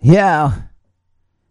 Yeah. 0.00 0.52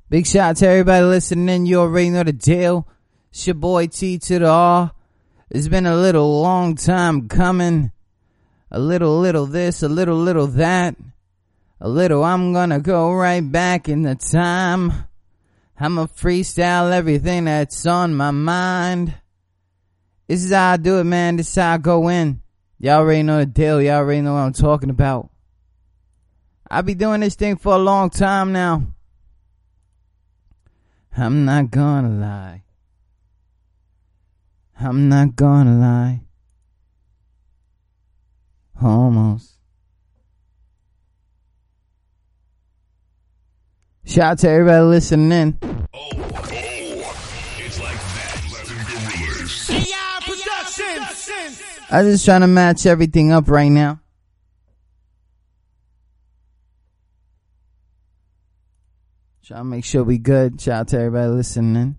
Big 0.10 0.26
shout 0.26 0.52
out 0.52 0.56
to 0.58 0.68
everybody 0.68 1.06
listening 1.06 1.50
in. 1.50 1.66
You 1.66 1.82
already 1.82 2.10
know 2.10 2.24
the 2.24 2.32
deal. 2.32 2.88
It's 3.30 3.46
your 3.46 3.56
boy 3.56 3.88
T 3.88 4.18
to 4.20 4.40
the 4.40 4.48
R. 4.48 4.92
It's 5.50 5.68
been 5.68 5.86
a 5.86 5.96
little 5.96 6.42
long 6.42 6.76
time 6.76 7.28
coming. 7.28 7.92
A 8.72 8.80
little, 8.80 9.20
little 9.20 9.46
this, 9.46 9.84
a 9.84 9.90
little, 9.90 10.18
little 10.18 10.48
that. 10.48 10.96
A 11.80 11.90
little, 11.90 12.24
I'm 12.24 12.54
gonna 12.54 12.80
go 12.80 13.14
right 13.14 13.42
back 13.42 13.90
in 13.90 14.02
the 14.02 14.16
time. 14.16 14.94
I'ma 15.80 16.06
freestyle 16.08 16.92
everything 16.92 17.46
that's 17.46 17.86
on 17.86 18.16
my 18.16 18.32
mind. 18.32 19.14
This 20.28 20.44
is 20.44 20.52
how 20.52 20.72
I 20.72 20.78
do 20.78 21.00
it, 21.00 21.04
man. 21.04 21.36
This 21.36 21.50
is 21.50 21.56
how 21.56 21.74
I 21.74 21.78
go 21.78 22.08
in. 22.08 22.42
Y'all 22.80 23.00
already 23.00 23.24
know 23.24 23.40
the 23.40 23.46
deal. 23.46 23.82
Y'all 23.82 23.98
already 23.98 24.22
know 24.22 24.34
what 24.34 24.40
I'm 24.40 24.54
talking 24.54 24.90
about. 24.90 25.30
I've 26.70 26.86
been 26.86 26.98
doing 26.98 27.22
this 27.22 27.36
thing 27.36 27.56
for 27.56 27.76
a 27.76 27.78
long 27.78 28.10
time 28.10 28.52
now. 28.52 28.84
I'm 31.16 31.46
not 31.46 31.72
gonna 31.72 32.10
lie. 32.10 32.64
I'm 34.80 35.10
not 35.10 35.36
gonna 35.36 35.80
lie. 35.80 36.22
Almost. 38.82 39.54
Shout 44.06 44.26
out 44.26 44.40
to 44.40 44.50
everybody 44.50 44.84
listening 44.84 45.32
in. 45.32 45.58
Oh, 45.62 45.78
oh, 45.94 46.10
it's 47.58 47.80
like 47.80 47.98
that. 47.98 48.44
Latin 48.54 48.78
Gorillas. 48.86 49.72
I'm 51.90 52.06
just 52.06 52.26
trying 52.26 52.42
to 52.42 52.48
match 52.48 52.86
everything 52.86 53.32
up 53.32 53.50
right 53.50 53.70
now. 53.70 54.00
Trying 59.48 59.62
to 59.62 59.64
make 59.64 59.86
sure 59.86 60.04
we 60.04 60.18
good. 60.18 60.60
Shout 60.60 60.80
out 60.82 60.88
to 60.90 60.98
everybody 60.98 61.30
listening. 61.30 61.96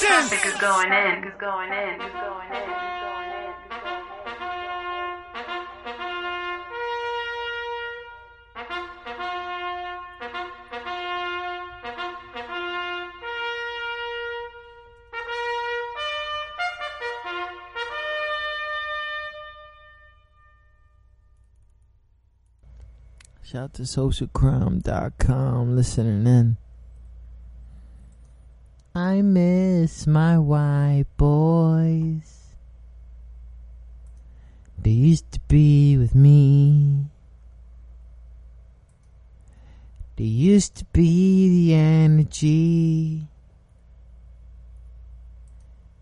Traffic 0.00 0.44
is 0.46 0.58
going 0.60 0.90
in. 0.90 1.28
Is 1.28 1.34
going 1.38 1.70
in. 1.70 2.00
Is 2.00 2.12
going 2.12 2.50
in. 2.50 3.15
Out 23.56 23.72
to 23.74 23.82
socialcrime.com 23.82 25.74
listening 25.74 26.26
in. 26.26 26.56
I 28.94 29.22
miss 29.22 30.06
my 30.06 30.38
white 30.38 31.06
boys. 31.16 32.36
They 34.78 34.90
used 34.90 35.32
to 35.32 35.40
be 35.48 35.96
with 35.96 36.14
me. 36.14 37.06
They 40.16 40.24
used 40.24 40.76
to 40.76 40.84
be 40.86 41.48
the 41.48 41.74
energy. 41.74 43.26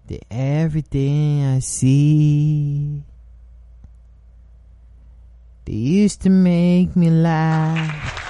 The 0.06 0.20
everything 0.30 1.44
I 1.44 1.60
see. 1.60 3.04
They 5.66 5.72
used 5.72 6.20
to 6.22 6.30
make 6.30 6.94
me 6.94 7.08
laugh. 7.08 8.20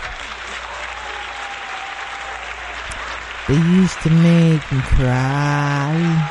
They 3.48 3.54
used 3.54 4.00
to 4.02 4.10
make 4.10 4.72
me 4.72 4.80
cry. 4.82 6.30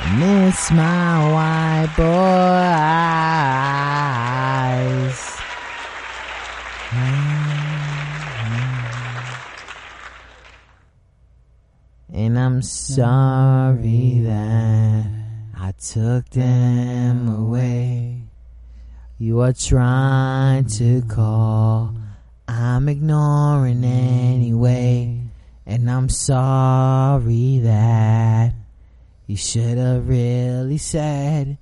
I 0.00 0.16
miss 0.18 0.70
my 0.72 1.32
white 1.32 1.94
boys. 1.96 2.38
And 12.12 12.38
I'm 12.38 12.62
sorry 12.62 14.20
that 14.24 15.27
I 15.60 15.72
took 15.72 16.30
them 16.30 17.28
away. 17.28 18.22
You 19.18 19.40
are 19.40 19.52
trying 19.52 20.66
to 20.66 21.02
call. 21.02 21.96
I'm 22.46 22.88
ignoring 22.88 23.82
anyway. 23.82 25.20
And 25.66 25.90
I'm 25.90 26.08
sorry 26.10 27.58
that 27.58 28.54
you 29.26 29.36
should 29.36 29.78
have 29.78 30.08
really 30.08 30.78
said 30.78 31.58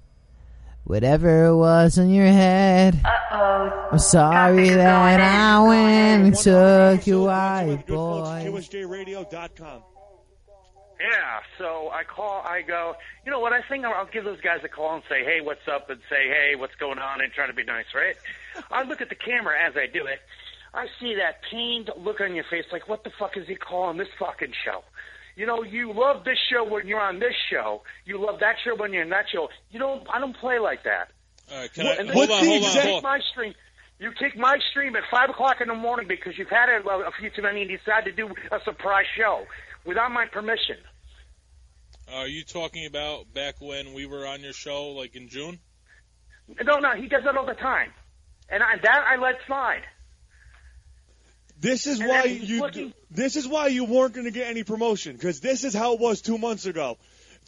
whatever 0.85 1.47
it 1.47 1.57
was 1.57 1.97
in 1.97 2.11
your 2.11 2.27
head. 2.27 3.01
Uh-oh. 3.03 3.89
I'm 3.93 3.99
sorry 3.99 4.69
that. 4.69 5.21
I 5.21 5.67
went 5.67 6.27
and 6.27 6.37
took 6.37 7.03
Good 7.03 7.87
folks, 7.87 7.89
boy. 7.89 8.63
Yeah, 10.99 11.41
so 11.59 11.91
I 11.93 12.05
call, 12.05 12.43
I 12.45 12.63
go, 12.63 12.95
you 13.25 13.31
know 13.31 13.41
what, 13.41 13.53
I 13.53 13.61
think 13.69 13.85
I'll, 13.85 13.93
I'll 13.95 14.07
give 14.07 14.25
those 14.25 14.41
guys 14.41 14.61
a 14.65 14.69
call 14.69 14.95
and 14.95 15.03
say, 15.09 15.25
hey, 15.25 15.41
what's 15.43 15.67
up, 15.69 15.91
and 15.91 16.01
say, 16.09 16.29
hey, 16.29 16.55
what's 16.57 16.75
going 16.77 16.99
on, 16.99 17.21
and 17.21 17.33
try 17.33 17.47
to 17.47 17.53
be 17.53 17.65
nice, 17.65 17.87
right? 17.95 18.17
I 18.71 18.83
look 18.85 19.01
at 19.01 19.09
the 19.11 19.15
camera 19.15 19.57
as 19.63 19.75
I 19.77 19.87
do 19.87 20.07
it. 20.07 20.21
I 20.73 20.87
see 21.01 21.15
that 21.17 21.41
pained 21.51 21.91
look 21.99 22.21
on 22.21 22.35
your 22.35 22.45
face, 22.51 22.65
like, 22.73 22.89
what 22.89 23.05
the 23.05 23.11
fuck 23.19 23.37
is 23.37 23.47
he 23.47 23.57
calling 23.57 23.99
this 23.99 24.09
fucking 24.19 24.53
show? 24.65 24.85
You 25.37 25.45
know, 25.45 25.63
you 25.63 25.93
love 25.93 26.25
this 26.25 26.39
show 26.51 26.65
when 26.65 26.87
you're 26.87 27.01
on 27.01 27.19
this 27.19 27.35
show. 27.51 27.83
You 28.07 28.19
love 28.19 28.41
that 28.41 28.57
show 28.65 28.75
when 28.75 28.95
you're 28.95 29.03
in 29.03 29.11
that 29.11 29.27
show. 29.31 29.49
You 29.71 29.79
don't, 29.79 30.07
I 30.11 30.19
don't 30.19 30.37
play 30.37 30.59
like 30.59 30.85
that. 30.85 31.11
All 31.51 31.59
right, 31.59 31.73
can 31.73 31.85
What- 31.85 31.99
I 31.99 32.01
And 32.01 32.11
hold 32.11 32.31
on, 32.31 32.45
hold 32.45 32.65
on, 32.65 32.71
hold 32.71 32.83
Take 32.83 33.03
my 33.03 33.21
stream. 33.33 33.55
You 33.99 34.13
take 34.21 34.37
my 34.37 34.59
stream 34.71 34.95
at 34.95 35.05
five 35.11 35.31
o'clock 35.31 35.61
in 35.61 35.69
the 35.69 35.75
morning 35.75 36.07
because 36.07 36.37
you've 36.37 36.51
had 36.51 36.69
it 36.69 36.85
a 36.87 37.11
few 37.19 37.31
too 37.31 37.41
many 37.41 37.63
and 37.63 37.71
decide 37.71 38.05
to 38.05 38.13
do 38.13 38.29
a 38.53 38.61
surprise 38.63 39.07
show 39.17 39.47
without 39.87 40.11
my 40.11 40.27
permission. 40.27 40.77
Uh, 42.11 42.17
are 42.17 42.29
you 42.29 42.45
talking 42.45 42.87
about 42.87 43.33
back 43.35 43.57
when 43.61 43.93
we 43.95 44.07
were 44.07 44.27
on 44.27 44.41
your 44.43 44.53
show, 44.53 44.89
like 44.91 45.17
in 45.17 45.29
June? 45.29 45.59
No, 46.65 46.79
no, 46.79 46.95
he 46.95 47.09
does 47.09 47.25
that 47.25 47.37
all 47.37 47.47
the 47.47 47.55
time, 47.55 47.93
and 48.49 48.63
I, 48.63 48.77
that 48.83 49.05
I 49.09 49.17
let 49.21 49.35
slide. 49.47 49.83
This 51.59 51.87
is 51.87 52.01
And 52.01 52.09
why 52.09 52.25
you. 52.25 52.61
looking- 52.61 52.93
This 53.11 53.37
is 53.37 53.49
why 53.49 53.69
you 53.69 53.85
weren't 53.85 54.13
going 54.13 54.27
to 54.27 54.31
get 54.31 54.47
any 54.49 54.63
promotion 54.63 55.15
because 55.15 55.41
this 55.41 55.65
is 55.65 55.75
how 55.75 55.95
it 55.95 56.01
was 56.01 56.21
two 56.21 56.39
months 56.39 56.67
ago. 56.67 56.99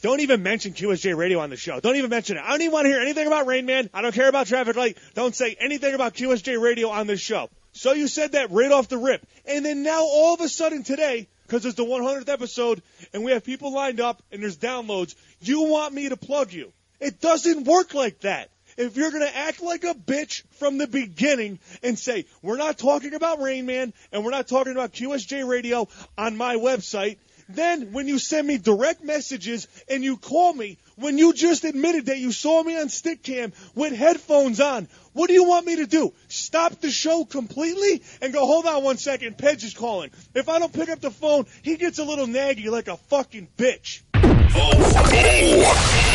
Don't 0.01 0.21
even 0.21 0.41
mention 0.43 0.73
QSJ 0.73 1.13
Radio 1.15 1.39
on 1.39 1.49
the 1.49 1.57
show. 1.57 1.79
Don't 1.79 1.97
even 1.97 2.09
mention 2.09 2.37
it. 2.37 2.43
I 2.43 2.51
don't 2.51 2.61
even 2.61 2.71
want 2.71 2.85
to 2.85 2.89
hear 2.89 3.01
anything 3.01 3.27
about 3.27 3.45
Rain 3.47 3.65
Man. 3.65 3.89
I 3.93 4.01
don't 4.01 4.15
care 4.15 4.29
about 4.29 4.47
Traffic 4.47 4.75
Light. 4.77 4.97
Don't 5.13 5.35
say 5.35 5.55
anything 5.59 5.93
about 5.93 6.13
QSJ 6.15 6.57
Radio 6.59 6.89
on 6.89 7.05
this 7.05 7.19
show. 7.19 7.49
So 7.73 7.91
you 7.93 8.07
said 8.07 8.31
that 8.31 8.49
right 8.51 8.71
off 8.71 8.87
the 8.87 8.97
rip, 8.97 9.25
and 9.45 9.63
then 9.65 9.83
now 9.83 10.01
all 10.01 10.33
of 10.33 10.41
a 10.41 10.49
sudden 10.49 10.83
today, 10.83 11.27
because 11.49 11.65
it's 11.65 11.75
the 11.75 11.83
100th 11.83 12.29
episode 12.29 12.83
and 13.11 13.23
we 13.23 13.31
have 13.31 13.43
people 13.43 13.73
lined 13.73 13.99
up 13.99 14.21
and 14.31 14.43
there's 14.43 14.57
downloads, 14.57 15.15
you 15.41 15.63
want 15.63 15.95
me 15.95 16.07
to 16.09 16.15
plug 16.15 16.53
you. 16.53 16.71
It 16.99 17.19
doesn't 17.19 17.65
work 17.65 17.95
like 17.95 18.19
that. 18.19 18.51
If 18.77 18.95
you're 18.95 19.09
going 19.09 19.23
to 19.25 19.35
act 19.35 19.61
like 19.63 19.83
a 19.83 19.95
bitch 19.95 20.43
from 20.59 20.77
the 20.77 20.85
beginning 20.85 21.59
and 21.81 21.97
say, 21.97 22.25
we're 22.43 22.57
not 22.57 22.77
talking 22.77 23.15
about 23.15 23.41
Rain 23.41 23.65
Man 23.65 23.93
and 24.11 24.23
we're 24.23 24.31
not 24.31 24.47
talking 24.47 24.73
about 24.73 24.93
QSJ 24.93 25.47
Radio 25.47 25.87
on 26.19 26.37
my 26.37 26.55
website, 26.55 27.17
then 27.49 27.93
when 27.93 28.07
you 28.07 28.19
send 28.19 28.47
me 28.47 28.59
direct 28.59 29.03
messages 29.03 29.67
and 29.89 30.03
you 30.03 30.17
call 30.17 30.53
me, 30.53 30.77
when 30.99 31.17
you 31.17 31.33
just 31.33 31.63
admitted 31.63 32.07
that 32.07 32.17
you 32.17 32.31
saw 32.31 32.61
me 32.63 32.79
on 32.79 32.87
Stickam 32.87 33.53
with 33.75 33.93
headphones 33.93 34.59
on, 34.59 34.87
what 35.13 35.27
do 35.27 35.33
you 35.33 35.45
want 35.45 35.65
me 35.65 35.77
to 35.77 35.87
do? 35.87 36.13
Stop 36.27 36.79
the 36.81 36.91
show 36.91 37.25
completely 37.25 38.03
and 38.21 38.33
go, 38.33 38.45
hold 38.45 38.65
on 38.65 38.83
one 38.83 38.97
second, 38.97 39.37
Pedge 39.37 39.63
is 39.63 39.73
calling. 39.73 40.11
If 40.35 40.49
I 40.49 40.59
don't 40.59 40.73
pick 40.73 40.89
up 40.89 40.99
the 40.99 41.11
phone, 41.11 41.45
he 41.61 41.77
gets 41.77 41.99
a 41.99 42.03
little 42.03 42.27
naggy 42.27 42.69
like 42.69 42.87
a 42.87 42.97
fucking 42.97 43.47
bitch. 43.57 44.01
Oh, 44.13 44.71
oh, 44.71 45.05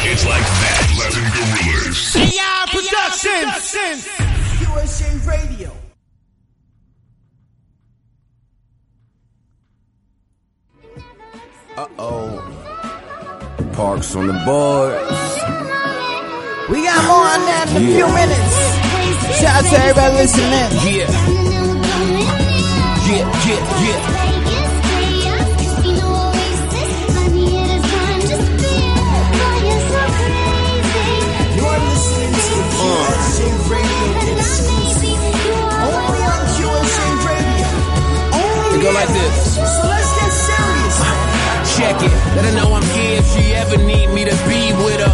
it's 0.07 0.27
like 0.27 0.43
that. 0.43 0.85
Latin 0.99 1.25
Gorillas. 1.71 2.15
USA 4.61 5.19
Radio. 5.29 5.73
Uh 11.77 11.89
oh. 11.99 12.74
Parks 13.77 14.15
on 14.15 14.27
the 14.29 14.33
board. 14.45 14.95
We 16.71 16.85
got 16.85 17.05
more 17.11 17.27
on 17.27 17.41
that 17.45 17.67
in 17.71 17.77
a 17.77 17.87
few 17.91 18.07
minutes. 18.07 18.55
Shout 19.41 19.65
out 19.65 19.71
to 19.71 19.77
everybody 19.83 20.15
listening. 20.15 20.71
Yeah. 20.95 21.11
Yeah, 23.05 23.27
yeah, 23.45 23.63
yeah. 23.85 24.01
You're 31.57 31.81
listening 31.91 32.33
to 32.33 33.05
Check 41.85 42.01
it. 42.01 42.13
Let 42.33 42.49
her 42.49 42.55
know 42.57 42.73
I'm 42.73 42.89
here 42.97 43.21
if 43.21 43.29
she 43.37 43.53
ever 43.53 43.77
need 43.77 44.09
me 44.17 44.25
to 44.25 44.37
be 44.49 44.73
with 44.73 45.05
her. 45.05 45.13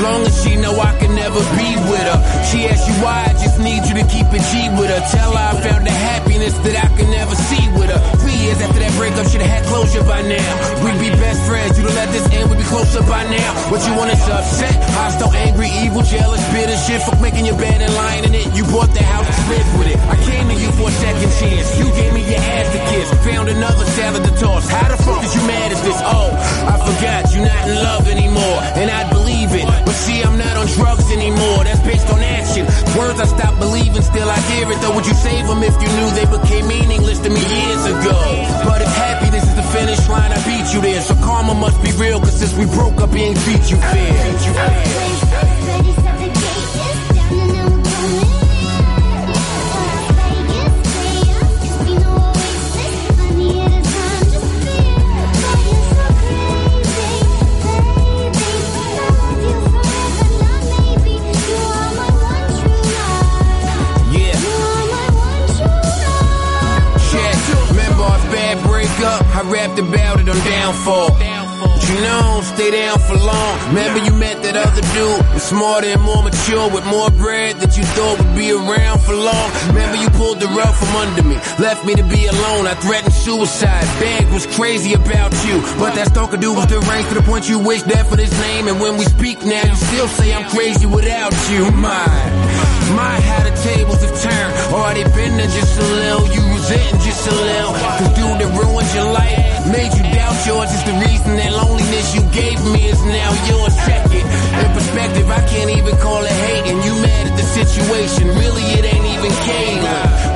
Long 0.00 0.24
as 0.24 0.34
she 0.42 0.56
know 0.56 0.72
I 0.80 0.96
can 0.98 1.14
never 1.14 1.38
be 1.52 1.68
with 1.92 2.06
her. 2.08 2.18
She 2.48 2.64
asks 2.64 2.88
you 2.88 2.96
why, 3.04 3.28
I 3.28 3.32
just 3.36 3.60
need 3.60 3.84
you 3.84 3.94
to 4.00 4.06
keep 4.08 4.26
it 4.32 4.42
G 4.50 4.72
with 4.74 4.88
her. 4.88 5.02
Tell 5.12 5.30
her 5.36 5.46
I 5.52 5.60
found 5.60 5.86
the 5.86 5.92
happiness 5.92 6.56
that 6.64 6.76
I 6.80 6.88
can 6.96 7.08
never 7.12 7.36
see 7.36 7.68
with 7.76 7.92
her. 7.92 8.00
Three 8.18 8.34
years 8.34 8.58
after 8.64 8.80
that 8.80 8.92
breakup, 8.96 9.28
should've 9.28 9.46
had 9.46 9.62
closure 9.68 10.02
by 10.02 10.24
now. 10.24 10.50
We'd 10.82 10.98
be 10.98 11.10
best 11.20 11.44
friends, 11.46 11.78
you'd 11.78 11.92
let 11.92 12.08
by 13.12 13.28
now. 13.28 13.52
What 13.68 13.84
you 13.84 13.92
want 13.92 14.08
is 14.08 14.24
upset, 14.24 14.72
hostile, 14.96 15.32
angry, 15.36 15.68
evil, 15.84 16.00
jealous, 16.00 16.40
bitter 16.48 16.78
shit. 16.88 17.04
Fuck 17.04 17.20
making 17.20 17.44
your 17.44 17.58
bed 17.60 17.84
and 17.84 17.92
lying 17.92 18.24
in 18.24 18.32
it. 18.32 18.48
You 18.56 18.64
bought 18.72 18.88
the 18.96 19.04
house, 19.04 19.28
live 19.52 19.68
with 19.76 19.92
it. 19.92 20.00
I 20.08 20.16
came 20.24 20.48
to 20.48 20.56
you 20.56 20.72
for 20.80 20.88
a 20.88 20.94
second 21.04 21.30
chance. 21.36 21.68
You 21.76 21.86
gave 21.92 22.12
me 22.16 22.24
your 22.24 22.40
ass 22.40 22.72
to 22.72 22.80
kiss. 22.88 23.08
Found 23.28 23.52
another 23.52 23.84
salad 23.92 24.24
to 24.24 24.32
toss. 24.40 24.64
How 24.64 24.88
the 24.88 24.96
fuck 25.04 25.20
is 25.22 25.36
you 25.36 25.44
mad 25.44 25.68
at 25.76 25.80
this? 25.84 26.00
Oh, 26.08 26.32
I 26.72 26.74
forgot 26.88 27.20
you're 27.36 27.44
not 27.44 27.62
in 27.68 27.76
love 27.84 28.08
anymore. 28.08 28.58
And 28.80 28.88
I'd 28.88 29.10
believe 29.12 29.52
it. 29.52 29.66
But 29.84 29.96
see, 30.04 30.24
I'm 30.24 30.38
not 30.38 30.56
on 30.56 30.66
drugs 30.72 31.12
anymore. 31.12 31.68
That's 31.68 31.84
based 31.84 32.08
on 32.08 32.20
action. 32.20 32.64
Words 32.96 33.20
I 33.20 33.28
stopped 33.28 33.58
believing, 33.60 34.00
still 34.00 34.28
I 34.28 34.40
hear 34.48 34.64
it. 34.72 34.80
Though 34.80 34.94
would 34.96 35.06
you 35.06 35.14
save 35.14 35.46
them 35.46 35.60
if 35.62 35.76
you 35.84 35.90
knew 36.00 36.08
they 36.16 36.24
became 36.24 36.64
meaningless 36.66 37.20
to 37.20 37.28
me 37.28 37.42
years 37.44 37.84
ago? 37.92 38.71
If 38.82 38.88
happiness 38.96 39.44
is 39.46 39.54
the 39.54 39.62
finish 39.62 40.08
line, 40.08 40.32
I 40.32 40.42
beat 40.44 40.74
you 40.74 40.80
there. 40.80 41.00
So 41.02 41.14
karma 41.14 41.54
must 41.54 41.80
be 41.82 41.92
real, 41.92 42.18
cause 42.18 42.36
since 42.36 42.52
we 42.54 42.64
broke 42.66 43.00
up, 43.00 43.10
he 43.14 43.22
ain't 43.22 43.38
treat 43.38 43.70
you 43.70 43.76
fair. 43.76 45.02
I 69.42 69.50
rapped 69.50 69.78
about 69.78 70.20
it 70.20 70.28
on 70.28 70.38
downfall. 70.46 71.18
But 71.18 71.82
you 71.90 71.98
know, 71.98 72.40
stay 72.54 72.70
down 72.70 72.98
for 73.00 73.18
long. 73.18 73.58
Remember 73.74 73.98
you 73.98 74.14
met 74.14 74.40
that 74.46 74.54
other 74.54 74.82
dude, 74.94 75.18
smarter 75.42 75.88
and 75.88 76.02
more 76.02 76.22
mature, 76.22 76.70
with 76.70 76.86
more 76.86 77.10
bread 77.10 77.58
that 77.58 77.76
you 77.76 77.82
thought 77.98 78.22
would 78.22 78.36
be 78.38 78.52
around 78.54 79.02
for 79.02 79.14
long. 79.14 79.50
Remember 79.74 79.98
you 79.98 80.10
pulled 80.14 80.38
the 80.38 80.46
rug 80.54 80.70
from 80.78 80.94
under 80.94 81.26
me, 81.26 81.34
left 81.58 81.84
me 81.84 81.94
to 81.98 82.06
be 82.06 82.26
alone. 82.26 82.70
I 82.70 82.74
threatened 82.78 83.12
suicide. 83.12 83.82
Bag 83.98 84.30
was 84.30 84.46
crazy 84.54 84.94
about 84.94 85.34
you, 85.42 85.58
but 85.74 85.98
that 85.98 86.14
stalker 86.14 86.36
dude 86.36 86.54
was 86.54 86.66
deranged 86.66 87.08
to 87.10 87.14
the 87.18 87.26
point 87.26 87.48
you 87.48 87.58
wish 87.58 87.82
death 87.82 88.10
for 88.10 88.16
his 88.16 88.30
name. 88.46 88.68
And 88.68 88.78
when 88.78 88.96
we 88.96 89.06
speak 89.06 89.42
now, 89.42 89.66
you 89.66 89.74
still 89.74 90.06
say 90.06 90.32
I'm 90.32 90.46
crazy 90.50 90.86
without 90.86 91.34
you. 91.50 91.66
My, 91.74 92.06
my, 92.94 93.20
how 93.20 93.42
the 93.44 93.54
tables 93.62 94.00
have 94.04 94.14
turned. 94.20 94.52
Already 94.72 95.04
been 95.16 95.36
there 95.36 95.50
just 95.50 95.78
a 95.78 95.82
little, 95.82 96.26
you 96.32 96.42
resenting 96.52 97.00
just 97.00 97.26
a 97.26 97.34
little. 97.34 97.72
Cause 97.72 98.12
dude 98.16 98.38
that 98.40 98.50
ruined 98.52 98.90
your 98.94 99.08
life, 99.12 99.36
made 99.68 99.92
you 99.96 100.04
doubt 100.12 100.36
yours 100.46 100.70
is 100.72 100.84
the 100.84 100.96
reason 101.00 101.36
that 101.36 101.52
loneliness 101.52 102.14
you 102.14 102.22
gave 102.30 102.58
me 102.72 102.88
is 102.88 103.00
now 103.04 103.30
yours. 103.48 103.74
Check 103.86 104.06
it. 104.12 104.24
In 104.24 104.68
perspective, 104.76 105.26
I 105.30 105.42
can't 105.48 105.70
even 105.70 105.96
call 105.98 106.22
it 106.22 106.36
hate. 106.48 106.70
And 106.70 106.78
you 106.84 106.94
mad 107.02 107.32
at 107.32 107.36
the 107.36 107.46
situation, 107.46 108.28
really 108.28 108.64
it 108.78 108.84
ain't 108.84 109.08
even 109.16 109.32
came. 109.48 109.80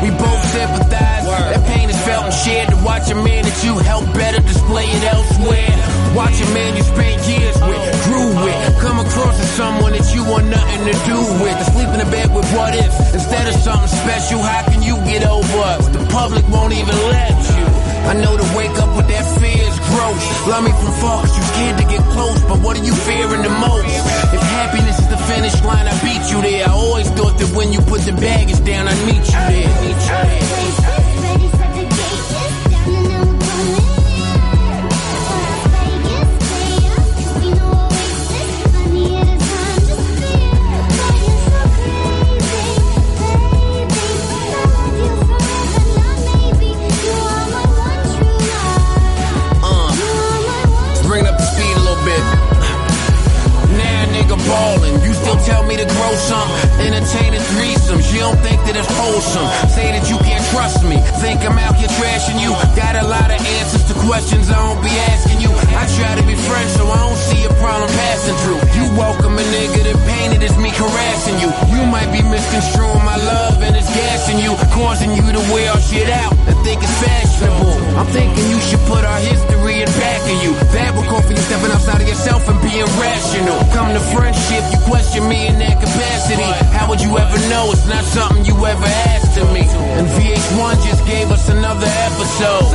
We 0.02 0.10
both 0.16 0.42
sympathize. 0.52 1.24
That 1.26 1.62
pain 1.66 1.85
felt 2.06 2.30
and 2.30 2.38
shared 2.46 2.68
to 2.70 2.78
watch 2.86 3.10
a 3.10 3.18
man 3.18 3.42
that 3.42 3.58
you 3.66 3.74
helped 3.82 4.14
better 4.14 4.38
display 4.38 4.86
it 4.86 5.04
elsewhere. 5.10 5.74
Watch 6.14 6.38
a 6.38 6.48
man 6.54 6.78
you 6.78 6.84
spent 6.86 7.18
years 7.26 7.58
with, 7.66 7.82
grew 8.06 8.30
with, 8.46 8.62
come 8.78 9.02
across 9.02 9.34
as 9.42 9.50
someone 9.58 9.92
that 9.92 10.06
you 10.14 10.22
want 10.22 10.46
nothing 10.46 10.86
to 10.86 10.94
do 11.02 11.18
with. 11.42 11.54
To 11.58 11.66
sleep 11.74 11.90
in 11.90 12.00
a 12.00 12.08
bed 12.08 12.30
with 12.30 12.46
what 12.54 12.78
if 12.78 12.94
instead 13.10 13.50
of 13.50 13.58
something 13.58 13.90
special. 13.90 14.38
How 14.38 14.62
can 14.70 14.86
you 14.86 14.94
get 15.02 15.26
over 15.26 15.58
us? 15.74 15.90
The 15.90 16.06
public 16.14 16.46
won't 16.48 16.72
even 16.78 16.94
let 17.10 17.34
you. 17.34 17.66
I 18.06 18.14
know 18.22 18.38
to 18.38 18.46
wake 18.54 18.76
up 18.78 18.94
with 18.94 19.10
that 19.10 19.26
fear 19.42 19.66
is 19.66 19.78
gross. 19.90 20.22
Love 20.46 20.62
me 20.62 20.70
from 20.78 20.94
far 21.02 21.26
cause 21.26 21.34
you 21.34 21.42
scared 21.58 21.76
to 21.82 21.86
get 21.90 22.02
close, 22.14 22.38
but 22.46 22.62
what 22.62 22.78
are 22.78 22.86
you 22.86 22.94
fearing 22.94 23.42
the 23.42 23.50
most? 23.50 23.98
If 24.30 24.42
happiness 24.62 25.02
is 25.02 25.08
the 25.10 25.18
finish 25.26 25.58
line, 25.66 25.90
I 25.90 25.94
beat 26.06 26.22
you 26.30 26.38
there. 26.38 26.70
I 26.70 26.72
always 26.72 27.10
thought 27.18 27.34
that 27.34 27.50
when 27.50 27.74
you 27.74 27.82
put 27.82 28.06
the 28.06 28.14
baggage 28.14 28.62
down, 28.62 28.86
I'd 28.86 29.02
meet 29.10 29.26
you 29.26 29.42
there. 29.50 29.70
Meet 29.82 30.00
you 30.06 30.22
there. 30.22 31.05
Tell 55.46 55.65
to 55.76 55.84
grow 55.84 56.12
some. 56.16 56.48
Entertaining 56.80 57.44
threesomes, 57.52 58.08
you 58.12 58.20
don't 58.20 58.40
think 58.40 58.60
that 58.64 58.76
it's 58.76 58.88
wholesome. 58.88 59.48
Say 59.68 59.92
that 59.92 60.08
you 60.08 60.16
can't 60.24 60.44
trust 60.52 60.80
me, 60.84 60.96
think 61.20 61.44
I'm 61.44 61.58
out 61.60 61.76
here 61.76 61.92
trashing 62.00 62.40
you. 62.40 62.52
Got 62.72 62.96
a 62.96 63.04
lot 63.04 63.28
of 63.28 63.38
answers 63.60 63.84
to 63.92 63.94
questions 64.08 64.48
I 64.48 64.56
don't 64.56 64.80
be 64.80 64.92
asking 65.12 65.44
you. 65.44 65.52
I 65.76 65.84
try 66.00 66.16
to 66.16 66.24
be 66.24 66.36
friends, 66.48 66.72
so 66.80 66.88
I 66.88 66.96
don't 66.96 67.20
see 67.20 67.44
a 67.44 67.52
problem 67.60 67.88
passing 67.92 68.36
through. 68.44 68.60
You 68.72 68.84
welcome 68.96 69.36
a 69.36 69.44
nigga 69.44 69.80
that 69.92 69.98
painted 70.08 70.40
as 70.42 70.56
me 70.56 70.72
harassing 70.72 71.36
you. 71.44 71.52
You 71.76 71.84
might 71.84 72.08
be 72.08 72.24
misconstruing 72.24 73.04
my 73.04 73.16
love 73.20 73.60
and 73.60 73.76
it's 73.76 73.88
gassing 73.92 74.40
you, 74.40 74.56
causing 74.72 75.12
you 75.12 75.24
to 75.28 75.42
wear 75.52 75.72
our 75.72 75.80
shit 75.80 76.08
out 76.08 76.32
and 76.48 76.56
think 76.64 76.80
it's 76.80 76.96
fashionable. 77.04 77.76
I'm 78.00 78.08
thinking 78.12 78.44
you 78.48 78.60
should 78.60 78.80
put 78.88 79.04
our 79.04 79.20
history 79.20 79.84
in 79.84 79.90
back 80.00 80.22
of 80.24 80.36
you. 80.44 80.52
That 80.72 80.94
will 80.96 81.04
call 81.04 81.22
for 81.22 81.32
you 81.32 81.44
stepping 81.44 81.72
outside 81.72 82.00
of 82.00 82.08
yourself 82.08 82.48
and 82.48 82.60
being 82.64 82.88
rational. 82.96 83.58
Come 83.72 83.92
to 83.92 84.00
friendship, 84.14 84.64
you 84.72 84.78
question 84.88 85.28
me 85.28 85.48
in 85.48 85.58
that 85.66 85.82
capacity. 85.82 86.50
How 86.70 86.88
would 86.88 87.00
you 87.00 87.18
ever 87.18 87.38
know 87.50 87.70
it's 87.72 87.86
not 87.86 88.04
something 88.04 88.44
you 88.44 88.54
ever 88.54 88.86
asked 89.10 89.38
of 89.38 89.52
me? 89.52 89.66
And 89.98 90.06
VH1 90.14 90.74
just 90.86 91.02
gave 91.06 91.30
us 91.30 91.48
another 91.48 91.86
episode. 92.06 92.70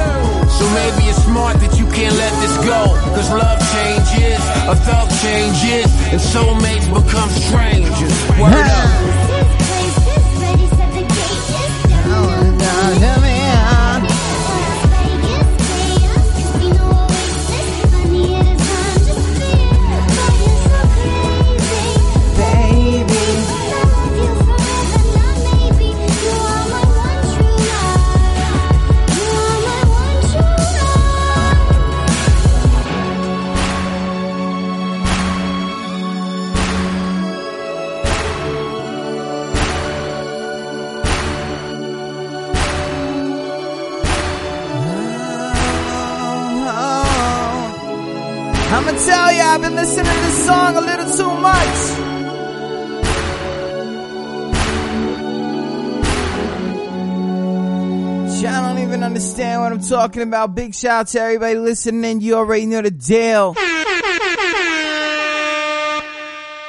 So 0.51 0.63
maybe 0.75 1.07
it's 1.07 1.23
smart 1.23 1.57
that 1.63 1.79
you 1.79 1.85
can't 1.87 2.15
let 2.15 2.33
this 2.43 2.55
go. 2.67 2.91
Cause 3.15 3.29
love 3.31 3.59
changes, 3.71 4.39
a 4.67 4.75
thug 4.75 5.07
changes, 5.23 5.87
and 6.11 6.19
soulmates 6.19 6.87
become 6.91 7.29
strangers. 7.29 8.13
Word 8.39 8.67
up. 8.67 9.10
Talking 59.89 60.21
about. 60.21 60.55
Big 60.55 60.73
shout 60.73 61.01
out 61.01 61.07
to 61.07 61.19
everybody 61.19 61.55
listening. 61.55 62.21
You 62.21 62.35
already 62.35 62.65
know 62.65 62.81
the 62.81 62.91
deal. 62.91 63.53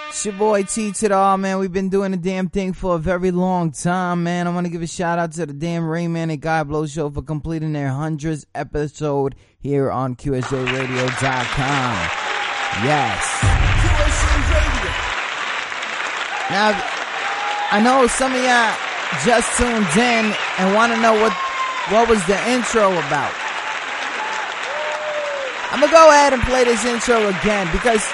It's 0.09 0.25
your 0.25 0.35
boy 0.35 0.65
T 0.65 0.91
to 0.93 1.09
the 1.09 1.15
R, 1.15 1.39
man. 1.39 1.59
We've 1.59 1.73
been 1.73 1.89
doing 1.89 2.11
the 2.11 2.17
damn 2.17 2.49
thing 2.49 2.73
for 2.73 2.97
a 2.97 2.99
very 2.99 3.31
long 3.31 3.71
time, 3.71 4.25
man. 4.25 4.49
I 4.49 4.51
want 4.55 4.67
to 4.67 4.73
give 4.73 4.83
a 4.83 4.87
shout 4.87 5.19
out 5.21 5.33
to 5.33 5.47
the 5.47 5.53
damn 5.53 5.87
Rain 5.89 6.13
Man 6.13 6.31
and 6.31 6.41
Guy 6.41 6.65
Blow 6.65 6.87
Show 6.87 7.11
for 7.11 7.23
completing 7.23 7.73
their 7.73 7.91
100th 7.91 8.47
episode 8.55 9.37
here 9.59 9.91
on 9.91 10.17
QSJRadio.com. 10.17 11.93
Yes. 12.85 13.43
Now, 16.51 16.83
I 17.71 17.81
know 17.83 18.07
some 18.09 18.33
of 18.33 18.43
y'all 18.43 18.75
just 19.25 19.57
tuned 19.57 19.87
in 19.97 20.35
and 20.59 20.75
want 20.75 20.93
to 20.93 21.01
know 21.01 21.15
what, 21.15 21.33
what 21.91 22.09
was 22.09 22.25
the 22.27 22.39
intro 22.49 22.93
about. 22.93 23.33
I'm 25.73 25.81
gonna 25.81 25.93
go 25.93 26.11
ahead 26.11 26.33
and 26.33 26.43
play 26.43 26.65
this 26.65 26.85
intro 26.85 27.29
again 27.29 27.69
because 27.73 28.07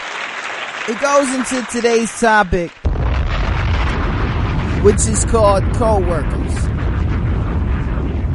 it 0.88 0.98
goes 1.00 1.34
into 1.34 1.60
today's 1.70 2.10
topic, 2.18 2.70
which 4.82 5.06
is 5.06 5.24
called 5.24 5.64
co-workers. 5.74 6.54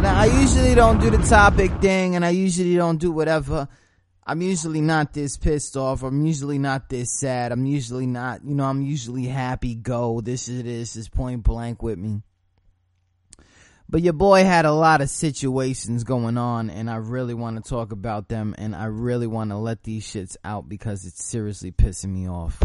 Now, 0.04 0.20
I 0.20 0.26
usually 0.26 0.76
don't 0.76 1.00
do 1.00 1.10
the 1.10 1.18
topic 1.20 1.72
thing 1.80 2.16
and 2.16 2.26
I 2.26 2.32
usually 2.32 2.76
don't 2.76 2.98
do 2.98 3.12
whatever. 3.12 3.70
I'm 4.28 4.42
usually 4.42 4.82
not 4.82 5.14
this 5.14 5.38
pissed 5.38 5.78
off. 5.78 6.04
I'm 6.04 6.26
usually 6.26 6.60
not 6.60 6.90
this 6.90 7.12
sad. 7.12 7.54
I'm 7.54 7.66
usually 7.66 8.06
not, 8.06 8.44
you 8.44 8.54
know, 8.54 8.66
I'm 8.66 8.82
usually 8.82 9.26
happy, 9.26 9.76
go, 9.76 10.20
this 10.22 10.50
is 10.50 10.64
this, 10.64 10.96
is 10.98 11.10
point 11.10 11.44
blank 11.44 11.82
with 11.82 11.98
me. 11.98 12.22
But 13.94 14.02
your 14.02 14.14
boy 14.14 14.44
had 14.44 14.66
a 14.66 14.72
lot 14.72 15.02
of 15.02 15.10
situations 15.12 16.04
going 16.04 16.36
on, 16.36 16.72
and 16.72 16.90
I 16.90 16.96
really 16.96 17.36
want 17.36 17.64
to 17.64 17.70
talk 17.70 17.92
about 17.92 18.28
them, 18.28 18.56
and 18.58 18.76
I 18.76 18.86
really 18.86 19.28
want 19.28 19.52
to 19.52 19.58
let 19.58 19.84
these 19.84 20.04
shits 20.04 20.36
out 20.44 20.68
because 20.68 21.06
it's 21.06 21.24
seriously 21.24 21.72
pissing 21.72 22.10
me 22.10 22.28
off. 22.28 22.58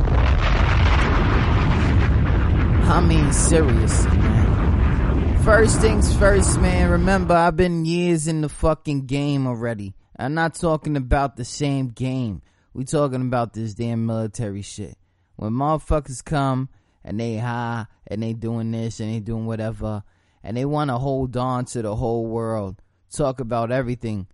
I 2.88 3.04
mean, 3.06 3.30
seriously, 3.30 4.16
man. 4.16 5.42
First 5.44 5.82
things 5.82 6.16
first, 6.16 6.58
man. 6.62 6.92
Remember, 6.92 7.34
I've 7.34 7.56
been 7.56 7.84
years 7.84 8.26
in 8.26 8.40
the 8.40 8.48
fucking 8.48 9.04
game 9.04 9.46
already. 9.46 9.94
I'm 10.18 10.32
not 10.32 10.54
talking 10.54 10.96
about 10.96 11.36
the 11.36 11.44
same 11.44 11.88
game. 11.88 12.40
We 12.72 12.86
talking 12.86 13.20
about 13.20 13.52
this 13.52 13.74
damn 13.74 14.06
military 14.06 14.62
shit. 14.62 14.96
When 15.36 15.52
motherfuckers 15.52 16.24
come 16.24 16.70
and 17.04 17.20
they 17.20 17.36
high 17.36 17.84
and 18.06 18.22
they 18.22 18.32
doing 18.32 18.70
this 18.70 18.98
and 18.98 19.12
they 19.12 19.20
doing 19.20 19.44
whatever 19.44 20.04
and 20.48 20.56
they 20.56 20.64
want 20.64 20.88
to 20.88 20.96
hold 20.96 21.36
on 21.36 21.66
to 21.66 21.82
the 21.82 21.94
whole 21.94 22.24
world, 22.24 22.80
talk 23.14 23.38
about 23.38 23.70
everything, 23.70 24.26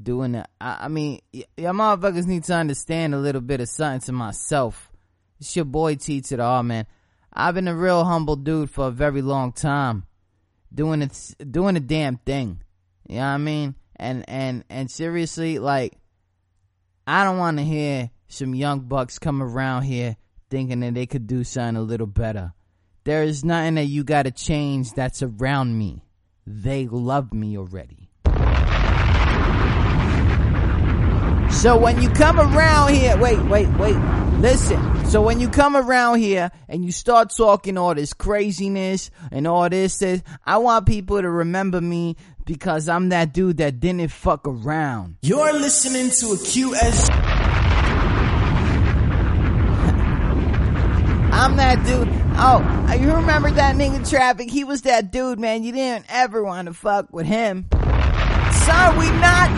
doing 0.00 0.32
that. 0.32 0.50
I, 0.60 0.80
I 0.82 0.88
mean, 0.88 1.20
y'all 1.32 1.72
motherfuckers 1.72 2.26
need 2.26 2.44
to 2.44 2.54
understand 2.54 3.14
a 3.14 3.18
little 3.18 3.40
bit 3.40 3.62
of 3.62 3.70
something 3.70 4.02
to 4.02 4.12
myself. 4.12 4.92
It's 5.40 5.56
your 5.56 5.64
boy 5.64 5.94
T 5.94 6.20
to 6.20 6.36
the 6.36 6.42
R, 6.42 6.62
man. 6.62 6.86
I've 7.32 7.54
been 7.54 7.66
a 7.66 7.74
real 7.74 8.04
humble 8.04 8.36
dude 8.36 8.68
for 8.68 8.88
a 8.88 8.90
very 8.90 9.22
long 9.22 9.52
time, 9.52 10.04
doing 10.72 11.00
it, 11.00 11.34
doing 11.50 11.76
the 11.76 11.80
damn 11.80 12.18
thing. 12.18 12.62
You 13.08 13.16
know 13.16 13.20
what 13.22 13.28
I 13.28 13.38
mean? 13.38 13.74
And 13.96 14.28
and 14.28 14.64
and 14.68 14.90
seriously, 14.90 15.58
like, 15.58 15.94
I 17.06 17.24
don't 17.24 17.38
want 17.38 17.56
to 17.56 17.64
hear 17.64 18.10
some 18.28 18.54
young 18.54 18.80
bucks 18.80 19.18
come 19.18 19.42
around 19.42 19.84
here 19.84 20.18
thinking 20.50 20.80
that 20.80 20.92
they 20.92 21.06
could 21.06 21.26
do 21.26 21.42
something 21.42 21.76
a 21.76 21.82
little 21.82 22.06
better. 22.06 22.52
There 23.04 23.22
is 23.22 23.44
nothing 23.44 23.74
that 23.74 23.84
you 23.84 24.02
gotta 24.02 24.30
change 24.30 24.94
that's 24.94 25.22
around 25.22 25.76
me. 25.76 26.02
They 26.46 26.86
love 26.86 27.34
me 27.34 27.58
already. 27.58 28.08
So 31.52 31.76
when 31.76 32.00
you 32.00 32.08
come 32.08 32.40
around 32.40 32.94
here, 32.94 33.18
wait, 33.18 33.38
wait, 33.44 33.68
wait, 33.78 33.96
listen. 34.38 35.04
So 35.04 35.20
when 35.20 35.38
you 35.38 35.50
come 35.50 35.76
around 35.76 36.20
here 36.20 36.50
and 36.66 36.82
you 36.82 36.92
start 36.92 37.30
talking 37.36 37.76
all 37.76 37.94
this 37.94 38.14
craziness 38.14 39.10
and 39.30 39.46
all 39.46 39.68
this, 39.68 39.98
this 39.98 40.22
I 40.46 40.56
want 40.56 40.86
people 40.86 41.20
to 41.20 41.28
remember 41.28 41.82
me 41.82 42.16
because 42.46 42.88
I'm 42.88 43.10
that 43.10 43.34
dude 43.34 43.58
that 43.58 43.80
didn't 43.80 44.08
fuck 44.08 44.48
around. 44.48 45.16
You're 45.20 45.52
listening 45.52 46.08
to 46.08 46.32
a 46.32 46.38
QS. 46.38 47.10
I'm 51.34 51.56
that 51.56 51.84
dude. 51.84 52.23
Oh, 52.36 52.96
you 53.00 53.12
remember 53.12 53.50
that 53.52 53.76
nigga 53.76 54.08
traffic? 54.08 54.50
He 54.50 54.64
was 54.64 54.82
that 54.82 55.12
dude, 55.12 55.38
man. 55.38 55.62
You 55.62 55.72
didn't 55.72 56.06
ever 56.08 56.42
want 56.42 56.66
to 56.66 56.74
fuck 56.74 57.12
with 57.12 57.26
him. 57.26 57.68
Son, 57.70 58.98
we 58.98 59.08
not. 59.20 59.50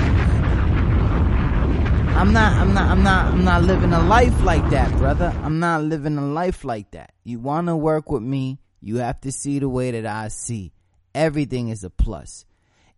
I'm 2.17 2.33
not, 2.33 2.53
I'm 2.55 2.75
not, 2.75 2.91
I'm 2.91 3.03
not, 3.03 3.27
I'm 3.27 3.45
not 3.45 3.63
living 3.63 3.93
a 3.93 4.03
life 4.03 4.43
like 4.43 4.69
that, 4.71 4.91
brother. 4.99 5.35
I'm 5.43 5.59
not 5.59 5.85
living 5.85 6.17
a 6.19 6.27
life 6.27 6.65
like 6.65 6.91
that. 6.93 7.13
You 7.25 7.39
want 7.39 7.67
to 7.69 7.77
work 7.77 8.11
with 8.11 8.23
me, 8.23 8.59
you 8.81 8.97
have 8.97 9.21
to 9.23 9.33
see 9.33 9.59
the 9.59 9.69
way 9.69 9.91
that 9.91 10.07
I 10.07 10.29
see. 10.29 10.73
Everything 11.15 11.69
is 11.69 11.83
a 11.83 11.91
plus. 11.91 12.45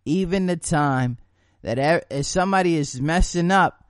Even 0.05 0.45
the 0.45 0.57
time 0.57 1.17
that 1.63 2.05
if 2.09 2.25
somebody 2.25 2.75
is 2.75 2.99
messing 3.01 3.51
up, 3.51 3.85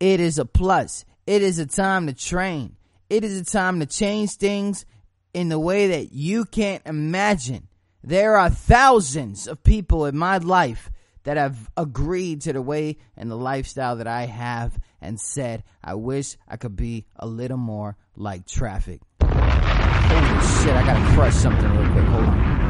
it 0.00 0.20
is 0.20 0.38
a 0.38 0.44
plus. 0.44 1.04
It 1.26 1.42
is 1.42 1.58
a 1.58 1.66
time 1.66 2.06
to 2.06 2.14
train. 2.14 2.76
It 3.08 3.24
is 3.24 3.40
a 3.40 3.44
time 3.44 3.80
to 3.80 3.86
change 3.86 4.32
things 4.32 4.86
in 5.32 5.48
the 5.48 5.58
way 5.58 5.88
that 5.88 6.12
you 6.12 6.44
can't 6.44 6.82
imagine. 6.86 7.68
There 8.02 8.36
are 8.36 8.50
thousands 8.50 9.46
of 9.46 9.62
people 9.62 10.06
in 10.06 10.16
my 10.16 10.38
life 10.38 10.90
that 11.24 11.36
have 11.36 11.70
agreed 11.76 12.40
to 12.42 12.52
the 12.52 12.62
way 12.62 12.96
and 13.16 13.30
the 13.30 13.36
lifestyle 13.36 13.96
that 13.96 14.06
I 14.06 14.26
have 14.26 14.78
and 15.00 15.20
said, 15.20 15.64
I 15.84 15.94
wish 15.94 16.36
I 16.48 16.56
could 16.56 16.76
be 16.76 17.06
a 17.16 17.26
little 17.26 17.58
more 17.58 17.96
like 18.16 18.46
traffic. 18.46 19.00
Holy 19.22 20.40
shit, 20.62 20.74
I 20.74 20.82
gotta 20.84 21.14
crush 21.14 21.34
something 21.34 21.70
real 21.70 21.92
quick. 21.92 22.04
Hold 22.04 22.24
on. 22.24 22.60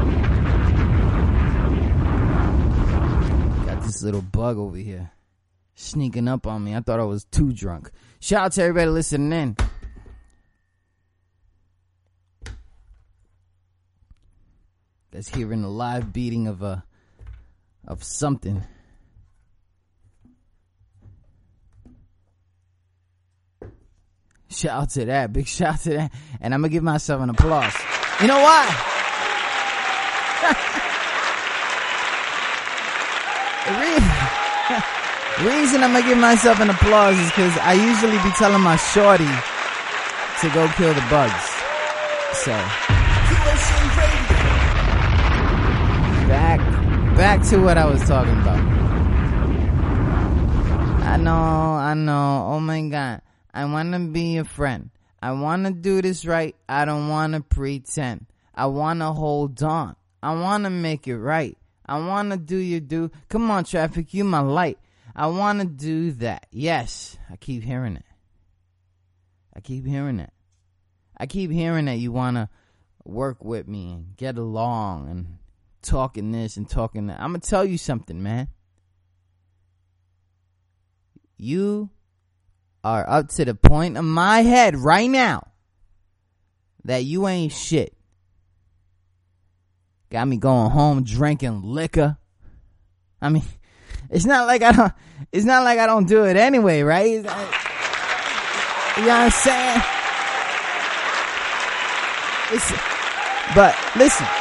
Got 3.65 3.83
this 3.83 4.03
little 4.03 4.21
bug 4.21 4.57
over 4.57 4.77
here 4.77 5.11
sneaking 5.75 6.27
up 6.27 6.45
on 6.45 6.63
me. 6.63 6.75
I 6.75 6.81
thought 6.81 6.99
I 6.99 7.05
was 7.05 7.23
too 7.25 7.51
drunk. 7.53 7.89
Shout 8.19 8.45
out 8.45 8.51
to 8.53 8.63
everybody 8.63 8.89
listening 8.91 9.31
in. 9.31 9.55
That's 15.11 15.27
hearing 15.27 15.61
the 15.61 15.69
live 15.69 16.13
beating 16.13 16.47
of 16.47 16.61
a 16.61 16.83
of 17.87 18.03
something. 18.03 18.63
Shout 24.49 24.83
out 24.83 24.89
to 24.91 25.05
that. 25.05 25.33
Big 25.33 25.47
shout 25.47 25.73
out 25.73 25.79
to 25.81 25.89
that. 25.91 26.11
And 26.39 26.53
I'm 26.53 26.61
gonna 26.61 26.71
give 26.71 26.83
myself 26.83 27.21
an 27.21 27.29
applause. 27.29 27.73
You 28.21 28.27
know 28.27 28.39
why? 28.39 28.87
reason, 35.45 35.83
I'm 35.83 35.93
gonna 35.93 36.07
give 36.07 36.17
myself 36.17 36.59
an 36.59 36.69
applause 36.69 37.17
is 37.17 37.29
because 37.29 37.57
I 37.59 37.73
usually 37.73 38.17
be 38.23 38.31
telling 38.37 38.61
my 38.61 38.75
shorty 38.75 39.25
to 40.41 40.49
go 40.53 40.67
kill 40.75 40.93
the 40.93 41.05
bugs. 41.09 41.33
So 42.33 43.00
back 46.31 46.59
back 47.17 47.43
to 47.43 47.57
what 47.57 47.77
I 47.77 47.85
was 47.85 48.01
talking 48.07 48.39
about. 48.39 48.57
I 51.03 51.17
know, 51.17 51.33
I 51.33 51.93
know. 51.93 52.47
Oh 52.47 52.59
my 52.61 52.81
god. 52.87 53.21
I 53.53 53.65
want 53.65 53.91
to 53.91 53.99
be 53.99 54.37
a 54.37 54.45
friend. 54.45 54.91
I 55.21 55.33
want 55.33 55.65
to 55.65 55.73
do 55.73 56.01
this 56.01 56.25
right. 56.25 56.55
I 56.69 56.85
don't 56.85 57.09
want 57.09 57.33
to 57.33 57.41
pretend. 57.41 58.27
I 58.55 58.67
want 58.67 59.01
to 59.01 59.11
hold 59.11 59.61
on. 59.61 59.97
I 60.23 60.33
want 60.35 60.63
to 60.63 60.69
make 60.69 61.05
it 61.05 61.17
right. 61.17 61.57
I 61.85 61.99
want 61.99 62.31
to 62.31 62.37
do 62.37 62.55
your 62.55 62.79
do. 62.79 63.11
Come 63.27 63.51
on, 63.51 63.65
traffic. 63.65 64.13
You 64.13 64.23
my 64.23 64.39
light. 64.39 64.79
I 65.13 65.27
want 65.27 65.59
to 65.59 65.67
do 65.67 66.11
that. 66.13 66.47
Yes. 66.49 67.17
I 67.29 67.35
keep 67.35 67.61
hearing 67.61 67.97
it. 67.97 68.05
I 69.53 69.59
keep 69.59 69.85
hearing 69.85 70.21
it. 70.21 70.31
I 71.17 71.25
keep 71.25 71.51
hearing 71.51 71.85
that 71.85 71.97
you 71.97 72.13
want 72.13 72.37
to 72.37 72.47
work 73.03 73.43
with 73.43 73.67
me 73.67 73.91
and 73.91 74.15
get 74.15 74.37
along 74.37 75.09
and 75.09 75.37
talking 75.81 76.31
this 76.31 76.57
and 76.57 76.69
talking 76.69 77.07
that. 77.07 77.19
I'm 77.19 77.33
to 77.33 77.39
tell 77.39 77.65
you 77.65 77.77
something, 77.77 78.21
man. 78.21 78.47
You 81.37 81.89
are 82.83 83.07
up 83.07 83.29
to 83.29 83.45
the 83.45 83.55
point 83.55 83.97
of 83.97 84.05
my 84.05 84.41
head 84.41 84.75
right 84.75 85.09
now 85.09 85.47
that 86.85 87.03
you 87.03 87.27
ain't 87.27 87.51
shit. 87.51 87.95
Got 90.09 90.27
me 90.27 90.37
going 90.37 90.71
home 90.71 91.03
drinking 91.03 91.61
liquor. 91.63 92.17
I 93.21 93.29
mean, 93.29 93.43
it's 94.09 94.25
not 94.25 94.47
like 94.47 94.61
I 94.61 94.71
don't, 94.71 94.93
it's 95.31 95.45
not 95.45 95.63
like 95.63 95.79
I 95.79 95.85
don't 95.85 96.07
do 96.07 96.25
it 96.25 96.35
anyway, 96.35 96.81
right? 96.81 97.07
It's 97.07 97.27
you 98.97 99.07
know 99.07 99.07
what 99.07 99.23
I'm 99.23 99.31
saying? 99.31 99.81
Listen, 102.51 102.79
but 103.55 103.75
listen. 103.95 104.40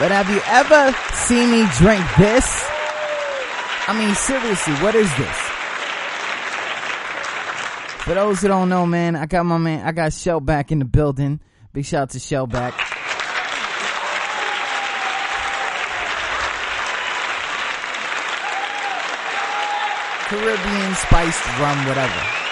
But 0.00 0.10
have 0.12 0.30
you 0.30 0.40
ever 0.46 0.96
seen 1.12 1.50
me 1.50 1.66
drink 1.76 2.02
this? 2.16 2.64
I 3.86 3.92
mean, 3.92 4.14
seriously, 4.14 4.72
what 4.76 4.94
is 4.94 5.14
this? 5.18 5.36
For 8.04 8.14
those 8.14 8.40
who 8.40 8.48
don't 8.48 8.70
know, 8.70 8.86
man, 8.86 9.14
I 9.14 9.26
got 9.26 9.44
my 9.44 9.58
man, 9.58 9.86
I 9.86 9.92
got 9.92 10.12
Shellback 10.12 10.72
in 10.72 10.78
the 10.78 10.86
building. 10.86 11.38
Big 11.74 11.84
shout 11.84 12.04
out 12.04 12.10
to 12.10 12.18
Shellback. 12.18 12.72
Caribbean 20.30 20.94
spiced 20.94 21.46
rum, 21.58 21.86
whatever. 21.86 22.49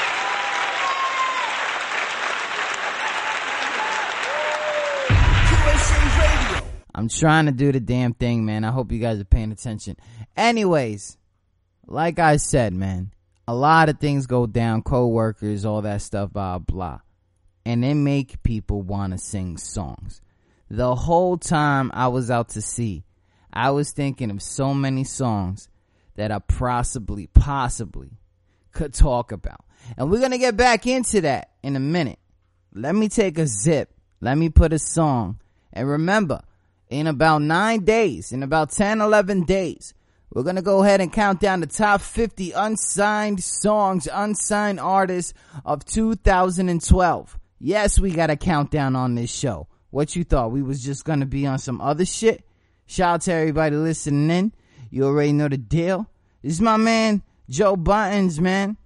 I'm 6.98 7.08
trying 7.08 7.46
to 7.46 7.52
do 7.52 7.70
the 7.70 7.78
damn 7.78 8.12
thing, 8.12 8.44
man. 8.44 8.64
I 8.64 8.72
hope 8.72 8.90
you 8.90 8.98
guys 8.98 9.20
are 9.20 9.24
paying 9.24 9.52
attention. 9.52 9.96
Anyways, 10.36 11.16
like 11.86 12.18
I 12.18 12.38
said, 12.38 12.72
man, 12.72 13.12
a 13.46 13.54
lot 13.54 13.88
of 13.88 14.00
things 14.00 14.26
go 14.26 14.46
down, 14.46 14.82
co-workers, 14.82 15.64
all 15.64 15.80
that 15.82 16.02
stuff, 16.02 16.32
blah, 16.32 16.58
blah. 16.58 16.98
And 17.64 17.84
they 17.84 17.94
make 17.94 18.42
people 18.42 18.82
want 18.82 19.12
to 19.12 19.18
sing 19.20 19.58
songs. 19.58 20.20
The 20.68 20.96
whole 20.96 21.38
time 21.38 21.92
I 21.94 22.08
was 22.08 22.32
out 22.32 22.48
to 22.50 22.60
sea, 22.60 23.04
I 23.52 23.70
was 23.70 23.92
thinking 23.92 24.32
of 24.32 24.42
so 24.42 24.74
many 24.74 25.04
songs 25.04 25.68
that 26.16 26.32
I 26.32 26.40
possibly, 26.40 27.28
possibly 27.28 28.18
could 28.72 28.92
talk 28.92 29.30
about. 29.30 29.64
And 29.96 30.10
we're 30.10 30.28
to 30.28 30.36
get 30.36 30.56
back 30.56 30.84
into 30.84 31.20
that 31.20 31.52
in 31.62 31.76
a 31.76 31.80
minute. 31.80 32.18
Let 32.74 32.96
me 32.96 33.08
take 33.08 33.38
a 33.38 33.46
zip. 33.46 33.94
Let 34.20 34.36
me 34.36 34.48
put 34.48 34.72
a 34.72 34.80
song. 34.80 35.38
And 35.72 35.88
remember, 35.88 36.40
in 36.90 37.06
about 37.06 37.42
nine 37.42 37.84
days, 37.84 38.32
in 38.32 38.42
about 38.42 38.70
10, 38.70 39.00
11 39.00 39.44
days, 39.44 39.94
we're 40.30 40.42
going 40.42 40.56
to 40.56 40.62
go 40.62 40.82
ahead 40.82 41.00
and 41.00 41.12
count 41.12 41.40
down 41.40 41.60
the 41.60 41.66
top 41.66 42.00
50 42.00 42.52
unsigned 42.52 43.42
songs, 43.42 44.08
unsigned 44.12 44.78
artists 44.78 45.32
of 45.64 45.84
2012. 45.84 47.38
Yes, 47.60 47.98
we 47.98 48.10
got 48.10 48.30
a 48.30 48.36
countdown 48.36 48.94
on 48.94 49.14
this 49.14 49.30
show. 49.30 49.68
What 49.90 50.14
you 50.14 50.24
thought? 50.24 50.52
We 50.52 50.62
was 50.62 50.84
just 50.84 51.04
going 51.04 51.20
to 51.20 51.26
be 51.26 51.46
on 51.46 51.58
some 51.58 51.80
other 51.80 52.04
shit? 52.04 52.44
Shout 52.86 53.14
out 53.14 53.20
to 53.22 53.32
everybody 53.32 53.76
listening 53.76 54.30
in. 54.30 54.52
You 54.90 55.04
already 55.04 55.32
know 55.32 55.48
the 55.48 55.56
deal. 55.56 56.06
This 56.42 56.54
is 56.54 56.60
my 56.60 56.76
man, 56.76 57.22
Joe 57.48 57.76
Buttons, 57.76 58.40
man. 58.40 58.76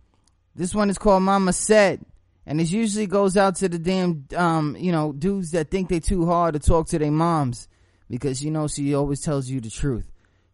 This 0.54 0.74
one 0.74 0.90
is 0.90 0.98
called 0.98 1.22
Mama 1.22 1.52
Said. 1.52 2.04
And 2.46 2.60
it 2.60 2.70
usually 2.70 3.06
goes 3.06 3.36
out 3.36 3.56
to 3.56 3.68
the 3.68 3.78
damn, 3.78 4.26
um, 4.36 4.76
you 4.78 4.90
know, 4.90 5.12
dudes 5.12 5.52
that 5.52 5.70
think 5.70 5.88
they 5.88 6.00
too 6.00 6.26
hard 6.26 6.54
to 6.54 6.60
talk 6.60 6.88
to 6.88 6.98
their 6.98 7.12
moms. 7.12 7.68
Because, 8.12 8.44
you 8.44 8.50
know, 8.50 8.68
she 8.68 8.94
always 8.94 9.22
tells 9.22 9.48
you 9.48 9.58
the 9.62 9.70
truth. 9.70 10.04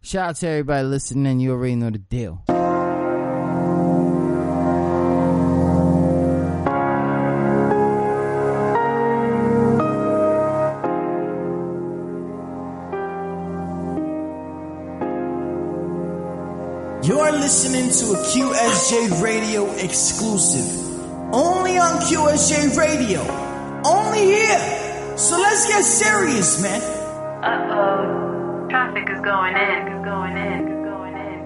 Shout 0.01 0.29
out 0.29 0.35
to 0.37 0.47
everybody 0.47 0.87
listening. 0.87 1.41
You 1.41 1.51
already 1.51 1.75
know 1.75 1.89
the 1.89 1.97
deal. 1.97 2.41
You're 17.03 17.31
listening 17.33 17.91
to 17.91 18.13
a 18.13 18.23
QSJ 18.23 19.21
Radio 19.21 19.69
exclusive. 19.73 21.33
Only 21.33 21.77
on 21.77 21.99
QSJ 22.03 22.77
Radio. 22.77 23.19
Only 23.83 24.27
here. 24.27 25.17
So 25.17 25.37
let's 25.37 25.67
get 25.67 25.83
serious, 25.83 26.61
man. 26.61 26.98
Uh 27.41 27.67
oh. 27.71 28.67
Traffic 28.69 29.09
is 29.09 29.21
going 29.21 29.55
in. 29.55 29.87
Is 29.87 30.03
going 30.03 30.35
in. 30.35 30.67
Is 30.67 30.83
going 30.83 31.15
in. 31.15 31.39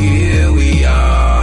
Here 0.00 0.50
we 0.52 0.84
are, 0.84 1.39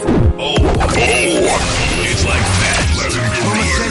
you 0.00 0.31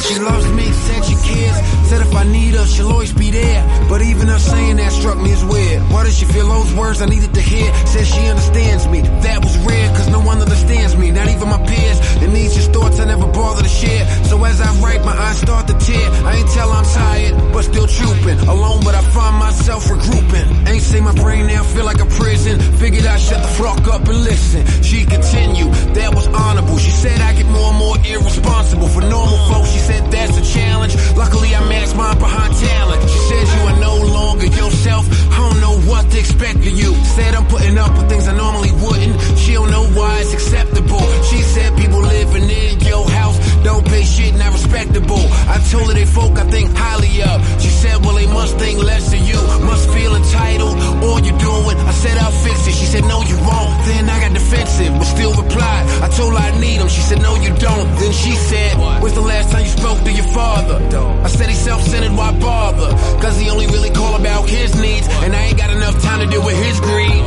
said 0.02 0.14
she 0.14 0.20
loves 0.22 0.48
me, 0.52 0.72
said 0.72 1.06
she 1.06 1.16
cares. 1.16 1.58
Said 1.90 2.02
if 2.02 2.16
I 2.16 2.24
need 2.24 2.54
her, 2.56 2.66
she'll 2.66 2.92
always 2.92 3.14
be 3.14 3.32
there. 3.32 3.62
But 3.90 4.02
even 4.02 4.28
her 4.28 4.40
saying 4.40 4.78
that 4.78 4.92
struck 4.92 5.18
me 5.18 5.32
as 5.32 5.44
weird. 5.46 5.82
Why 5.92 6.04
does 6.04 6.18
she 6.18 6.26
feel 6.26 6.48
those 6.48 6.74
words 6.74 7.02
I 7.02 7.06
needed 7.06 7.34
to 7.34 7.42
hear? 7.42 7.74
Said 7.86 8.06
she 8.08 8.28
understands 8.28 8.88
me. 8.88 9.02
That 9.02 9.44
was 9.44 9.58
rare, 9.60 9.90
cause 9.96 10.10
no 10.10 10.20
one 10.20 10.40
understands 10.40 10.96
me. 10.98 11.12
Not 11.12 11.28
even 11.28 11.48
my 11.50 11.62
peers. 11.66 12.00
And 12.22 12.34
these 12.36 12.56
just 12.56 12.72
thoughts 12.74 13.00
I 13.00 13.06
never 13.06 13.28
bother 13.28 13.64
to 13.64 13.70
share. 13.70 14.06
So 14.26 14.44
as 14.44 14.62
I 14.62 14.72
write, 14.82 15.04
my 15.04 15.12
eyes 15.14 15.40
start 15.40 15.68
to 15.68 15.78
tear. 15.78 16.08
I 16.26 16.38
ain't 16.38 16.50
tell 16.50 16.72
I'm 16.72 16.86
tired, 16.86 17.54
but 17.54 17.64
still 17.64 17.88
trooping. 17.88 18.40
Alone, 18.48 18.82
but 18.84 18.96
I 18.96 19.02
find 19.12 19.36
myself 19.38 19.86
regrouping. 19.86 20.68
Ain't 20.68 20.82
say 20.82 21.02
my 21.02 21.14
brain 21.14 21.48
now 21.48 21.64
feel 21.64 21.86
like 21.86 22.00
a 22.00 22.06
prison. 22.06 22.60
Figured 22.80 23.06
I 23.06 23.18
shut 23.18 23.42
the 23.42 23.52
fuck 23.60 23.88
up 23.88 24.08
and 24.08 24.24
listen. 24.24 24.66
She 24.84 25.06
continued, 25.06 25.74
that 25.96 26.16
was 26.16 26.28
honorable. 26.28 26.78
She 26.78 26.92
said 26.92 27.20
I 27.20 27.34
get 27.34 27.48
more 27.48 27.70
and 27.70 27.78
more 27.78 27.98
irresponsible. 28.00 28.88
For 28.88 29.02
normal 29.02 29.38
folks, 29.50 29.72
she 29.72 29.80
said 29.80 29.91
that's 30.12 30.38
a 30.38 30.44
challenge. 30.54 30.96
Luckily, 31.16 31.56
I 31.56 31.62
masked 31.68 31.96
mine 31.96 32.18
behind 32.20 32.54
talent. 32.56 33.02
She 33.10 33.20
says 33.30 33.56
you 33.56 33.62
are 33.62 33.80
no 33.80 33.96
longer 34.14 34.46
yourself. 34.46 35.06
I 35.32 35.38
don't 35.38 35.62
know 35.62 35.76
what 35.90 36.10
to 36.12 36.20
expect 36.20 36.58
of 36.60 36.66
you. 36.66 36.94
Said 37.16 37.36
I'm 37.36 37.48
putting 37.48 37.78
up 37.78 37.92
with 37.98 38.10
things 38.10 38.28
I 38.28 38.36
normally 38.36 38.72
wouldn't. 38.72 39.16
She 39.38 39.54
don't 39.54 39.72
know 39.72 39.86
why 39.98 40.20
it's 40.22 40.34
acceptable. 40.34 41.02
She 41.30 41.42
said 41.42 41.78
people 41.78 42.02
living 42.02 42.50
in 42.50 42.80
your 42.82 43.10
house 43.10 43.38
don't 43.64 43.86
pay 43.86 44.04
shit, 44.04 44.34
not 44.36 44.54
respectable. 44.54 45.22
I 45.48 45.62
told 45.70 45.88
her 45.88 45.94
they 45.94 46.06
folk 46.06 46.38
I 46.38 46.46
think 46.50 46.76
highly 46.76 47.22
of. 47.22 47.38
She 47.62 47.70
said, 47.70 48.04
well, 48.04 48.16
they 48.16 48.28
must 48.28 48.58
think 48.58 48.82
less 48.82 49.14
of 49.14 49.22
you. 49.22 49.38
Must 49.66 49.90
feel 49.92 50.16
entitled. 50.16 50.76
All 51.04 51.20
you 51.20 51.34
doing, 51.38 51.78
I 51.78 51.94
said 51.94 52.18
I'll 52.18 52.32
fix 52.32 52.68
it. 52.68 52.74
She 52.74 52.86
said, 52.86 53.04
no, 53.06 53.22
you 53.22 53.38
won't. 53.38 53.74
Then 53.86 54.10
I 54.10 54.20
got 54.20 54.34
defensive, 54.34 54.94
but 54.94 55.06
still 55.06 55.34
replied. 55.34 55.84
I 56.02 56.10
told 56.10 56.34
her 56.34 56.40
I 56.40 56.60
need 56.60 56.82
him. 56.82 56.90
She 56.90 57.02
said, 57.02 57.22
no, 57.22 57.36
you 57.36 57.54
don't. 57.56 57.88
Then 58.02 58.12
she 58.12 58.32
said, 58.32 58.78
when's 59.02 59.14
the 59.14 59.22
last 59.22 59.52
time 59.52 59.64
you 59.64 59.72
spoke 59.82 60.04
to 60.06 60.14
your 60.14 60.30
father? 60.30 60.78
I 61.26 61.28
said 61.28 61.50
he's 61.50 61.60
self-centered, 61.60 62.14
why 62.14 62.32
bother? 62.40 62.92
Cause 63.22 63.38
he 63.38 63.50
only 63.50 63.66
really 63.68 63.90
call 63.90 64.16
about 64.16 64.48
his 64.48 64.80
needs. 64.80 65.08
And 65.26 65.36
I 65.36 65.42
ain't 65.50 65.58
got 65.58 65.72
enough 65.72 66.00
time 66.02 66.20
to 66.22 66.28
deal 66.28 66.46
with 66.46 66.58
his 66.66 66.80
greed. 66.80 67.24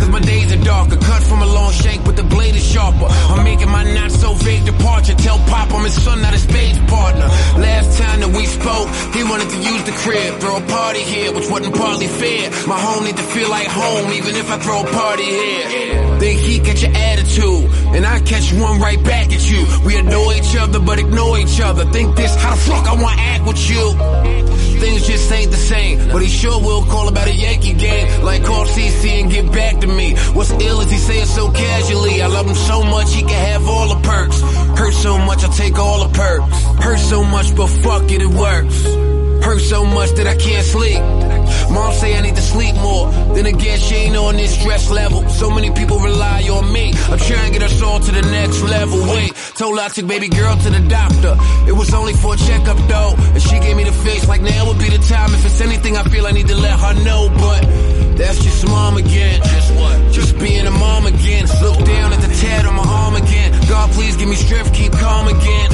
Cause 0.00 0.08
my 0.08 0.20
days 0.20 0.52
are 0.52 0.64
darker, 0.64 0.96
cut 0.96 1.22
from 1.22 1.42
a 1.42 1.46
long 1.46 1.72
shank, 1.72 2.04
but 2.04 2.16
the 2.16 2.24
blade 2.24 2.56
is 2.56 2.64
sharper. 2.64 3.06
I'm 3.30 3.44
making 3.44 3.70
my 3.70 3.84
not 3.84 4.10
so 4.10 4.32
vague 4.34 4.64
departure. 4.64 5.14
Tell 5.14 5.38
Pop 5.50 5.70
I'm 5.72 5.84
his 5.84 5.94
son, 6.02 6.22
not 6.22 6.32
his 6.32 6.42
stage 6.42 6.78
partner. 6.88 7.28
Last 7.60 7.98
time 7.98 8.20
that 8.20 8.32
we 8.34 8.46
spoke, 8.46 8.88
he 9.14 9.22
wanted 9.22 9.50
to 9.50 9.58
use 9.60 9.82
the 9.84 9.92
crib, 10.02 10.40
throw 10.40 10.56
a 10.56 10.66
party 10.66 11.02
here, 11.02 11.30
which 11.32 11.48
wasn't 11.50 11.76
partly 11.76 12.08
fair. 12.08 12.50
My 12.66 12.80
home 12.80 13.04
need 13.04 13.16
to 13.16 13.26
feel 13.34 13.50
like 13.50 13.68
home, 13.68 14.10
even 14.12 14.34
if 14.34 14.50
I 14.50 14.58
throw 14.58 14.80
a 14.80 14.90
party 14.90 15.24
here. 15.24 16.11
Then 16.22 16.38
he 16.38 16.60
catch 16.60 16.82
your 16.82 16.92
attitude, 16.94 17.64
and 17.96 18.06
I 18.06 18.20
catch 18.20 18.52
one 18.52 18.80
right 18.80 19.02
back 19.02 19.32
at 19.32 19.42
you. 19.50 19.66
We 19.84 19.96
adore 19.96 20.32
each 20.34 20.54
other, 20.54 20.78
but 20.78 21.00
ignore 21.00 21.36
each 21.36 21.60
other. 21.60 21.84
Think 21.86 22.14
this, 22.14 22.32
how 22.36 22.54
the 22.54 22.60
fuck 22.60 22.86
I 22.86 22.94
wanna 22.94 23.20
act 23.20 23.44
with 23.44 23.58
you? 23.68 23.90
Things 24.78 25.04
just 25.04 25.32
ain't 25.32 25.50
the 25.50 25.56
same, 25.56 25.98
but 26.12 26.22
he 26.22 26.28
sure 26.28 26.60
will 26.60 26.84
call 26.84 27.08
about 27.08 27.26
a 27.26 27.34
Yankee 27.34 27.72
game. 27.72 28.22
Like 28.22 28.44
call 28.44 28.66
CC 28.66 29.20
and 29.20 29.32
get 29.32 29.50
back 29.50 29.80
to 29.80 29.88
me. 29.88 30.14
What's 30.32 30.52
ill 30.52 30.80
is 30.82 30.92
he 30.92 30.98
say 30.98 31.22
it 31.22 31.26
so 31.26 31.50
casually. 31.50 32.22
I 32.22 32.28
love 32.28 32.46
him 32.46 32.54
so 32.54 32.84
much 32.84 33.12
he 33.12 33.22
can 33.22 33.44
have 33.50 33.66
all 33.66 33.88
the 33.92 34.00
perks. 34.08 34.40
Hurt 34.78 34.94
so 34.94 35.18
much 35.18 35.42
I'll 35.42 35.52
take 35.52 35.76
all 35.76 36.06
the 36.06 36.14
perks. 36.16 36.64
Hurt 36.84 37.00
so 37.00 37.24
much, 37.24 37.56
but 37.56 37.66
fuck 37.66 38.04
it, 38.12 38.22
it 38.22 38.28
works. 38.28 38.84
Hurt 39.44 39.60
so 39.60 39.84
much 39.84 40.10
that 40.12 40.28
I 40.28 40.36
can't 40.36 40.64
sleep. 40.64 41.02
Mom 41.70 41.92
say 41.94 42.16
I 42.16 42.20
need 42.20 42.36
to 42.36 42.42
sleep 42.42 42.74
more. 42.76 43.10
Then 43.34 43.46
again, 43.46 43.78
she 43.78 43.94
ain't 43.94 44.16
on 44.16 44.36
this 44.36 44.58
stress 44.58 44.90
level. 44.90 45.28
So 45.28 45.50
many 45.50 45.70
people 45.70 45.98
rely 45.98 46.42
on 46.48 46.72
me. 46.72 46.92
I'm 47.10 47.18
trying 47.18 47.52
to 47.52 47.58
get 47.58 47.62
us 47.62 47.80
all 47.82 48.00
to 48.00 48.12
the 48.12 48.22
next 48.22 48.62
level. 48.62 48.98
Wait, 49.14 49.34
told 49.56 49.78
her 49.78 49.84
I 49.84 49.88
took 49.88 50.06
baby 50.06 50.28
girl 50.28 50.56
to 50.56 50.70
the 50.70 50.80
doctor. 50.88 51.36
It 51.66 51.72
was 51.72 51.92
only 51.94 52.14
for 52.14 52.34
a 52.34 52.36
checkup 52.36 52.78
though. 52.88 53.14
And 53.16 53.42
she 53.42 53.58
gave 53.60 53.76
me 53.76 53.84
the 53.84 53.92
face 53.92 54.28
like 54.28 54.42
now 54.42 54.66
would 54.68 54.78
be 54.78 54.88
the 54.88 55.02
time. 55.08 55.32
If 55.34 55.44
it's 55.44 55.60
anything 55.60 55.96
I 55.96 56.02
feel 56.04 56.26
I 56.26 56.32
need 56.32 56.48
to 56.48 56.56
let 56.56 56.78
her 56.78 56.94
know. 57.04 57.28
But 57.28 57.60
that's 58.16 58.42
just 58.42 58.66
mom 58.66 58.96
again. 58.96 59.40
Just 59.42 59.74
what? 59.74 60.12
Just 60.12 60.38
being 60.38 60.66
a 60.66 60.70
mom 60.70 61.06
again. 61.06 61.46
Look 61.62 61.78
down 61.84 62.12
at 62.12 62.20
the 62.20 62.32
tat 62.40 62.66
on 62.66 62.76
my 62.76 62.84
arm 62.84 63.16
again. 63.16 63.52
God 63.68 63.90
please 63.92 64.16
give 64.16 64.28
me 64.28 64.36
strength, 64.36 64.72
keep 64.74 64.92
calm 64.92 65.28
again. 65.28 65.68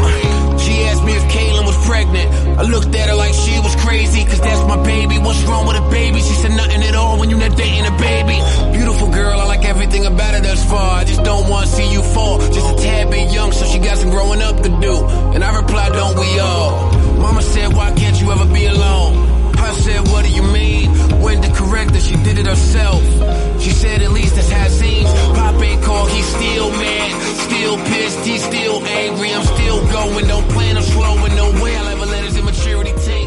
She 0.59 0.85
asked 0.85 1.05
me 1.05 1.13
if 1.13 1.23
Caitlyn 1.33 1.67
was 1.67 1.79
pregnant. 1.87 2.29
I 2.59 2.63
looked 2.63 2.95
at 2.95 3.09
her 3.09 3.15
like 3.15 3.35
she 3.35 3.59
was 3.61 3.75
crazy, 3.77 4.25
cause 4.25 4.41
that's 4.41 4.67
my 4.69 4.77
baby. 4.83 5.19
What's 5.19 5.43
wrong 5.45 5.67
with 5.69 5.77
a 5.77 5.87
baby? 5.91 6.19
She 6.21 6.35
said 6.41 6.53
nothing 6.53 6.83
at 6.83 6.95
all 6.95 7.19
when 7.21 7.29
you're 7.31 7.39
not 7.39 7.57
dating 7.57 7.87
a 7.87 7.97
baby. 7.99 8.39
Beautiful 8.73 9.11
girl, 9.11 9.39
I 9.39 9.45
like 9.45 9.65
everything 9.65 10.07
about 10.07 10.35
her 10.35 10.41
thus 10.41 10.65
far. 10.65 11.01
I 11.01 11.05
just 11.05 11.23
don't 11.23 11.49
wanna 11.49 11.67
see 11.67 11.93
you 11.93 12.03
fall. 12.03 12.39
Just 12.39 12.69
a 12.75 12.77
tad 12.83 13.11
bit 13.11 13.31
young, 13.31 13.53
so 13.53 13.65
she 13.67 13.79
got 13.79 13.99
some 13.99 14.11
growing 14.11 14.43
up 14.43 14.57
to 14.63 14.71
do. 14.81 14.95
And 15.35 15.45
I 15.45 15.55
replied, 15.61 15.93
don't 15.93 16.19
we 16.19 16.39
all? 16.41 16.93
Mama 17.19 17.43
said, 17.43 17.73
why 17.75 17.93
can't 17.93 18.19
you 18.21 18.33
ever 18.33 18.47
be 18.53 18.65
alone? 18.67 19.13
I 19.59 19.73
said, 19.73 20.01
what 20.09 20.25
do 20.25 20.31
you 20.31 20.43
mean? 20.43 20.87
Went 21.21 21.45
to 21.45 21.51
correct 21.53 21.91
her, 21.91 22.01
she 22.01 22.17
did 22.17 22.39
it 22.39 22.47
herself. 22.47 23.03
She 23.61 23.71
said, 23.71 24.01
at 24.03 24.13
least 24.13 24.37
that's 24.37 24.51
how 24.51 24.65
it 24.65 24.71
seems. 24.71 25.11
Pop 25.37 25.61
ain't 25.61 25.83
called, 25.83 26.09
he's 26.11 26.27
still 26.27 26.71
mad, 26.71 27.11
still 27.47 27.77
pissed, 27.77 28.25
he's 28.25 28.45
still 28.45 28.83
angry. 28.87 29.35
I'm 29.35 29.45
still 29.45 29.79
going, 29.93 30.27
don't 30.29 30.49
plan 30.51 30.77
on 30.77 30.83
slowing, 30.83 31.35
no 31.37 31.63
way 31.63 31.77
I'll 31.77 31.89
ever 31.89 32.07
let 32.07 32.25
his 32.25 32.37
immaturity 32.39 32.93
take 33.05 33.18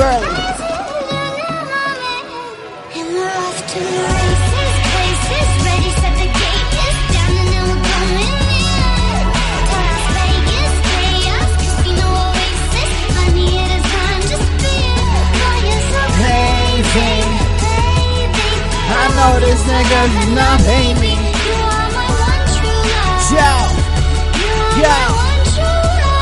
I 0.00 0.04
know 19.16 19.40
this 19.40 19.62
nigga's 19.64 20.14
not 20.32 20.60
pay 20.60 20.94
me. 20.94 21.10
You 21.10 21.58
are 21.58 21.90
my 21.90 22.06
one 22.22 22.44
true 22.54 22.82
love. 22.94 23.26
Yo, 23.34 23.50
yo, 24.82 24.98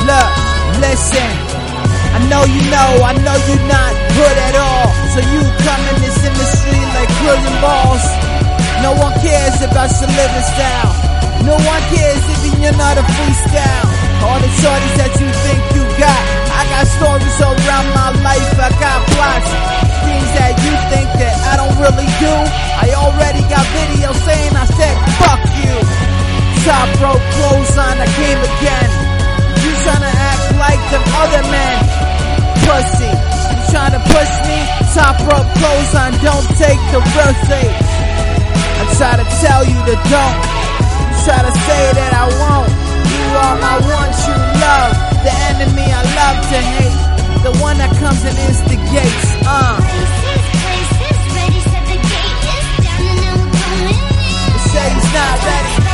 look, 0.06 0.32
listen. 0.80 1.45
Know 2.26 2.42
you 2.42 2.58
know, 2.74 3.06
I 3.06 3.14
know 3.22 3.38
you're 3.46 3.66
not 3.70 3.92
good 4.18 4.36
at 4.50 4.54
all. 4.58 4.90
So 5.14 5.22
you 5.22 5.40
come 5.62 5.82
in 5.94 5.96
this 6.02 6.18
industry 6.26 6.82
like 6.98 7.06
grilling 7.22 7.58
balls. 7.62 8.02
No 8.82 8.98
one 8.98 9.14
cares 9.22 9.62
about 9.62 9.94
your 10.02 10.10
living 10.10 10.46
style. 10.50 10.90
No 11.46 11.54
one 11.54 11.82
cares 11.94 12.22
if 12.26 12.58
you're 12.58 12.74
not 12.74 12.98
a 12.98 13.06
freestyle. 13.06 13.86
All 14.26 14.42
the 14.42 14.50
shorties 14.58 14.94
that 14.98 15.12
you 15.22 15.28
think 15.46 15.60
you 15.78 15.84
got. 16.02 16.22
I 16.50 16.66
got 16.74 16.84
stories 16.98 17.38
all 17.46 17.54
around 17.54 17.94
my 17.94 18.10
life. 18.26 18.58
I 18.58 18.74
got 18.74 18.98
plots. 19.14 19.50
Things 20.02 20.30
that 20.34 20.54
you 20.66 20.74
think 20.90 21.08
that 21.22 21.36
I 21.46 21.54
don't 21.62 21.78
really 21.78 22.10
do. 22.18 22.34
I 22.82 22.90
already 23.06 23.46
got 23.46 23.62
videos 23.70 24.18
saying 24.26 24.50
I 24.50 24.66
said 24.66 24.96
fuck 25.22 25.42
you. 25.62 25.74
Top 26.66 26.90
rope 26.98 27.22
clothes 27.38 27.78
on, 27.78 28.02
I 28.02 28.08
came 28.18 28.40
again. 28.42 28.90
You 29.62 29.70
tryna 29.86 30.10
act 30.10 30.44
like 30.58 30.82
them 30.90 31.04
other 31.22 31.42
men. 31.54 32.15
Pussy. 32.66 33.06
You 33.06 33.82
to 33.94 34.00
push 34.10 34.32
me? 34.50 34.58
Top 34.90 35.14
rope 35.22 35.50
clothes 35.54 35.94
on, 35.94 36.10
don't 36.18 36.48
take 36.58 36.82
the 36.90 36.98
birthday. 37.14 37.68
I 37.70 38.82
try 38.98 39.14
to 39.14 39.26
tell 39.38 39.62
you 39.62 39.78
to 39.86 39.94
don't. 40.10 40.38
You 41.06 41.16
try 41.22 41.40
to 41.46 41.52
say 41.62 41.82
that 41.94 42.10
I 42.10 42.26
won't. 42.42 42.70
You 43.06 43.26
are 43.38 43.56
my 43.62 43.76
one 43.86 44.10
true 44.18 44.46
love. 44.58 44.92
The 45.22 45.32
enemy 45.54 45.86
I 45.86 46.02
love 46.18 46.38
to 46.50 46.58
hate. 46.58 46.98
The 47.46 47.52
one 47.62 47.78
that 47.78 47.94
comes 48.02 48.22
and 48.26 48.34
instigates. 48.34 49.28
Uh. 49.46 49.78
Say 54.74 54.90
he's 54.90 55.12
not 55.14 55.38
ready. 55.46 55.85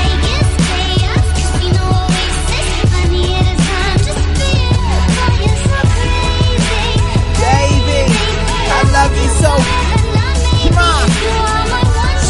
So. 9.43 9.53
Come 10.63 10.79
on. 10.79 11.07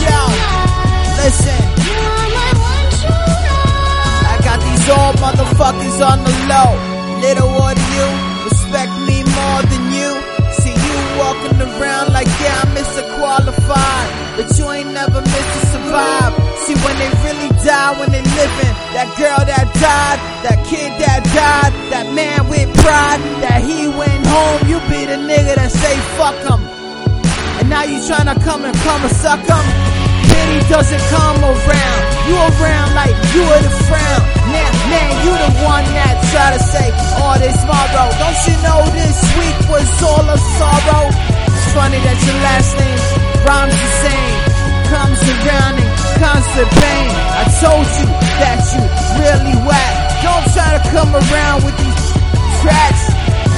Yo, 0.00 0.20
listen. 1.20 1.62
I 4.32 4.36
got 4.48 4.58
these 4.64 4.86
old 4.88 5.16
motherfuckers 5.20 5.98
on 6.00 6.18
the 6.24 6.34
low. 6.48 6.70
Little 7.20 7.50
what 7.58 7.76
do 7.76 7.84
you 8.00 8.08
respect 8.48 8.92
me 9.08 9.22
more 9.36 9.62
than 9.70 9.84
you? 9.92 10.10
See 10.60 10.74
you 10.74 10.96
walking 11.20 11.60
around 11.60 12.12
like 12.16 12.26
yeah, 12.40 12.62
I'm 12.64 12.70
Mr. 12.74 13.04
Qualified, 13.16 14.08
but 14.36 14.48
you 14.58 14.64
ain't 14.72 14.90
never 14.92 15.20
Mr. 15.20 15.58
Survive. 15.72 16.32
See 16.64 16.74
when 16.84 16.96
they 16.98 17.10
really 17.26 17.50
die, 17.62 17.92
when 18.00 18.10
they 18.10 18.24
living, 18.40 18.74
that 18.96 19.08
girl 19.20 19.40
that 19.52 19.66
died, 19.78 20.18
that 20.46 20.58
kid 20.66 20.90
that 20.98 21.22
died, 21.36 21.72
that 21.92 22.06
man 22.14 22.48
with 22.48 22.72
pride, 22.82 23.20
that 23.44 23.60
he 23.62 23.86
went 23.86 24.26
home. 24.26 24.60
You 24.68 24.78
be 24.90 25.06
the 25.06 25.18
nigga 25.30 25.54
that 25.60 25.70
say 25.70 25.96
fuck 26.18 26.38
him. 26.48 26.61
And 27.72 27.80
now 27.80 27.88
you 27.88 28.04
tryna 28.04 28.36
come 28.44 28.64
and 28.68 28.76
come 28.84 29.00
and 29.00 29.16
suck 29.16 29.40
'em. 29.48 29.64
Pity 30.28 30.60
doesn't 30.68 31.04
come 31.08 31.40
around. 31.40 32.00
You 32.28 32.36
around 32.52 32.94
like 32.94 33.16
you 33.32 33.42
are 33.48 33.62
the 33.64 33.72
frown. 33.88 34.22
Man, 34.52 34.72
man, 34.92 35.12
you 35.24 35.32
the 35.32 35.52
one 35.64 35.84
that 35.96 36.14
try 36.32 36.48
to 36.52 36.60
say 36.60 36.92
all 37.16 37.38
this 37.40 37.56
tomorrow. 37.64 38.12
Don't 38.20 38.40
you 38.44 38.56
know 38.60 38.80
this 38.92 39.18
week 39.40 39.58
was 39.72 39.88
all 40.04 40.20
of 40.20 40.40
sorrow? 40.60 41.08
It's 41.48 41.72
funny 41.72 41.96
that 41.96 42.18
your 42.20 42.38
last 42.44 42.76
name 42.76 43.00
rhymes 43.48 43.78
the 43.84 43.90
same. 44.04 44.36
Comes 44.92 45.20
around 45.32 45.74
in 45.80 45.88
constant 46.20 46.68
pain. 46.76 47.08
I 47.40 47.44
told 47.64 47.88
you 47.96 48.06
that 48.42 48.60
you 48.76 48.84
really 49.16 49.56
whack. 49.64 49.94
Don't 50.20 50.46
try 50.52 50.76
to 50.76 50.82
come 50.92 51.12
around 51.16 51.64
with 51.64 51.76
these 51.80 52.04
tracks. 52.60 53.04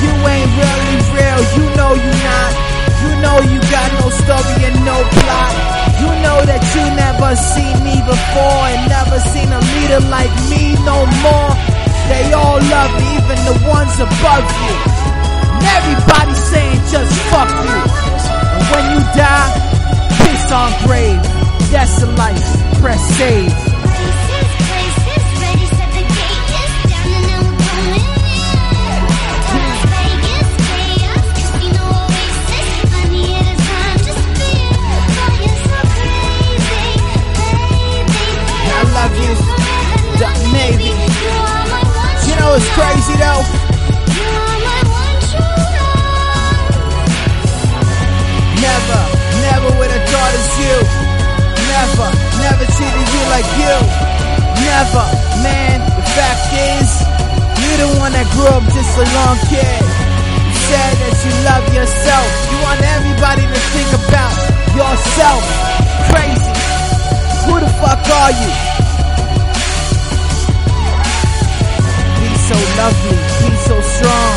You 0.03 0.13
ain't 0.35 0.51
really 0.63 0.99
real. 1.19 1.41
You 1.59 1.67
know 1.75 1.93
you 1.99 2.13
not. 2.23 2.74
You 3.05 3.11
know 3.21 3.37
you 3.53 3.61
got 3.69 3.89
no 4.01 4.09
story 4.09 4.65
and 4.65 4.79
no 4.89 4.97
plot. 4.97 5.53
You 6.01 6.11
know 6.25 6.39
that 6.49 6.63
you 6.73 6.85
never 6.97 7.37
seen 7.37 7.77
me 7.85 8.01
before 8.01 8.65
and 8.73 8.89
never 8.89 9.21
seen 9.29 9.53
a 9.53 9.61
leader 9.61 10.01
like 10.09 10.33
me 10.49 10.73
no 10.89 11.05
more. 11.21 11.53
They 12.09 12.33
all 12.33 12.57
love 12.57 12.93
me, 12.97 13.09
even 13.21 13.39
the 13.45 13.57
ones 13.69 13.95
above 14.01 14.47
you. 14.65 14.75
And 15.53 15.65
everybody 15.77 16.35
saying 16.49 16.81
just 16.89 17.13
fuck 17.29 17.53
you. 17.69 17.79
And 18.57 18.65
when 18.73 18.85
you 18.97 19.01
die, 19.13 19.53
piss 20.25 20.49
on 20.49 20.73
grave. 20.89 21.21
That's 21.73 22.01
the 22.01 22.09
life. 22.17 22.81
Press 22.81 23.01
save. 23.21 23.64
Know 42.55 42.61
it's 42.61 42.71
crazy 42.75 43.17
though. 43.19 43.43
Never, 48.63 49.01
never 49.43 49.69
would 49.79 49.91
have 49.91 50.07
thought 50.09 50.33
it's 50.39 50.55
you. 50.63 50.77
Never, 51.75 52.09
never 52.43 52.65
treated 52.77 53.07
you 53.11 53.23
like 53.35 53.49
you. 53.59 53.75
Never, 54.63 55.05
man. 55.43 55.83
The 55.99 56.07
fact 56.15 56.47
is, 56.55 56.89
you're 57.61 57.81
the 57.87 57.99
one 57.99 58.13
that 58.13 58.27
grew 58.33 58.47
up 58.47 58.65
just 58.73 58.93
a 58.99 59.07
long 59.19 59.39
kid. 59.51 59.83
You 60.47 60.59
said 60.71 60.95
that 61.03 61.17
you 61.27 61.33
love 61.45 61.67
yourself. 61.75 62.29
You 62.51 62.59
want 62.63 62.81
everybody 62.83 63.43
to 63.43 63.61
think 63.75 63.91
about 64.07 64.37
yourself. 64.79 65.43
Crazy. 66.11 66.55
Who 67.47 67.61
the 67.61 67.71
fuck 67.81 68.01
are 68.11 68.33
you? 68.33 68.64
So 72.49 72.57
lovely, 72.77 73.17
be 73.41 73.51
so 73.65 73.81
strong, 73.81 74.37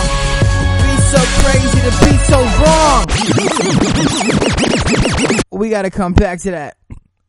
be 0.83 0.93
so 1.11 1.21
crazy 1.43 1.79
to 1.83 1.91
be 2.05 2.13
so 2.23 2.39
wrong. 2.63 3.05
We 5.51 5.69
gotta 5.69 5.89
come 5.89 6.13
back 6.13 6.39
to 6.41 6.51
that. 6.51 6.77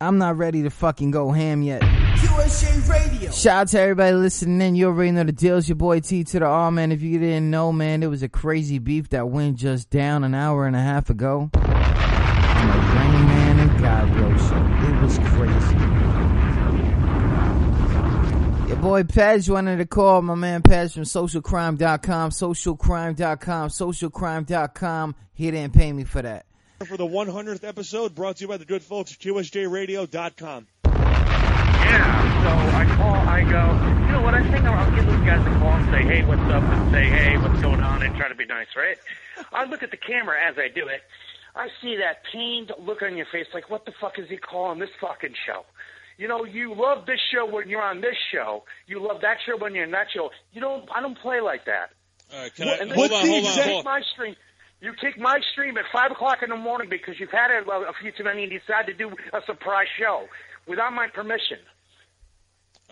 I'm 0.00 0.18
not 0.18 0.36
ready 0.36 0.62
to 0.62 0.70
fucking 0.70 1.10
go 1.10 1.32
ham 1.32 1.62
yet. 1.62 1.82
QSJ 1.82 2.88
Radio. 2.88 3.30
Shout 3.32 3.62
out 3.62 3.68
to 3.68 3.80
everybody 3.80 4.14
listening 4.14 4.60
in. 4.60 4.76
You 4.76 4.86
already 4.86 5.10
know 5.10 5.24
the 5.24 5.32
deal. 5.32 5.58
It's 5.58 5.68
your 5.68 5.74
boy 5.74 5.98
T 6.00 6.22
to 6.22 6.38
the 6.38 6.44
R, 6.44 6.70
man. 6.70 6.92
If 6.92 7.02
you 7.02 7.18
didn't 7.18 7.50
know, 7.50 7.72
man, 7.72 8.04
it 8.04 8.06
was 8.06 8.22
a 8.22 8.28
crazy 8.28 8.78
beef 8.78 9.08
that 9.08 9.28
went 9.28 9.56
just 9.56 9.90
down 9.90 10.22
an 10.22 10.34
hour 10.34 10.66
and 10.66 10.76
a 10.76 10.80
half 10.80 11.10
ago. 11.10 11.50
On 11.54 11.60
the 11.60 12.78
Rain 12.78 13.26
Man 13.26 13.58
and 13.58 13.80
God 13.80 14.12
Bro 14.12 14.36
show. 14.36 14.88
It 14.88 15.02
was 15.02 15.18
crazy. 15.18 15.78
Your 18.67 18.67
boy 18.80 19.02
Pej 19.02 19.50
wanted 19.50 19.78
to 19.78 19.86
call 19.86 20.22
my 20.22 20.34
man 20.34 20.62
Pej 20.62 20.94
from 20.94 21.02
socialcrime.com, 21.02 22.30
socialcrime.com, 22.30 23.68
socialcrime.com. 23.68 25.14
He 25.34 25.50
didn't 25.50 25.74
pay 25.74 25.92
me 25.92 26.04
for 26.04 26.22
that. 26.22 26.46
For 26.86 26.96
the 26.96 27.06
100th 27.06 27.64
episode, 27.64 28.14
brought 28.14 28.36
to 28.36 28.42
you 28.42 28.48
by 28.48 28.56
the 28.56 28.64
good 28.64 28.82
folks 28.82 29.12
at 29.12 29.18
QSJRadio.com. 29.18 30.66
Yeah, 30.84 32.42
so 32.44 32.76
I 32.76 32.96
call, 32.96 33.14
I 33.14 33.40
go, 33.42 34.06
you 34.06 34.12
know 34.12 34.22
what, 34.22 34.34
I 34.34 34.42
think 34.42 34.64
I'll, 34.64 34.74
I'll 34.74 34.94
give 34.94 35.06
those 35.06 35.26
guys 35.26 35.40
a 35.46 35.58
call 35.58 35.72
and 35.72 35.90
say, 35.90 36.02
hey, 36.02 36.24
what's 36.24 36.40
up, 36.42 36.62
and 36.62 36.92
say, 36.92 37.04
hey, 37.04 37.36
what's 37.38 37.60
going 37.60 37.80
on, 37.80 38.02
and 38.02 38.14
try 38.16 38.28
to 38.28 38.34
be 38.34 38.46
nice, 38.46 38.68
right? 38.76 38.96
I 39.52 39.64
look 39.64 39.82
at 39.82 39.90
the 39.90 39.96
camera 39.96 40.36
as 40.46 40.56
I 40.58 40.68
do 40.68 40.86
it. 40.86 41.02
I 41.56 41.68
see 41.82 41.96
that 41.96 42.22
pained 42.32 42.72
look 42.78 43.02
on 43.02 43.16
your 43.16 43.26
face, 43.32 43.46
like, 43.52 43.70
what 43.70 43.84
the 43.84 43.92
fuck 44.00 44.18
is 44.18 44.28
he 44.28 44.36
calling 44.36 44.78
this 44.78 44.90
fucking 45.00 45.34
show? 45.46 45.64
You 46.18 46.26
know, 46.26 46.44
you 46.44 46.74
love 46.74 47.06
this 47.06 47.20
show 47.32 47.46
when 47.46 47.68
you're 47.68 47.82
on 47.82 48.00
this 48.00 48.16
show. 48.32 48.64
You 48.88 49.00
love 49.00 49.20
that 49.22 49.38
show 49.46 49.56
when 49.56 49.74
you're 49.74 49.84
in 49.84 49.92
that 49.92 50.08
show. 50.12 50.30
You 50.52 50.60
don't, 50.60 50.88
I 50.94 51.00
don't 51.00 51.16
play 51.16 51.40
like 51.40 51.64
that. 51.66 51.90
All 52.32 52.42
right, 52.42 52.54
can 52.54 52.68
I 52.68 52.72
and 52.74 52.90
hold 52.90 53.12
on, 53.12 53.26
hold 53.26 53.44
on, 53.44 53.50
exact- 53.50 53.68
hold 53.68 53.78
on. 53.78 53.84
my 53.84 54.02
stream. 54.12 54.34
You 54.80 54.92
kick 55.00 55.18
my 55.18 55.38
stream 55.52 55.78
at 55.78 55.84
five 55.92 56.10
o'clock 56.10 56.38
in 56.42 56.50
the 56.50 56.56
morning 56.56 56.88
because 56.90 57.18
you've 57.18 57.30
had 57.30 57.50
a, 57.50 57.68
a 57.70 57.92
few 58.02 58.12
too 58.12 58.24
many 58.24 58.42
and 58.42 58.52
decide 58.52 58.86
to 58.86 58.94
do 58.94 59.10
a 59.32 59.40
surprise 59.46 59.86
show 59.98 60.26
without 60.66 60.92
my 60.92 61.06
permission. 61.08 61.58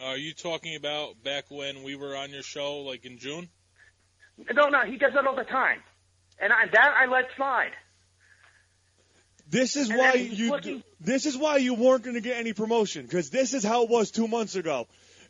Are 0.02 0.16
you 0.16 0.32
talking 0.32 0.76
about 0.76 1.22
back 1.22 1.44
when 1.48 1.82
we 1.82 1.96
were 1.96 2.16
on 2.16 2.30
your 2.30 2.42
show, 2.42 2.78
like 2.78 3.04
in 3.04 3.18
June? 3.18 3.48
No, 4.54 4.68
no, 4.68 4.84
he 4.84 4.98
does 4.98 5.12
that 5.14 5.26
all 5.26 5.36
the 5.36 5.44
time, 5.44 5.80
and 6.40 6.52
I, 6.52 6.66
that 6.72 6.90
I 6.96 7.06
let 7.10 7.24
slide. 7.36 7.72
This 9.48 9.76
is 9.76 9.90
And 9.90 9.98
why 9.98 10.12
you. 10.14 10.50
looking- 10.50 10.82
This 11.00 11.26
is 11.26 11.36
why 11.36 11.58
you 11.58 11.74
weren't 11.74 12.02
going 12.02 12.14
to 12.14 12.20
get 12.20 12.36
any 12.36 12.52
promotion 12.52 13.02
because 13.02 13.30
this 13.30 13.54
is 13.54 13.62
how 13.62 13.84
it 13.84 13.90
was 13.90 14.10
two 14.10 14.26
months 14.28 14.56
ago. 14.56 14.86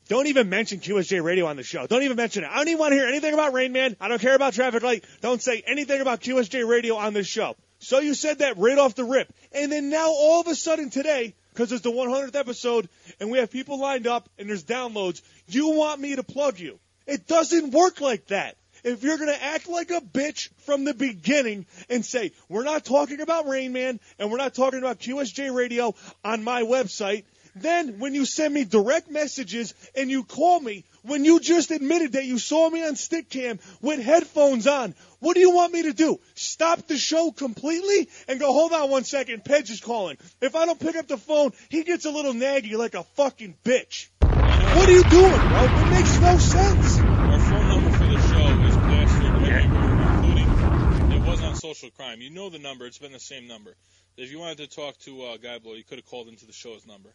Don't 0.09 0.29
even 0.29 0.49
mention 0.49 0.79
QSJ 0.79 1.21
Radio 1.23 1.47
on 1.47 1.57
the 1.57 1.65
show. 1.65 1.87
Don't 1.87 2.05
even 2.05 2.17
mention 2.17 2.45
it. 2.45 2.51
I 2.51 2.59
don't 2.59 2.69
even 2.69 2.79
want 2.79 2.93
to 2.93 2.97
hear 2.97 3.09
anything 3.09 3.35
about 3.35 3.53
Rain 3.53 3.73
Man. 3.73 3.97
I 4.01 4.07
don't 4.09 4.21
care 4.21 4.37
about 4.37 4.53
Traffic 4.55 4.83
Light. 4.83 5.05
Don't 5.21 5.43
say 5.43 5.63
anything 5.67 6.01
about 6.01 6.21
QSJ 6.21 6.63
Radio 6.67 6.95
on 6.97 7.13
this 7.13 7.27
show. 7.27 7.57
So 7.81 7.99
you 7.99 8.15
said 8.15 8.39
that 8.39 8.57
right 8.57 8.79
off 8.79 8.95
the 8.95 9.05
rip, 9.05 9.33
and 9.53 9.71
then 9.71 9.91
now 9.91 10.07
all 10.09 10.41
of 10.41 10.47
a 10.47 10.55
sudden 10.55 10.91
today, 10.91 11.35
because 11.53 11.73
it's 11.73 11.83
the 11.83 11.91
100th 11.91 12.37
episode 12.37 12.89
and 13.21 13.31
we 13.31 13.39
have 13.39 13.51
people 13.51 13.79
lined 13.81 14.07
up 14.07 14.29
and 14.39 14.49
there's 14.49 14.65
downloads, 14.65 15.23
you 15.49 15.71
want 15.71 16.01
me 16.01 16.15
to 16.17 16.23
plug 16.23 16.59
you. 16.61 16.79
It 17.07 17.27
doesn't 17.27 17.73
work 17.73 18.01
like 18.01 18.27
that. 18.29 18.57
If 18.87 19.03
you're 19.03 19.19
going 19.19 19.31
to 19.31 19.43
act 19.43 19.69
like 19.69 19.91
a 19.91 20.01
bitch 20.01 20.49
from 20.59 20.85
the 20.85 20.95
beginning 20.95 21.67
and 21.91 22.05
say, 22.05 22.31
we're 22.49 22.63
not 22.63 22.85
talking 22.85 23.21
about 23.21 23.49
Rain 23.49 23.73
Man 23.73 23.99
and 24.17 24.31
we're 24.31 24.39
not 24.39 24.55
talking 24.55 24.79
about 24.79 25.01
QSJ 25.01 25.53
Radio 25.53 25.97
on 26.25 26.45
my 26.45 26.63
website, 26.63 27.25
then 27.57 27.99
when 27.99 28.15
you 28.15 28.25
send 28.25 28.55
me 28.55 28.63
direct 28.63 29.11
messages 29.11 29.75
and 29.97 30.09
you 30.09 30.23
call 30.23 30.61
me, 30.61 30.85
when 31.03 31.25
you 31.25 31.41
just 31.41 31.73
admitted 31.73 32.13
that 32.13 32.27
you 32.27 32.39
saw 32.39 32.71
me 32.71 32.87
on 32.87 32.95
Stickam 32.95 33.59
with 33.83 33.99
headphones 33.99 34.69
on, 34.69 34.95
what 35.19 35.35
do 35.35 35.41
you 35.41 35.51
want 35.51 35.73
me 35.73 35.83
to 35.83 35.93
do? 35.93 36.21
Stop 36.37 36.87
the 36.87 36.97
show 36.97 37.33
completely 37.33 38.09
and 38.29 38.39
go, 38.39 38.53
hold 38.53 38.73
on 38.73 38.89
one 38.89 39.03
second, 39.03 39.45
Pedge 39.45 39.71
is 39.71 39.81
calling. 39.81 40.17
If 40.41 40.55
I 40.55 40.65
don't 40.65 40.79
pick 40.79 40.95
up 40.95 41.09
the 41.09 41.17
phone, 41.17 41.51
he 41.71 41.83
gets 41.83 42.05
a 42.05 42.11
little 42.11 42.35
naggy 42.35 42.79
like 42.79 42.95
a 42.95 43.03
fucking 43.03 43.57
bitch. 43.65 44.11
What 44.21 44.89
are 44.89 44.93
you 44.93 45.05
doing, 45.05 45.49
bro? 45.49 45.65
It 45.65 45.91
makes 45.91 46.21
no 46.21 46.39
sense. 46.39 46.99
Our 46.99 47.41
phone 47.41 47.69
number 47.69 47.91
for 47.93 48.05
the 48.05 48.21
show 48.21 48.47
is 48.67 48.77
plastered 48.77 49.25
everywhere, 49.25 49.46
including 49.46 49.46
it 49.59 51.23
was 51.23 51.43
on 51.43 51.55
social 51.55 51.91
crime. 51.91 52.21
You 52.21 52.31
know 52.31 52.51
the 52.51 52.59
number; 52.59 52.87
it's 52.87 52.99
been 52.99 53.13
the 53.13 53.21
same 53.21 53.47
number. 53.47 53.75
If 54.17 54.31
you 54.31 54.39
wanted 54.39 54.59
to 54.59 54.67
talk 54.69 54.99
to 55.01 55.23
uh, 55.23 55.37
Guy 55.37 55.59
Blow, 55.59 55.75
you 55.75 55.85
could 55.85 55.99
have 55.99 56.07
called 56.07 56.29
into 56.29 56.47
the 56.47 56.53
show's 56.53 56.87
number. 56.87 57.11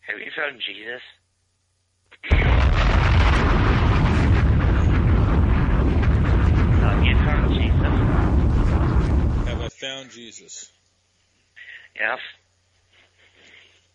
Have 0.00 0.18
you 0.18 0.30
found 0.36 0.60
Jesus? 0.66 1.02
Have 6.80 7.04
you 7.04 7.14
found 7.16 7.50
Jesus? 7.54 7.94
Have 9.48 9.60
I 9.60 9.68
found 9.68 10.10
Jesus? 10.10 10.72
Yes. 11.94 12.18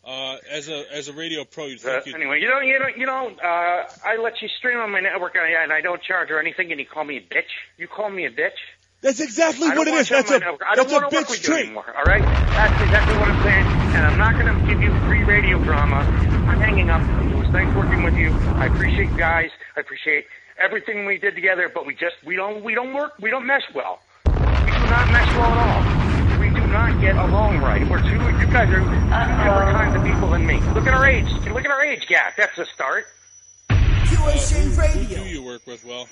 Uh, 0.06 0.38
as 0.52 0.68
a 0.68 0.84
as 0.94 1.08
a 1.08 1.14
radio 1.14 1.46
pro, 1.46 1.66
you'd 1.68 1.86
Uh, 1.86 2.02
you'd, 2.06 2.16
anyway, 2.16 2.42
you 2.42 2.50
know, 2.50 2.60
you 2.60 2.78
know, 2.78 2.88
you 2.98 3.06
know. 3.06 3.30
Uh, 3.42 3.88
I 4.04 4.18
let 4.22 4.42
you 4.42 4.50
stream 4.60 4.78
on 4.78 4.92
my 4.92 5.00
network, 5.00 5.36
and 5.36 5.44
I, 5.46 5.64
and 5.64 5.72
I 5.72 5.80
don't 5.80 6.02
charge 6.04 6.30
or 6.30 6.40
anything, 6.40 6.72
and 6.72 6.80
you 6.80 6.86
call 6.86 7.06
me 7.06 7.18
a 7.18 7.22
bitch. 7.22 7.48
You 7.78 7.88
call 7.88 8.10
me 8.10 8.26
a 8.26 8.32
bitch. 8.32 8.60
That's 9.02 9.20
exactly 9.22 9.68
what 9.70 9.76
don't 9.76 9.88
it 9.88 9.92
want 9.92 10.02
is. 10.02 10.10
you 10.10 10.16
on 10.18 10.22
That's 10.24 10.32
a 10.32 10.40
network. 10.40 10.62
I 10.68 10.76
don't 10.76 10.88
that's 10.88 10.92
a 10.92 10.96
want 10.96 11.12
to 11.12 11.16
work 11.18 11.26
bitch 11.28 11.30
with 11.32 11.42
trait. 11.42 11.66
anymore. 11.68 11.86
All 11.96 12.04
right, 12.04 12.24
that's 12.54 12.80
exactly 12.82 13.16
what 13.16 13.30
I'm 13.30 13.40
saying. 13.44 13.66
And 13.96 14.06
I'm 14.06 14.18
not 14.18 14.38
going 14.38 14.48
to 14.48 14.60
give 14.68 14.82
you 14.82 14.92
free 15.08 15.24
radio 15.24 15.60
drama. 15.60 16.04
I'm 16.48 16.60
hanging 16.60 16.90
up. 16.90 17.02
It 17.32 17.38
was 17.38 17.48
nice 17.54 17.74
working 17.74 18.04
with 18.04 18.16
you. 18.18 18.34
I 18.60 18.66
appreciate 18.66 19.08
you 19.10 19.18
guys. 19.18 19.52
I 19.78 19.80
appreciate 19.82 20.26
everything 20.58 21.06
we 21.06 21.18
did 21.18 21.36
together. 21.36 21.72
But 21.74 21.86
we 21.86 21.96
just 21.96 22.16
we 22.26 22.36
don't 22.36 22.64
we 22.64 22.76
don't 22.76 22.94
work. 22.94 23.14
We 23.22 23.30
don't 23.30 23.46
mesh 23.48 23.64
well. 23.74 24.00
We 24.66 24.72
do 24.74 24.88
not 24.88 25.10
mesh 25.10 25.34
well 25.34 25.52
at 25.52 25.58
all. 25.58 25.93
We 26.74 26.80
do 26.80 26.86
not 26.86 27.02
get 27.02 27.16
along 27.18 27.60
right. 27.60 27.88
We're 27.88 28.02
two. 28.02 28.16
You 28.16 28.48
guys 28.52 28.68
are 28.70 28.80
two 28.80 28.90
different 28.90 29.78
kinds 29.78 29.96
of 29.96 30.04
people 30.04 30.28
than 30.32 30.44
me. 30.48 30.60
Look 30.74 30.88
at 30.88 30.96
our 30.96 31.06
age. 31.06 31.32
Look 31.46 31.66
at 31.66 31.70
our 31.70 31.86
age 31.86 32.08
gap. 32.08 32.36
That's 32.36 32.58
a 32.58 32.66
start. 32.66 33.06
QSJ 33.70 34.88
who 34.90 35.24
do 35.24 35.30
you 35.30 35.44
work 35.44 35.68
with? 35.68 35.86
Well, 35.86 36.10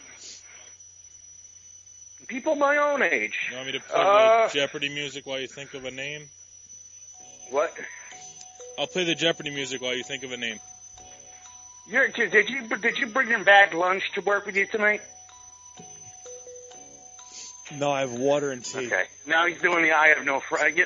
People 2.28 2.54
my 2.58 2.78
own 2.78 3.02
age. 3.02 3.34
you 3.50 3.56
want 3.56 3.66
me 3.66 3.72
to 3.74 3.80
play 3.80 4.02
Uh, 4.04 4.48
the 4.50 4.54
Jeopardy 4.54 4.90
music 4.90 5.26
while 5.26 5.40
you 5.40 5.48
think 5.48 5.74
of 5.74 5.84
a 5.86 5.90
name? 5.92 6.30
What? 7.50 7.74
I'll 8.78 8.86
play 8.86 9.04
the 9.04 9.16
Jeopardy 9.16 9.50
music 9.50 9.82
while 9.82 9.96
you 9.96 10.04
think 10.04 10.22
of 10.22 10.32
a 10.32 10.38
name. 10.38 10.60
You're, 11.88 12.08
did 12.10 12.32
did 12.32 12.50
you 12.50 12.68
did 12.78 13.00
you 13.00 13.08
bring 13.08 13.30
your 13.30 13.44
bag 13.44 13.74
lunch 13.74 14.04
to 14.14 14.22
work 14.22 14.46
with 14.46 14.56
you 14.56 14.68
tonight? 14.68 15.02
No, 17.78 17.92
I 17.92 18.02
have 18.02 18.14
water 18.14 18.52
and 18.52 18.64
tea. 18.64 18.88
Okay. 18.88 19.06
Now 19.26 19.46
he's 19.48 19.62
doing 19.62 19.84
the 19.84 19.92
I 19.92 20.10
have 20.10 20.26
no 20.26 20.40
friend. 20.40 20.76
Dude, 20.76 20.86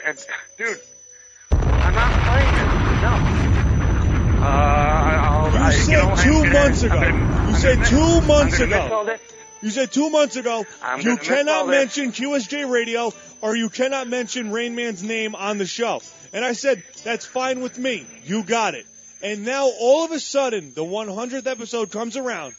I'm 1.51 1.93
not 1.95 2.11
playing 2.23 2.55
this. 2.55 3.01
No. 3.01 4.41
Uh, 4.41 4.47
I'll, 4.47 5.51
You 5.51 5.57
I, 5.59 5.71
said 5.71 5.91
you 5.91 5.97
know, 5.97 6.15
two 6.15 6.51
months 6.51 6.83
ago. 6.83 6.95
gonna- 7.01 7.49
You 7.49 7.55
said 7.55 7.85
two 7.85 8.21
months 8.21 8.59
ago. 8.59 8.81
miss 8.83 8.91
all 8.91 9.05
this. 9.05 9.21
You 9.61 9.69
said 9.71 9.91
two 9.91 10.09
months 10.11 10.35
ago 10.35 10.65
I'm 10.83 11.01
you 11.01 11.17
cannot 11.17 11.67
mention 11.67 12.11
QSJ 12.11 12.69
Radio 12.69 13.11
or 13.41 13.55
you 13.55 13.69
cannot 13.69 14.07
mention 14.07 14.51
Rain 14.51 14.75
Man's 14.75 15.01
name 15.01 15.33
on 15.33 15.57
the 15.57 15.65
show. 15.65 16.01
And 16.33 16.45
I 16.45 16.53
said, 16.53 16.83
that's 17.03 17.25
fine 17.25 17.61
with 17.61 17.77
me. 17.77 18.05
You 18.25 18.43
got 18.43 18.75
it. 18.75 18.85
And 19.23 19.43
now 19.45 19.67
all 19.79 20.05
of 20.05 20.11
a 20.11 20.19
sudden, 20.19 20.73
the 20.75 20.83
100th 20.83 21.47
episode 21.47 21.89
comes 21.91 22.15
around 22.17 22.53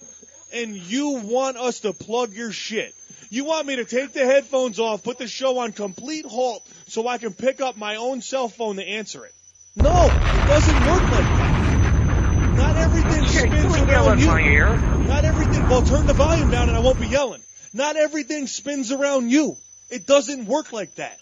and 0.52 0.74
you 0.76 1.10
want 1.22 1.56
us 1.58 1.80
to 1.80 1.92
plug 1.92 2.32
your 2.32 2.50
shit. 2.50 2.94
You 3.30 3.44
want 3.44 3.66
me 3.66 3.76
to 3.76 3.84
take 3.84 4.12
the 4.12 4.24
headphones 4.24 4.78
off, 4.78 5.02
put 5.02 5.18
the 5.18 5.26
show 5.26 5.58
on 5.58 5.72
complete 5.72 6.24
halt 6.26 6.66
so 6.86 7.08
I 7.08 7.18
can 7.18 7.32
pick 7.34 7.60
up 7.60 7.76
my 7.76 7.96
own 7.96 8.22
cell 8.22 8.48
phone 8.48 8.76
to 8.76 8.86
answer 8.86 9.24
it. 9.24 9.32
No, 9.74 10.06
it 10.06 10.46
doesn't 10.48 10.90
work 10.90 11.02
like 11.02 11.36
that. 11.36 12.56
Not 12.56 12.76
everything 12.76 13.26
spins 13.26 13.76
you 13.76 13.86
yell 13.86 14.08
around 14.08 14.20
you. 14.20 14.26
my 14.28 14.40
ear. 14.40 14.76
Not 15.06 15.24
everything. 15.24 15.68
Well, 15.68 15.82
turn 15.82 16.06
the 16.06 16.14
volume 16.14 16.50
down 16.50 16.68
and 16.68 16.76
I 16.76 16.80
won't 16.80 16.98
be 17.00 17.08
yelling. 17.08 17.42
Not 17.74 17.96
everything 17.96 18.46
spins 18.46 18.92
around 18.92 19.28
you. 19.30 19.56
It 19.90 20.06
doesn't 20.06 20.46
work 20.46 20.72
like 20.72 20.94
that. 20.94 21.18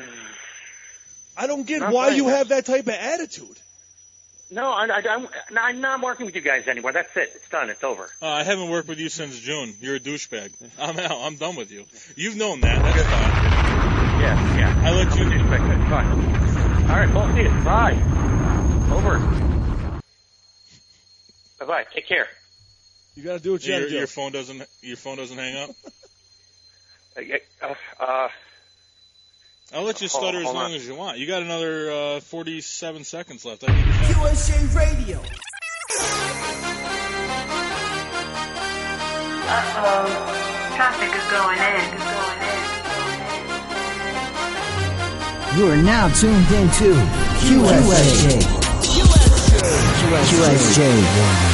I 1.36 1.46
don't 1.46 1.66
get 1.66 1.80
Not 1.80 1.92
why 1.92 2.08
you 2.10 2.24
this. 2.24 2.34
have 2.36 2.48
that 2.48 2.66
type 2.66 2.86
of 2.88 2.94
attitude. 2.94 3.56
No, 4.50 4.70
I, 4.72 4.86
I, 4.86 5.02
I'm, 5.10 5.28
I'm 5.56 5.80
not 5.80 6.00
working 6.00 6.24
with 6.26 6.34
you 6.34 6.40
guys 6.40 6.66
anymore. 6.68 6.92
That's 6.92 7.14
it. 7.16 7.32
It's 7.34 7.48
done. 7.50 7.68
It's 7.68 7.84
over. 7.84 8.08
Uh, 8.22 8.28
I 8.28 8.44
haven't 8.44 8.70
worked 8.70 8.88
with 8.88 8.98
you 8.98 9.08
since 9.10 9.38
June. 9.38 9.74
You're 9.80 9.96
a 9.96 10.00
douchebag. 10.00 10.52
I'm 10.78 10.98
out. 10.98 11.10
I'm 11.20 11.36
done 11.36 11.54
with 11.56 11.70
you. 11.70 11.84
You've 12.16 12.36
known 12.36 12.62
that. 12.62 12.82
That's 12.82 13.02
fine. 13.02 14.22
Yeah, 14.22 14.56
yeah. 14.58 14.88
I 14.88 14.92
let 14.92 15.08
I'm 15.12 15.18
you- 15.18 15.24
a 15.26 15.30
douchebag. 15.30 15.80
It's 15.80 15.90
fine. 15.90 16.90
All 16.90 16.96
right, 16.96 17.12
both 17.12 17.34
see 17.34 17.42
you. 17.42 17.50
Bye. 17.62 17.92
Over. 18.90 19.18
Bye 21.60 21.66
bye. 21.66 21.84
Take 21.92 22.06
care. 22.06 22.26
You 23.16 23.24
got 23.24 23.34
to 23.34 23.40
do 23.40 23.52
what 23.52 23.62
you 23.66 23.72
got 23.72 23.78
Your, 23.80 23.86
to 23.86 23.90
do. 23.90 23.98
your 23.98 24.06
phone 24.06 24.32
doesn't. 24.32 24.62
Your 24.80 24.96
phone 24.96 25.16
doesn't 25.18 25.36
hang 25.38 25.56
up. 25.56 25.70
Uh, 27.60 27.74
uh, 27.98 28.28
I'll 29.72 29.82
let 29.82 30.00
you 30.00 30.08
Hold- 30.08 30.22
stutter 30.22 30.38
as 30.38 30.44
long 30.46 30.56
on. 30.56 30.72
as 30.72 30.86
you 30.86 30.94
want. 30.94 31.18
You 31.18 31.26
got 31.26 31.42
another 31.42 31.90
uh, 31.90 32.20
47 32.20 33.04
seconds 33.04 33.44
left. 33.44 33.64
I 33.64 33.66
give 33.68 33.86
you 33.86 33.92
five. 33.92 34.16
QSJ 34.16 34.74
Radio. 34.76 35.18
Uh-oh. 39.50 40.74
Traffic 40.76 41.10
is 41.16 41.24
going 41.32 41.58
in. 41.58 41.80
Is 41.96 42.04
going 42.04 42.40
in. 42.44 42.58
You 45.58 45.64
are 45.72 45.82
now 45.82 46.08
tuned 46.14 46.50
into 46.52 46.94
QSJ. 47.44 48.40
QSJ. 50.28 50.80
aka 50.84 51.47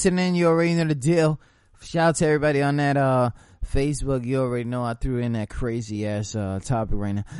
listening. 0.00 0.34
You 0.34 0.46
already 0.46 0.72
know 0.72 0.86
the 0.86 0.94
deal. 0.94 1.38
Shout 1.82 2.08
out 2.08 2.16
to 2.16 2.26
everybody 2.26 2.62
on 2.62 2.76
that 2.76 2.96
uh 2.96 3.30
Facebook. 3.70 4.24
You 4.24 4.40
already 4.40 4.64
know 4.64 4.82
I 4.82 4.94
threw 4.94 5.18
in 5.18 5.34
that 5.34 5.50
crazy 5.50 6.06
ass 6.06 6.34
uh 6.34 6.58
topic 6.64 6.94
right 6.96 7.16
now. 7.16 7.24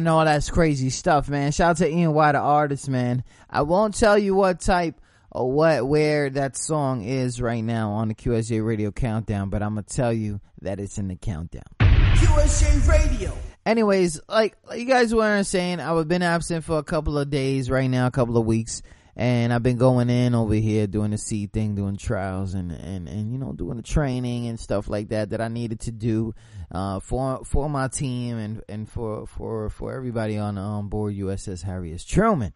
Know 0.00 0.18
all 0.18 0.24
that's 0.24 0.50
crazy 0.50 0.90
stuff, 0.90 1.28
man. 1.28 1.50
Shout 1.50 1.70
out 1.70 1.76
to 1.78 1.88
Ian 1.88 2.14
Y, 2.14 2.30
the 2.30 2.38
artist, 2.38 2.88
man. 2.88 3.24
I 3.50 3.62
won't 3.62 3.96
tell 3.96 4.16
you 4.16 4.36
what 4.36 4.60
type 4.60 5.00
or 5.32 5.50
what 5.50 5.88
where 5.88 6.30
that 6.30 6.56
song 6.56 7.02
is 7.02 7.42
right 7.42 7.64
now 7.64 7.90
on 7.90 8.06
the 8.06 8.14
QSJ 8.14 8.64
Radio 8.64 8.92
Countdown, 8.92 9.50
but 9.50 9.60
I'm 9.60 9.70
gonna 9.70 9.82
tell 9.82 10.12
you 10.12 10.40
that 10.62 10.78
it's 10.78 10.98
in 10.98 11.08
the 11.08 11.16
countdown. 11.16 11.64
QSJ 11.80 12.88
Radio. 12.88 13.36
anyways, 13.66 14.20
like, 14.28 14.56
like 14.68 14.78
you 14.78 14.86
guys 14.86 15.12
were 15.12 15.42
saying, 15.42 15.80
I've 15.80 16.06
been 16.06 16.22
absent 16.22 16.62
for 16.62 16.78
a 16.78 16.84
couple 16.84 17.18
of 17.18 17.28
days 17.28 17.68
right 17.68 17.90
now, 17.90 18.06
a 18.06 18.12
couple 18.12 18.36
of 18.36 18.46
weeks, 18.46 18.82
and 19.16 19.52
I've 19.52 19.62
been 19.62 19.76
going 19.76 20.10
in 20.10 20.34
over 20.34 20.54
here 20.54 20.86
doing 20.86 21.12
the 21.12 21.18
seed 21.18 21.52
thing, 21.52 21.74
doing 21.74 21.96
trials 21.96 22.54
and, 22.54 22.72
and, 22.72 23.08
and, 23.08 23.32
you 23.32 23.38
know, 23.38 23.52
doing 23.52 23.76
the 23.76 23.82
training 23.82 24.48
and 24.48 24.58
stuff 24.58 24.88
like 24.88 25.08
that 25.08 25.30
that 25.30 25.40
I 25.40 25.48
needed 25.48 25.80
to 25.80 25.92
do, 25.92 26.34
uh, 26.72 26.98
for, 26.98 27.44
for 27.44 27.70
my 27.70 27.88
team 27.88 28.38
and, 28.38 28.62
and 28.68 28.88
for, 28.88 29.26
for, 29.26 29.70
for 29.70 29.94
everybody 29.94 30.36
on, 30.36 30.58
on 30.58 30.88
board 30.88 31.14
USS 31.14 31.62
Harry 31.62 31.92
S. 31.94 32.04
Truman. 32.04 32.52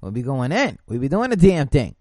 We'll 0.00 0.10
be 0.10 0.22
going 0.22 0.50
in. 0.50 0.78
We'll 0.88 0.98
be 0.98 1.08
doing 1.08 1.30
the 1.30 1.36
damn 1.36 1.68
thing. 1.68 1.94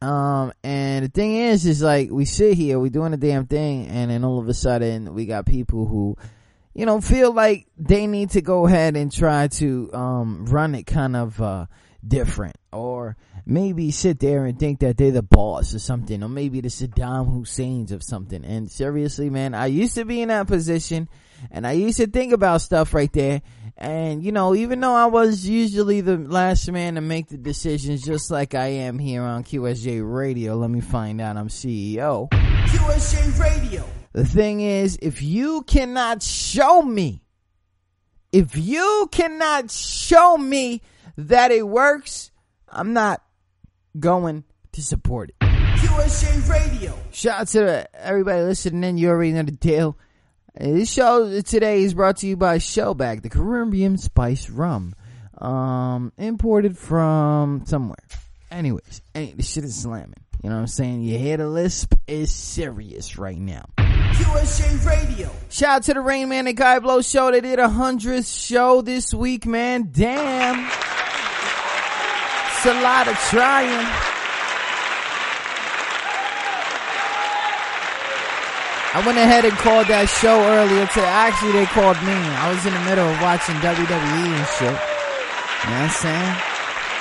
Um, 0.00 0.52
and 0.62 1.04
the 1.04 1.08
thing 1.08 1.36
is, 1.36 1.66
is 1.66 1.82
like, 1.82 2.10
we 2.10 2.26
sit 2.26 2.54
here, 2.54 2.78
we 2.78 2.90
doing 2.90 3.12
the 3.12 3.16
damn 3.16 3.46
thing, 3.46 3.88
and 3.88 4.10
then 4.10 4.24
all 4.24 4.38
of 4.38 4.48
a 4.48 4.54
sudden, 4.54 5.14
we 5.14 5.26
got 5.26 5.46
people 5.46 5.86
who, 5.86 6.16
you 6.74 6.84
know, 6.84 7.00
feel 7.00 7.32
like 7.32 7.66
they 7.78 8.06
need 8.06 8.30
to 8.30 8.42
go 8.42 8.66
ahead 8.66 8.94
and 8.94 9.10
try 9.10 9.48
to 9.48 9.90
um, 9.94 10.44
run 10.46 10.74
it 10.74 10.84
kind 10.84 11.16
of 11.16 11.40
uh, 11.40 11.66
different, 12.06 12.56
or 12.72 13.16
maybe 13.44 13.90
sit 13.90 14.20
there 14.20 14.44
and 14.46 14.58
think 14.58 14.80
that 14.80 14.96
they're 14.96 15.10
the 15.10 15.22
boss 15.22 15.74
or 15.74 15.78
something, 15.78 16.22
or 16.22 16.28
maybe 16.28 16.60
the 16.60 16.68
Saddam 16.68 17.32
Husseins 17.32 17.92
of 17.92 18.02
something. 18.02 18.44
And 18.44 18.70
seriously, 18.70 19.30
man, 19.30 19.54
I 19.54 19.66
used 19.66 19.94
to 19.96 20.04
be 20.04 20.20
in 20.22 20.28
that 20.28 20.46
position, 20.46 21.08
and 21.50 21.66
I 21.66 21.72
used 21.72 21.98
to 21.98 22.06
think 22.06 22.32
about 22.32 22.60
stuff 22.60 22.94
right 22.94 23.12
there. 23.12 23.42
And 23.76 24.24
you 24.24 24.32
know, 24.32 24.54
even 24.54 24.80
though 24.80 24.94
I 24.94 25.06
was 25.06 25.46
usually 25.46 26.00
the 26.00 26.16
last 26.16 26.70
man 26.70 26.94
to 26.94 27.00
make 27.00 27.28
the 27.28 27.36
decisions, 27.36 28.02
just 28.04 28.30
like 28.30 28.54
I 28.54 28.66
am 28.66 28.98
here 28.98 29.22
on 29.22 29.44
QSJ 29.44 30.00
Radio, 30.02 30.56
let 30.56 30.70
me 30.70 30.80
find 30.80 31.20
out 31.20 31.36
I'm 31.36 31.48
CEO. 31.48 32.30
QSJ 32.30 33.38
Radio. 33.38 33.84
The 34.12 34.24
thing 34.24 34.60
is, 34.60 34.98
if 35.02 35.22
you 35.22 35.62
cannot 35.62 36.22
show 36.22 36.80
me, 36.80 37.22
If 38.32 38.56
you 38.56 39.08
cannot 39.12 39.70
show 39.70 40.36
me 40.36 40.82
that 41.16 41.50
it 41.50 41.66
works, 41.66 42.30
I'm 42.68 42.92
not 42.92 43.22
going 43.98 44.44
to 44.72 44.82
support 44.82 45.30
it. 45.30 45.36
QSJ 45.40 46.48
Radio. 46.50 46.98
Shout 47.12 47.40
out 47.40 47.48
to 47.48 47.88
everybody 47.94 48.42
listening 48.42 48.84
in. 48.84 48.98
You 48.98 49.10
already 49.10 49.32
know 49.32 49.42
the 49.42 49.52
deal. 49.52 49.98
This 50.58 50.90
show 50.90 51.40
today 51.42 51.82
is 51.82 51.92
brought 51.92 52.18
to 52.18 52.26
you 52.26 52.36
by 52.36 52.58
Shellback, 52.58 53.22
the 53.22 53.28
Caribbean 53.28 53.98
Spice 53.98 54.48
Rum, 54.48 54.94
um, 55.36 56.12
imported 56.16 56.78
from 56.78 57.64
somewhere. 57.66 57.98
Anyways, 58.50 59.02
hey, 59.12 59.34
this 59.36 59.50
shit 59.50 59.64
is 59.64 59.82
slamming. 59.82 60.14
You 60.42 60.50
know 60.50 60.56
what 60.56 60.62
I'm 60.62 60.66
saying? 60.68 61.02
You 61.02 61.18
hear 61.18 61.36
the 61.36 61.48
lisp 61.48 61.94
is 62.06 62.32
serious 62.32 63.18
right 63.18 63.38
now. 63.38 63.66
QSJ 63.76 64.86
Radio. 64.86 65.30
Shout 65.50 65.68
out 65.68 65.82
to 65.84 65.94
the 65.94 66.00
Rain 66.00 66.28
Man 66.28 66.46
and 66.46 66.56
Guy 66.56 66.78
Blow 66.78 67.02
show. 67.02 67.30
They 67.30 67.40
did 67.40 67.58
a 67.58 67.68
hundredth 67.68 68.28
show 68.28 68.80
this 68.80 69.12
week, 69.12 69.44
man. 69.44 69.90
Damn. 69.92 70.70
A 72.66 72.82
lot 72.82 73.06
of 73.06 73.14
trying. 73.30 73.86
I 78.92 79.02
went 79.06 79.18
ahead 79.18 79.44
and 79.44 79.54
called 79.58 79.86
that 79.86 80.08
show 80.08 80.42
earlier 80.42 80.84
today. 80.88 81.06
Actually, 81.06 81.52
they 81.52 81.66
called 81.66 81.96
me. 82.02 82.10
I 82.10 82.50
was 82.50 82.66
in 82.66 82.74
the 82.74 82.80
middle 82.80 83.06
of 83.06 83.20
watching 83.22 83.54
WWE 83.62 84.34
and 84.34 84.48
shit. 84.58 84.66
You 84.66 85.70
know 85.70 85.78
what 85.78 85.86
I'm 85.86 85.90
saying? 85.90 86.36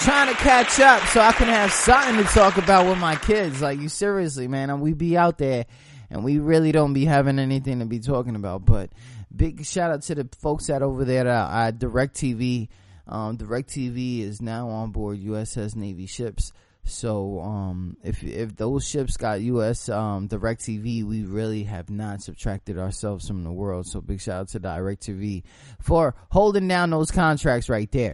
Trying 0.06 0.30
to 0.30 0.38
catch 0.40 0.80
up 0.82 1.02
so 1.08 1.22
I 1.22 1.32
can 1.32 1.48
have 1.48 1.72
something 1.72 2.18
to 2.18 2.26
talk 2.26 2.58
about 2.58 2.86
with 2.86 3.00
my 3.00 3.16
kids. 3.16 3.60
Like, 3.60 3.80
you 3.80 3.90
seriously, 3.90 4.48
man. 4.48 4.70
And 4.70 4.82
we 4.82 4.94
be 4.94 5.18
out 5.18 5.40
there 5.40 5.66
and 6.12 6.24
we 6.24 6.38
really 6.38 6.74
don't 6.74 6.94
be 6.94 7.06
having 7.06 7.40
anything 7.40 7.80
to 7.80 7.86
be 7.86 8.00
talking 8.00 8.36
about. 8.36 8.66
But 8.66 8.92
big 9.36 9.66
shout 9.66 9.90
out 9.90 10.04
to 10.04 10.16
the 10.16 10.30
folks 10.38 10.70
out 10.70 10.84
over 10.84 11.06
there 11.06 11.28
at, 11.28 11.68
at 11.68 11.80
DirecTV. 11.80 12.70
Um, 13.08 13.38
DirecTV 13.38 14.22
is 14.22 14.42
now 14.42 14.70
on 14.70 14.92
board 14.92 15.20
USS 15.20 15.76
Navy 15.76 16.06
ships. 16.06 16.52
So, 16.88 17.40
um, 17.40 17.98
if, 18.04 18.24
if 18.24 18.56
those 18.58 18.88
ships 18.88 19.18
got 19.18 19.42
US, 19.42 19.90
um, 19.90 20.30
DirecTV, 20.30 21.04
we 21.04 21.24
really 21.24 21.64
have 21.64 21.90
not 21.90 22.22
subtracted 22.22 22.78
ourselves 22.78 23.28
from 23.28 23.44
the 23.44 23.52
world. 23.52 23.88
So 23.88 24.02
big 24.02 24.22
shout 24.22 24.42
out 24.42 24.48
to 24.50 24.60
DirecTV 24.60 25.44
for 25.80 26.14
holding 26.30 26.68
down 26.68 26.92
those 26.92 27.10
contracts 27.10 27.70
right 27.70 27.92
there. 27.92 28.14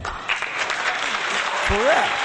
Correct. 1.66 2.21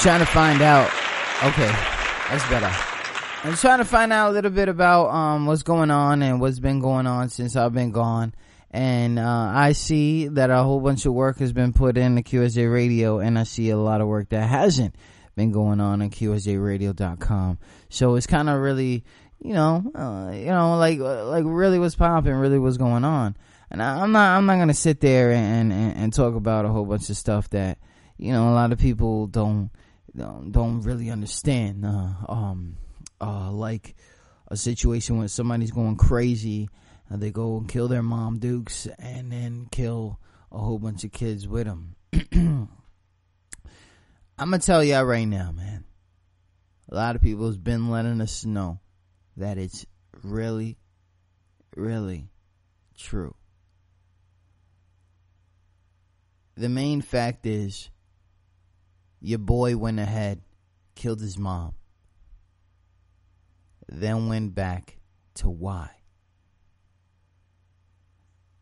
Trying 0.00 0.20
to 0.20 0.26
find 0.26 0.62
out. 0.62 0.90
Okay, 1.44 1.70
that's 2.30 2.48
better. 2.48 2.70
I'm 3.44 3.54
trying 3.56 3.78
to 3.78 3.84
find 3.84 4.14
out 4.14 4.30
a 4.30 4.32
little 4.32 4.50
bit 4.50 4.68
about 4.70 5.10
um 5.10 5.44
what's 5.44 5.62
going 5.62 5.90
on 5.90 6.22
and 6.22 6.40
what's 6.40 6.58
been 6.58 6.80
going 6.80 7.06
on 7.06 7.28
since 7.28 7.54
I've 7.54 7.74
been 7.74 7.90
gone. 7.90 8.34
And 8.70 9.18
uh, 9.18 9.52
I 9.54 9.72
see 9.72 10.28
that 10.28 10.48
a 10.48 10.62
whole 10.62 10.80
bunch 10.80 11.04
of 11.04 11.12
work 11.12 11.38
has 11.40 11.52
been 11.52 11.74
put 11.74 11.98
in 11.98 12.14
the 12.14 12.22
QSJ 12.22 12.72
Radio, 12.72 13.18
and 13.18 13.38
I 13.38 13.42
see 13.42 13.68
a 13.68 13.76
lot 13.76 14.00
of 14.00 14.06
work 14.06 14.30
that 14.30 14.48
hasn't 14.48 14.94
been 15.36 15.50
going 15.50 15.80
on 15.80 16.00
on 16.00 16.10
QSJRadio.com. 16.10 17.58
So 17.88 18.14
it's 18.14 18.26
kind 18.26 18.48
of 18.48 18.60
really, 18.60 19.04
you 19.38 19.52
know, 19.52 19.82
uh, 19.94 20.32
you 20.32 20.46
know, 20.46 20.78
like 20.78 20.98
like 20.98 21.44
really 21.46 21.78
what's 21.78 21.94
popping, 21.96 22.32
really 22.32 22.58
what's 22.58 22.78
going 22.78 23.04
on. 23.04 23.36
And 23.70 23.82
I, 23.82 24.00
I'm 24.00 24.12
not 24.12 24.38
I'm 24.38 24.46
not 24.46 24.56
gonna 24.56 24.72
sit 24.72 25.00
there 25.00 25.32
and, 25.32 25.70
and 25.70 25.96
and 25.96 26.12
talk 26.12 26.34
about 26.36 26.64
a 26.64 26.68
whole 26.68 26.86
bunch 26.86 27.10
of 27.10 27.18
stuff 27.18 27.50
that 27.50 27.76
you 28.16 28.32
know 28.32 28.48
a 28.50 28.54
lot 28.54 28.72
of 28.72 28.78
people 28.78 29.26
don't 29.26 29.70
don't, 30.16 30.52
don't 30.52 30.82
really 30.82 31.10
understand. 31.10 31.84
Uh, 31.84 32.12
um, 32.28 32.76
uh, 33.20 33.50
like 33.50 33.94
a 34.48 34.56
situation 34.56 35.18
when 35.18 35.28
somebody's 35.28 35.70
going 35.70 35.96
crazy, 35.96 36.68
uh, 37.10 37.16
they 37.16 37.30
go 37.30 37.58
and 37.58 37.68
kill 37.68 37.88
their 37.88 38.02
mom 38.02 38.38
dukes 38.38 38.86
and 38.98 39.30
then 39.30 39.66
kill 39.70 40.18
a 40.52 40.58
whole 40.58 40.78
bunch 40.78 41.04
of 41.04 41.12
kids 41.12 41.46
with 41.46 41.66
them. 41.66 41.94
I'm 42.32 42.68
gonna 44.38 44.58
tell 44.58 44.82
y'all 44.82 45.04
right 45.04 45.26
now, 45.26 45.52
man. 45.52 45.84
A 46.88 46.94
lot 46.94 47.14
of 47.14 47.22
people 47.22 47.46
has 47.46 47.58
been 47.58 47.90
letting 47.90 48.20
us 48.20 48.44
know 48.44 48.80
that 49.36 49.58
it's 49.58 49.86
really, 50.24 50.78
really 51.76 52.30
true. 52.96 53.34
The 56.56 56.68
main 56.68 57.00
fact 57.00 57.46
is 57.46 57.90
your 59.20 59.38
boy 59.38 59.76
went 59.76 60.00
ahead, 60.00 60.40
killed 60.94 61.20
his 61.20 61.38
mom, 61.38 61.74
then 63.88 64.28
went 64.28 64.54
back 64.54 64.98
to 65.34 65.48
why. 65.48 65.90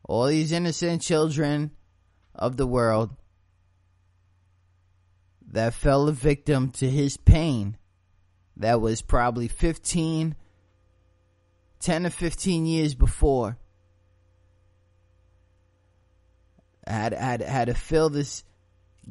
All 0.05 0.27
these 0.27 0.53
innocent 0.53 1.03
children 1.03 1.73
of 2.35 2.57
the 2.57 2.67
world 2.67 3.15
that 5.51 5.75
fell 5.75 6.09
a 6.09 6.13
victim 6.13 6.71
to 6.71 6.89
his 6.89 7.17
pain 7.17 7.77
that 8.57 8.81
was 8.81 9.03
probably 9.03 9.49
15, 9.49 10.35
10 11.81 12.03
to 12.03 12.11
15 12.11 12.67
years 12.67 12.95
before 12.95 13.57
had, 16.87 17.13
had, 17.13 17.43
had 17.43 17.67
to 17.67 17.75
fill 17.75 18.11
this 18.11 18.45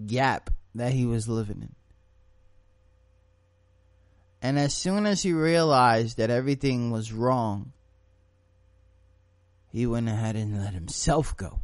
gap 0.06 0.50
that 0.78 0.94
he 0.94 1.06
was 1.06 1.28
living 1.28 1.62
in. 1.62 1.76
And 4.42 4.60
as 4.60 4.74
soon 4.74 5.06
as 5.06 5.24
he 5.24 5.34
realized 5.34 6.18
that 6.18 6.30
everything 6.30 6.92
was 6.92 7.12
wrong, 7.12 7.74
he 9.72 9.86
went 9.86 10.08
ahead 10.08 10.36
and 10.36 10.64
let 10.64 10.74
himself 10.74 11.36
go. 11.36 11.60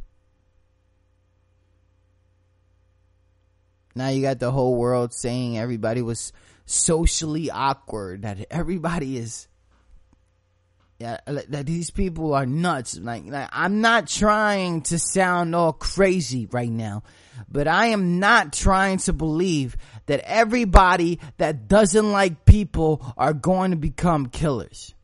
Now 3.94 4.08
you 4.08 4.22
got 4.22 4.40
the 4.40 4.50
whole 4.50 4.74
world 4.74 5.14
saying 5.14 5.56
everybody 5.56 6.02
was 6.02 6.32
socially 6.66 7.50
awkward, 7.50 8.22
that 8.22 8.46
everybody 8.50 9.16
is 9.16 9.46
yeah, 10.98 11.18
that 11.26 11.66
these 11.66 11.90
people 11.90 12.34
are 12.34 12.46
nuts. 12.46 12.98
Like, 12.98 13.24
like, 13.26 13.48
I'm 13.52 13.80
not 13.80 14.06
trying 14.06 14.82
to 14.82 14.98
sound 14.98 15.54
all 15.54 15.72
crazy 15.72 16.46
right 16.46 16.70
now, 16.70 17.02
but 17.50 17.66
I 17.66 17.86
am 17.86 18.20
not 18.20 18.52
trying 18.52 18.98
to 18.98 19.12
believe 19.12 19.76
that 20.06 20.20
everybody 20.20 21.18
that 21.38 21.66
doesn't 21.66 22.12
like 22.12 22.44
people 22.44 23.04
are 23.16 23.32
going 23.32 23.72
to 23.72 23.76
become 23.76 24.26
killers. 24.26 24.94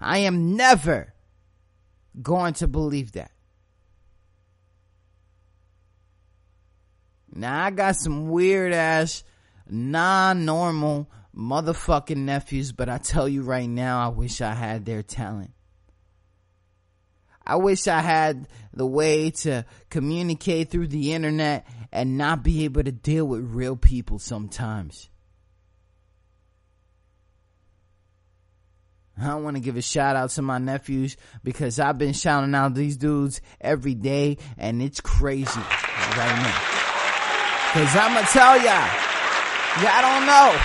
I 0.00 0.18
am 0.18 0.56
never 0.56 1.12
going 2.20 2.54
to 2.54 2.68
believe 2.68 3.12
that. 3.12 3.30
Now 7.32 7.64
I 7.64 7.70
got 7.70 7.96
some 7.96 8.30
weird 8.30 8.72
ass 8.72 9.22
non-normal 9.68 11.10
motherfucking 11.36 12.16
nephews, 12.16 12.72
but 12.72 12.88
I 12.88 12.98
tell 12.98 13.28
you 13.28 13.42
right 13.42 13.68
now, 13.68 14.04
I 14.04 14.08
wish 14.08 14.40
I 14.40 14.54
had 14.54 14.84
their 14.84 15.02
talent. 15.02 15.50
I 17.46 17.56
wish 17.56 17.86
I 17.86 18.00
had 18.00 18.48
the 18.72 18.86
way 18.86 19.30
to 19.30 19.64
communicate 19.88 20.70
through 20.70 20.88
the 20.88 21.12
internet 21.12 21.66
and 21.92 22.18
not 22.18 22.42
be 22.42 22.64
able 22.64 22.82
to 22.82 22.92
deal 22.92 23.24
with 23.24 23.42
real 23.42 23.76
people 23.76 24.18
sometimes. 24.18 25.08
I 29.18 29.34
want 29.36 29.56
to 29.56 29.60
give 29.60 29.76
a 29.76 29.82
shout 29.82 30.14
out 30.14 30.30
to 30.30 30.42
my 30.42 30.58
nephews 30.58 31.16
because 31.42 31.80
I've 31.80 31.96
been 31.96 32.12
shouting 32.12 32.54
out 32.54 32.74
these 32.74 32.98
dudes 32.98 33.40
every 33.60 33.94
day 33.94 34.36
and 34.58 34.82
it's 34.82 35.00
crazy 35.00 35.48
right 35.56 36.36
now. 36.42 36.60
Cause 37.72 37.96
I'm 37.96 38.14
gonna 38.14 38.26
tell 38.26 38.60
y'all, 38.62 39.15
y'all 39.82 40.02
don't 40.02 40.26
know. 40.26 40.56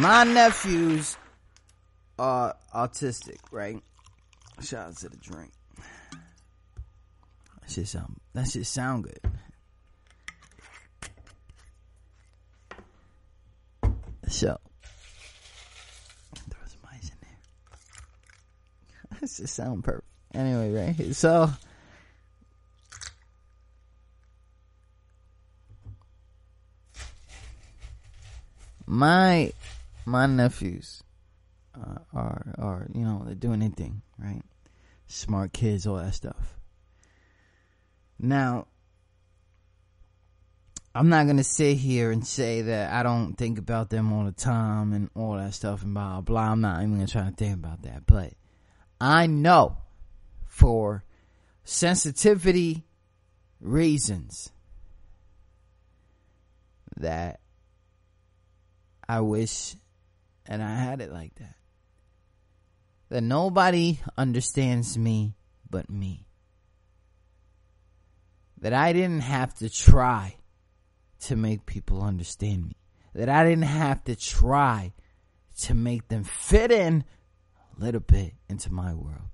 My 0.00 0.24
nephews 0.24 1.18
are 2.18 2.56
autistic, 2.74 3.36
right? 3.50 3.82
Shout 4.62 4.88
out 4.88 4.96
to 4.98 5.10
the 5.10 5.16
drink. 5.18 5.52
That 7.60 7.70
shit 7.70 7.86
sound, 7.86 8.18
that 8.32 8.48
shit 8.48 8.66
sound 8.66 9.04
good. 9.04 9.20
So, 14.28 14.58
It's 19.30 19.38
just 19.38 19.54
sound 19.54 19.84
perfect. 19.84 20.08
Anyway, 20.34 20.72
right? 20.72 21.14
So. 21.14 21.50
My 28.86 29.52
my 30.04 30.26
nephews 30.26 31.04
uh, 31.76 32.00
are 32.12 32.54
are 32.58 32.88
you 32.92 33.04
know 33.04 33.22
they're 33.24 33.36
doing 33.36 33.62
anything, 33.62 34.02
right? 34.18 34.42
Smart 35.06 35.52
kids, 35.52 35.86
all 35.86 35.98
that 35.98 36.12
stuff. 36.12 36.56
Now, 38.18 38.66
I'm 40.92 41.08
not 41.08 41.28
gonna 41.28 41.44
sit 41.44 41.76
here 41.76 42.10
and 42.10 42.26
say 42.26 42.62
that 42.62 42.92
I 42.92 43.04
don't 43.04 43.34
think 43.34 43.60
about 43.60 43.90
them 43.90 44.12
all 44.12 44.24
the 44.24 44.32
time 44.32 44.92
and 44.92 45.08
all 45.14 45.36
that 45.36 45.54
stuff 45.54 45.84
and 45.84 45.94
blah 45.94 46.20
blah. 46.20 46.50
I'm 46.50 46.60
not 46.60 46.82
even 46.82 46.94
gonna 46.94 47.06
try 47.06 47.26
to 47.26 47.30
think 47.30 47.54
about 47.54 47.82
that, 47.82 48.06
but 48.06 48.32
I 49.00 49.26
know 49.26 49.78
for 50.46 51.04
sensitivity 51.64 52.84
reasons 53.60 54.50
that 56.96 57.40
I 59.08 59.20
wish 59.20 59.74
and 60.46 60.62
I 60.62 60.74
had 60.74 61.00
it 61.00 61.12
like 61.12 61.34
that. 61.36 61.54
That 63.08 63.22
nobody 63.22 64.00
understands 64.16 64.98
me 64.98 65.34
but 65.68 65.88
me. 65.88 66.26
That 68.60 68.74
I 68.74 68.92
didn't 68.92 69.20
have 69.20 69.54
to 69.54 69.70
try 69.70 70.36
to 71.20 71.36
make 71.36 71.66
people 71.66 72.02
understand 72.02 72.66
me. 72.66 72.76
That 73.14 73.28
I 73.28 73.44
didn't 73.44 73.64
have 73.64 74.04
to 74.04 74.14
try 74.14 74.92
to 75.62 75.74
make 75.74 76.08
them 76.08 76.24
fit 76.24 76.70
in 76.70 77.04
little 77.78 78.00
bit 78.00 78.34
into 78.48 78.72
my 78.72 78.94
world. 78.94 79.30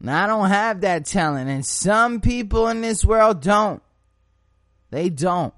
Now 0.00 0.24
I 0.24 0.26
don't 0.26 0.48
have 0.48 0.82
that 0.82 1.06
talent 1.06 1.48
and 1.48 1.64
some 1.64 2.20
people 2.20 2.68
in 2.68 2.80
this 2.80 3.04
world 3.04 3.40
don't. 3.40 3.82
They 4.90 5.08
don't. 5.08 5.54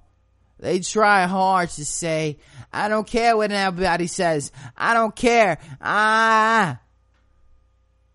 They 0.59 0.81
try 0.81 1.27
hard 1.27 1.69
to 1.71 1.85
say, 1.85 2.39
I 2.73 2.89
don't 2.89 3.07
care 3.07 3.37
what 3.37 3.53
anybody 3.53 4.07
says. 4.07 4.53
I 4.77 4.95
don't 4.95 5.15
care. 5.15 5.59
Ah. 5.81 6.81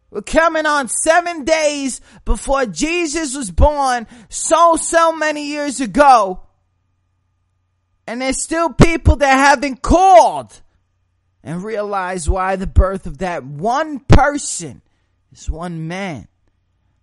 We're 0.09 0.21
coming 0.21 0.65
on 0.65 0.87
seven 0.87 1.45
days 1.45 2.01
before 2.25 2.65
Jesus 2.65 3.35
was 3.35 3.51
born 3.51 4.07
so, 4.29 4.75
so 4.75 5.13
many 5.13 5.47
years 5.47 5.79
ago. 5.79 6.41
And 8.07 8.21
there's 8.21 8.41
still 8.41 8.73
people 8.73 9.17
that 9.17 9.35
haven't 9.35 9.81
called 9.81 10.59
and 11.43 11.63
realize 11.63 12.29
why 12.29 12.55
the 12.55 12.67
birth 12.67 13.05
of 13.05 13.19
that 13.19 13.43
one 13.43 13.99
person, 13.99 14.81
this 15.31 15.49
one 15.49 15.87
man, 15.87 16.27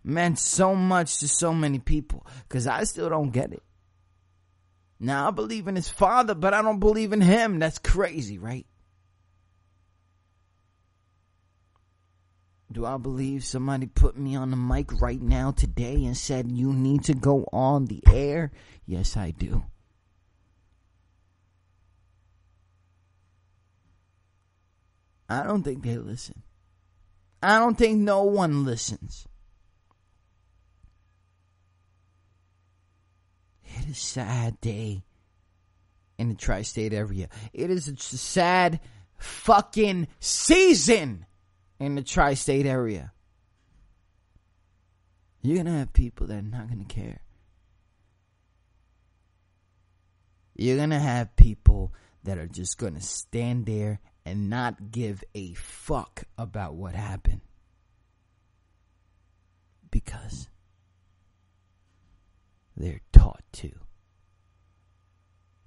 meant 0.05 0.39
so 0.39 0.75
much 0.75 1.19
to 1.19 1.29
so 1.29 1.53
many 1.53 1.79
people. 1.79 2.27
Cause 2.49 2.67
I 2.67 2.85
still 2.85 3.09
don't 3.09 3.31
get 3.31 3.53
it. 3.53 3.63
Now 5.01 5.29
I 5.29 5.31
believe 5.31 5.69
in 5.69 5.77
his 5.77 5.89
father, 5.89 6.35
but 6.35 6.55
I 6.55 6.63
don't 6.63 6.81
believe 6.81 7.13
in 7.13 7.21
him. 7.21 7.59
That's 7.59 7.79
crazy, 7.79 8.39
right? 8.39 8.67
Do 12.71 12.85
I 12.85 12.99
believe 12.99 13.45
somebody 13.45 13.87
put 13.87 14.19
me 14.19 14.37
on 14.37 14.51
the 14.51 14.57
mic 14.57 15.01
right 15.01 15.21
now 15.21 15.53
today 15.53 16.05
and 16.05 16.17
said 16.17 16.53
you 16.53 16.73
need 16.73 17.05
to 17.05 17.15
go 17.15 17.49
on 17.51 17.87
the 17.87 18.03
air? 18.07 18.53
Yes, 18.87 19.17
I 19.17 19.31
do. 19.31 19.65
I 25.29 25.43
don't 25.43 25.63
think 25.63 25.83
they 25.83 25.97
listen. 25.97 26.43
I 27.43 27.59
don't 27.59 27.77
think 27.77 27.99
no 27.99 28.23
one 28.23 28.65
listens. 28.65 29.27
It 33.65 33.91
is 33.91 33.99
a 33.99 34.01
sad 34.01 34.61
day 34.61 35.05
in 36.19 36.31
the 36.31 36.35
tri-state 36.35 36.93
area. 36.93 37.29
It 37.53 37.71
is 37.71 37.87
a 37.89 37.97
sad 37.97 38.81
fucking 39.19 40.09
season 40.19 41.27
in 41.79 41.95
the 41.95 42.03
tri-state 42.03 42.67
area. 42.67 43.13
You're 45.43 45.59
gonna 45.59 45.79
have 45.79 45.93
people 45.93 46.27
that 46.27 46.39
are 46.39 46.43
not 46.43 46.69
gonna 46.69 46.85
care. 46.85 47.21
You're 50.57 50.77
gonna 50.77 50.99
have 50.99 51.37
people 51.37 51.93
that 52.25 52.39
are 52.39 52.49
just 52.49 52.79
gonna 52.79 53.01
stand 53.01 53.67
there 53.67 54.01
and 54.29 54.51
not 54.51 54.91
give 54.91 55.25
a 55.35 55.55
fuck 55.55 56.25
about 56.37 56.75
what 56.75 56.95
happened. 56.95 57.41
Because 59.91 60.49
they're 62.77 63.01
taught 63.13 63.43
to. 63.55 63.71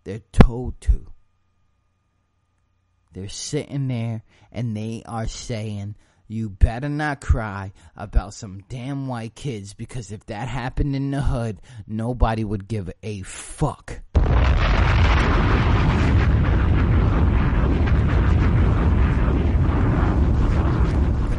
They're 0.03 0.21
told 0.31 0.79
to. 0.81 1.11
They're 3.13 3.27
sitting 3.27 3.87
there 3.87 4.23
and 4.51 4.75
they 4.77 5.03
are 5.05 5.27
saying, 5.27 5.95
you 6.27 6.49
better 6.49 6.87
not 6.87 7.19
cry 7.19 7.73
about 7.97 8.33
some 8.33 8.61
damn 8.69 9.07
white 9.07 9.35
kids 9.35 9.73
because 9.73 10.13
if 10.13 10.25
that 10.27 10.47
happened 10.47 10.95
in 10.95 11.11
the 11.11 11.21
hood, 11.21 11.59
nobody 11.85 12.45
would 12.45 12.69
give 12.69 12.89
a 13.03 13.21
fuck. 13.23 13.99
But 14.13 14.23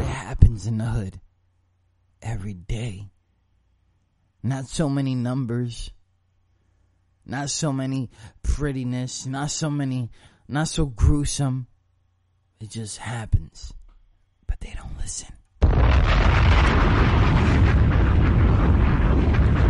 it 0.01 0.09
happens 0.63 0.67
in 0.67 0.79
the 0.79 0.85
hood 0.85 1.21
every 2.21 2.55
day. 2.55 3.11
Not 4.43 4.67
so 4.67 4.89
many 4.89 5.15
numbers. 5.15 5.91
Not 7.25 7.51
so 7.51 7.73
many 7.73 8.11
prettiness. 8.43 9.27
Not 9.27 9.51
so 9.51 9.71
many, 9.71 10.11
not 10.49 10.69
so 10.69 10.87
gruesome. 10.87 11.67
It 12.61 12.71
just 12.71 12.99
happens. 12.99 13.73
But 14.47 14.61
they 14.61 14.75
don't 14.77 14.97
listen. 14.99 15.35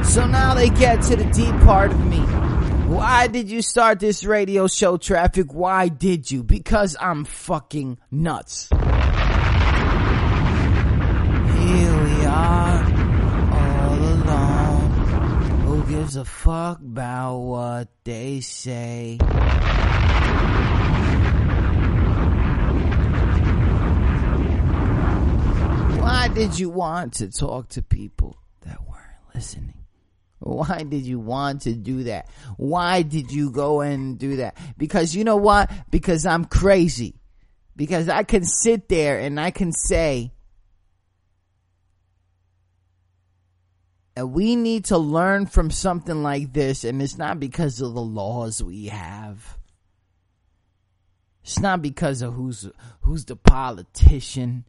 So 0.04 0.26
now 0.26 0.54
they 0.54 0.68
get 0.68 1.02
to 1.02 1.16
the 1.16 1.24
deep 1.32 1.54
part 1.64 1.90
of 1.90 2.06
me. 2.06 2.18
Why 2.88 3.26
did 3.28 3.50
you 3.50 3.62
start 3.62 4.00
this 4.00 4.24
radio 4.24 4.66
show, 4.66 4.98
Traffic? 4.98 5.54
Why 5.54 5.88
did 5.88 6.30
you? 6.30 6.42
Because 6.42 6.96
I'm 7.00 7.24
fucking 7.24 7.98
nuts. 8.10 8.68
All 12.32 13.98
alone. 13.98 14.90
Who 15.66 15.84
gives 15.84 16.16
a 16.16 16.24
fuck 16.24 16.80
about 16.80 17.38
what 17.38 17.88
they 18.04 18.40
say? 18.40 19.18
Why 26.00 26.28
did 26.28 26.58
you 26.58 26.70
want 26.70 27.14
to 27.14 27.30
talk 27.30 27.68
to 27.70 27.82
people 27.82 28.38
that 28.62 28.80
weren't 28.88 29.34
listening? 29.34 29.84
Why 30.38 30.84
did 30.84 31.02
you 31.02 31.20
want 31.20 31.62
to 31.62 31.74
do 31.74 32.04
that? 32.04 32.28
Why 32.56 33.02
did 33.02 33.30
you 33.30 33.50
go 33.50 33.80
and 33.80 34.18
do 34.18 34.36
that? 34.36 34.56
Because 34.78 35.14
you 35.14 35.24
know 35.24 35.36
what? 35.36 35.70
Because 35.90 36.24
I'm 36.24 36.44
crazy. 36.46 37.20
Because 37.76 38.08
I 38.08 38.22
can 38.22 38.44
sit 38.44 38.88
there 38.88 39.18
and 39.18 39.38
I 39.38 39.50
can 39.50 39.72
say, 39.72 40.32
and 44.14 44.32
we 44.32 44.56
need 44.56 44.86
to 44.86 44.98
learn 44.98 45.46
from 45.46 45.70
something 45.70 46.22
like 46.22 46.52
this, 46.52 46.84
and 46.84 47.00
it's 47.00 47.16
not 47.16 47.40
because 47.40 47.80
of 47.80 47.94
the 47.94 48.02
laws 48.02 48.62
we 48.62 48.86
have. 48.86 49.58
It's 51.42 51.58
not 51.58 51.82
because 51.82 52.22
of 52.22 52.34
who's 52.34 52.68
who's 53.00 53.24
the 53.24 53.36
politician, 53.36 54.64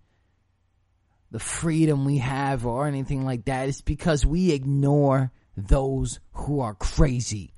the 1.30 1.40
freedom 1.40 2.06
we 2.06 2.18
have, 2.20 2.66
or 2.66 2.88
anything 2.88 3.26
like 3.26 3.46
that. 3.46 3.70
It's 3.70 3.82
because 3.82 4.26
we 4.26 4.52
ignore 4.52 5.32
those 5.56 6.20
who 6.32 6.62
are 6.62 6.74
crazy. 6.74 7.54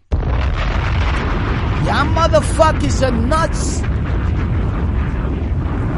Y'all 1.86 2.08
motherfuckers 2.16 3.08
are 3.08 3.12
nuts. 3.12 3.82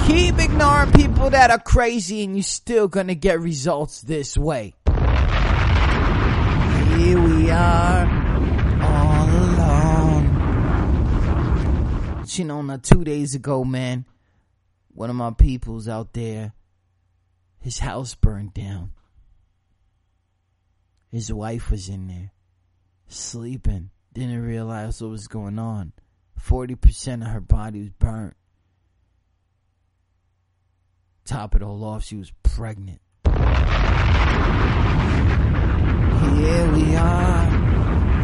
Keep 0.07 0.39
ignoring 0.39 0.91
people 0.91 1.29
that 1.29 1.49
are 1.49 1.59
crazy 1.59 2.23
and 2.23 2.35
you're 2.35 2.43
still 2.43 2.87
gonna 2.87 3.15
get 3.15 3.39
results 3.39 4.01
this 4.01 4.37
way. 4.37 4.73
Are, 7.59 8.05
all 8.83 9.29
alone. 9.29 10.25
You 12.27 12.45
know, 12.45 12.61
not 12.61 12.83
two 12.83 13.03
days 13.03 13.33
ago, 13.33 13.63
man, 13.63 14.05
one 14.93 15.09
of 15.09 15.15
my 15.15 15.31
peoples 15.31 15.87
out 15.87 16.13
there, 16.13 16.53
his 17.59 17.79
house 17.79 18.13
burned 18.13 18.53
down. 18.53 18.91
His 21.09 21.33
wife 21.33 21.71
was 21.71 21.89
in 21.89 22.07
there, 22.07 22.31
sleeping, 23.07 23.89
didn't 24.13 24.43
realize 24.43 25.01
what 25.01 25.09
was 25.09 25.27
going 25.27 25.57
on. 25.57 25.93
40% 26.39 27.21
of 27.23 27.29
her 27.29 27.41
body 27.41 27.79
was 27.79 27.89
burnt. 27.89 28.35
Top 31.25 31.55
it 31.55 31.63
all 31.63 31.83
off, 31.83 32.03
she 32.03 32.17
was 32.17 32.31
pregnant. 32.43 33.01
Here 36.37 36.71
we 36.71 36.95
are, 36.95 37.47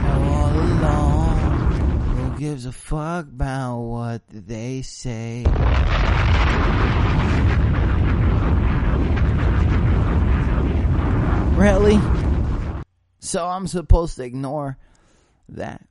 all 0.08 0.52
alone. 0.52 1.72
Who 2.16 2.40
gives 2.40 2.66
a 2.68 2.72
fuck 2.72 3.26
about 3.26 3.80
what 3.80 4.22
they 4.30 4.84
say? 4.84 5.46
Really? 11.56 12.00
So 13.20 13.48
I'm 13.48 13.66
supposed 13.66 14.18
to 14.18 14.24
ignore 14.24 14.78
that? 15.50 15.84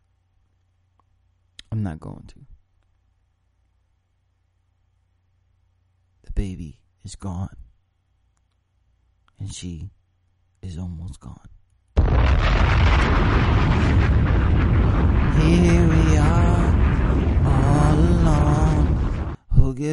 I'm 1.73 1.83
not 1.83 1.99
going 1.99 2.25
to. 2.29 2.35
The 6.25 6.33
baby 6.33 6.79
is 7.05 7.17
gone. 7.17 7.57
And 9.41 9.53
she 9.53 9.91
is 10.63 10.79
almost 10.79 11.19
gone. 11.19 11.49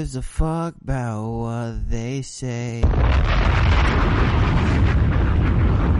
Gives 0.09 0.15
a 0.15 0.21
fuck 0.23 0.73
about 0.81 1.29
what 1.29 1.87
they 1.87 2.23
say? 2.23 2.81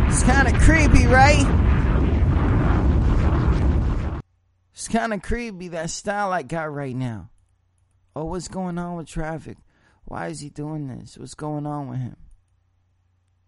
It's 0.07 0.23
kind 0.23 0.47
of 0.47 0.59
creepy, 0.61 1.05
right? 1.05 1.45
It's 4.73 4.87
kind 4.87 5.13
of 5.13 5.21
creepy 5.21 5.67
that 5.69 5.91
style 5.91 6.31
I 6.31 6.41
got 6.41 6.73
right 6.73 6.95
now. 6.95 7.29
Oh, 8.15 8.25
what's 8.25 8.47
going 8.47 8.79
on 8.79 8.95
with 8.95 9.07
traffic? 9.07 9.57
Why 10.05 10.29
is 10.29 10.39
he 10.39 10.49
doing 10.49 10.87
this? 10.87 11.15
What's 11.15 11.35
going 11.35 11.67
on 11.67 11.89
with 11.89 11.99
him? 11.99 12.17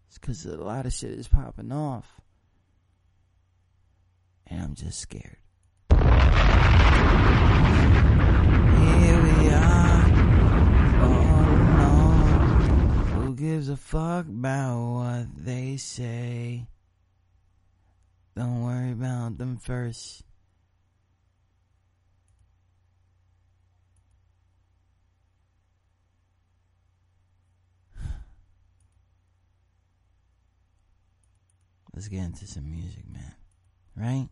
It's 0.10 0.20
because 0.20 0.46
a 0.46 0.58
lot 0.58 0.86
of 0.86 0.94
shit 0.94 1.10
is 1.10 1.28
popping 1.28 1.72
off. 1.72 2.22
And 4.46 4.62
I'm 4.62 4.76
just 4.76 5.00
scared. 5.00 5.38
Here 9.02 9.24
we 9.24 9.50
are, 9.50 9.91
gives 13.42 13.70
a 13.70 13.76
fuck 13.76 14.28
about 14.28 14.94
what 14.94 15.26
they 15.36 15.76
say? 15.76 16.68
Don't 18.36 18.64
worry 18.64 18.92
about 18.92 19.40
them 19.40 19.58
first. 19.58 20.22
Let's 31.96 32.10
get 32.10 32.26
into 32.26 32.46
some 32.46 32.70
music, 32.70 33.10
man. 33.12 33.34
Right? 33.96 34.30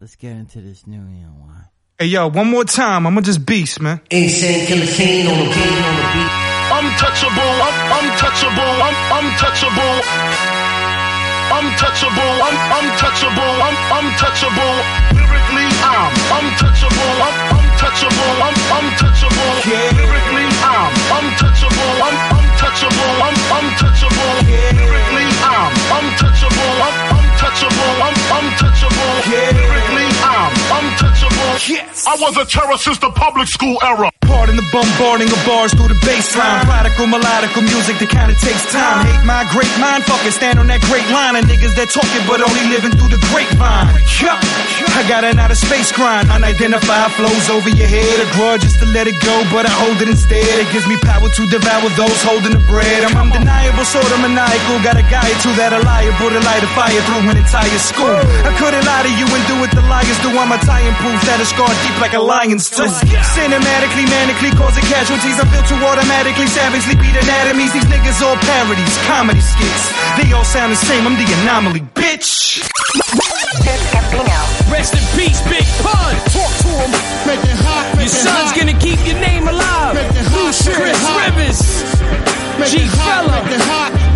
Let's 0.00 0.16
get 0.16 0.36
into 0.36 0.62
this 0.62 0.86
new 0.86 1.02
ENY. 1.02 1.68
Hey 1.98 2.06
yo, 2.12 2.28
one 2.28 2.50
more 2.50 2.64
time, 2.64 3.06
I'ma 3.06 3.22
just 3.22 3.46
beast, 3.46 3.80
man. 3.80 4.00
Insane 4.10 4.66
killer 4.66 4.84
scene 4.84 5.26
on 5.28 5.38
the 5.40 5.44
beat, 5.48 5.80
on 5.80 5.94
the 5.96 6.06
beat. 6.12 6.32
Untouchable, 6.76 7.52
un- 7.66 7.80
untouchable, 7.96 8.72
un- 8.84 9.00
untouchable. 9.16 9.96
Untouchable, 11.56 12.32
un- 12.46 12.60
untouchable, 12.76 13.52
un- 13.64 13.80
untouchable. 13.96 14.76
Lyrically, 15.16 15.68
I'm 15.88 16.12
untouchable, 16.36 17.12
un- 17.24 17.40
untouchable, 17.64 18.32
un- 18.44 18.60
untouchable. 18.76 19.52
Lyrically, 19.64 20.48
I'm 20.68 20.92
untouchable, 21.16 21.92
un- 22.06 22.20
untouchable, 22.36 23.12
un- 23.24 23.40
untouchable. 23.56 24.32
Lyrically, 24.44 25.28
I'm 25.48 25.72
untouchable, 25.96 26.72
un- 26.86 27.00
untouchable, 27.16 27.35
un- 27.50 28.14
untouchable. 28.42 29.14
Lyrically, 29.30 30.08
I'm 30.26 30.52
untouchable. 30.82 31.54
Yes. 31.68 32.04
I 32.06 32.16
was 32.18 32.36
a 32.36 32.44
terror 32.44 32.76
since 32.76 32.98
the 32.98 33.10
public 33.10 33.46
school 33.48 33.78
era. 33.82 34.10
Pardon 34.26 34.56
the 34.56 34.66
bombarding 34.74 35.30
of 35.30 35.40
bars 35.46 35.72
through 35.72 35.88
the 35.88 35.98
baseline. 36.02 36.66
Prodigal, 36.66 37.06
melodical 37.06 37.62
music 37.62 37.98
that 38.02 38.10
kinda 38.10 38.34
takes 38.42 38.66
time. 38.74 39.06
Hate 39.06 39.24
my 39.24 39.46
great 39.54 39.70
mind, 39.78 40.04
fucking 40.04 40.32
stand 40.34 40.58
on 40.58 40.66
that 40.66 40.80
great 40.90 41.06
line. 41.10 41.36
of 41.36 41.44
niggas 41.46 41.74
that 41.76 41.90
talking 41.90 42.22
but 42.26 42.40
only 42.42 42.62
living 42.70 42.92
through 42.98 43.08
the 43.14 43.20
grapevine. 43.30 43.94
Yup. 44.20 44.38
I 44.98 45.02
got 45.08 45.24
an 45.24 45.38
outer 45.38 45.54
space 45.54 45.92
grind. 45.92 46.30
Unidentified 46.30 47.12
flows 47.12 47.46
over 47.50 47.68
your 47.70 47.86
head. 47.86 48.16
A 48.20 48.26
grudge 48.34 48.62
just 48.62 48.78
to 48.80 48.86
let 48.86 49.06
it 49.06 49.18
go, 49.20 49.34
but 49.52 49.66
I 49.66 49.70
hold 49.70 50.00
it 50.02 50.08
instead. 50.08 50.46
It 50.62 50.70
gives 50.72 50.86
me 50.86 50.96
power 50.98 51.28
to 51.28 51.42
devour 51.46 51.88
those 51.94 52.20
holding 52.22 52.52
the 52.52 52.62
bread. 52.70 53.04
I'm 53.04 53.16
undeniable, 53.16 53.84
sort 53.84 54.10
of 54.10 54.18
maniacal. 54.20 54.78
Got 54.82 54.96
a 54.96 55.06
guy 55.06 55.28
two 55.42 55.52
that 55.60 55.72
are 55.72 55.82
liable 55.82 56.30
to 56.30 56.40
light 56.40 56.62
a 56.62 56.70
fire 56.78 57.00
through 57.06 57.22
an 57.36 57.44
entire 57.44 57.78
school. 57.78 58.16
I 58.48 58.52
couldn't 58.56 58.84
lie 58.88 59.04
to 59.04 59.12
you 59.12 59.26
and 59.28 59.42
do 59.44 59.56
what 59.60 59.70
the 59.76 59.84
liars 59.84 60.16
do. 60.24 60.32
I'm 60.32 60.48
and 60.52 60.96
proof 61.04 61.20
that 61.28 61.38
is 61.40 61.52
scarred 61.52 61.76
deep 61.84 61.96
like 62.00 62.16
a 62.16 62.22
lion's 62.22 62.72
tooth. 62.72 62.96
Cinematically, 63.36 64.08
manically 64.08 64.52
causing 64.56 64.84
casualties. 64.88 65.36
I 65.36 65.44
feel 65.52 65.64
too 65.68 65.80
automatically, 65.84 66.48
savagely 66.48 66.96
beat 66.96 67.16
anatomies. 67.16 67.72
These 67.76 67.88
niggas 67.92 68.24
all 68.24 68.36
parodies, 68.40 68.96
comedy 69.04 69.44
skits. 69.44 69.84
They 70.16 70.32
all 70.32 70.44
sound 70.44 70.72
the 70.72 70.80
same. 70.80 71.04
I'm 71.04 71.16
the 71.20 71.28
anomaly, 71.44 71.84
bitch. 71.92 72.64
Rest 74.72 74.94
in 74.96 75.04
peace, 75.14 75.40
Big 75.46 75.66
Pun. 75.84 76.12
Talk 76.32 76.52
to 76.64 76.72
him. 76.72 76.90
Make 77.28 77.44
it 77.44 77.58
hot. 77.60 77.84
Make 77.96 78.08
Your 78.08 78.24
son's 78.24 78.50
hot. 78.50 78.56
gonna 78.56 78.78
keep 78.80 79.00
your 79.06 79.18
name 79.20 79.46
alive. 79.46 79.94
Make 79.94 80.10
it 80.10 80.26
hot. 80.26 80.54
Chris. 80.56 80.98
Rivers. 81.04 81.60
G. 82.72 82.88
Fella. 82.88 84.15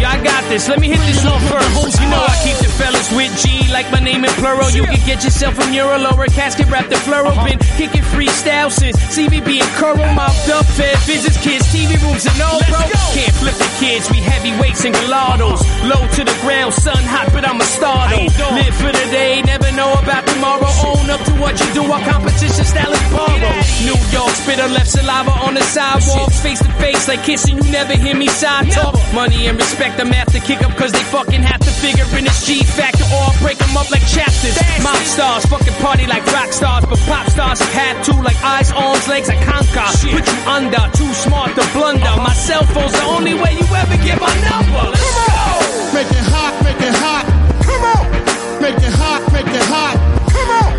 Yeah, 0.00 0.16
I 0.16 0.24
got 0.24 0.48
this. 0.48 0.66
Let 0.68 0.80
me 0.80 0.88
hit 0.88 1.00
this 1.04 1.20
one 1.24 1.40
first. 1.52 2.00
You 2.00 2.08
know 2.08 2.24
I 2.24 2.32
keep 2.40 2.56
the 2.64 2.72
fellas 2.80 3.12
with 3.12 3.28
G, 3.44 3.68
like 3.68 3.84
my 3.92 4.00
name 4.00 4.24
in 4.24 4.32
plural. 4.40 4.70
You 4.72 4.84
can 4.84 5.00
get 5.04 5.22
yourself 5.24 5.60
a 5.60 5.66
mural 5.68 6.06
or 6.08 6.24
a 6.24 6.28
casket 6.32 6.72
wrapped 6.72 6.90
in 6.90 6.98
floral. 7.04 7.36
Been 7.44 7.58
kicking 7.76 8.00
freestyle 8.08 8.72
since 8.72 8.96
CVB 9.12 9.60
and 9.60 9.72
Curl 9.76 10.00
mouthed 10.16 10.48
up, 10.48 10.64
fed 10.72 10.96
visits, 11.04 11.36
kids, 11.44 11.68
TV 11.68 12.00
rooms 12.00 12.24
and 12.24 12.40
all, 12.40 12.64
bro. 12.72 12.80
Can't 13.12 13.36
flip 13.36 13.56
the 13.60 13.68
kids, 13.76 14.08
we 14.10 14.24
heavyweights 14.24 14.84
and 14.88 14.94
gelatos. 14.96 15.60
Low 15.84 16.00
to 16.16 16.22
the 16.24 16.36
ground, 16.40 16.72
sun 16.72 17.04
hot, 17.04 17.28
but 17.32 17.44
I'm 17.44 17.60
a 17.60 17.68
star 17.68 18.08
though. 18.08 18.56
Live 18.56 18.74
for 18.80 18.92
the 18.96 19.06
day, 19.12 19.42
never 19.42 19.70
know 19.76 19.92
about 20.00 20.24
tomorrow. 20.26 20.70
Own 20.88 21.10
up 21.12 21.20
to 21.28 21.32
what 21.36 21.60
you 21.60 21.68
do, 21.76 21.84
our 21.84 22.00
competition 22.08 22.64
style 22.64 22.92
is 22.92 23.04
borrow. 23.12 23.52
New 23.84 24.00
York, 24.16 24.32
spitter 24.32 24.68
left 24.72 24.88
saliva 24.88 25.32
on 25.44 25.52
the 25.52 25.62
sidewalks, 25.62 26.40
face 26.40 26.60
to 26.64 26.72
face 26.80 27.06
like 27.06 27.22
kissing. 27.22 27.60
You 27.60 27.70
never 27.70 27.92
hear 27.94 28.16
me 28.16 28.28
side 28.28 28.70
talk. 28.72 28.96
Money 29.12 29.46
and 29.46 29.58
respect, 29.58 29.89
I'm 29.98 30.12
after 30.12 30.38
kick 30.38 30.62
up 30.62 30.76
cause 30.76 30.92
they 30.92 31.02
fucking 31.10 31.42
have 31.42 31.60
to 31.60 31.72
figure 31.82 32.04
in 32.16 32.24
this 32.24 32.46
G 32.46 32.62
factor 32.62 33.04
or 33.10 33.32
I'll 33.32 33.38
break 33.40 33.58
them 33.58 33.76
up 33.76 33.90
like 33.90 34.06
chapters. 34.06 34.56
Mob 34.84 35.02
stars, 35.08 35.44
fucking 35.46 35.74
party 35.80 36.06
like 36.06 36.24
rock 36.32 36.52
stars, 36.52 36.84
but 36.84 36.98
pop 37.08 37.26
stars 37.28 37.60
have 37.60 38.04
to 38.06 38.12
like 38.22 38.36
eyes, 38.44 38.70
arms, 38.72 39.08
legs, 39.08 39.28
I 39.28 39.36
conquer. 39.42 39.88
Put 40.12 40.26
you 40.26 40.40
under, 40.46 40.84
too 40.92 41.12
smart 41.14 41.56
to 41.56 41.64
blunder. 41.72 42.12
My 42.20 42.32
cell 42.34 42.64
phone's 42.64 42.92
the 42.92 43.04
only 43.08 43.34
way 43.34 43.56
you 43.56 43.66
ever 43.74 43.96
get 44.04 44.20
my 44.20 44.34
number. 44.46 44.92
Let's 44.92 45.16
go! 45.16 45.70
Make 45.92 46.06
it 46.06 46.26
hot. 46.32 46.54
Make 46.62 46.80
it 46.80 46.94
hot. 46.94 47.24
Come 47.66 47.84
on. 47.84 48.62
Make 48.62 48.78
it 48.78 48.94
hot. 48.94 49.20
Make 49.32 49.52
it 49.52 49.66
hot. 49.68 49.96
Come 50.30 50.50
on. 50.60 50.70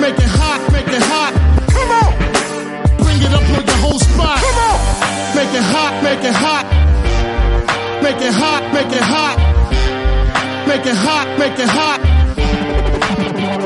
Make 0.00 0.18
it 0.18 0.32
hot. 0.40 0.60
Make 0.72 0.88
it 0.88 1.02
hot. 1.04 1.32
Come 1.68 1.90
on. 2.00 2.10
Bring 3.04 3.20
it 3.20 3.32
up 3.32 3.44
on 3.56 3.64
the 3.66 3.76
whole 3.84 3.98
spot. 3.98 4.40
Come 4.40 4.58
on. 4.66 4.78
Make 5.36 5.52
it 5.54 5.62
hot. 5.62 6.02
Make 6.02 6.24
it 6.24 6.34
hot. 6.34 6.73
Make 8.04 8.20
it 8.20 8.34
hot. 8.34 8.62
Make 8.74 8.92
it 8.92 9.00
hot. 9.00 9.38
Make 10.68 10.84
it 10.84 10.94
hot. 10.94 11.38
Make 11.38 11.58
it 11.58 11.66
hot. 11.66 12.00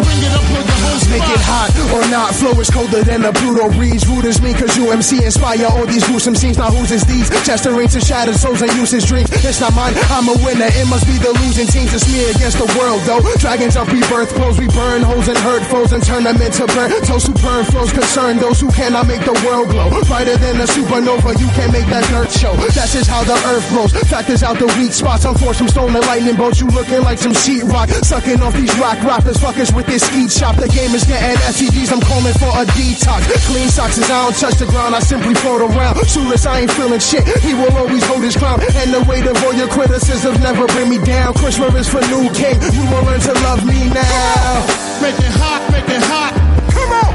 Bring 0.04 0.22
it 0.22 0.32
up 0.32 0.72
on 0.72 0.77
the. 1.04 1.18
Make 1.18 1.28
it 1.28 1.42
hot 1.42 1.70
or 1.94 2.04
not, 2.10 2.34
flow 2.34 2.54
is 2.60 2.70
colder 2.70 3.02
than 3.02 3.24
a 3.24 3.32
Pluto 3.32 3.70
breeze. 3.72 4.06
Rude 4.06 4.26
as 4.26 4.40
me, 4.40 4.54
cause 4.54 4.76
you 4.76 4.90
MC 4.90 5.24
inspire 5.24 5.66
all 5.66 5.86
these 5.86 6.04
gruesome 6.06 6.34
scenes. 6.34 6.58
Now 6.58 6.70
whose 6.70 6.90
is 6.90 7.04
these? 7.04 7.28
Chester 7.44 7.72
rings 7.72 7.94
and 7.94 8.04
shattered 8.04 8.36
souls 8.36 8.62
and 8.62 8.72
uses 8.74 9.04
dreams. 9.04 9.28
It's 9.44 9.60
not 9.60 9.74
mine, 9.74 9.94
I'm 10.10 10.28
a 10.28 10.36
winner. 10.44 10.68
It 10.68 10.86
must 10.88 11.06
be 11.06 11.18
the 11.18 11.32
losing 11.44 11.66
teams. 11.66 11.92
It's 11.92 12.06
me 12.08 12.24
against 12.30 12.58
the 12.58 12.68
world, 12.78 13.02
though. 13.06 13.20
Dragons 13.38 13.76
of 13.76 13.90
rebirth 13.92 14.34
blows, 14.34 14.58
we 14.58 14.66
burn 14.68 15.02
holes 15.02 15.28
and 15.28 15.38
hurt 15.38 15.62
foes 15.66 15.92
and 15.92 16.02
turn 16.02 16.24
them 16.24 16.40
into 16.40 16.66
burn. 16.74 16.90
Toast 17.04 17.28
who 17.28 17.34
burn 17.42 17.64
flows 17.64 17.92
concern 17.92 18.38
those 18.38 18.60
who 18.60 18.70
cannot 18.72 19.06
make 19.06 19.24
the 19.24 19.36
world 19.46 19.68
glow. 19.70 19.90
Brighter 20.08 20.36
than 20.36 20.60
a 20.60 20.66
supernova, 20.66 21.38
you 21.38 21.48
can't 21.54 21.72
make 21.72 21.86
that 21.86 22.04
dirt 22.10 22.30
show. 22.30 22.54
That's 22.56 22.92
just 22.92 23.10
how 23.10 23.24
the 23.24 23.36
earth 23.52 23.66
grows. 23.70 23.92
Factors 24.08 24.42
out 24.42 24.58
the 24.58 24.66
weak 24.78 24.92
spots. 24.92 25.24
I'm 25.24 25.34
forced 25.34 25.58
from 25.58 25.68
stolen 25.68 26.00
lightning 26.08 26.36
bolts. 26.36 26.60
You 26.60 26.66
looking 26.68 27.02
like 27.02 27.18
some 27.18 27.32
sheetrock. 27.32 27.90
Sucking 28.04 28.40
off 28.42 28.54
these 28.54 28.72
rock 28.78 29.02
rappers, 29.02 29.36
fuckers 29.36 29.74
with 29.74 29.86
this 29.86 30.06
skeet 30.06 30.30
shop. 30.30 30.56
The 30.56 30.68
game 30.68 30.87
is 30.94 31.04
getting 31.04 31.36
STDs. 31.48 31.92
I'm 31.92 32.00
calling 32.00 32.32
for 32.38 32.48
a 32.54 32.64
detox. 32.76 33.26
Clean 33.50 33.68
socks 33.68 33.98
as 33.98 34.10
I 34.10 34.24
don't 34.24 34.36
touch 34.36 34.56
the 34.56 34.66
ground. 34.66 34.94
I 34.94 35.00
simply 35.00 35.34
float 35.34 35.60
around. 35.60 35.96
Shoeless, 36.06 36.46
I 36.46 36.60
ain't 36.60 36.70
feeling 36.70 37.00
shit. 37.00 37.26
He 37.42 37.54
will 37.54 37.72
always 37.76 38.04
hold 38.04 38.22
his 38.22 38.36
crown. 38.36 38.60
And 38.60 38.94
the 38.94 39.02
weight 39.04 39.26
of 39.26 39.36
all 39.44 39.52
your 39.52 39.68
criticisms 39.68 40.38
never 40.40 40.66
bring 40.68 40.88
me 40.88 40.98
down. 41.04 41.34
Chris 41.34 41.58
Rivers 41.58 41.88
for 41.88 42.00
new 42.08 42.30
king. 42.32 42.56
You 42.72 42.84
will 42.88 43.04
learn 43.04 43.20
to 43.20 43.34
love 43.44 43.64
me 43.64 43.88
now. 43.90 44.64
Make 45.02 45.18
it 45.18 45.34
hot. 45.36 45.60
Make 45.72 45.88
it 45.88 46.04
hot. 46.04 46.32
Come 46.72 46.92
on. 46.94 47.12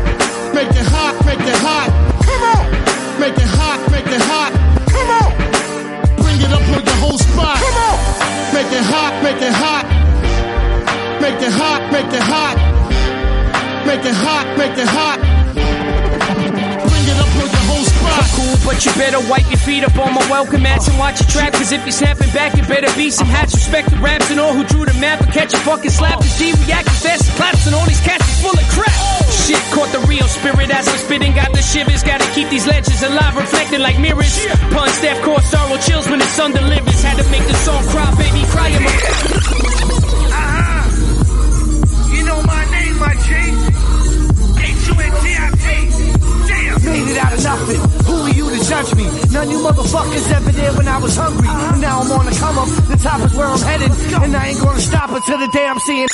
Make 0.54 0.74
it 0.76 0.88
hot. 0.88 1.14
Make 1.26 1.42
it 1.42 1.60
hot. 1.64 1.90
Come 2.26 2.44
on. 2.54 2.64
Make 3.20 3.38
it 3.38 3.52
hot. 3.58 3.80
Make 3.92 4.08
it 4.08 4.24
hot. 4.28 4.52
Come 4.92 5.10
on. 5.10 5.30
Bring 6.22 6.40
it 6.42 6.52
up 6.52 6.66
on 6.74 6.84
the 6.84 6.98
whole 7.02 7.18
spot. 7.18 7.58
Come 7.58 7.78
on. 7.90 7.98
Make 8.54 8.72
it 8.72 8.86
hot. 8.86 9.14
Make 9.24 9.42
it 9.42 9.54
hot. 9.54 10.04
make 11.24 11.42
it 11.42 11.52
hot, 11.52 11.92
make 11.92 12.14
it 12.14 12.22
hot, 12.22 12.56
make 13.86 14.06
it 14.06 14.16
hot, 14.16 14.46
make 14.58 14.76
it 14.78 14.88
hot. 14.88 15.20
Bring 15.54 17.06
it 17.08 17.18
up 17.20 17.32
on 17.36 17.48
your 17.48 17.66
whole 17.68 17.86
spot. 17.86 18.24
Cool, 18.36 18.56
but 18.64 18.78
you 18.86 18.92
better 18.96 19.22
wipe 19.30 19.48
your 19.52 19.60
feet 19.60 19.84
up 19.84 19.96
on 20.00 20.14
my 20.14 20.24
welcome 20.30 20.64
mats 20.64 20.88
and 20.88 20.98
watch 20.98 21.20
your 21.20 21.30
trap. 21.30 21.54
Cause 21.54 21.72
if 21.72 21.82
you're 21.84 21.96
snapping 21.96 22.32
back, 22.32 22.56
you 22.56 22.64
better 22.64 22.92
be 22.96 23.10
some 23.10 23.28
hats. 23.28 23.54
Respect 23.54 23.90
the 23.90 23.98
raps 23.98 24.30
and 24.32 24.40
all 24.40 24.54
who 24.54 24.64
drew 24.64 24.86
the 24.86 24.94
map. 25.00 25.20
But 25.20 25.34
catch 25.34 25.54
a 25.54 25.58
fucking 25.58 25.92
slap. 25.92 26.20
Cause 26.20 26.38
D 26.38 26.54
reacting 26.66 27.00
fast 27.04 27.32
claps 27.36 27.66
and 27.68 27.76
all 27.76 27.86
these 27.86 28.02
cats 28.02 28.24
is 28.28 28.42
full 28.42 28.56
of 28.56 28.68
crap. 28.72 28.94
Shit, 29.32 29.62
caught 29.76 29.92
the 29.92 30.00
real 30.08 30.28
spirit 30.28 30.72
as 30.72 30.88
I'm 30.88 30.98
spitting. 30.98 31.34
Got 31.34 31.52
the 31.54 31.62
shivers, 31.62 32.04
gotta 32.04 32.26
keep 32.34 32.50
these 32.50 32.68
legends 32.68 33.02
alive, 33.04 33.36
reflecting 33.36 33.82
like 33.82 34.00
mirrors. 34.00 34.36
Pun 34.72 34.90
staff, 34.90 35.22
cause 35.24 35.46
sorrow 35.50 35.78
chills 35.78 36.08
when 36.10 36.20
the 36.20 36.30
sun 36.38 36.52
delivers. 36.52 37.02
Had 37.04 37.18
to 37.18 37.30
make 37.30 37.46
the 37.48 37.58
song 37.66 37.84
cry, 37.88 38.08
baby, 38.16 38.44
cry. 38.48 40.03
Judge 48.84 48.96
me? 48.96 49.06
None 49.32 49.50
you 49.50 49.58
motherfuckers 49.60 50.32
ever 50.32 50.52
there 50.52 50.74
when 50.74 50.88
I 50.88 50.98
was 50.98 51.16
hungry. 51.16 51.48
And 51.48 51.82
now 51.82 52.02
I'm 52.02 52.12
on 52.12 52.26
the 52.26 52.32
come 52.32 52.58
up. 52.58 52.68
The 52.88 52.98
top 52.98 53.22
is 53.22 53.34
where 53.34 53.48
I'm 53.48 53.60
headed. 53.60 53.92
And 54.24 54.36
I 54.36 54.48
ain't 54.48 54.60
gonna 54.60 54.80
stop 54.80 55.10
until 55.10 55.38
the 55.40 55.48
day 55.48 55.66
I'm 55.66 55.80
seeing. 55.80 56.08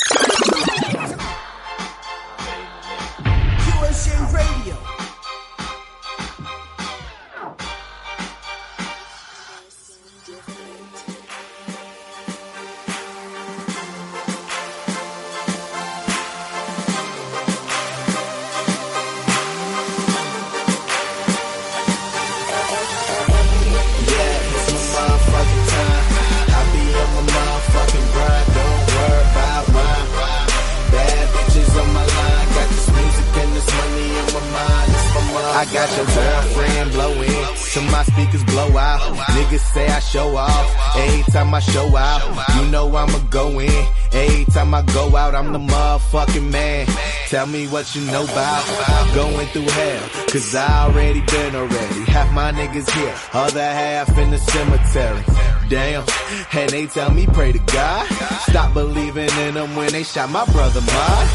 Niggas 39.50 39.72
say 39.74 39.88
I 39.88 39.98
show 39.98 40.36
off. 40.36 40.96
Every 40.96 41.32
time 41.32 41.52
I 41.52 41.58
show 41.58 41.96
out, 41.96 42.22
you 42.54 42.70
know 42.70 42.86
I'ma 42.94 43.18
go 43.30 43.58
in. 43.58 43.84
Every 44.12 44.44
time 44.44 44.72
I 44.72 44.82
go 44.82 45.16
out, 45.16 45.34
I'm 45.34 45.52
the 45.52 45.58
motherfucking 45.58 46.52
man. 46.52 46.86
Tell 47.26 47.48
me 47.48 47.66
what 47.66 47.92
you 47.96 48.02
know 48.12 48.22
about 48.22 49.12
going 49.12 49.48
through 49.48 49.62
hell. 49.62 50.08
Cause 50.30 50.54
I 50.54 50.84
already 50.84 51.20
been 51.22 51.56
already. 51.56 52.04
Half 52.04 52.32
my 52.32 52.52
niggas 52.52 52.88
here, 52.90 53.12
other 53.32 53.60
half 53.60 54.16
in 54.18 54.30
the 54.30 54.38
cemetery. 54.38 55.24
Damn, 55.68 56.04
and 56.52 56.70
they 56.70 56.86
tell 56.86 57.10
me 57.10 57.26
pray 57.26 57.50
to 57.50 57.58
God. 57.58 58.06
Stop 58.48 58.72
believing 58.72 59.30
in 59.30 59.54
them 59.54 59.74
when 59.74 59.90
they 59.90 60.04
shot 60.04 60.30
my 60.30 60.44
brother 60.52 60.80
mine. 60.80 61.28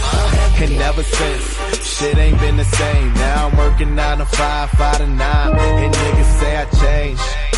And 0.63 0.72
ever 0.72 1.03
since, 1.03 1.99
shit 1.99 2.18
ain't 2.18 2.39
been 2.39 2.55
the 2.55 2.63
same. 2.63 3.13
Now 3.16 3.49
I'm 3.49 3.57
working 3.57 3.93
nine 3.93 4.20
to 4.20 4.26
five, 4.26 4.70
five 4.70 4.99
to 4.99 5.07
nine. 5.07 5.59
And 5.59 5.93
niggas 5.93 6.39
say 6.39 6.55
I 6.55 6.66
changed. 6.80 7.55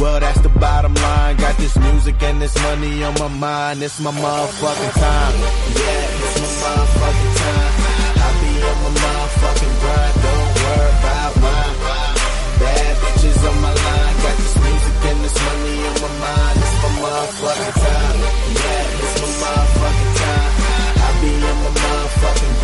Well, 0.00 0.20
that's 0.20 0.40
the 0.40 0.48
bottom 0.48 0.94
line. 0.94 1.36
Got 1.36 1.56
this 1.56 1.76
music 1.76 2.22
and 2.22 2.40
this 2.40 2.54
money 2.62 3.02
on 3.02 3.14
my 3.14 3.28
mind. 3.28 3.82
It's 3.82 3.98
my 4.00 4.12
motherfucking 4.12 4.94
time. 4.94 5.34
Yeah, 5.74 6.24
it's 6.24 6.38
my 6.40 6.50
motherfucking 6.62 7.34
time. 7.42 7.72
I 8.24 8.28
be 8.40 8.52
on 8.68 8.76
my 8.84 8.90
motherfucking 9.02 9.74
grind. 9.80 10.14
Don't 10.22 10.48
worry 10.62 10.92
about 11.00 11.32
mine. 11.42 11.76
Bad 12.62 12.94
bitches 13.02 13.40
on 13.48 13.56
my 13.60 13.72
line. 13.74 14.14
Got 14.22 14.36
this 14.38 14.54
music 14.62 14.96
and 15.10 15.18
this 15.24 15.36
money 15.46 15.76
on 15.88 15.96
my 16.04 16.12
mind. 16.22 16.56
It's 16.62 16.76
my 16.82 16.90
motherfucking 17.02 17.74
time. 17.82 18.18
Yeah, 18.54 19.02
it's 19.02 19.16
my 19.20 19.28
motherfucking 19.42 20.12
time. 20.22 20.52
I 20.98 21.08
be 21.20 21.32
on 21.50 21.56
my 21.64 21.70
motherfucking 21.74 22.54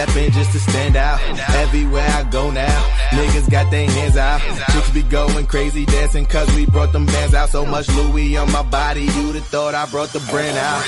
stepping 0.00 0.30
just 0.32 0.52
to 0.52 0.60
stand 0.60 0.96
out. 0.96 1.20
Everywhere 1.64 2.08
I 2.08 2.22
go 2.24 2.50
now, 2.50 2.80
niggas 3.10 3.50
got 3.50 3.70
their 3.70 3.88
hands 3.88 4.16
out. 4.16 4.40
Chicks 4.72 4.90
be 4.90 5.02
going 5.02 5.46
crazy 5.46 5.84
dancing 5.84 6.26
cause 6.26 6.48
we 6.54 6.66
brought 6.66 6.92
them 6.92 7.06
bands 7.06 7.34
out. 7.34 7.48
So 7.50 7.66
much 7.66 7.88
Louis 7.88 8.36
on 8.36 8.50
my 8.52 8.62
body, 8.62 9.02
you'd 9.02 9.34
have 9.34 9.46
thought 9.46 9.74
I 9.74 9.86
brought 9.86 10.10
the 10.10 10.20
brand 10.30 10.56
out. 10.56 10.82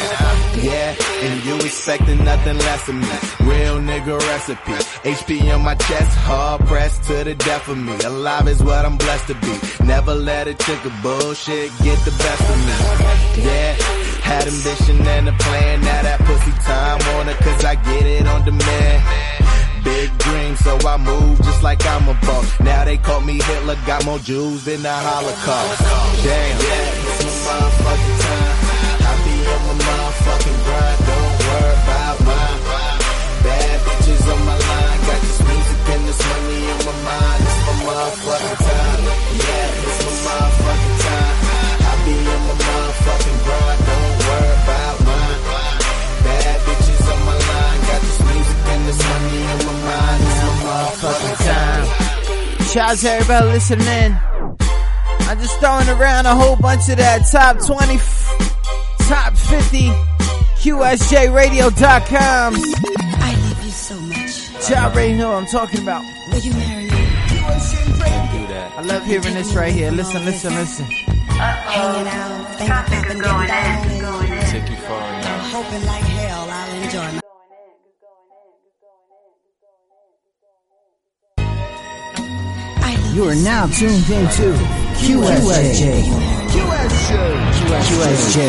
Yeah, 0.63 0.95
and 1.27 1.45
you 1.45 1.57
expecting 1.57 2.25
nothing 2.25 2.59
less 2.59 2.89
of 2.89 2.95
me. 2.95 3.49
Real 3.51 3.79
nigga 3.79 4.19
recipe. 4.19 4.73
HP 5.11 5.55
on 5.55 5.63
my 5.63 5.75
chest, 5.75 6.17
hard 6.19 6.67
pressed 6.67 7.05
to 7.05 7.25
the 7.25 7.35
death 7.35 7.69
of 7.69 7.79
me. 7.79 7.95
Alive 8.05 8.49
is 8.49 8.63
what 8.63 8.85
I'm 8.85 8.97
blessed 8.97 9.27
to 9.29 9.35
be. 9.35 9.85
Never 9.85 10.15
let 10.15 10.49
a 10.49 10.55
chick 10.55 10.85
of 10.85 10.95
bullshit 11.03 11.71
get 11.83 11.99
the 12.05 12.13
best 12.13 12.45
of 12.53 12.59
me. 12.67 13.45
Yeah, 13.45 13.77
had 14.33 14.47
ambition 14.49 14.99
and 15.15 15.29
a 15.29 15.35
plan. 15.45 15.81
Now 15.81 16.01
that 16.09 16.21
pussy 16.27 16.55
time 16.65 17.01
on 17.15 17.27
her 17.31 17.39
cause 17.45 17.65
I 17.65 17.75
get 17.77 18.05
it 18.17 18.27
on 18.27 18.41
demand. 18.45 19.01
Big 19.85 20.09
dream, 20.25 20.57
so 20.57 20.73
I 20.93 20.97
move 20.97 21.37
just 21.43 21.63
like 21.63 21.85
I'm 21.87 22.09
a 22.09 22.15
boss. 22.27 22.49
Now 22.61 22.85
they 22.85 22.99
call 22.99 23.21
me 23.21 23.37
Hitler, 23.49 23.79
got 23.87 24.05
more 24.05 24.19
Jews 24.19 24.65
than 24.65 24.83
the 24.83 24.97
Holocaust. 25.09 25.81
Damn. 26.25 26.57
It's 27.23 27.47
my 27.47 27.55
motherfucking 27.61 28.19
time. 28.25 28.59
My 29.69 29.79
motherfucking 29.89 30.59
grind, 30.65 31.01
don't 31.09 31.35
worry 31.47 31.75
about 31.83 32.17
mine. 32.29 32.61
Bad 33.45 33.79
bitches 33.87 34.25
on 34.33 34.41
my 34.49 34.57
line, 34.69 35.01
got 35.09 35.21
this 35.27 35.41
music 35.49 35.81
and 35.95 36.03
this 36.09 36.21
money 36.29 36.61
on 36.73 36.81
my 36.89 36.97
mind. 37.09 37.41
It's 37.49 37.59
my 37.67 37.75
motherfucking 37.87 38.59
time. 38.67 38.82
Shout 52.73 52.91
out 52.93 52.97
to 52.99 53.11
everybody 53.11 53.47
listening. 53.49 54.17
I'm 55.29 55.39
just 55.39 55.61
throwing 55.61 55.89
around 55.91 56.25
a 56.25 56.35
whole 56.35 56.57
bunch 56.57 56.89
of 56.89 56.97
that 56.97 57.29
top 57.31 57.59
20, 57.59 57.95
f- 57.97 58.97
top 59.09 59.37
50, 59.37 59.89
QSJRadio.com. 60.57 62.55
I 62.57 63.35
love 63.37 63.65
you 63.65 63.71
so 63.71 63.95
much. 64.01 64.71
Y'all 64.71 64.91
already 64.91 65.13
know 65.19 65.33
what 65.33 65.43
I'm 65.43 65.49
talking 65.49 65.83
about. 65.83 66.03
Will 66.33 66.39
you 66.39 66.53
marry 66.55 66.85
me? 66.85 66.91
I 68.75 68.83
love 68.87 69.05
hearing 69.05 69.35
this 69.35 69.53
right 69.53 69.73
here. 69.73 69.91
Listen, 69.91 70.25
listen, 70.25 70.55
listen. 70.55 70.87
Hanging 70.87 72.09
out, 72.09 72.57
think 72.57 72.71
popping, 72.71 73.03
getting 73.03 73.21
down. 73.21 73.89
Take 73.89 74.32
You 83.13 83.29
are 83.29 83.35
now 83.35 83.67
tuned 83.67 84.09
into 84.09 84.55
QSJ. 84.97 86.03
QSJ. 86.49 88.49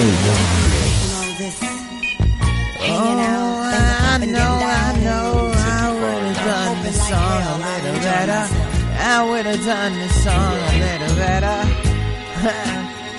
Hanging 2.80 3.20
out, 3.20 3.72
think 3.72 3.76
I 3.76 4.00
popping, 4.00 4.32
know, 4.32 4.60
getting 4.60 4.64
I 4.64 4.66
down. 4.94 5.04
know, 5.04 5.52
I 5.54 5.92
would 5.92 6.24
have 6.24 6.36
done 6.46 6.82
this 6.84 6.96
song 7.10 7.42
a 7.44 7.58
little 7.60 8.00
better. 8.00 8.48
I 9.00 9.24
would 9.30 9.46
have 9.46 9.66
done 9.66 9.94
this 9.96 10.24
song 10.24 10.56
a 10.56 10.58
little 10.80 11.16
better. 11.18 11.68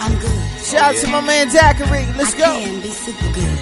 I'm 0.00 0.14
good. 0.20 0.40
Shout 0.62 0.94
out 0.94 1.00
to 1.02 1.06
my 1.08 1.20
man 1.20 1.50
Zachary. 1.50 2.06
Let's 2.16 2.32
go. 2.34 2.44
Can 2.44 2.80
be 2.80 2.88
super 2.88 3.32
good. 3.34 3.58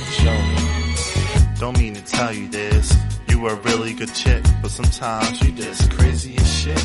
Don't 1.59 1.77
mean 1.79 1.95
to 1.95 2.03
tell 2.03 2.33
you 2.33 2.47
this. 2.47 2.95
You 3.29 3.49
a 3.49 3.57
really 3.57 3.93
good 3.93 4.15
chick, 4.15 4.45
but 4.63 4.71
sometimes 4.71 5.41
you 5.43 5.51
just 5.51 5.91
crazy 5.91 6.37
as 6.37 6.47
shit. 6.49 6.79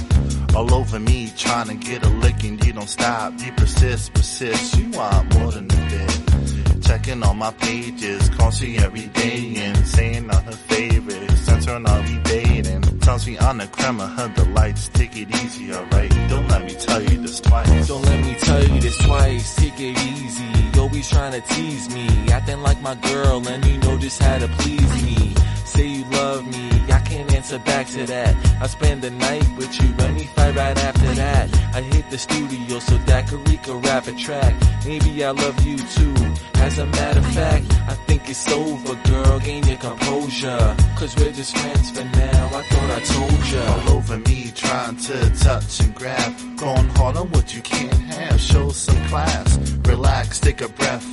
All 0.56 0.74
over 0.74 1.00
me, 1.00 1.32
trying 1.36 1.68
to 1.68 1.76
get 1.76 2.06
a 2.06 2.10
lick 2.10 2.44
and 2.44 2.64
you 2.66 2.74
don't 2.74 2.90
stop. 2.90 3.34
You 3.40 3.52
persist, 3.54 4.14
persist. 4.14 4.78
You 4.78 4.90
want 4.92 5.34
more 5.36 5.52
than 5.52 5.66
a 5.66 5.90
bit. 5.90 6.84
Checking 6.84 7.22
on 7.24 7.38
my 7.38 7.52
pages, 7.52 8.30
calls 8.30 8.62
me 8.62 8.78
every 8.78 9.08
day 9.08 9.56
and 9.58 9.78
saying 9.86 10.30
all 10.30 10.42
her 10.42 10.52
favorites. 10.52 11.42
Sends 11.42 11.66
her 11.66 11.76
on 11.76 12.06
we 12.06 12.18
dating. 12.24 12.82
Tells 13.00 13.28
me 13.28 13.38
on 13.38 13.58
the 13.58 13.68
creme 13.68 14.00
of 14.00 14.10
her 14.18 14.30
delights. 14.30 14.90
Take 14.90 15.18
it 15.18 15.30
easy, 15.44 15.74
alright. 15.74 16.10
Don't 16.30 16.48
let 16.48 16.64
me 16.64 16.74
tell 16.76 17.04
you 17.04 17.18
this 17.22 17.40
twice. 17.42 17.88
Don't 17.88 18.04
let 18.04 18.26
me 18.26 18.36
tell 18.36 18.64
you 18.64 18.80
this 18.80 18.98
twice. 19.00 19.56
Take 19.58 19.80
it 19.80 19.98
easy. 19.98 20.46
You 20.74 20.82
always 20.82 21.10
trying 21.10 21.34
to 21.34 21.42
tease 21.54 21.94
me. 21.94 22.08
Acting 22.32 22.62
like 22.62 22.82
my 22.82 22.96
girl 22.96 23.48
and 23.48 23.66
you 23.66 23.78
know 23.80 23.98
just 23.98 24.22
how 24.22 24.38
to 24.38 24.48
please 24.48 25.04
me. 25.04 25.36
Say 25.78 25.86
you 25.86 26.06
love 26.06 26.44
me. 26.48 26.70
I 26.92 27.00
can't 27.02 27.32
answer 27.36 27.60
back 27.60 27.86
to 27.90 28.04
that. 28.08 28.34
I 28.60 28.66
spend 28.66 29.04
the 29.04 29.12
night 29.12 29.48
with 29.58 29.80
you, 29.80 29.94
let 30.00 30.12
me 30.12 30.24
fight 30.36 30.56
right 30.56 30.76
after 30.76 31.12
that. 31.22 31.46
I 31.76 31.82
hit 31.82 32.10
the 32.10 32.18
studio 32.18 32.80
so 32.80 32.98
Daiquiri 33.06 33.58
could 33.58 33.86
rap 33.86 34.08
a 34.08 34.14
track. 34.14 34.56
Maybe 34.88 35.24
I 35.24 35.30
love 35.30 35.64
you 35.68 35.78
too. 35.78 36.16
As 36.56 36.80
a 36.80 36.88
matter 36.88 37.20
of 37.20 37.28
fact, 37.28 37.66
I 37.88 37.94
think 38.08 38.28
it's 38.28 38.52
over, 38.52 38.96
girl. 39.08 39.40
Gain 39.40 39.68
your 39.68 39.78
composure. 39.78 40.76
Cause 40.98 41.16
we're 41.16 41.32
just 41.32 41.56
friends 41.56 41.92
for 41.92 42.06
now. 42.06 42.46
I 42.60 42.62
thought 42.70 42.90
I 42.98 43.02
told 43.14 43.42
ya. 43.52 43.64
All 43.74 43.98
over 43.98 44.18
me, 44.18 44.52
trying 44.56 44.98
to 44.98 45.30
touch 45.46 45.80
and 45.82 45.94
grab. 45.94 46.58
Going 46.58 46.90
hard 46.98 47.18
on 47.18 47.30
what 47.30 47.54
you 47.56 47.62
can't 47.62 47.94
have. 48.14 48.42
Show 48.42 48.70
some 48.70 49.02
class. 49.10 49.60
Relax, 49.86 50.40
take 50.40 50.62
a 50.62 50.70
breath. 50.70 51.06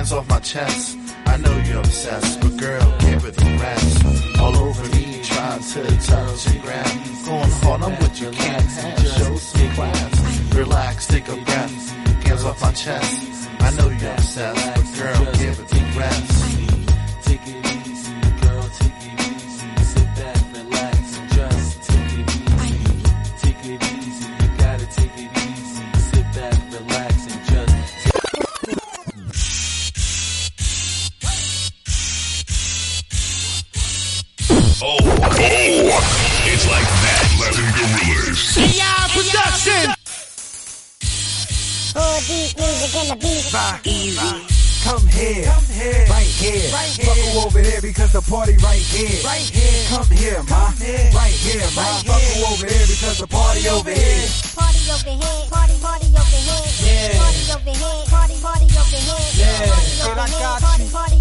Hands 0.00 0.12
off 0.14 0.28
my 0.30 0.40
chest. 0.40 0.96
I 1.26 1.36
know 1.36 1.54
you're 1.66 1.80
obsessed, 1.80 2.40
but 2.40 2.56
girl, 2.56 2.98
give 3.00 3.22
it 3.22 3.36
a 3.38 3.44
rest. 3.58 4.38
All 4.40 4.56
over 4.56 4.96
me, 4.96 5.20
trying 5.22 5.62
to 5.62 5.82
touch 6.06 6.46
and 6.46 6.62
grab. 6.62 6.86
Going 7.26 7.50
hard 7.60 7.82
on 7.82 7.92
what 7.92 8.18
you 8.18 8.30
can't 8.30 8.64
have. 8.64 9.06
Show 9.06 9.36
some 9.36 9.70
class. 9.72 10.54
Relax, 10.54 11.06
take 11.06 11.28
a 11.28 11.36
breath. 11.36 11.90
Hands 12.24 12.44
off 12.44 12.62
my 12.62 12.72
chest. 12.72 13.50
I 13.60 13.70
know 13.72 13.88
you're 13.90 14.12
obsessed, 14.12 14.74
but 14.74 14.98
girl, 14.98 15.34
give 15.34 15.60
it 15.60 15.74
a 15.74 15.98
rest. 15.98 16.39
Oh, 34.82 34.96
oh, 34.96 36.00
it's 36.48 36.64
like 36.64 36.88
that. 37.04 37.24
Latin 37.36 37.68
Gorillas. 37.76 38.56
AI 38.56 39.12
production. 39.12 39.92
All 42.00 42.16
these 42.24 42.56
music 42.56 42.88
in 42.96 43.06
the 43.12 43.16
beat. 43.20 43.44
Easy. 43.84 44.56
Come 44.80 45.04
here, 45.12 45.44
come 45.44 45.68
here, 45.76 46.06
right 46.08 46.24
here. 46.24 46.72
Right 46.72 46.96
Fuck 46.96 47.12
here. 47.12 47.28
who 47.28 47.44
over 47.44 47.60
there 47.60 47.82
because 47.82 48.12
the 48.16 48.22
party 48.24 48.56
right 48.64 48.80
here. 48.80 49.20
Right 49.20 49.44
here. 49.44 49.84
Come 49.92 50.08
here, 50.16 50.40
ma. 50.48 50.72
Right 51.12 51.36
here, 51.36 51.60
ma. 51.76 51.84
Right 51.84 52.00
Fuck 52.00 52.16
here. 52.16 52.40
who 52.40 52.54
over 52.56 52.64
there 52.64 52.86
because 52.88 53.18
the 53.20 53.28
party 53.28 53.68
over 53.68 53.92
here. 53.92 54.24
Party 54.56 54.80
over 54.88 55.12
here, 55.12 55.44
party, 55.52 55.76
party 55.84 56.08
over 56.08 56.40
here. 56.40 56.64
Yeah. 56.80 57.20
Party 57.20 57.52
over 57.52 57.76
here, 57.76 58.00
party, 58.08 58.36
party 58.40 58.64
over 58.72 58.96
here. 58.96 59.39
Yeah. 59.40 60.10
Over 60.10 60.20
I 60.20 60.28
got 60.28 60.60
party, 60.60 60.84
you. 60.84 60.90
party 60.90 61.16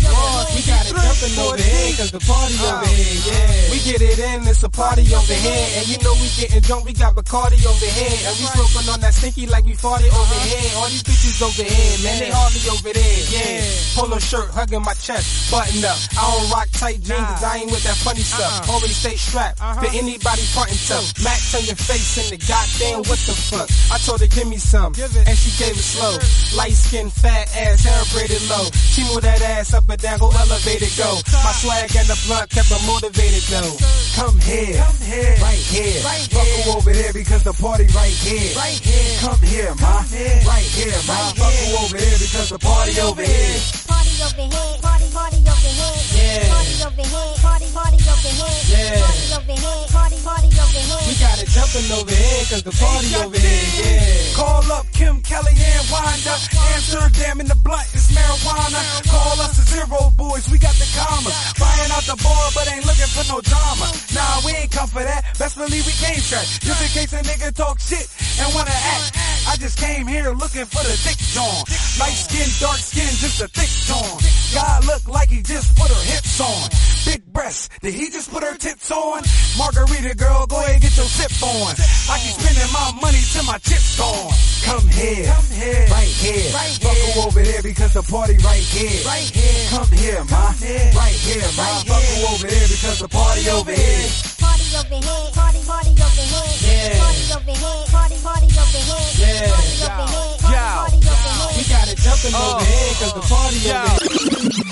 we 0.56 0.62
got 0.68 0.84
it 0.84 0.96
jumping 0.96 1.36
over 1.40 1.62
here 1.62 1.96
cause 1.96 2.12
the 2.12 2.20
party 2.20 2.56
over 2.68 2.90
here. 2.92 3.16
Yeah. 3.28 3.72
We 3.72 3.78
get 3.80 4.02
it 4.02 4.20
in, 4.20 4.48
it's 4.48 4.64
a 4.64 4.70
party 4.70 5.08
over 5.14 5.34
here. 5.34 5.68
And 5.80 5.88
you 5.88 5.98
know 6.04 6.14
we 6.20 6.28
getting 6.36 6.60
drunk, 6.62 6.86
we 6.86 6.94
got 6.94 7.16
Bacardi 7.16 7.60
over 7.64 7.86
here. 7.86 8.18
And 8.28 8.34
we 8.40 8.46
smoking 8.52 8.90
on 8.90 9.00
that 9.00 9.14
stinky 9.14 9.48
like 9.48 9.64
we 9.66 9.74
farted 9.76 10.12
over 10.12 10.40
here. 10.44 10.68
All 10.76 10.90
these 10.92 11.04
bitches 11.04 11.40
over 11.40 11.64
here, 11.64 11.96
man, 12.04 12.20
they 12.20 12.32
hardly 12.32 12.64
over 12.68 12.92
there. 12.92 13.20
Yeah. 13.32 13.64
Polo 13.96 14.20
shirt, 14.20 14.50
hugging 14.52 14.84
my 14.84 14.94
chest, 15.00 15.52
button 15.52 15.84
up. 15.86 15.98
I 16.18 16.24
don't 16.28 16.50
rock 16.52 16.68
tight 16.74 17.00
jeans, 17.04 17.24
'cause 17.24 17.44
I 17.44 17.64
ain't 17.64 17.72
with 17.72 17.84
that 17.84 17.98
funny 18.04 18.24
stuff. 18.24 18.70
Always 18.70 18.96
stay 18.96 19.16
strapped 19.16 19.60
for 19.60 19.90
anybody 19.96 20.44
frontin' 20.52 20.80
tough. 20.88 21.08
Max 21.24 21.56
on 21.56 21.64
your 21.64 21.80
face 21.80 22.18
and 22.20 22.30
the 22.36 22.40
goddamn 22.44 23.00
what 23.08 23.20
the 23.24 23.36
fuck. 23.36 23.70
I 23.92 23.98
told 24.00 24.20
her 24.22 24.28
give 24.28 24.48
me 24.48 24.58
some, 24.58 24.94
and 24.96 25.38
she 25.38 25.52
gave 25.62 25.78
it 25.78 25.88
slow. 25.88 26.18
Light 26.56 26.76
skin, 26.76 27.10
fat 27.10 27.48
ass, 27.56 27.84
hair 27.84 28.04
braided 28.12 28.44
low. 28.50 28.70
She 28.74 29.04
moved 29.06 29.24
that 29.24 29.42
ass 29.42 29.74
up 29.74 29.88
and 29.90 30.02
down, 30.02 30.20
go 30.20 30.30
elevated, 30.32 30.92
go. 30.98 31.20
My 31.44 31.54
swag 31.54 31.94
and 31.96 32.08
the 32.08 32.18
blunt 32.26 32.50
kept 32.50 32.70
her 32.70 32.82
motivated 32.86 33.44
though. 33.50 33.76
Come 34.16 34.38
here, 34.42 34.78
come 34.82 35.00
here, 35.06 35.36
right 35.42 35.64
here. 35.70 36.02
Right 36.04 36.26
here. 36.26 36.64
who 36.66 36.78
over 36.78 36.94
there 36.94 37.14
because 37.14 37.44
the 37.44 37.54
party 37.54 37.88
right 37.96 38.14
here. 38.14 38.56
Right 38.58 38.80
here. 38.80 39.20
Come 39.22 39.42
here, 39.42 39.74
ma. 39.80 40.02
here. 40.10 40.42
Right 40.46 40.66
here, 40.66 41.00
ma. 41.08 41.14
Right 41.14 41.36
Fuck 41.38 41.54
here. 41.54 41.78
who 41.78 41.86
over 41.86 41.98
there 41.98 42.20
because 42.20 42.50
the 42.50 42.60
party 42.60 43.00
over 43.02 43.24
here. 43.24 43.99
Party 44.20 44.36
over 44.36 44.52
here, 44.52 44.82
party, 44.84 45.08
party 45.16 45.40
over 45.48 45.72
here. 45.80 45.96
Yeah. 46.12 46.52
Party 46.52 46.76
over 46.84 47.08
here, 47.08 47.40
party, 47.40 47.68
party 47.72 48.00
over 48.04 48.32
here. 48.36 48.60
Yeah. 48.68 49.00
Party 49.00 49.32
over 49.32 49.56
here, 49.56 49.88
party, 49.96 50.20
party 50.28 50.50
over 50.60 50.82
here. 50.84 51.08
We 51.08 51.16
got 51.24 51.40
it 51.40 51.48
jumping 51.48 51.88
over 51.88 52.12
here 52.12 52.44
cause 52.52 52.64
the 52.68 52.76
party 52.76 53.16
over 53.16 53.40
here, 53.40 53.68
yeah. 53.80 54.36
Call 54.36 54.68
up 54.76 54.92
Kim 54.92 55.24
Kelly 55.24 55.56
and 55.56 55.86
Wanda. 55.88 56.36
Amsterdam 56.36 57.40
in 57.40 57.48
the 57.48 57.56
blunt 57.64 57.88
is 57.96 58.12
marijuana. 58.12 58.84
Call 59.08 59.40
us 59.40 59.56
the 59.56 59.64
zero 59.64 60.12
boys, 60.20 60.52
we 60.52 60.60
got 60.60 60.76
the 60.76 60.90
commas. 61.00 61.40
Buying 61.56 61.92
out 61.96 62.04
the 62.04 62.20
bar, 62.20 62.52
but 62.52 62.68
ain't 62.76 62.84
looking 62.84 63.08
for 63.16 63.24
no 63.32 63.40
drama. 63.40 63.88
Nah, 64.12 64.44
we 64.44 64.52
ain't 64.52 64.72
come 64.76 64.92
for 64.92 65.00
that. 65.00 65.32
Best 65.40 65.56
believe 65.56 65.88
we 65.88 65.96
came 65.96 66.20
track. 66.20 66.44
Just 66.60 66.84
in 66.84 66.92
case 66.92 67.16
a 67.16 67.24
nigga 67.24 67.56
talk 67.56 67.80
shit 67.80 68.04
and 68.36 68.52
wanna 68.52 68.76
act. 68.76 69.16
I 69.50 69.58
just 69.58 69.80
came 69.80 70.06
here 70.06 70.30
looking 70.30 70.66
for 70.70 70.86
the 70.86 70.94
thick 70.94 71.18
John. 71.34 71.66
Light 71.98 72.14
skin, 72.14 72.46
dark 72.62 72.78
skin, 72.78 73.10
just 73.18 73.42
a 73.42 73.48
thick 73.50 73.72
John. 73.90 74.22
God 74.54 74.86
look 74.86 75.10
like 75.10 75.30
he 75.30 75.42
just 75.42 75.76
put 75.76 75.90
her 75.90 76.04
hips 76.06 76.38
on. 76.40 76.70
Big 77.10 77.26
breasts, 77.34 77.68
did 77.82 77.96
he 77.96 78.14
just 78.14 78.30
put 78.30 78.44
her 78.44 78.54
tits 78.58 78.92
on? 78.92 79.26
Margarita 79.58 80.14
girl, 80.14 80.46
go 80.46 80.62
ahead 80.62 80.82
get 80.82 80.96
your 80.96 81.10
sip 81.10 81.34
on. 81.42 81.74
I 82.14 82.22
keep 82.22 82.38
spending 82.38 82.70
my 82.70 82.94
money 83.02 83.18
till 83.34 83.46
my 83.50 83.58
chips 83.58 83.98
gone. 83.98 84.30
Come 84.70 84.86
here, 84.94 85.26
Come 85.26 85.50
here, 85.58 85.88
right 85.90 86.14
here. 86.22 86.54
Right 86.54 86.78
here. 86.78 87.14
who 87.18 87.26
over 87.26 87.42
there 87.42 87.64
because 87.64 87.94
the 87.98 88.04
party 88.06 88.38
right 88.46 88.62
here. 88.62 89.02
Right 89.02 89.34
here. 89.34 89.66
Come 89.74 89.90
here, 89.98 90.24
ma. 90.30 90.46
Come 90.46 90.62
here. 90.62 90.92
Right 90.94 91.18
here, 91.26 91.50
ma. 91.58 91.66
Right 91.66 91.90
here. 91.90 92.22
who 92.22 92.34
over 92.38 92.46
there 92.46 92.68
because 92.70 93.00
the 93.00 93.10
party 93.10 93.50
over 93.50 93.74
here. 93.74 94.29
Party 94.70 94.86
over 94.86 95.02
here, 95.04 95.32
party, 95.34 95.62
party 95.66 95.90
over 95.98 96.26
here. 96.30 96.46
Yeah. 96.62 97.02
Party 97.02 97.26
over 97.34 97.58
here, 97.58 97.86
party, 97.90 98.18
party 98.22 98.46
over 98.54 98.82
here. 98.86 99.10
Yeah. 99.18 99.50
Party 99.50 99.74
over 99.82 100.06
here, 100.06 100.38
party, 100.46 100.70
party 100.78 100.98
over 101.10 101.32
here. 101.34 101.58
We 101.58 101.64
got 101.66 101.90
it 101.90 101.98
jumping 101.98 102.36
over 102.38 102.54
oh. 102.54 102.70
here 102.70 102.94
cause 103.02 103.14
the 103.18 103.24
party 103.26 103.66
over 103.66 103.98
here. 103.98 104.70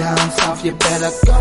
Down 0.00 0.30
south, 0.40 0.64
you 0.64 0.72
better 0.72 1.12
go 1.28 1.36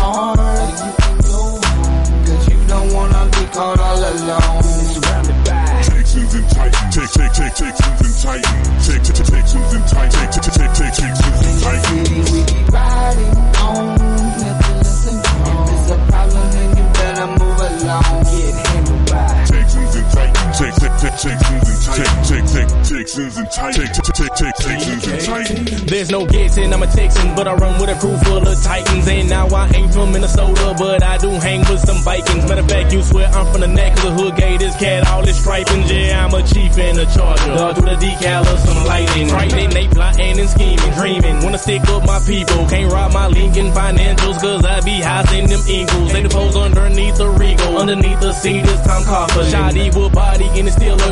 hard. 0.00 0.40
You 0.80 0.92
can 0.96 1.16
go 1.20 1.60
home, 1.60 2.24
cause 2.24 2.48
you 2.48 2.58
don't 2.64 2.88
wanna 2.88 3.28
be 3.36 3.44
caught 3.52 3.80
all 3.84 4.00
alone. 4.00 4.64
Surrounded 4.64 5.44
by 5.44 5.60
Texans 5.92 6.34
and 6.34 6.48
Titans. 6.48 6.88
Take, 6.88 7.12
take, 7.12 7.34
take, 7.36 7.52
Texans 7.52 8.00
and 8.00 8.16
Titans. 8.16 8.88
Take, 8.88 9.02
take, 9.04 9.12
take, 9.12 9.28
Texans 9.28 9.72
and 9.76 9.84
Titans. 9.92 10.16
Take, 10.16 10.40
take, 10.40 10.56
take, 10.56 10.72
take, 10.72 10.94
Texans 10.96 11.36
and 11.36 11.60
Titans. 11.60 12.08
city 12.08 12.32
we 12.32 12.40
keep 12.48 12.68
riding 12.72 13.36
on. 13.60 14.09
There's 25.86 26.10
no 26.10 26.26
guessing, 26.26 26.72
I'm 26.72 26.82
a 26.82 26.86
Texan, 26.86 27.34
but 27.34 27.48
I 27.48 27.54
run 27.54 27.80
with 27.80 27.90
a 27.90 27.98
crew 27.98 28.16
full 28.18 28.46
of 28.46 28.62
Titans. 28.62 29.08
And 29.08 29.28
now 29.28 29.48
I 29.48 29.68
ain't 29.74 29.92
from 29.92 30.12
Minnesota, 30.12 30.74
but 30.78 31.02
I 31.02 31.18
do 31.18 31.30
hang 31.30 31.60
with 31.68 31.80
some 31.80 32.02
Vikings. 32.02 32.48
Matter 32.48 32.62
of 32.62 32.68
fact, 32.68 32.92
you 32.92 33.02
swear 33.02 33.28
I'm 33.28 33.50
from 33.52 33.60
the 33.60 33.68
neck 33.68 33.96
of 33.98 34.02
the 34.04 34.10
hood 34.12 34.36
gate. 34.36 34.60
This 34.60 34.76
cat, 34.76 35.06
all 35.08 35.22
this 35.22 35.40
striping, 35.40 35.82
yeah, 35.88 36.24
I'm 36.24 36.34
a 36.34 36.42
chief 36.46 36.78
and 36.78 36.98
a 36.98 37.06
charger. 37.06 37.54
Dog 37.54 37.76
through 37.76 37.90
the 37.90 37.96
decal 37.96 38.46
of 38.46 38.58
some 38.60 38.86
lightning. 38.86 39.28
Frightening, 39.28 39.70
they 39.70 39.88
plotting 39.88 40.38
and 40.38 40.48
scheming, 40.48 40.92
dreaming. 40.94 41.42
Wanna 41.42 41.58
stick 41.58 41.82
up 41.88 42.06
my 42.06 42.20
people, 42.26 42.66
can't 42.68 42.92
rob 42.92 43.12
my 43.12 43.26
Lincoln 43.28 43.72
financials, 43.72 44.40
cause 44.40 44.64
I 44.64 44.80
be 44.80 45.00
housing 45.00 45.48
them 45.48 45.60
eagles. 45.68 46.12
They 46.12 46.22
the 46.22 46.28
pose 46.28 46.56
underneath 46.56 47.16
the 47.16 47.28
regal, 47.28 47.78
underneath 47.78 48.20
the 48.20 48.32
seat 48.32 48.64
is 48.64 48.80
Tom 48.86 49.02
Coughlin. 49.04 49.50
Shot 49.50 49.76
evil 49.76 50.08
body 50.10 50.48
in 50.58 50.66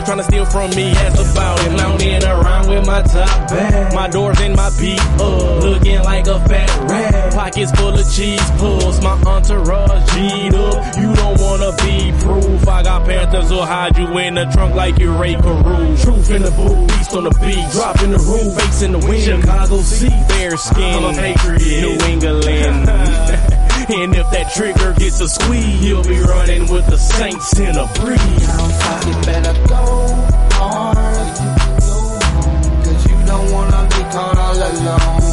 trying 0.05 0.19
to 0.19 0.25
steal 0.25 0.45
from 0.47 0.71
me, 0.71 0.93
that's 0.93 1.33
about 1.33 1.61
it. 1.67 1.73
Lounging 1.73 2.25
around 2.25 2.69
with 2.69 2.87
my 2.87 3.03
top 3.03 3.49
bag, 3.49 3.95
my 3.95 4.09
doors 4.09 4.41
and 4.41 4.57
my 4.57 4.71
peep 4.79 5.01
up, 5.01 5.21
uh, 5.21 5.59
looking 5.59 6.03
like 6.03 6.27
a 6.27 6.41
fat 6.49 6.91
rat. 6.91 7.35
Pockets 7.35 7.73
full 7.73 7.95
of 7.95 8.13
cheese 8.13 8.51
puffs, 8.53 9.03
my 9.03 9.21
entourage 9.23 10.15
G'd 10.15 10.55
up. 10.55 10.97
You 10.97 11.15
don't 11.15 11.41
wanna 11.41 11.73
be 11.85 12.13
proof. 12.21 12.69
I 12.69 12.83
got 12.83 13.07
Panthers 13.07 13.51
will 13.51 13.65
hide 13.65 13.97
you 13.97 14.19
in 14.19 14.35
the 14.35 14.45
trunk 14.47 14.75
like 14.75 14.99
you're 14.99 15.19
Rae 15.19 15.35
Carruth. 15.35 16.03
Truth 16.03 16.31
in 16.31 16.43
the 16.43 16.51
booth, 16.51 16.89
beast 16.89 17.15
on 17.15 17.25
the 17.25 17.31
beat, 17.41 17.71
Dropping 17.73 18.11
the 18.13 18.19
roof, 18.19 18.61
face 18.61 18.83
in 18.83 18.93
the 18.93 18.99
wind. 18.99 19.23
Chicago 19.23 19.81
sea, 19.81 20.11
fair 20.29 20.57
skin. 20.57 20.95
I'm 20.95 21.05
a 21.05 21.13
patriot, 21.13 21.81
New 21.83 22.07
England. 22.07 23.55
and 23.91 24.15
if 24.15 24.31
that 24.31 24.53
trigger 24.55 24.93
gets 24.99 25.21
a 25.21 25.29
squeeze, 25.29 25.85
you'll 25.85 26.03
be 26.03 26.19
running 26.21 26.69
with 26.71 26.87
the 26.87 26.99
Saints 26.99 27.59
in 27.59 27.75
a 27.77 27.87
breeze. 27.97 28.21
You 28.21 29.15
better 29.25 29.55
go 29.67 29.85
hard. 30.53 30.97
You 30.99 31.53
can 31.57 31.79
go 31.81 31.99
home, 32.29 32.85
cause 32.85 33.03
you 33.09 33.17
don't 33.27 33.53
wanna 33.53 33.83
be 33.89 34.03
caught 34.13 34.39
all 34.39 34.57
alone. 34.57 35.29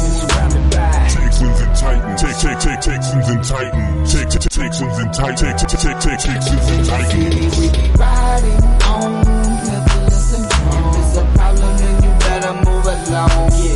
Texans 1.36 1.60
and 1.60 1.76
Titans. 1.76 2.22
Take, 2.22 2.38
take, 2.38 2.58
take, 2.60 2.80
Texans 2.80 3.28
and 3.28 3.44
Titans. 3.44 4.12
Take, 4.12 4.28
take, 4.30 4.40
take, 4.40 4.50
Texans 4.50 4.98
and 4.98 5.12
Titans. 5.12 5.40
Take, 5.40 5.56
take, 5.56 5.80
take, 5.80 6.00
take, 6.00 6.18
Texans 6.20 6.70
and 6.70 6.86
Titans. 6.86 7.12
city 7.12 7.60
we 7.60 7.68
keep 7.76 7.94
riding 7.98 8.64
on. 8.88 9.24
Never 9.66 10.00
listen 10.08 10.44
If 10.44 10.96
it's 10.96 11.16
a 11.16 11.24
problem, 11.36 11.76
then 11.76 11.94
you 12.04 12.10
better 12.24 12.54
move 12.64 12.86
along. 12.86 13.50
Get 13.50 13.75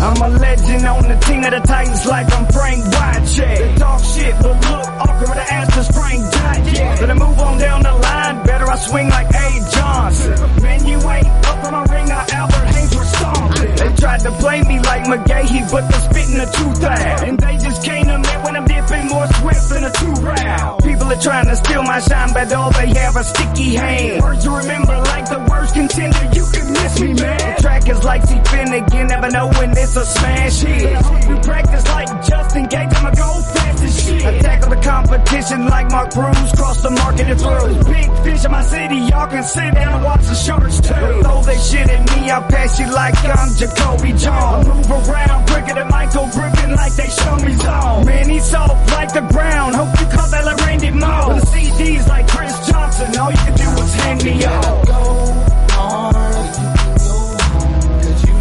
and 0.00 0.18
a 0.18 0.28
legend 0.38 0.86
on 0.86 1.02
the 1.08 1.16
team 1.24 1.44
of 1.44 1.50
the 1.50 1.60
Titans 1.60 2.06
like 2.06 2.32
I'm 2.32 2.46
Frank 2.52 2.84
Wycheck. 2.84 3.58
They 3.58 3.74
talk 3.76 4.04
shit, 4.04 4.34
but 4.42 4.54
look 4.54 4.86
awkward 4.86 5.28
with 5.28 5.38
the 5.38 5.52
ass 5.52 5.68
to 5.74 5.92
Frank 5.92 6.22
Jack. 6.32 6.98
Then 7.00 7.10
I 7.10 7.14
move 7.14 7.38
on 7.38 7.58
down 7.58 7.82
the 7.82 7.92
line, 7.92 8.44
better 8.44 8.66
I 8.70 8.76
swing 8.76 9.08
like 9.08 9.28
A. 9.28 9.46
Johnson. 9.72 10.62
Man, 10.62 10.86
you 10.86 10.98
ain't 10.98 11.26
up 11.46 11.64
on 11.64 11.72
my 11.72 11.84
ring, 11.94 12.10
I 12.10 12.26
Albert 12.32 12.68
Haynesworth 12.76 13.10
stomping. 13.16 13.74
They 13.76 13.96
tried 13.96 14.20
to 14.20 14.32
play 14.32 14.62
me 14.62 14.80
like 14.80 15.04
McGahee, 15.04 15.70
but 15.70 15.88
they're 15.88 16.00
spitting 16.00 16.40
a 16.40 16.46
tooth 16.46 16.84
out. 16.84 17.22
And 17.24 17.38
they 17.38 17.56
just 17.58 17.84
can't 17.84 18.10
admit 18.10 18.38
when 18.44 18.56
I'm 18.56 18.66
dipping 18.66 19.06
more 19.08 19.26
swift 19.40 19.68
than 19.70 19.84
a 19.84 19.92
two 19.92 20.12
round. 20.22 20.84
People 20.84 21.12
are 21.12 21.20
trying 21.20 21.46
to 21.46 21.56
steal 21.56 21.82
my 21.82 22.00
shine, 22.00 22.32
but 22.34 22.52
all 22.52 22.70
they 22.72 22.88
have 22.88 23.16
are 23.16 23.24
sticky 23.24 23.74
hands. 23.74 24.22
Words 24.22 24.44
to 24.44 24.50
remember 24.50 24.96
like 25.12 25.26
the 25.28 25.40
worst 25.50 25.74
contender, 25.74 26.24
you 26.32 26.44
can 26.52 26.72
miss 26.72 27.00
me, 27.00 27.14
man. 27.14 27.38
The 27.38 27.62
track 27.62 27.88
is 27.88 28.04
like 28.04 28.22
C. 28.24 28.40
Finnegan, 28.50 29.06
never 29.08 29.30
know 29.30 29.48
when 29.58 29.70
it's 29.86 29.96
a 29.96 30.04
smash 30.04 30.60
hit. 30.60 31.28
You 31.28 31.36
practice 31.40 31.86
like 31.88 32.08
Justin 32.26 32.64
Gage, 32.66 32.92
I'ma 32.96 33.10
go 33.10 33.30
fast 33.54 33.82
as 33.84 34.04
shit. 34.04 34.24
I 34.26 34.38
tackle 34.38 34.70
the 34.70 34.80
competition 34.82 35.66
like 35.66 35.90
Mark 35.90 36.10
Bruce, 36.12 36.52
cross 36.58 36.82
the 36.82 36.90
market 36.90 37.26
and 37.28 37.40
through. 37.40 37.92
Big 37.92 38.08
fish 38.24 38.44
in 38.44 38.50
my 38.50 38.62
city, 38.62 38.96
y'all 39.10 39.28
can 39.28 39.44
sit 39.44 39.74
down 39.74 39.94
and 39.94 40.04
watch 40.04 40.24
the 40.26 40.34
sharks 40.34 40.80
too. 40.80 41.22
Throw 41.22 41.42
they 41.42 41.58
shit 41.58 41.88
at 41.88 42.02
me, 42.10 42.30
I 42.30 42.40
pass 42.48 42.80
you 42.80 42.88
like 42.92 43.14
I'm 43.24 43.54
Jacoby 43.54 44.10
Jones. 44.10 44.66
I 44.66 44.74
move 44.74 45.08
around 45.08 45.48
quicker 45.48 45.74
than 45.74 45.88
Michael 45.88 46.28
Griffin 46.34 46.70
like 46.74 46.94
they 46.94 47.08
show 47.08 47.36
me 47.36 47.52
zone. 47.54 48.06
Man, 48.06 48.28
he's 48.28 48.44
soft 48.44 48.90
like 48.92 49.12
the 49.12 49.22
ground, 49.32 49.76
hope 49.76 50.00
you 50.00 50.06
call 50.06 50.28
that 50.30 50.44
like 50.44 50.58
Randy 50.66 50.90
Moss. 50.90 51.28
With 51.28 51.44
the 51.44 51.58
CDs 51.58 52.08
like 52.08 52.26
Chris 52.28 52.68
Johnson, 52.68 53.18
all 53.18 53.30
you 53.30 53.38
can 53.38 53.54
do 53.54 53.68
is 53.82 53.94
hand 53.94 54.24
me 54.24 54.44
off. 54.44 54.86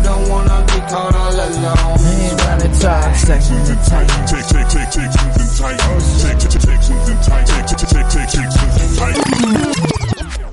don't 0.05 0.29
wanna 0.29 0.61
be 0.67 0.79
caught 0.91 1.15
all 1.15 1.24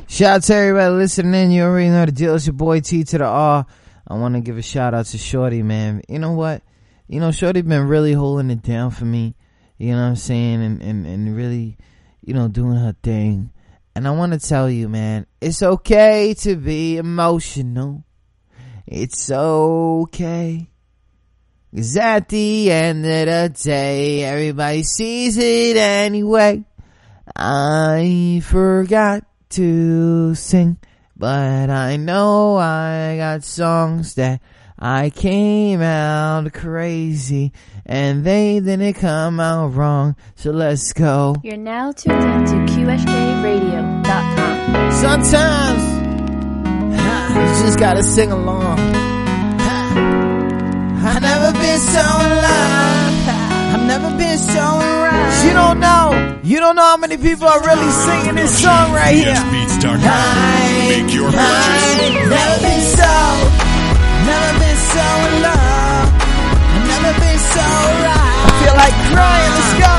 Shout 0.08 0.36
out 0.36 0.42
to 0.44 0.54
everybody 0.54 0.94
listening 0.94 1.34
in. 1.34 1.50
You 1.50 1.64
already 1.64 1.90
know 1.90 2.06
the 2.06 2.12
deal. 2.12 2.34
It's 2.34 2.46
your 2.46 2.54
boy 2.54 2.80
T 2.80 3.04
to 3.04 3.18
the 3.18 3.24
R. 3.24 3.66
I 4.08 4.14
want 4.14 4.36
to 4.36 4.40
give 4.40 4.56
a 4.56 4.62
shout 4.62 4.94
out 4.94 5.04
to 5.06 5.18
Shorty, 5.18 5.62
man. 5.62 6.00
You 6.08 6.18
know 6.18 6.32
what? 6.32 6.62
You 7.08 7.20
know, 7.20 7.30
Shorty 7.30 7.60
been 7.60 7.88
really 7.88 8.14
holding 8.14 8.50
it 8.50 8.62
down 8.62 8.90
for 8.90 9.04
me. 9.04 9.34
You 9.76 9.92
know 9.92 10.02
what 10.02 10.08
I'm 10.08 10.16
saying? 10.16 10.62
And, 10.62 10.82
and, 10.82 11.06
and 11.06 11.36
really, 11.36 11.76
you 12.22 12.32
know, 12.32 12.48
doing 12.48 12.76
her 12.76 12.96
thing. 13.02 13.50
And 13.94 14.08
I 14.08 14.12
want 14.12 14.32
to 14.32 14.38
tell 14.38 14.70
you, 14.70 14.88
man, 14.88 15.26
it's 15.42 15.62
okay 15.62 16.32
to 16.38 16.56
be 16.56 16.96
emotional. 16.96 18.02
It's 18.86 19.30
okay. 19.30 20.71
Cause 21.74 21.96
at 21.96 22.28
the 22.28 22.70
end 22.70 23.06
of 23.06 23.26
the 23.26 23.50
day, 23.62 24.24
everybody 24.24 24.82
sees 24.82 25.38
it 25.38 25.78
anyway. 25.78 26.64
I 27.34 28.42
forgot 28.44 29.24
to 29.50 30.34
sing, 30.34 30.76
but 31.16 31.70
I 31.70 31.96
know 31.96 32.56
I 32.56 33.16
got 33.16 33.44
songs 33.44 34.16
that 34.16 34.42
I 34.78 35.08
came 35.08 35.80
out 35.80 36.52
crazy 36.52 37.54
and 37.86 38.22
they 38.22 38.60
didn't 38.60 38.92
come 38.94 39.40
out 39.40 39.68
wrong. 39.68 40.16
So 40.34 40.50
let's 40.50 40.92
go. 40.92 41.36
You're 41.42 41.56
now 41.56 41.92
tuned 41.92 42.22
in 42.22 42.44
to 42.44 42.52
QSJRadio.com. 42.74 44.92
Sometimes 44.92 45.82
you 47.34 47.40
just 47.64 47.78
gotta 47.78 48.02
sing 48.02 48.30
along. 48.30 49.11
Ha. 51.12 51.20
I've 51.20 51.20
never 51.20 51.52
been 51.52 51.80
so 51.80 52.04
in 52.24 52.32
love. 52.40 53.28
I've 53.76 53.86
never 53.86 54.10
been 54.16 54.38
so 54.38 54.64
around. 54.80 55.44
You 55.44 55.52
don't 55.52 55.80
know. 55.80 56.40
You 56.42 56.58
don't 56.60 56.76
know 56.76 56.88
how 56.88 56.96
many 56.96 57.16
people 57.16 57.46
are 57.48 57.60
really 57.60 57.90
singing 57.90 58.36
this 58.36 58.52
song 58.62 58.92
right 58.92 59.12
here. 59.14 59.36
Make 59.52 61.12
your 61.12 61.28
purchase. 61.28 61.36
I've 61.36 62.32
never 62.32 62.56
been 62.64 62.84
so, 62.96 63.12
never 64.24 64.52
been 64.56 64.78
so 64.92 65.06
in 65.28 65.34
love. 65.44 66.08
I've 66.72 66.86
never 66.88 67.12
been 67.20 67.40
so 67.52 67.66
right. 68.08 68.48
I 68.48 68.52
feel 68.64 68.76
like 68.76 68.96
crying. 69.12 69.52
Let's 69.52 69.74
go. 69.84 69.94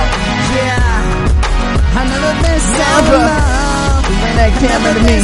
Yeah. 0.57 1.97
I've 1.97 2.09
never 2.09 2.34
been 2.41 2.61
so 2.74 2.89
in 2.89 3.22
love. 3.22 4.01
Bring 4.18 4.38
that 4.41 4.53
camera 4.61 4.91
to 4.97 5.01
me. 5.05 5.18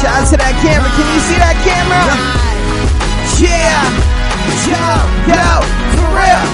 Shout 0.00 0.16
out 0.16 0.24
to 0.32 0.36
that 0.40 0.54
camera. 0.64 0.88
Can 0.96 1.06
you 1.12 1.20
see 1.28 1.38
that 1.44 1.56
camera? 1.60 2.08
Yeah. 3.36 4.17
Yo, 4.68 4.88
yo, 5.32 5.48
for 5.94 6.08
real. 6.18 6.44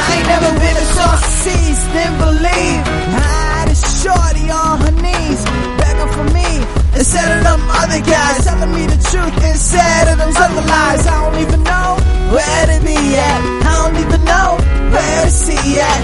I 0.00 0.06
ain't 0.16 0.28
never 0.28 0.50
been 0.60 0.76
a 0.76 0.86
sauce 0.94 1.28
then 1.92 2.12
believe. 2.18 2.82
I 3.16 3.30
had 3.56 3.68
a 3.68 3.76
shorty 3.76 4.46
on 4.50 4.80
her 4.84 4.94
knees, 5.02 5.40
begging 5.80 6.12
for 6.12 6.26
me. 6.36 6.50
Instead 6.98 7.28
of 7.38 7.40
them 7.44 7.60
other 7.80 8.00
guys 8.02 8.44
telling 8.44 8.72
me 8.74 8.84
the 8.86 9.00
truth 9.10 9.36
instead 9.44 10.08
of 10.08 10.18
them 10.18 10.32
other 10.36 10.64
lies. 10.66 11.06
I 11.06 11.16
don't 11.22 11.40
even 11.40 11.62
know 11.62 11.90
where 12.34 12.64
to 12.72 12.78
be 12.84 12.98
at. 13.16 13.40
I 13.64 13.72
don't 13.80 13.96
even 14.04 14.22
know 14.24 14.48
where 14.92 15.24
to 15.24 15.30
see 15.30 15.80
at. 15.80 16.02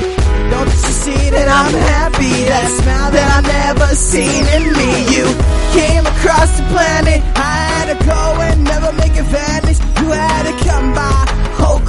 Don't 0.50 0.70
you 0.70 0.92
see 1.04 1.24
that 1.34 1.48
I'm 1.48 1.74
happy? 1.74 2.34
That 2.46 2.66
smile 2.78 3.10
that 3.10 3.28
I 3.36 3.40
never 3.42 3.88
seen 3.94 4.44
in 4.56 4.64
me. 4.78 4.90
You 5.14 5.26
came 5.74 6.04
across 6.06 6.50
the 6.56 6.64
planet. 6.72 7.20
I 7.36 7.52
had 7.68 7.86
to 7.92 7.96
go 8.04 8.22
and 8.46 8.64
never 8.64 8.92
make 8.92 9.16
it 9.16 9.26
vanish. 9.26 9.80
You 10.00 10.10
had 10.12 10.42
to 10.48 10.54
come 10.68 10.94
by, 10.94 11.33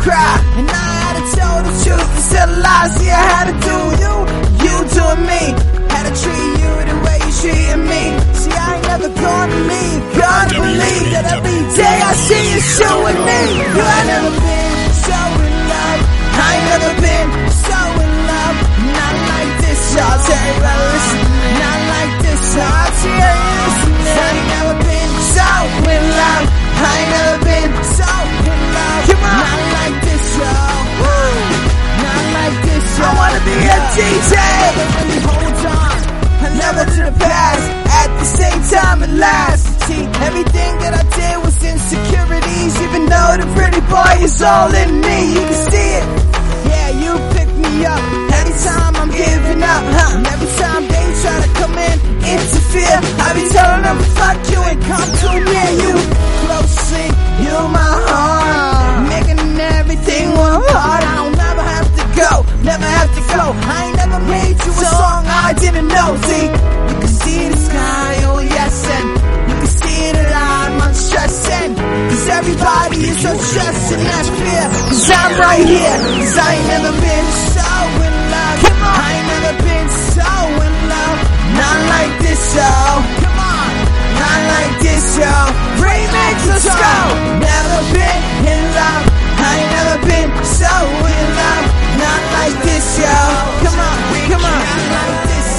cry, 0.06 0.38
and 0.62 0.70
I 0.70 0.88
had 1.02 1.14
to 1.18 1.26
tell 1.34 1.58
the 1.66 1.74
truth 1.82 2.10
instead 2.18 2.48
of 2.54 2.58
lies. 2.62 2.90
See, 2.94 3.10
I 3.10 3.24
had 3.34 3.46
to 3.50 3.56
do 3.58 3.78
you, 4.04 4.14
you 4.66 4.76
doing 4.94 5.24
me. 5.26 5.44
Had 5.90 6.06
to 6.06 6.14
treat 6.14 6.52
you 6.62 6.74
the 6.90 6.96
way 7.02 7.18
you 7.26 7.32
treating 7.42 7.84
me. 7.90 8.04
See, 8.38 8.54
I 8.54 8.78
ain't 8.78 8.86
never 8.86 9.10
gonna 9.10 9.60
leave. 9.66 10.02
Believe 10.46 11.08
that 11.16 11.26
every 11.36 11.62
day 11.74 11.98
I 12.06 12.14
see 12.26 12.44
you 12.54 12.62
showing 12.62 13.20
me. 13.30 13.42
You 13.66 13.82
ain't 13.82 14.08
never 14.14 14.32
been 14.46 14.74
so 14.94 15.20
in 15.42 15.56
love. 15.74 16.02
I 16.38 16.50
ain't 16.54 16.68
never 16.70 16.92
been 17.02 17.30
so 17.66 17.80
in 18.06 18.14
love. 18.30 18.58
Not 18.94 19.16
like 19.32 19.52
this, 19.66 19.82
y'all. 19.98 20.18
Tell 20.22 20.54
listen. 20.94 21.22
Not 21.66 21.80
like 21.94 22.14
this, 22.26 22.44
y'all. 22.56 22.94
You. 23.06 23.34
I 24.06 24.28
ain't 24.38 24.48
never 24.54 24.76
been 24.86 25.12
so 25.34 25.50
in 25.94 26.04
love. 26.22 26.46
I 26.78 26.94
ain't 26.94 27.10
never 27.16 27.38
been 27.46 27.72
so 27.98 28.15
y'all. 32.98 33.08
I 33.08 33.16
wanna 33.20 33.42
be 33.44 33.56
a 33.56 33.78
DJ. 33.96 34.34
Hold 35.28 35.66
on. 35.66 35.96
Never 36.58 36.86
to 36.86 37.02
the 37.12 37.16
past. 37.20 37.66
At 38.02 38.10
the 38.20 38.26
same 38.26 38.62
time, 38.72 39.04
it 39.04 39.14
lasts. 39.20 39.68
See, 39.86 40.04
everything 40.28 40.72
that 40.80 40.94
I 40.96 41.04
did 41.18 41.36
was 41.44 41.56
insecurities. 41.62 42.74
Even 42.82 43.06
though 43.06 43.34
the 43.38 43.48
pretty 43.58 43.82
boy 43.92 44.24
is 44.24 44.42
all 44.42 44.74
in 44.74 45.02
me, 45.02 45.36
you 45.36 45.44
can 45.46 45.60
see 45.70 45.90
it. 46.00 46.06
Yeah, 46.72 46.90
you 47.04 47.12
pick 47.36 47.50
me 47.54 47.86
up. 47.86 48.02
Every 48.40 48.56
time 48.64 48.94
I'm 48.96 49.12
giving 49.12 49.62
up, 49.62 49.84
huh? 49.98 50.16
And 50.18 50.26
every 50.26 50.52
time 50.58 50.84
they 50.88 51.06
try 51.22 51.38
to 51.44 51.50
come 51.60 51.76
in, 51.76 51.98
interfere, 52.24 53.00
I 53.20 53.28
be 53.36 53.44
telling 53.52 53.84
them 53.84 54.00
fuck 54.18 54.38
you 54.50 54.62
and 54.64 54.80
come 54.90 55.10
too 55.22 55.38
near 55.44 55.72
you. 55.84 55.94
Closely, 56.46 57.08
you 57.44 57.58
my 57.70 57.92
heart, 58.10 59.10
making 59.12 59.60
everything 59.60 60.32
one 60.34 60.64
part. 60.72 61.04
I 61.04 61.35
go, 62.16 62.48
never 62.64 62.88
have 62.88 63.12
to 63.12 63.24
go. 63.36 63.44
I 63.52 63.78
ain't 63.88 63.98
never 64.00 64.20
made 64.26 64.58
you 64.64 64.72
a 64.72 64.88
song 64.88 65.24
I 65.28 65.54
didn't 65.54 65.88
know. 65.88 66.10
See, 66.28 66.48
you 66.48 66.96
can 67.04 67.12
see 67.12 67.42
the 67.52 67.60
sky, 67.60 68.12
oh 68.32 68.40
yes, 68.40 68.76
and 68.88 69.08
you 69.52 69.56
can 69.60 69.68
see 69.68 70.02
that 70.16 70.32
I'm 70.32 70.76
unstressing. 70.88 71.76
Cause 71.76 72.28
everybody 72.40 73.00
is 73.12 73.20
so 73.20 73.32
stressed 73.36 73.88
and 73.94 74.04
that 74.08 74.26
fear. 74.40 74.66
Cause 74.90 75.08
I'm 75.12 75.34
right 75.40 75.68
here, 75.68 75.98
cause 76.24 76.38
I 76.40 76.50
ain't 76.56 76.68
never 76.72 76.92
been 76.96 77.28
so 77.52 77.70
in 78.08 78.16
love. 78.32 78.60
I 78.80 79.08
ain't 79.12 79.28
never 79.36 79.54
been 79.60 79.90
so 80.16 80.32
in 80.66 80.76
love. 80.88 81.20
Not 81.60 81.78
like 81.92 82.14
this, 82.24 82.42
y'all. 82.56 83.00
Come 83.24 83.40
on. 83.44 83.72
Not 84.16 84.40
like 84.56 84.76
this, 84.82 85.06
y'all. 85.20 85.50
Remix, 85.84 86.38
let's 86.48 86.68
go. 86.68 86.96
Never 87.44 87.78
been 87.92 88.22
in 88.48 88.62
love. 88.72 89.04
I 89.36 89.52
ain't 89.60 89.72
never 89.76 89.98
been 90.08 90.30
so 90.44 90.74
in 91.12 91.28
love. 91.36 91.85
Not 92.06 92.24
like 92.38 92.58
this, 92.68 92.88
y'all. 93.02 93.34
Come 93.66 93.80
on, 93.88 93.98
come 94.32 94.46
on. 94.46 94.60
Not 94.70 94.88
like 94.96 95.20
this. 95.32 95.50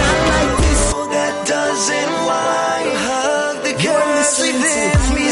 Not 0.00 0.18
like 0.32 0.54
this. 0.62 0.82
That 1.16 1.34
doesn't 1.54 2.12
why 2.26 2.78
hug 3.06 3.54
the 3.66 3.74
girls 3.86 4.30
within 4.40 4.94
me. 5.16 5.26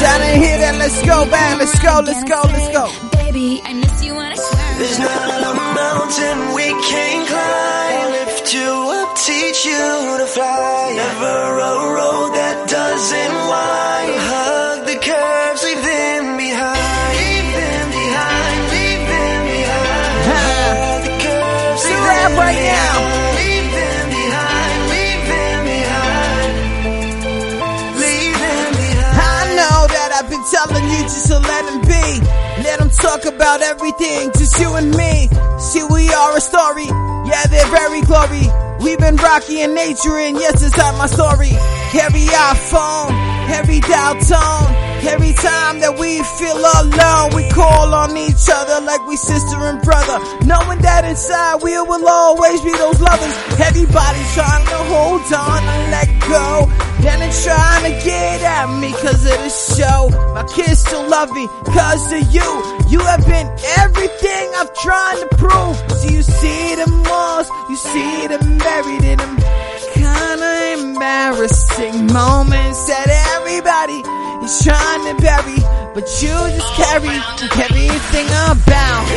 Shout 0.00 0.20
and 0.20 0.42
hear 0.42 0.58
that. 0.58 0.74
Let's 0.78 1.00
go, 1.04 1.24
man. 1.26 1.58
Let's 1.58 1.78
go, 1.78 2.00
let's 2.04 2.24
go, 2.24 2.40
let's 2.54 2.68
go. 2.72 2.84
Baby, 3.18 3.62
I 3.64 3.72
miss 3.74 4.04
you 4.04 4.14
when 4.14 4.32
I 4.32 4.34
swear. 4.34 4.78
There's 4.78 4.98
not 4.98 5.44
a 5.44 5.54
mountain 5.54 6.10
mountain 6.10 6.54
we 6.54 6.68
can't 6.90 7.28
climb. 7.28 7.89
Lift 8.50 8.66
you 8.66 8.72
up, 8.98 9.14
teach 9.14 9.64
you 9.64 10.18
to 10.18 10.26
fly. 10.26 10.92
Never 10.96 11.38
a 11.54 11.94
road 11.94 12.34
that 12.34 12.66
doesn't 12.66 13.34
wind. 13.46 14.10
Hug 14.26 14.86
the 14.90 14.98
curves, 14.98 15.62
leave 15.62 15.78
them 15.78 16.34
behind. 16.34 17.14
Leave 17.14 17.46
them 17.46 17.86
behind, 17.94 18.58
leave 18.74 19.06
them 19.06 19.40
behind. 19.54 20.18
Hug 20.34 20.98
the 21.06 21.14
curves, 21.22 21.82
leave 21.86 22.06
them 22.10 22.32
right 22.42 22.58
behind. 22.58 23.38
Leave 23.38 23.70
them 23.70 24.04
behind, 24.18 24.78
leave 24.90 25.24
them 25.30 25.58
behind. 25.70 26.50
Leave 28.02 28.34
them 28.34 28.70
behind. 28.82 29.14
I 29.30 29.46
know 29.54 29.78
that 29.94 30.10
I've 30.18 30.26
been 30.26 30.46
telling 30.50 30.86
you 30.90 31.00
just 31.06 31.30
to 31.30 31.38
let 31.38 31.70
him 31.70 31.86
be. 31.86 32.06
Let 32.66 32.82
him 32.82 32.90
talk 32.90 33.30
about 33.30 33.62
everything, 33.62 34.34
just 34.34 34.58
you 34.58 34.74
and 34.74 34.90
me. 34.90 35.30
See, 35.62 35.86
we 35.86 36.10
are 36.10 36.34
a 36.34 36.40
story. 36.42 36.90
Yeah, 37.30 37.46
they're 37.46 37.66
very 37.70 38.00
glory. 38.02 38.46
We've 38.82 38.98
been 38.98 39.16
Rocky 39.16 39.60
in 39.62 39.74
nature, 39.74 40.16
and 40.18 40.36
yes, 40.36 40.62
it's 40.62 40.76
not 40.76 40.96
my 40.98 41.06
story. 41.06 41.52
Every 41.94 42.26
iPhone, 42.26 43.10
every 43.50 43.80
dial 43.80 44.18
tone, 44.20 44.66
every 45.06 45.32
time 45.32 45.80
that 45.80 45.98
we 45.98 46.22
feel 46.36 46.58
alone, 46.58 47.34
we 47.34 47.48
call 47.50 47.94
on 47.94 48.16
each 48.16 48.48
other 48.52 48.84
like 48.84 49.04
we 49.06 49.16
sister 49.16 49.56
and 49.68 49.80
brother. 49.82 50.18
Knowing 50.44 50.80
that 50.82 51.04
inside 51.04 51.62
we 51.62 51.72
will 51.80 52.06
always 52.06 52.60
be 52.60 52.72
those 52.76 53.00
lovers. 53.00 53.34
Everybody's 53.60 54.30
trying 54.34 54.64
to 54.66 54.78
hold 54.92 55.24
on 55.32 55.60
and 55.62 55.84
let 55.90 56.08
go. 56.28 56.68
Then 57.00 57.20
they're 57.20 57.40
trying 57.42 57.84
to 57.88 57.94
get 58.04 58.42
at 58.42 58.68
me 58.80 58.92
cause 58.92 59.24
of 59.24 59.38
the 59.40 59.48
show. 59.48 60.10
My 60.34 60.44
kids 60.44 60.80
still 60.80 61.08
love 61.08 61.32
me 61.32 61.46
cause 61.72 62.12
of 62.12 62.24
you. 62.32 62.48
You 62.88 63.00
have 63.00 63.24
been 63.24 63.48
everything 63.78 64.44
I've 64.56 64.74
tried 64.74 65.16
to 65.24 65.28
prove. 65.36 65.76
So 65.96 66.08
you 66.08 66.22
see 66.22 66.74
the 66.76 66.86
malls, 67.08 67.48
you 67.70 67.76
see 67.76 68.26
them 68.26 68.58
buried 68.58 69.04
in 69.04 69.18
them 69.18 69.40
embarrassing 71.00 72.12
moments 72.12 72.84
that 72.84 73.08
everybody 73.32 74.04
is 74.44 74.52
trying 74.62 75.00
to 75.08 75.16
bury. 75.22 75.56
But 75.94 76.04
you 76.20 76.28
just 76.28 76.74
carry 76.76 77.16
everything 77.56 78.28
about. 78.52 79.08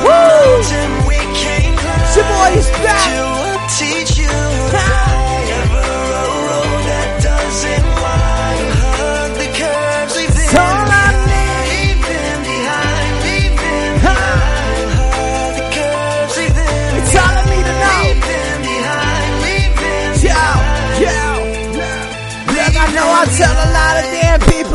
Woo! 0.00 0.64
Your 2.16 2.24
boy 2.24 2.56
is 2.56 2.70
back. 2.80 3.10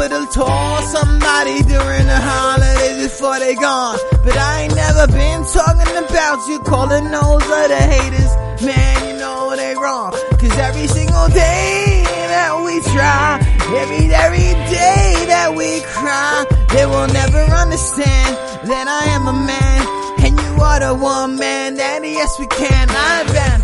Damn 0.08 0.20
people 0.20 0.28
to 0.28 0.34
toss 0.34 0.92
somebody 0.92 1.62
during 1.64 2.06
the 2.06 2.20
holidays 2.20 3.04
before 3.04 3.40
they 3.40 3.56
gone. 3.56 3.98
But 4.24 4.38
I 4.38 4.64
ain't 4.64 4.76
never 4.76 5.08
been 5.08 5.44
talking 5.46 5.98
about 5.98 6.48
you 6.48 6.60
calling 6.60 7.06
those 7.12 7.44
other 7.44 7.76
haters. 7.76 8.66
Man, 8.66 9.08
you 9.08 9.20
know 9.20 9.56
they 9.56 9.76
wrong. 9.76 10.12
Cause 10.40 10.58
every 10.58 10.88
single 10.88 11.28
day 11.30 12.04
that 12.06 12.62
we 12.66 12.82
try, 12.94 13.40
every, 13.82 14.14
every 14.14 14.54
day 14.70 15.26
that 15.28 15.54
we 15.56 15.82
cry, 15.82 16.46
they 16.74 16.86
will 16.86 17.08
never 17.08 17.40
understand 17.54 18.36
that 18.68 18.88
I 18.88 19.10
am 19.12 19.28
a 19.28 19.34
man. 19.34 20.26
And 20.26 20.40
you 20.40 20.64
are 20.64 20.80
the 20.80 20.96
one 20.96 21.38
man 21.38 21.76
that 21.76 22.02
yes 22.04 22.40
we 22.40 22.48
can. 22.48 22.90
I've 22.90 23.28
been, 23.28 23.62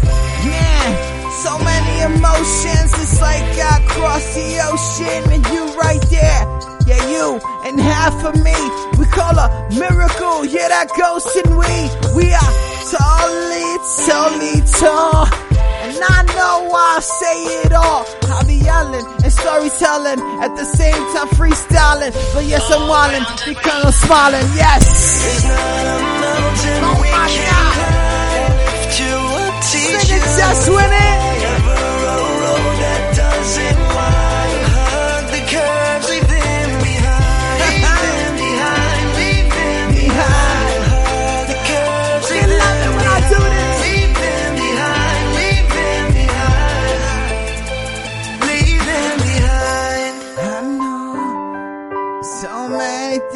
man, 0.49 1.10
so 1.41 1.57
many 1.57 1.95
emotions. 2.13 2.93
It's 3.01 3.19
like 3.19 3.41
I 3.41 3.81
crossed 3.89 4.33
the 4.35 4.49
ocean 4.69 5.21
and 5.33 5.43
you 5.49 5.63
right 5.81 6.03
there. 6.13 6.41
Yeah, 6.85 7.01
you 7.09 7.41
and 7.65 7.79
half 7.79 8.13
of 8.25 8.35
me. 8.45 8.57
We 8.99 9.05
call 9.09 9.33
a 9.37 9.47
miracle. 9.73 10.45
Yeah, 10.45 10.69
that 10.69 10.89
ghost 10.97 11.33
and 11.41 11.57
we. 11.57 11.73
We 12.13 12.29
are 12.33 12.53
totally, 12.93 13.69
totally 14.05 14.61
tall. 14.77 15.25
And 15.81 15.97
I 15.97 16.21
know 16.37 16.69
why 16.69 16.97
I 16.97 17.01
say 17.01 17.37
it 17.65 17.73
all. 17.73 18.05
I'll 18.29 18.45
be 18.45 18.61
yelling 18.61 19.05
and 19.23 19.33
storytelling 19.33 20.21
at 20.45 20.53
the 20.55 20.65
same 20.65 21.01
time 21.13 21.29
freestyling. 21.39 22.13
But 22.33 22.45
yes, 22.45 22.69
I'm 22.69 22.85
wildin' 22.85 23.25
because 23.49 23.85
I'm 23.85 23.91
smiling. 24.05 24.45
Yes. 24.53 24.85
Oh 26.85 27.01
my 27.01 27.27
God. 27.49 27.77
Lift 28.69 28.99
you 29.01 29.15
up, 29.41 29.53
teach 29.73 30.05
Sing 30.05 30.17
it, 30.17 30.37
just 30.37 30.69
win 30.69 30.91
it. 30.91 31.20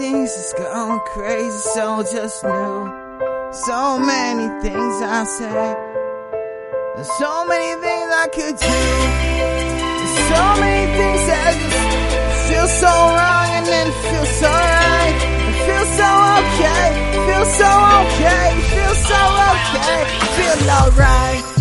Things 0.06 0.32
is 0.38 0.54
going 0.58 1.00
crazy, 1.14 1.58
so 1.74 2.04
just 2.04 2.44
know. 2.44 3.50
So 3.52 3.98
many 3.98 4.48
things 4.62 4.96
I 5.02 5.24
say. 5.38 5.66
There's 6.96 7.14
so 7.24 7.34
many 7.52 7.72
things 7.86 8.08
I 8.24 8.28
could 8.38 8.56
do. 8.70 8.80
There's 9.98 10.18
so 10.34 10.44
many 10.64 10.86
things 10.98 11.22
that 11.30 11.54
just 11.74 12.42
feel 12.48 12.68
so 12.84 12.94
wrong 13.16 13.50
and 13.58 13.66
then 13.74 13.88
feel 14.04 14.26
so 14.42 14.52
right. 14.78 15.18
It 15.50 15.58
feels 15.66 15.92
so 16.02 16.12
okay. 16.40 16.88
Feel 17.26 17.46
so 17.62 17.72
okay. 18.02 18.48
Feel 18.74 18.96
so 19.10 19.22
okay. 19.50 20.02
Feel 20.38 20.60
alright. 20.78 21.55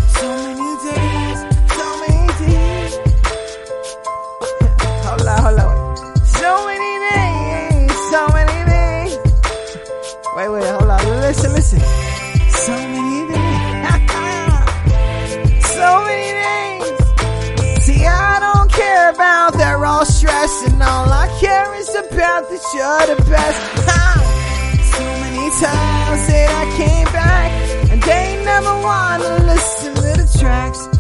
About 22.44 22.50
that 22.50 22.74
you're 22.74 23.16
the 23.16 23.30
best. 23.30 24.96
So 24.96 25.04
many 25.20 25.50
times 25.50 26.26
that 26.28 26.50
I 26.50 26.76
came 26.76 27.04
back 27.06 27.90
and 27.90 28.02
they 28.02 28.42
never 28.44 28.80
wanna 28.82 29.44
listen 29.44 29.94
to 29.94 30.00
the 30.00 30.38
tracks. 30.38 30.93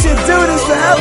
Should 0.00 0.16
do 0.16 0.38
this. 0.48 0.64
Hug 0.66 1.00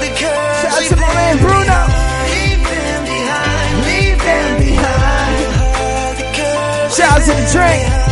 the 0.00 0.08
curves. 0.20 0.60
Shout 0.60 0.74
out 0.76 0.84
to 0.88 0.96
my 0.96 1.10
man 1.14 1.36
Bruno. 1.38 1.80
Leave 2.28 2.62
them 2.68 3.00
behind. 3.08 3.72
Leave 3.88 4.18
them 4.20 4.48
behind. 4.60 5.48
Shout 6.92 7.10
out 7.10 7.22
to 7.24 7.32
the 7.32 7.46
drink. 7.52 8.09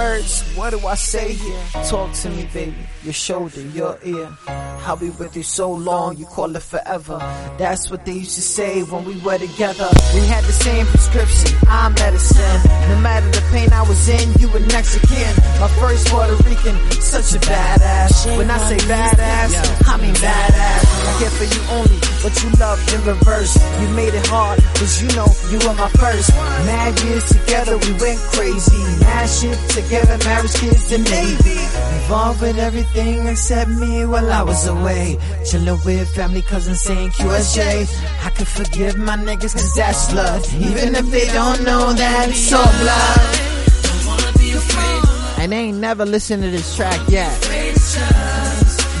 Words, 0.00 0.42
what 0.56 0.70
do 0.70 0.78
I 0.86 0.94
say 0.94 1.34
here? 1.34 1.62
Talk 1.84 2.12
to 2.22 2.30
me, 2.30 2.48
baby. 2.52 2.74
Your 3.02 3.12
shoulder, 3.12 3.60
your 3.60 3.98
ear. 4.04 4.28
I'll 4.90 4.96
be 4.96 5.10
with 5.10 5.36
you 5.36 5.44
so 5.44 5.70
long, 5.70 6.16
you 6.16 6.26
call 6.26 6.56
it 6.56 6.64
forever. 6.64 7.18
That's 7.58 7.92
what 7.92 8.04
they 8.04 8.14
used 8.14 8.34
to 8.34 8.42
say 8.42 8.82
when 8.82 9.04
we 9.04 9.14
were 9.20 9.38
together. 9.38 9.88
We 10.14 10.26
had 10.26 10.42
the 10.42 10.52
same 10.66 10.84
prescription, 10.86 11.56
I'm 11.68 11.94
medicine. 11.94 12.58
No 12.90 12.98
matter 12.98 13.30
the 13.30 13.40
pain 13.52 13.72
I 13.72 13.82
was 13.82 14.08
in, 14.08 14.34
you 14.42 14.48
were 14.48 14.58
kin. 14.58 15.32
My 15.62 15.70
first 15.78 16.08
Puerto 16.08 16.34
Rican, 16.42 16.74
such 16.98 17.38
a 17.38 17.38
badass. 17.38 18.36
When 18.36 18.50
I 18.50 18.58
say 18.58 18.78
badass, 18.90 19.86
I 19.86 19.96
mean 20.02 20.14
badass. 20.18 20.82
I 21.06 21.12
care 21.22 21.34
for 21.38 21.46
you 21.46 21.62
only, 21.78 21.98
but 22.18 22.34
you 22.42 22.50
loved 22.58 22.82
in 22.92 23.00
reverse. 23.06 23.54
You 23.80 23.88
made 23.94 24.14
it 24.14 24.26
hard, 24.26 24.58
cause 24.74 25.00
you 25.00 25.06
know 25.14 25.30
you 25.54 25.58
were 25.68 25.74
my 25.78 25.88
first. 26.02 26.34
Mad 26.66 26.98
years 27.04 27.30
together, 27.30 27.78
we 27.78 27.92
went 28.02 28.18
crazy. 28.34 28.82
Mad 29.06 29.30
shit 29.30 29.58
together, 29.70 30.18
marriage, 30.26 30.54
kids, 30.58 30.90
and 30.90 31.04
Navy. 31.04 31.62
Involved 32.02 32.40
with 32.40 32.58
everything 32.58 33.28
except 33.28 33.70
me 33.70 34.04
while 34.04 34.32
I 34.32 34.42
was 34.42 34.66
away. 34.66 34.79
Chillin' 34.80 35.84
with 35.84 36.08
family, 36.14 36.42
cousins 36.42 36.80
saying 36.80 37.10
QSJ. 37.10 37.86
I 38.24 38.30
could 38.30 38.48
forgive 38.48 38.96
my 38.96 39.16
niggas 39.16 39.52
cause 39.52 39.74
that's 39.74 40.10
blood. 40.12 40.46
Even 40.54 40.94
if 40.94 41.06
they 41.10 41.26
don't 41.26 41.62
know 41.64 41.92
that 41.92 42.28
it's 42.28 42.52
all 42.52 42.64
blood. 42.80 43.50
And 45.38 45.52
they 45.52 45.58
ain't 45.58 45.78
never 45.78 46.04
listened 46.04 46.42
to 46.42 46.50
this 46.50 46.76
track 46.76 47.00
yet. 47.08 47.32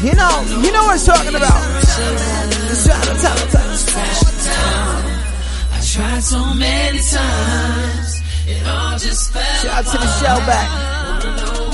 You 0.02 0.14
know, 0.14 0.44
you 0.62 0.72
know 0.72 0.84
what 0.84 0.98
I'm 0.98 1.06
talking 1.06 1.34
about. 1.34 1.62
I 5.72 5.80
tried 5.84 6.22
so 6.22 6.54
many 6.54 6.98
times, 6.98 8.22
it 8.46 8.66
all 8.66 8.98
just 8.98 9.32
fell 9.32 9.42
Shout 9.62 9.86
out 9.86 9.92
to 9.92 9.98
the 9.98 10.04
apart. 10.04 10.40
Shellback. 10.40 10.68
Wanna 11.20 11.36
know 11.36 11.70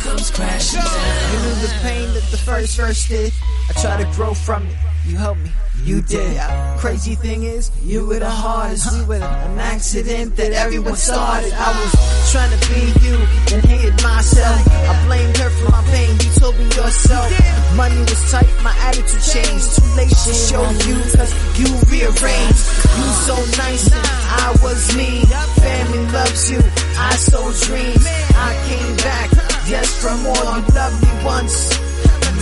comes 0.00 0.30
crashing 0.30 0.80
down. 0.80 1.32
You 1.32 1.38
knew 1.48 1.54
the 1.60 1.72
pain 1.82 2.14
that 2.14 2.24
the 2.30 2.36
first 2.38 2.76
verse 2.76 3.08
did. 3.08 3.32
I 3.68 3.72
try 3.80 4.02
to 4.02 4.10
grow 4.16 4.34
from 4.34 4.66
it. 4.66 4.76
You 5.06 5.16
help 5.16 5.38
me. 5.38 5.50
You 5.82 6.02
did. 6.02 6.40
Crazy 6.78 7.14
thing 7.14 7.44
is, 7.44 7.70
you 7.82 8.06
were 8.06 8.18
the 8.18 8.30
hardest. 8.30 8.92
We 8.92 9.04
were 9.06 9.14
an 9.22 9.58
accident 9.58 10.36
that 10.36 10.52
everyone 10.52 10.96
started. 10.96 11.52
I 11.52 11.70
was 11.78 11.92
trying 12.32 12.50
to 12.50 12.60
be 12.68 12.82
you, 13.06 13.16
and 13.54 13.64
hated 13.64 14.02
myself. 14.02 14.60
I 14.66 15.06
blamed 15.06 15.36
her 15.36 15.50
for 15.50 15.70
my 15.70 15.82
pain. 15.90 16.10
You 16.10 16.30
told 16.40 16.58
me 16.58 16.64
yourself. 16.64 17.30
Money 17.76 18.00
was 18.00 18.30
tight, 18.30 18.50
my 18.62 18.74
attitude 18.82 19.22
changed. 19.22 19.76
Too 19.76 19.88
late 19.96 20.10
to 20.10 20.32
show 20.34 20.64
you, 20.86 20.96
cause 21.14 21.32
you 21.58 21.68
rearranged. 21.86 22.62
You 22.98 23.06
so 23.28 23.36
nice, 23.56 23.86
and 23.90 24.06
I 24.42 24.56
was 24.62 24.96
mean. 24.96 25.26
Family 25.62 26.04
loves 26.12 26.50
you, 26.50 26.60
I 26.98 27.14
sold 27.16 27.54
dreams. 27.62 28.04
I 28.34 28.52
came 28.68 28.96
back, 28.96 29.30
yes, 29.68 29.86
for 30.02 30.14
more. 30.18 30.34
You 30.34 30.66
loved 30.74 30.98
me 31.02 31.24
once 31.24 31.86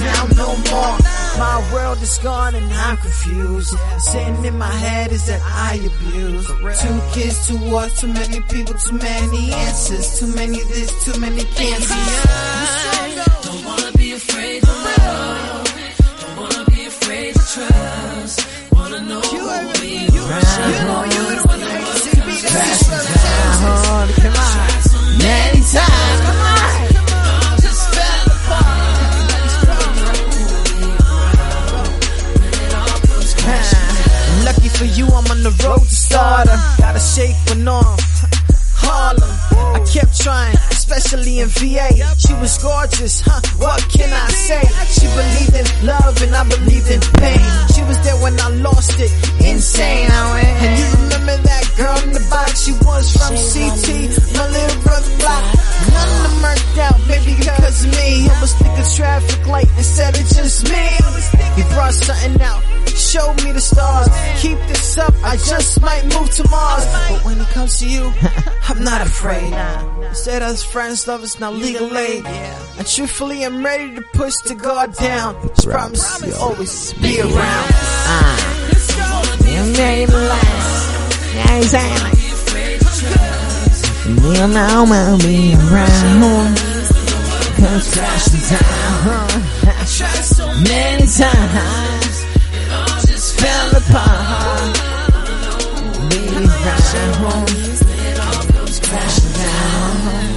now 0.00 0.26
no 0.36 0.56
more. 0.70 1.23
My 1.38 1.72
world 1.72 2.00
is 2.00 2.18
gone 2.18 2.54
and 2.54 2.72
I'm 2.72 2.96
confused. 2.96 3.74
Sitting 3.98 4.44
in 4.44 4.56
my 4.58 4.70
head 4.70 5.10
is 5.12 5.26
that 5.26 5.42
I 5.42 5.74
abuse. 5.90 6.46
Two 6.80 7.00
kids, 7.12 7.48
two 7.48 7.58
wars, 7.70 8.00
too 8.00 8.08
many 8.08 8.40
people, 8.42 8.74
too 8.74 8.96
many 8.98 9.52
answers. 9.52 10.18
Too 10.20 10.28
many 10.34 10.62
this, 10.64 11.04
too 11.04 11.18
many 11.20 11.44
cancers. 11.44 12.24
Don't 13.44 13.64
wanna 13.64 13.92
be 13.96 14.12
afraid 14.12 14.62
to 14.62 14.72
love. 14.72 15.64
Don't 16.20 16.36
wanna 16.36 16.64
be 16.70 16.86
afraid 16.86 17.34
to 17.34 17.40
trust. 17.54 18.72
Wanna 18.72 19.00
know 19.00 19.20
who 19.20 19.38
will 19.38 19.72
be 19.80 20.06
around. 20.18 21.44
when 21.48 21.60
the 21.60 21.66
world 21.66 22.02
comes 22.16 22.42
crashing 22.42 22.90
down. 22.90 23.23
For 34.76 34.84
you, 34.84 35.06
I'm 35.06 35.26
on 35.30 35.42
the 35.42 35.54
road 35.64 35.80
to 35.80 35.94
stardom. 35.94 36.58
Gotta 36.78 37.00
shake 37.00 37.36
one 37.48 37.68
off. 37.68 38.00
Harlem. 38.76 39.30
I 39.74 39.80
kept 39.86 40.20
trying, 40.20 40.56
especially 40.84 41.40
in 41.40 41.48
VA. 41.48 41.88
She 42.18 42.34
was 42.34 42.58
gorgeous, 42.58 43.20
huh? 43.24 43.40
What 43.56 43.80
can 43.88 44.12
I 44.12 44.28
say? 44.28 44.60
She 44.92 45.06
believed 45.08 45.56
in 45.56 45.86
love 45.86 46.20
and 46.20 46.34
I 46.36 46.44
believed 46.44 46.90
in 46.92 47.00
pain. 47.16 47.40
She 47.72 47.82
was 47.88 47.96
there 48.04 48.16
when 48.20 48.38
I 48.38 48.48
lost 48.60 49.00
it. 49.00 49.10
Insane. 49.40 50.10
And 50.12 50.72
you 50.76 50.86
remember 51.08 51.36
that 51.40 51.64
girl 51.76 51.96
in 52.04 52.12
the 52.12 52.24
box? 52.28 52.68
She 52.68 52.72
was 52.84 53.08
from 53.16 53.32
CT, 53.32 54.12
my 54.36 54.46
little 54.52 54.82
brother 54.84 55.12
block. 55.24 55.44
None 55.88 56.08
of 56.12 56.20
them 56.28 56.36
worked 56.44 56.78
out, 56.84 56.98
maybe 57.08 57.32
because 57.40 57.84
of 57.84 57.90
me. 57.96 58.28
I 58.28 58.36
was 58.40 58.52
thinking 58.54 58.84
traffic 58.94 59.46
light 59.46 59.70
instead 59.80 60.14
of 60.14 60.24
just 60.36 60.68
me. 60.68 60.84
He 61.56 61.62
brought 61.72 61.94
something 61.94 62.40
out. 62.42 62.62
Showed 62.94 63.42
me 63.42 63.52
the 63.52 63.60
stars. 63.60 64.08
Keep 64.40 64.58
this 64.68 64.98
up, 64.98 65.14
I 65.24 65.36
just 65.36 65.80
might 65.80 66.04
move 66.14 66.30
to 66.30 66.48
Mars. 66.48 66.86
But 67.08 67.24
when 67.24 67.40
it 67.40 67.48
comes 67.48 67.78
to 67.78 67.88
you, 67.88 68.12
I'm 68.68 68.84
not 68.84 69.00
afraid. 69.00 69.52
Instead 70.08 70.42
as 70.42 70.62
friends, 70.74 71.06
lovers, 71.06 71.38
now 71.38 71.52
legal 71.52 71.96
aid. 71.96 72.26
And 72.26 72.84
truthfully, 72.84 73.44
I'm 73.44 73.64
ready 73.64 73.94
to 73.94 74.02
push 74.12 74.34
the 74.38 74.56
guard 74.56 74.92
down. 74.94 75.40
Just 75.54 75.68
promise 75.68 76.20
you'll 76.26 76.34
always 76.34 76.92
be 76.94 77.20
around. 77.20 77.68
You 79.46 79.62
made 79.78 80.08
me 80.08 80.14
laugh. 80.16 81.32
Yeah, 81.32 81.58
exactly. 81.58 82.20
You 84.18 84.46
know 84.48 84.84
I'll 84.90 85.18
be 85.18 85.54
around. 85.54 86.56
Comes 87.54 87.86
crashing 87.94 88.42
down. 88.50 89.30
Many 90.64 91.06
times. 91.06 92.16
It 92.50 92.66
all 92.74 92.98
just 93.06 93.38
fell 93.38 93.70
apart. 93.78 94.74
Be 96.10 96.22
around. 96.34 97.63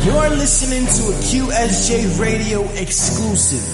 You're 0.08 0.30
listening 0.30 0.86
to 0.86 1.04
a 1.12 1.16
QSJ 1.20 2.18
radio 2.18 2.64
exclusive. 2.76 3.66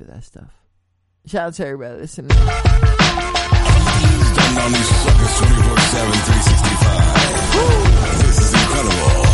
for 0.00 0.06
that 0.10 0.24
stuff. 0.24 0.48
Shout 1.26 1.48
out 1.48 1.54
to 1.54 1.66
everybody 1.66 2.00
listening. 2.00 2.28
This 2.28 2.38
is 8.40 8.52
incredible. 8.56 9.28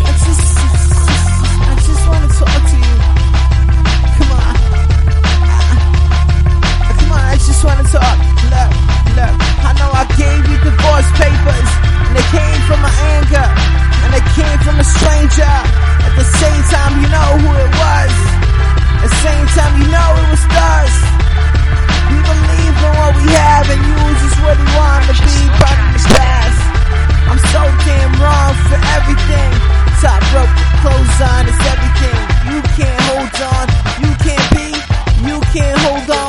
I 0.00 0.16
just, 0.24 0.40
I 1.60 1.76
just 1.76 2.04
want 2.08 2.24
to 2.24 2.30
talk 2.40 2.60
to 2.64 2.76
you. 2.80 2.96
Come 4.16 4.32
on. 4.32 4.56
Come 6.96 7.12
on, 7.12 7.20
I 7.20 7.36
just 7.36 7.60
want 7.64 7.84
to 7.84 7.92
talk. 7.92 8.16
Look, 8.48 8.70
look. 9.12 9.34
I 9.60 9.76
know 9.76 9.92
I 9.92 10.08
gave 10.16 10.40
you 10.48 10.56
divorce 10.64 11.10
papers, 11.20 11.68
and 12.08 12.16
they 12.16 12.24
came 12.32 12.60
from 12.64 12.80
my 12.80 12.92
anger. 13.12 13.79
And 14.04 14.12
it 14.16 14.26
came 14.36 14.58
from 14.64 14.76
a 14.80 14.86
stranger. 14.86 15.54
At 16.06 16.14
the 16.16 16.26
same 16.26 16.62
time, 16.72 16.92
you 17.02 17.08
know 17.08 17.30
who 17.42 17.50
it 17.54 17.72
was. 17.76 18.14
At 18.96 19.00
the 19.08 19.14
same 19.24 19.46
time, 19.56 19.72
you 19.80 19.88
know 19.88 20.08
it 20.20 20.28
was 20.34 20.44
us. 20.44 20.94
We 22.10 22.18
believe 22.20 22.76
in 22.80 22.92
what 23.00 23.12
we 23.20 23.26
have, 23.30 23.66
and 23.70 23.80
you 23.86 23.96
just 24.20 24.38
what 24.44 24.56
you 24.58 24.70
want 24.76 25.02
to 25.08 25.16
be, 25.24 25.38
but 25.60 25.76
the 25.94 26.02
past. 26.16 26.60
I'm 27.30 27.40
so 27.54 27.62
damn 27.86 28.12
wrong 28.18 28.52
for 28.68 28.80
everything. 28.98 29.50
Top 30.02 30.22
rope, 30.34 30.54
clothes 30.82 31.18
on, 31.30 31.42
it's 31.46 31.62
everything. 31.72 32.18
You 32.50 32.58
can't 32.74 33.00
hold 33.08 33.34
on, 33.54 33.66
you 34.02 34.12
can't 34.26 34.48
be, 34.56 34.68
you 35.28 35.36
can't 35.54 35.78
hold 35.86 36.10
on. 36.10 36.19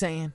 saying? 0.00 0.32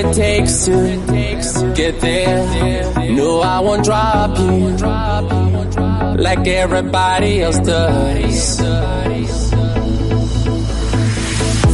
it 0.00 0.14
takes 0.14 0.64
to 0.64 1.72
get 1.74 2.00
there. 2.00 3.10
No, 3.10 3.40
I 3.40 3.60
won't 3.60 3.84
drop 3.84 4.38
you 4.38 4.76
like 6.22 6.46
everybody 6.46 7.42
else 7.42 7.58
does. 7.58 8.60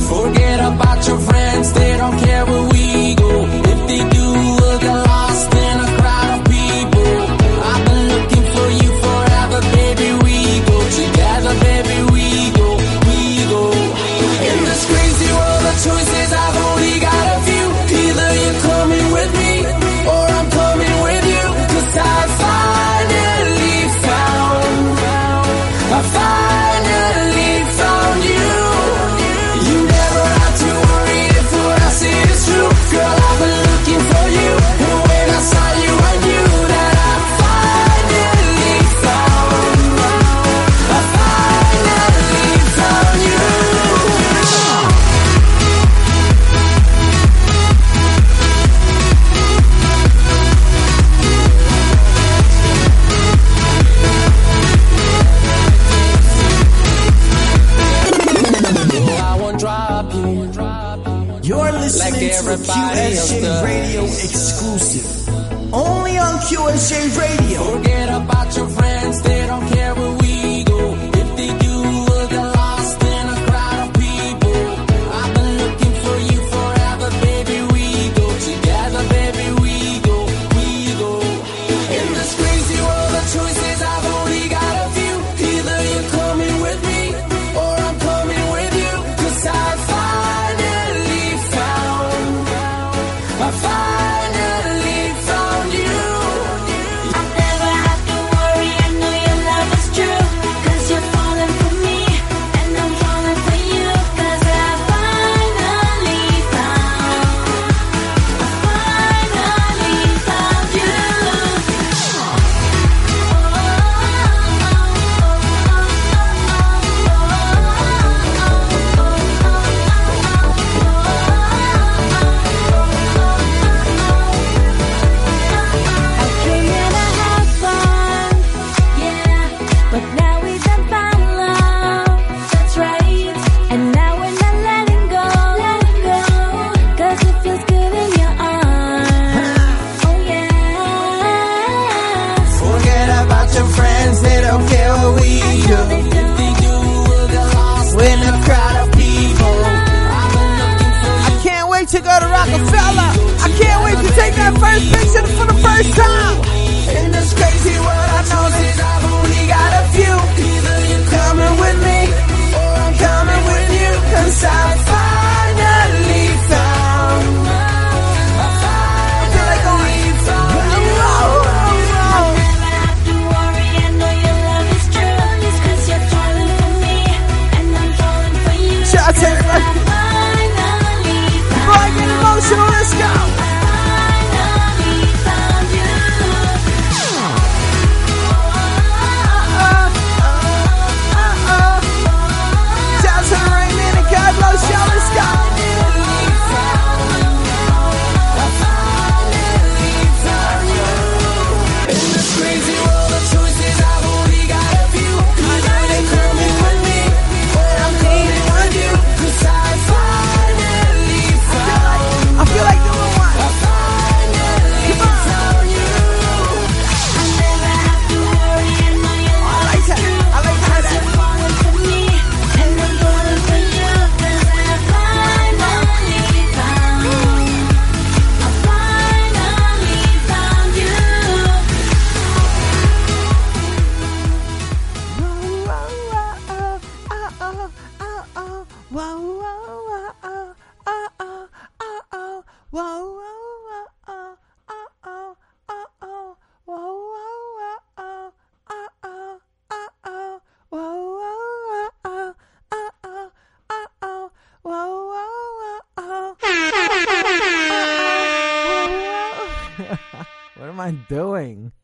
Forget 0.08 0.60
about 0.60 1.06
your 1.06 1.18
friends, 1.18 1.72
they 1.72 1.96
don't 1.96 2.18
care 2.18 2.46
where 2.46 2.68
we 2.74 3.14
go. 3.14 3.44
If 3.72 3.88
they 3.88 4.02
do, 4.10 4.32
we'll 4.32 4.80
go. 4.80 5.05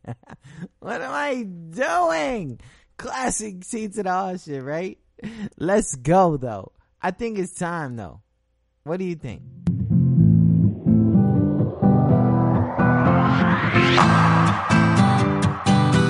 what 0.80 1.00
am 1.00 1.12
I 1.12 1.42
doing? 1.42 2.60
Classic 2.96 3.64
seats 3.64 3.98
and 3.98 4.08
all 4.08 4.36
shit, 4.36 4.62
right? 4.62 4.98
Let's 5.58 5.94
go 5.96 6.36
though. 6.36 6.72
I 7.00 7.10
think 7.10 7.38
it's 7.38 7.52
time 7.54 7.96
though. 7.96 8.20
What 8.84 8.98
do 8.98 9.04
you 9.04 9.14
think? 9.16 9.42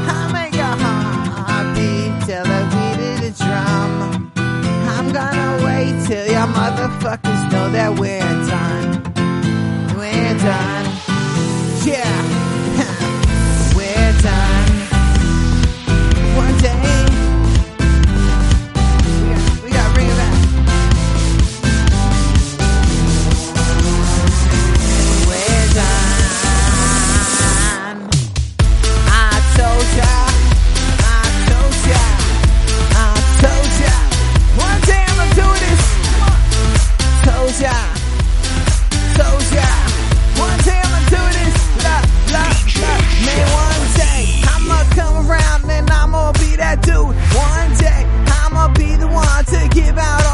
I 0.05 0.31
make 0.33 0.55
a 0.55 0.77
heartbeat 0.77 2.27
till 2.27 2.45
the 2.45 2.61
beat 2.73 3.01
of 3.09 3.17
the 3.21 3.33
drum. 3.45 4.33
I'm 4.37 5.13
gonna 5.13 5.65
wait 5.65 6.07
till 6.07 6.27
your 6.27 6.47
motherfuckers 6.47 7.53
know 7.53 7.71
that 7.71 7.99
we're 7.99 8.21
done. 8.47 9.03
We're 9.97 10.39
done. 10.39 10.87
Yeah 11.87 12.52
time. 14.23 14.62
give 49.75 49.97
out 49.97 50.32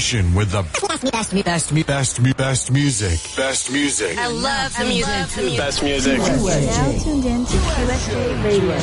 station 0.00 0.34
with 0.34 0.50
the 0.50 0.62
best, 0.88 1.04
best, 1.12 1.32
best, 1.44 1.72
best, 1.86 2.20
best 2.36 2.72
music. 2.72 3.20
Best 3.36 3.70
music. 3.70 4.18
I 4.18 4.26
love 4.26 4.76
the 4.76 4.84
music. 4.86 5.56
Best 5.56 5.84
music. 5.84 6.18
Now 6.18 6.92
tuned 6.98 7.24
in 7.24 7.46
to 7.46 7.56
QSJ 7.56 8.42
Radio. 8.42 8.76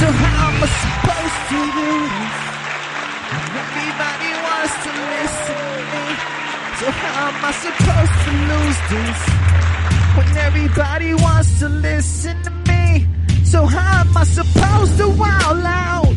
So 0.00 0.06
how 0.18 0.50
am 0.50 0.58
I 0.58 0.66
supposed 0.82 1.40
to 1.46 1.60
do 1.78 1.90
this? 2.10 2.34
Everybody 3.62 4.30
wants 4.50 4.74
to 4.82 4.90
listen 5.14 5.62
to 5.62 5.78
me. 5.94 6.10
So 6.74 6.90
how 6.90 7.30
am 7.30 7.38
I 7.38 7.54
supposed 7.54 8.18
to 8.26 8.32
lose 8.50 8.80
this? 8.90 9.18
When 10.18 10.26
everybody 10.42 11.14
wants 11.14 11.54
to 11.60 11.68
listen 11.68 12.34
to 12.42 12.50
me. 12.50 13.06
So 13.44 13.64
how 13.66 14.00
am 14.00 14.16
I 14.16 14.24
supposed 14.24 14.98
to 14.98 15.08
wow 15.08 15.54
loud? 15.54 16.09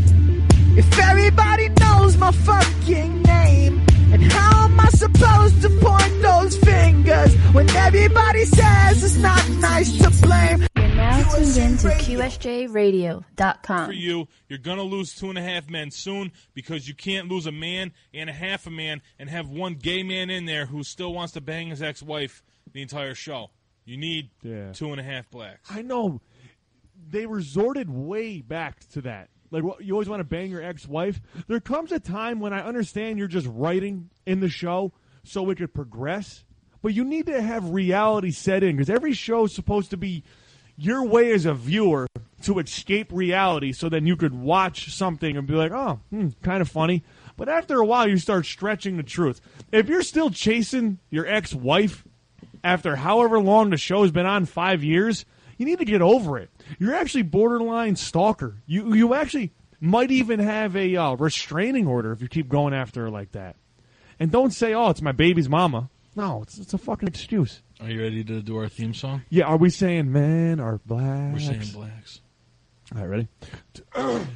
If 0.76 1.00
everybody 1.00 1.70
knows 1.70 2.18
my 2.18 2.32
fucking 2.32 3.22
name. 3.24 3.86
And 4.12 4.22
how 4.32 4.66
am 4.66 4.80
I 4.80 4.90
supposed 4.90 5.62
to 5.64 5.70
point 5.82 6.22
those 6.22 6.56
fingers 6.58 7.34
when 7.54 7.68
everybody 7.72 8.46
says 8.46 9.04
it's 9.04 9.18
not 9.18 9.50
nice 9.60 9.92
to 10.00 10.10
blame? 10.26 10.68
You're 10.76 10.96
now 10.96 11.24
tuned 11.32 11.58
in 11.58 11.78
to 11.78 11.88
QSJRadio.com. 11.88 13.86
for 13.88 13.92
you. 13.94 14.28
You're 14.50 14.60
gonna 14.60 14.84
lose 14.84 15.16
two 15.16 15.30
and 15.30 15.38
a 15.40 15.42
half 15.42 15.68
men 15.68 15.90
soon 15.90 16.32
because 16.54 16.88
you 16.88 16.94
can't 16.94 17.28
lose 17.28 17.48
a 17.48 17.52
man 17.52 17.92
and 18.14 18.30
a 18.30 18.34
half 18.34 18.68
a 18.68 18.70
man 18.70 19.02
and 19.18 19.30
have 19.32 19.50
one 19.50 19.74
gay 19.76 20.04
man 20.04 20.30
in 20.30 20.46
there 20.46 20.68
who 20.68 20.84
still 20.84 21.12
wants 21.14 21.34
to 21.34 21.42
bang 21.42 21.70
his 21.70 21.82
ex-wife 21.82 22.44
the 22.72 22.82
entire 22.84 23.16
show. 23.16 23.50
You 23.86 23.98
need 23.98 24.30
Yeah. 24.44 24.74
two 24.74 24.92
and 24.92 25.00
a 25.00 25.04
half 25.04 25.30
blacks. 25.32 25.72
I 25.72 25.82
know. 25.82 26.22
They 27.10 27.26
resorted 27.26 27.90
way 27.90 28.42
back 28.42 28.88
to 28.92 29.02
that. 29.02 29.30
Like, 29.54 29.64
you 29.82 29.94
always 29.94 30.10
want 30.10 30.20
to 30.20 30.26
bang 30.26 30.50
your 30.50 30.64
ex-wife. 30.64 31.22
There 31.48 31.60
comes 31.60 31.92
a 31.92 32.00
time 32.00 32.40
when 32.40 32.54
I 32.54 32.62
understand 32.62 33.20
you're 33.20 33.28
just 33.28 33.48
writing 33.48 34.10
in 34.26 34.40
the 34.40 34.50
show 34.50 34.94
so 35.24 35.48
it 35.52 35.60
could 35.60 35.76
progress, 35.76 36.44
but 36.82 36.96
you 36.96 37.06
need 37.06 37.28
to 37.28 37.40
have 37.40 37.70
reality 37.70 38.32
set 38.32 38.64
in 38.64 38.76
because 38.76 38.90
every 38.90 39.14
show 39.14 39.46
is 39.46 39.54
supposed 39.54 39.92
to 39.92 39.98
be 39.98 40.24
your 40.76 41.06
way 41.06 41.32
as 41.32 41.46
a 41.46 41.54
viewer 41.54 42.08
to 42.42 42.58
escape 42.58 43.12
reality, 43.12 43.72
so 43.72 43.90
then 43.90 44.08
you 44.08 44.18
could 44.18 44.34
watch 44.34 44.92
something 44.92 45.38
and 45.38 45.46
be 45.46 45.54
like, 45.54 45.72
"Oh, 45.72 46.00
hmm, 46.10 46.30
kind 46.42 46.62
of 46.62 46.68
funny." 46.68 47.04
But 47.38 47.48
after 47.48 47.80
a 47.80 47.86
while, 47.86 48.10
you 48.10 48.18
start 48.18 48.48
stretching 48.48 48.98
the 48.98 49.04
truth. 49.04 49.40
If 49.72 49.88
you're 49.88 50.02
still 50.02 50.32
chasing 50.32 50.98
your 51.12 51.28
ex-wife 51.28 52.04
after 52.64 52.96
however 52.96 53.40
long 53.40 53.70
the 53.70 53.78
show's 53.78 54.12
been 54.12 54.26
on, 54.26 54.46
five 54.46 54.84
years, 54.84 55.26
you 55.64 55.70
need 55.70 55.80
to 55.80 55.86
get 55.86 56.02
over 56.02 56.38
it. 56.38 56.50
You're 56.78 56.94
actually 56.94 57.24
borderline 57.24 57.96
stalker. 57.96 58.56
You 58.66 58.94
you 58.94 59.14
actually 59.14 59.52
might 59.80 60.12
even 60.12 60.40
have 60.40 60.76
a 60.76 60.96
uh, 60.98 61.14
restraining 61.16 61.88
order 61.88 62.12
if 62.12 62.22
you 62.22 62.28
keep 62.28 62.50
going 62.50 62.74
after 62.74 63.04
her 63.04 63.10
like 63.10 63.32
that. 63.32 63.56
And 64.20 64.30
don't 64.30 64.52
say, 64.52 64.74
"Oh, 64.74 64.90
it's 64.90 65.02
my 65.02 65.14
baby's 65.14 65.48
mama." 65.48 65.90
No, 66.16 66.44
it's, 66.44 66.60
it's 66.60 66.74
a 66.74 66.78
fucking 66.78 67.08
excuse. 67.08 67.62
Are 67.80 67.90
you 67.90 68.02
ready 68.02 68.24
to 68.26 68.42
do 68.42 68.58
our 68.58 68.68
theme 68.70 68.94
song? 68.94 69.24
Yeah, 69.30 69.46
are 69.46 69.58
we 69.58 69.70
saying 69.70 70.12
men 70.12 70.60
are 70.60 70.80
black? 70.86 71.34
We're 71.34 71.40
saying 71.40 71.72
blacks. 71.74 72.22
All 72.94 73.02
right, 73.02 73.10
ready? 73.10 73.28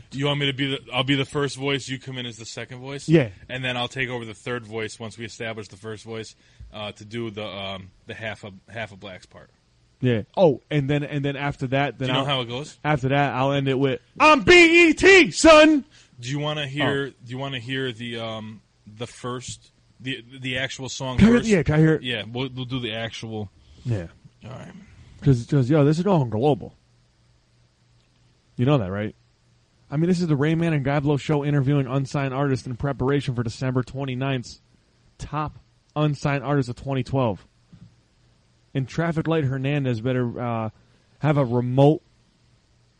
Do 0.09 0.17
you 0.17 0.25
want 0.25 0.39
me 0.39 0.47
to 0.47 0.53
be 0.53 0.71
the? 0.71 0.79
I'll 0.93 1.03
be 1.03 1.15
the 1.15 1.25
first 1.25 1.57
voice. 1.57 1.87
You 1.89 1.99
come 1.99 2.17
in 2.17 2.25
as 2.25 2.37
the 2.37 2.45
second 2.45 2.79
voice. 2.79 3.07
Yeah. 3.07 3.29
and 3.49 3.63
then 3.63 3.75
I'll 3.75 3.89
take 3.89 4.09
over 4.09 4.25
the 4.25 4.33
third 4.33 4.65
voice 4.65 4.97
once 4.99 5.17
we 5.17 5.25
establish 5.25 5.67
the 5.67 5.77
first 5.77 6.05
voice 6.05 6.35
uh, 6.73 6.93
to 6.93 7.05
do 7.05 7.29
the 7.29 7.45
um, 7.45 7.91
the 8.07 8.13
half 8.13 8.43
of 8.43 8.53
half 8.69 8.91
of 8.91 8.99
blacks 8.99 9.25
part. 9.25 9.51
Yeah. 9.99 10.21
Oh, 10.35 10.61
and 10.69 10.89
then 10.89 11.03
and 11.03 11.25
then 11.25 11.35
after 11.35 11.67
that, 11.67 11.97
then 11.97 12.07
Do 12.07 12.11
you 12.11 12.13
know 12.13 12.19
I'll- 12.19 12.25
how 12.25 12.41
it 12.41 12.45
goes? 12.49 12.77
After 12.83 13.09
that, 13.09 13.33
I'll 13.33 13.51
end 13.51 13.67
it 13.67 13.79
with 13.79 13.99
"I'm 14.19 14.41
BET, 14.43 15.33
son." 15.33 15.85
Do 16.19 16.29
you 16.29 16.39
want 16.39 16.59
to 16.59 16.67
hear? 16.67 17.07
Oh. 17.07 17.23
Do 17.25 17.31
you 17.31 17.37
want 17.37 17.55
to 17.55 17.59
hear 17.59 17.91
the 17.91 18.19
um 18.19 18.61
the 18.85 19.07
first 19.07 19.71
the 19.99 20.23
the 20.39 20.57
actual 20.59 20.89
song 20.89 21.17
Can 21.17 21.27
I 21.29 21.31
hear- 21.31 21.41
yeah, 21.57 21.63
can 21.63 21.75
I 21.75 21.77
hear 21.79 21.93
it? 21.95 22.03
Yeah, 22.03 22.23
we'll 22.31 22.49
we'll 22.53 22.65
do 22.65 22.79
the 22.79 22.93
actual. 22.93 23.49
Yeah. 23.85 24.07
All 24.45 24.51
right. 24.51 24.71
Because 25.19 25.69
yo, 25.69 25.83
this 25.83 25.97
is 25.97 26.05
all 26.05 26.25
global. 26.25 26.75
You 28.55 28.65
know 28.65 28.77
that, 28.77 28.91
right? 28.91 29.15
I 29.89 29.97
mean, 29.97 30.09
this 30.09 30.19
is 30.19 30.27
the 30.27 30.35
Rain 30.35 30.59
Man 30.59 30.73
and 30.73 30.83
Gablo 30.83 31.17
show 31.17 31.45
interviewing 31.45 31.87
unsigned 31.87 32.33
artists 32.33 32.67
in 32.67 32.75
preparation 32.75 33.33
for 33.35 33.41
December 33.43 33.83
29th's 33.83 34.61
top 35.17 35.59
unsigned 35.95 36.43
artists 36.43 36.69
of 36.69 36.75
2012. 36.75 37.46
And 38.77 38.87
Traffic 38.87 39.27
Light 39.27 39.43
Hernandez 39.43 40.01
better 40.01 40.39
uh, 40.39 40.69
have 41.17 41.37
a 41.37 41.43
remote 41.43 42.03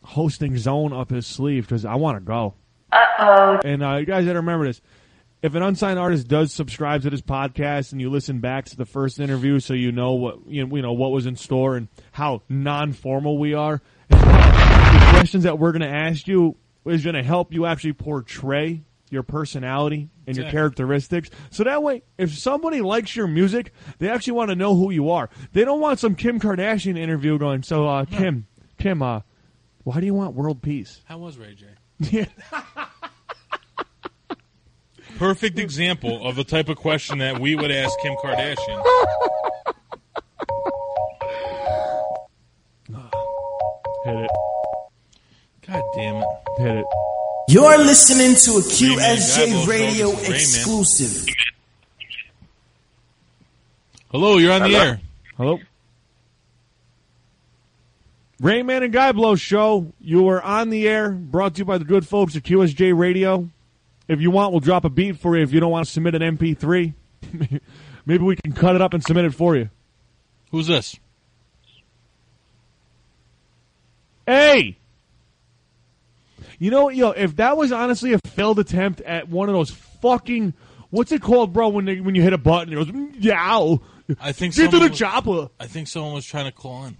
hosting 0.02 0.58
zone 0.58 0.92
up 0.92 1.10
his 1.10 1.24
sleeve 1.24 1.68
because 1.68 1.84
I 1.84 1.94
want 1.94 2.16
to 2.16 2.20
go. 2.20 2.54
Uh-oh. 2.90 3.60
And 3.64 3.84
uh, 3.84 3.98
you 3.98 4.06
guys 4.06 4.24
got 4.24 4.32
to 4.32 4.40
remember 4.40 4.66
this. 4.66 4.80
If 5.40 5.54
an 5.54 5.62
unsigned 5.62 6.00
artist 6.00 6.26
does 6.26 6.52
subscribe 6.52 7.02
to 7.02 7.10
this 7.10 7.22
podcast 7.22 7.92
and 7.92 8.00
you 8.00 8.10
listen 8.10 8.40
back 8.40 8.64
to 8.64 8.76
the 8.76 8.86
first 8.86 9.20
interview, 9.20 9.60
so 9.60 9.72
you 9.72 9.92
know 9.92 10.14
what 10.14 10.48
you 10.48 10.66
know, 10.66 10.74
you 10.74 10.82
know 10.82 10.94
what 10.94 11.12
was 11.12 11.26
in 11.26 11.36
store 11.36 11.76
and 11.76 11.86
how 12.10 12.42
non-formal 12.48 13.38
we 13.38 13.54
are, 13.54 13.80
the 14.08 15.06
questions 15.10 15.44
that 15.44 15.60
we're 15.60 15.70
going 15.70 15.82
to 15.82 15.96
ask 15.96 16.26
you 16.26 16.56
is 16.86 17.04
going 17.04 17.14
to 17.14 17.22
help 17.22 17.54
you 17.54 17.66
actually 17.66 17.92
portray 17.92 18.82
your 19.10 19.22
personality 19.22 20.10
and 20.26 20.36
your 20.36 20.44
Exactly. 20.46 20.50
characteristics. 20.58 21.30
So 21.50 21.64
that 21.64 21.82
way, 21.82 22.02
if 22.18 22.36
somebody 22.36 22.80
likes 22.80 23.14
your 23.16 23.26
music, 23.26 23.72
they 23.98 24.08
actually 24.08 24.34
want 24.34 24.50
to 24.50 24.56
know 24.56 24.74
who 24.74 24.90
you 24.90 25.10
are. 25.10 25.28
They 25.52 25.64
don't 25.64 25.80
want 25.80 25.98
some 25.98 26.14
Kim 26.14 26.38
Kardashian 26.40 26.98
interview 26.98 27.38
going. 27.38 27.62
So, 27.62 27.86
uh, 27.88 28.04
Kim, 28.04 28.46
Kim, 28.78 29.02
uh, 29.02 29.20
why 29.84 30.00
do 30.00 30.06
you 30.06 30.14
want 30.14 30.34
world 30.34 30.62
peace? 30.62 31.00
How 31.06 31.18
was 31.18 31.38
Ray 31.38 31.54
J? 31.54 31.66
Yeah. 31.98 32.26
Perfect 35.18 35.58
example 35.58 36.24
of 36.28 36.36
the 36.36 36.44
type 36.44 36.68
of 36.68 36.76
question 36.76 37.18
that 37.18 37.40
we 37.40 37.56
would 37.56 37.72
ask 37.72 37.98
Kim 38.00 38.14
Kardashian. 38.22 38.84
Hit 44.04 44.16
it. 44.16 44.30
God 45.66 45.82
damn 45.96 46.16
it. 46.16 46.28
Hit 46.58 46.76
it. 46.76 46.84
You're 47.48 47.78
listening 47.78 48.34
to 48.36 48.58
a 48.58 48.62
QSJ 48.62 49.66
Radio 49.66 50.10
Show. 50.12 50.16
This 50.16 50.58
is 50.58 50.66
Rayman. 50.66 50.66
exclusive. 50.66 51.34
Hello, 54.10 54.36
you're 54.36 54.52
on 54.52 54.62
the 54.62 54.68
Hello? 54.68 54.80
air. 54.84 55.00
Hello. 55.36 55.58
Rain 58.40 58.66
Man 58.66 58.82
and 58.82 58.92
Guy 58.92 59.12
Blow 59.12 59.34
show. 59.34 59.92
You 60.00 60.28
are 60.28 60.42
on 60.42 60.68
the 60.70 60.86
air, 60.86 61.10
brought 61.10 61.54
to 61.54 61.60
you 61.60 61.64
by 61.64 61.78
the 61.78 61.84
good 61.84 62.06
folks 62.06 62.36
at 62.36 62.42
QSJ 62.42 62.96
Radio. 62.96 63.48
If 64.08 64.20
you 64.20 64.30
want, 64.30 64.52
we'll 64.52 64.60
drop 64.60 64.84
a 64.84 64.90
beat 64.90 65.18
for 65.18 65.36
you. 65.36 65.42
If 65.42 65.52
you 65.52 65.60
don't 65.60 65.70
want 65.72 65.86
to 65.86 65.90
submit 65.92 66.14
an 66.14 66.36
MP3, 66.36 66.92
maybe 68.06 68.24
we 68.24 68.36
can 68.36 68.52
cut 68.52 68.74
it 68.74 68.82
up 68.82 68.92
and 68.94 69.02
submit 69.02 69.24
it 69.24 69.34
for 69.34 69.56
you. 69.56 69.70
Who's 70.50 70.66
this? 70.66 70.96
Hey, 74.26 74.76
you 76.58 76.70
know, 76.70 76.88
yo, 76.88 77.10
if 77.10 77.36
that 77.36 77.56
was 77.56 77.72
honestly 77.72 78.12
a 78.12 78.18
failed 78.18 78.58
attempt 78.58 79.00
at 79.02 79.28
one 79.28 79.48
of 79.48 79.54
those 79.54 79.70
fucking 79.70 80.54
what's 80.90 81.12
it 81.12 81.22
called, 81.22 81.52
bro? 81.52 81.68
When 81.68 81.84
they, 81.84 82.00
when 82.00 82.14
you 82.14 82.22
hit 82.22 82.32
a 82.32 82.38
button, 82.38 82.72
it 82.72 82.76
goes 82.76 82.88
yow. 83.22 83.80
I 84.20 84.32
think 84.32 84.54
get 84.54 84.70
to 84.70 84.78
the 84.78 84.88
was- 84.88 84.98
chopper. 84.98 85.48
I 85.60 85.66
think 85.66 85.88
someone 85.88 86.14
was 86.14 86.24
trying 86.26 86.46
to 86.46 86.52
call 86.52 86.86
in. 86.86 86.96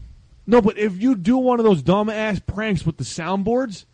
No, 0.46 0.60
but 0.62 0.78
if 0.78 1.00
you 1.00 1.14
do 1.14 1.36
one 1.38 1.58
of 1.60 1.64
those 1.64 1.82
dumb 1.82 2.08
ass 2.08 2.40
pranks 2.40 2.84
with 2.86 2.96
the 2.96 3.04
soundboards, 3.04 3.84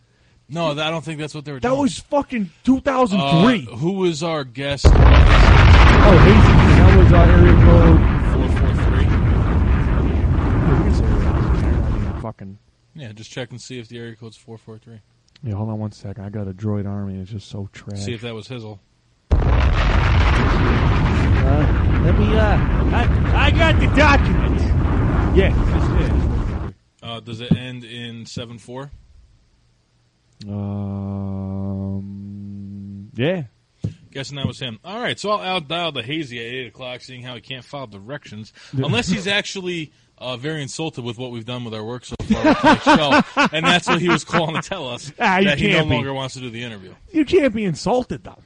No, 0.48 0.70
I 0.70 0.90
don't 0.90 1.04
think 1.04 1.18
that's 1.20 1.34
what 1.34 1.44
they 1.44 1.50
were 1.52 1.58
that 1.60 1.68
doing. 1.68 1.80
was 1.80 1.98
fucking 1.98 2.50
2003. 2.64 3.68
Uh, 3.72 3.76
who 3.76 3.92
was 3.94 4.22
our 4.22 4.44
guest? 4.44 4.86
oh, 4.86 4.90
Hazy, 4.90 5.02
that 6.78 6.96
was 6.98 7.12
our 7.12 7.30
area 7.30 7.52
code 7.64 8.00
443. 8.52 9.04
fucking. 12.22 12.58
Yeah, 12.94 13.12
just 13.12 13.30
check 13.30 13.50
and 13.50 13.60
see 13.60 13.78
if 13.78 13.88
the 13.88 13.98
area 13.98 14.14
code's 14.16 14.36
443. 14.36 15.00
Yeah, 15.44 15.54
hold 15.56 15.68
on 15.68 15.78
one 15.78 15.92
sec. 15.92 16.18
I 16.18 16.30
got 16.30 16.48
a 16.48 16.54
droid 16.54 16.88
army. 16.88 17.20
It's 17.20 17.30
just 17.30 17.50
so 17.50 17.68
trash. 17.70 18.00
See 18.00 18.14
if 18.14 18.22
that 18.22 18.34
was 18.34 18.48
Hizzle. 18.48 18.78
Uh, 19.30 19.36
let 22.02 22.18
me. 22.18 22.34
Uh, 22.34 22.56
I, 22.96 23.46
I 23.46 23.50
got 23.50 23.78
the 23.78 23.86
documents. 23.94 24.64
Yeah, 25.36 25.52
this 25.52 25.84
is. 26.08 26.12
Uh, 27.02 27.20
does 27.20 27.42
it 27.42 27.52
end 27.54 27.84
in 27.84 28.24
7-4? 28.24 28.90
Um. 30.48 32.14
Yeah. 33.14 33.42
Guessing 34.12 34.36
that 34.36 34.46
was 34.46 34.58
him. 34.58 34.80
All 34.82 34.98
right, 34.98 35.20
so 35.20 35.30
I'll 35.32 35.56
out 35.56 35.68
dial 35.68 35.92
the 35.92 36.02
hazy 36.02 36.38
at 36.38 36.46
8 36.46 36.68
o'clock, 36.68 37.02
seeing 37.02 37.22
how 37.22 37.34
he 37.34 37.42
can't 37.42 37.64
follow 37.64 37.86
directions. 37.86 38.54
Unless 38.72 39.08
he's 39.08 39.26
actually 39.26 39.92
uh, 40.24 40.36
very 40.36 40.62
insulted 40.62 41.04
with 41.04 41.18
what 41.18 41.30
we've 41.30 41.44
done 41.44 41.64
with 41.64 41.74
our 41.74 41.84
work 41.84 42.04
so 42.04 42.14
far 42.24 42.44
with 42.44 42.82
show. 42.82 43.20
And 43.52 43.64
that's 43.64 43.88
what 43.88 44.00
he 44.00 44.08
was 44.08 44.24
calling 44.24 44.60
to 44.60 44.66
tell 44.68 44.88
us. 44.88 45.12
Ah, 45.20 45.40
that 45.44 45.58
he 45.58 45.72
no 45.72 45.84
be. 45.84 45.90
longer 45.90 46.12
wants 46.14 46.34
to 46.34 46.40
do 46.40 46.50
the 46.50 46.62
interview. 46.62 46.94
You 47.12 47.24
can't 47.24 47.54
be 47.54 47.64
insulted 47.64 48.24
though. 48.24 48.38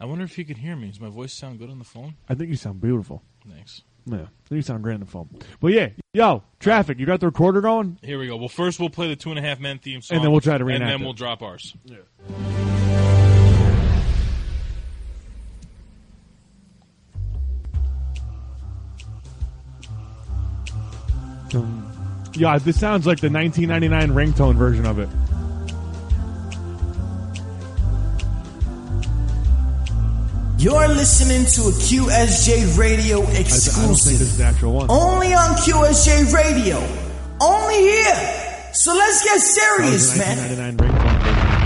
I 0.00 0.04
wonder 0.04 0.24
if 0.24 0.36
he 0.36 0.44
could 0.44 0.58
hear 0.58 0.76
me. 0.76 0.88
Does 0.88 1.00
my 1.00 1.08
voice 1.08 1.32
sound 1.32 1.58
good 1.58 1.70
on 1.70 1.78
the 1.78 1.84
phone? 1.84 2.14
I 2.28 2.34
think 2.34 2.50
you 2.50 2.56
sound 2.56 2.80
beautiful. 2.80 3.22
Thanks. 3.48 3.82
Yeah, 4.06 4.16
I 4.16 4.48
think 4.48 4.56
you 4.56 4.62
sound 4.62 4.82
great 4.82 4.94
on 4.94 5.00
the 5.00 5.06
phone. 5.06 5.28
But 5.60 5.68
yeah, 5.72 5.88
yo, 6.14 6.42
traffic. 6.60 6.98
You 6.98 7.04
got 7.06 7.20
the 7.20 7.26
recorder 7.26 7.60
going? 7.60 7.98
Here 8.02 8.18
we 8.18 8.26
go. 8.26 8.36
Well, 8.36 8.48
first 8.48 8.80
we'll 8.80 8.90
play 8.90 9.08
the 9.08 9.16
Two 9.16 9.30
and 9.30 9.38
a 9.38 9.42
Half 9.42 9.60
Men 9.60 9.78
theme 9.78 10.00
song. 10.00 10.16
And 10.16 10.24
then 10.24 10.30
we'll 10.32 10.40
try 10.40 10.56
to 10.56 10.66
And 10.66 10.82
then 10.82 11.00
it. 11.02 11.04
we'll 11.04 11.12
drop 11.12 11.42
ours. 11.42 11.74
Yeah, 11.84 11.96
this 22.58 22.78
sounds 22.78 23.06
like 23.06 23.20
the 23.20 23.30
1999 23.30 24.10
ringtone 24.10 24.54
version 24.56 24.86
of 24.86 24.98
it. 24.98 25.08
You're 30.58 30.88
listening 30.88 31.46
to 31.46 31.68
a 31.68 31.72
QSJ 31.72 32.76
Radio 32.76 33.18
I, 33.18 33.20
I 33.20 33.24
don't 33.24 33.32
think 33.32 33.46
this 33.46 33.66
exclusive. 33.68 34.20
is 34.20 34.38
the 34.38 34.44
actual 34.44 34.72
one. 34.74 34.90
Only 34.90 35.32
on 35.32 35.54
QSJ 35.56 36.34
Radio. 36.34 36.78
Only 37.40 37.76
here. 37.76 38.70
So 38.72 38.92
let's 38.92 39.22
get 39.24 39.38
serious, 39.38 40.18
man. 40.18 40.36
1999 40.36 40.76
ringtone 40.76 41.22
version. 41.22 41.58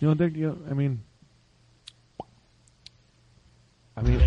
You 0.00 0.06
don't 0.08 0.18
think? 0.18 0.36
You 0.36 0.48
know, 0.48 0.58
I 0.70 0.74
mean, 0.74 1.00
I 3.96 4.02
mean, 4.02 4.20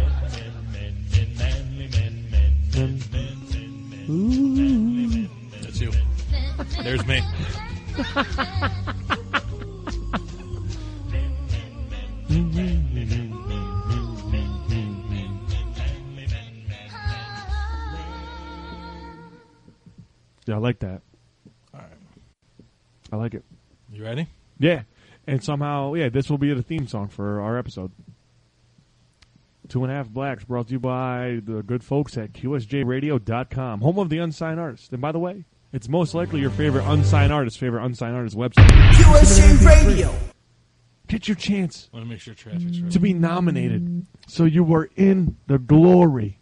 That's 5.62 5.80
you. 5.80 5.92
There's 6.84 7.06
me. 7.08 7.22
yeah, 20.46 20.56
I 20.56 20.58
like 20.58 20.80
that. 20.80 21.02
All 21.74 21.80
right. 21.80 21.90
I 23.14 23.16
like 23.16 23.34
it. 23.36 23.46
You 23.94 24.04
ready? 24.04 24.28
Yeah, 24.60 24.82
and 25.28 25.44
somehow, 25.44 25.94
yeah, 25.94 26.10
this 26.10 26.30
will 26.30 26.38
be 26.38 26.54
the 26.54 26.64
theme 26.64 26.88
song 26.88 27.08
for 27.08 27.42
our 27.42 27.58
episode. 27.58 27.92
Two 29.70 29.84
and 29.84 29.92
a 29.92 29.96
half 29.96 30.10
blacks 30.10 30.44
brought 30.44 30.68
to 30.68 30.74
you 30.74 30.80
by 30.80 31.40
the 31.44 31.64
good 31.64 31.84
folks 31.84 32.18
at 32.18 32.34
QSJRadio.com, 32.34 33.82
home 33.82 34.00
of 34.00 34.10
the 34.10 34.18
unsigned 34.18 34.60
artist. 34.60 34.92
And 34.92 35.02
by 35.02 35.12
the 35.14 35.20
way, 35.20 35.46
it's 35.72 35.88
most 35.88 36.14
likely 36.14 36.42
your 36.42 36.50
favorite 36.50 36.84
unsigned 36.86 37.32
artist, 37.32 37.58
favorite 37.58 37.86
unsigned 37.86 38.16
artist 38.16 38.36
website. 38.36 38.68
QSJ 38.68 39.66
Radio. 39.66 40.14
Get 41.08 41.28
your 41.28 41.36
chance 41.36 41.90
Want 41.94 42.06
to 42.06 42.10
make 42.10 42.20
sure 42.22 42.34
traffic's 42.34 42.80
ready. 42.80 42.90
to 42.94 43.00
be 43.00 43.14
nominated, 43.14 44.06
so 44.28 44.46
you 44.46 44.64
were 44.64 44.90
in 44.96 45.36
the 45.48 45.58
glory. 45.60 46.40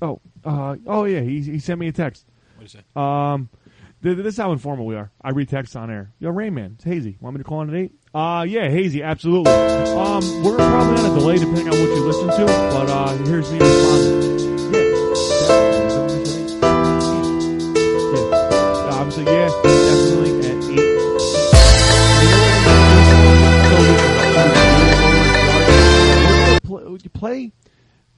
Oh, 0.00 0.20
uh, 0.44 0.76
oh 0.86 1.04
yeah, 1.06 1.20
he 1.20 1.40
he 1.40 1.58
sent 1.58 1.80
me 1.80 1.88
a 1.88 1.92
text. 1.92 2.24
What 2.56 2.58
do 2.58 2.62
you 2.64 2.68
say? 2.68 2.84
Um, 2.94 3.48
th- 3.64 3.65
this 4.14 4.34
is 4.34 4.36
how 4.36 4.52
informal 4.52 4.86
we 4.86 4.94
are. 4.94 5.10
I 5.20 5.30
read 5.30 5.48
text 5.48 5.74
on 5.74 5.90
air. 5.90 6.12
Yo, 6.18 6.30
Rain 6.30 6.54
Man, 6.54 6.74
it's 6.76 6.84
Hazy. 6.84 7.18
Want 7.20 7.34
me 7.34 7.38
to 7.38 7.44
call 7.44 7.62
in 7.62 7.70
at 7.70 7.74
eight? 7.74 7.92
Uh, 8.14 8.44
yeah, 8.48 8.68
Hazy, 8.68 9.02
absolutely. 9.02 9.52
Um, 9.52 10.22
we're 10.44 10.56
probably 10.56 11.02
on 11.02 11.10
a 11.10 11.14
delay 11.18 11.38
depending 11.38 11.68
on 11.68 11.78
what 11.78 11.88
you 11.88 12.04
listen 12.04 12.28
to, 12.28 12.46
but 12.46 12.88
uh, 12.88 13.16
here's 13.24 13.50
me 13.50 13.58
responding. 13.58 14.36
Yeah, 14.72 14.80
yeah, 18.14 18.94
obviously, 18.94 19.24
yeah, 19.24 19.48
definitely 19.62 20.38
at 20.38 20.64
eight. 20.70 20.96
Play, 26.62 26.98
play 27.12 27.52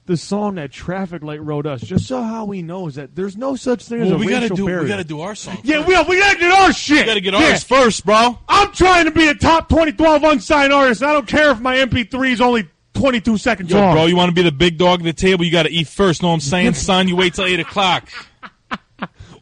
the 0.08 0.16
song 0.16 0.56
that 0.56 0.72
Traffic 0.72 1.22
Light 1.22 1.40
wrote 1.42 1.66
us, 1.66 1.80
just 1.82 2.06
so 2.08 2.20
how 2.22 2.50
he 2.50 2.62
knows 2.62 2.96
that 2.96 3.14
there's 3.14 3.36
no 3.36 3.54
such 3.54 3.84
thing 3.84 4.00
as 4.00 4.08
Well, 4.08 4.16
a 4.16 4.18
we 4.18 4.26
gotta 4.26 4.44
racial 4.46 4.56
do 4.56 4.66
barrier. 4.66 4.82
we 4.82 4.88
gotta 4.88 5.04
do 5.04 5.20
our 5.20 5.34
song. 5.36 5.58
Yeah, 5.62 5.80
we, 5.86 5.94
we 6.08 6.18
gotta 6.18 6.38
get 6.38 6.50
our 6.50 6.72
shit. 6.72 7.00
We 7.00 7.04
gotta 7.06 7.20
get 7.20 7.34
Yeah. 7.34 7.50
ours 7.50 7.62
first, 7.62 8.04
bro. 8.04 8.38
I'm 8.48 8.72
trying 8.72 9.04
to 9.04 9.10
be 9.12 9.28
a 9.28 9.34
top 9.34 9.68
2012 9.68 10.24
unsigned 10.24 10.72
artist. 10.72 11.02
and 11.02 11.10
I 11.10 11.12
don't 11.12 11.28
care 11.28 11.50
if 11.52 11.60
my 11.60 11.76
MP3 11.76 12.32
is 12.32 12.40
only 12.40 12.68
22 12.94 13.36
seconds 13.38 13.70
Yo, 13.70 13.78
long. 13.78 13.94
bro, 13.94 14.06
you 14.06 14.16
want 14.16 14.28
to 14.30 14.34
be 14.34 14.42
the 14.42 14.50
big 14.50 14.76
dog 14.78 15.00
at 15.00 15.04
the 15.04 15.12
table? 15.12 15.44
You 15.44 15.52
got 15.52 15.64
to 15.64 15.70
eat 15.70 15.86
first. 15.86 16.22
Know 16.22 16.28
what 16.28 16.34
I'm 16.34 16.40
saying, 16.40 16.74
son? 16.74 17.06
You 17.06 17.14
wait 17.14 17.34
till 17.34 17.44
eight 17.44 17.60
o'clock. 17.60 18.08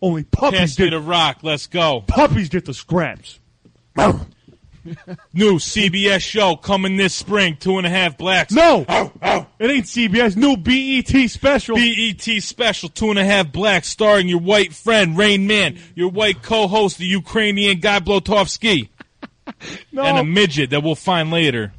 Only 0.02 0.24
puppies 0.24 0.58
Pass 0.60 0.76
get 0.76 0.90
the 0.90 1.00
rock. 1.00 1.38
Let's 1.42 1.66
go. 1.68 2.02
puppies 2.06 2.50
get 2.50 2.66
the 2.66 2.74
scraps. 2.74 3.38
New 5.32 5.54
CBS 5.56 6.20
show 6.20 6.56
coming 6.56 6.96
this 6.96 7.14
spring. 7.14 7.56
Two 7.58 7.78
and 7.78 7.86
a 7.86 7.90
half 7.90 8.16
blacks. 8.18 8.52
No, 8.52 8.80
it 8.88 9.70
ain't 9.70 9.86
CBS. 9.86 10.36
New 10.36 10.56
BET 10.56 11.30
special. 11.30 11.76
BET 11.76 12.42
special. 12.42 12.88
Two 12.88 13.10
and 13.10 13.18
a 13.18 13.24
half 13.24 13.52
blacks, 13.52 13.88
starring 13.88 14.28
your 14.28 14.40
white 14.40 14.72
friend 14.72 15.16
Rain 15.16 15.46
Man, 15.46 15.78
your 15.94 16.10
white 16.10 16.42
co-host, 16.42 16.98
the 16.98 17.06
Ukrainian 17.06 17.80
guy 17.80 18.00
Blotovsky, 18.00 18.88
no. 19.92 20.02
and 20.02 20.18
a 20.18 20.24
midget 20.24 20.70
that 20.70 20.82
we'll 20.82 20.94
find 20.94 21.30
later, 21.30 21.72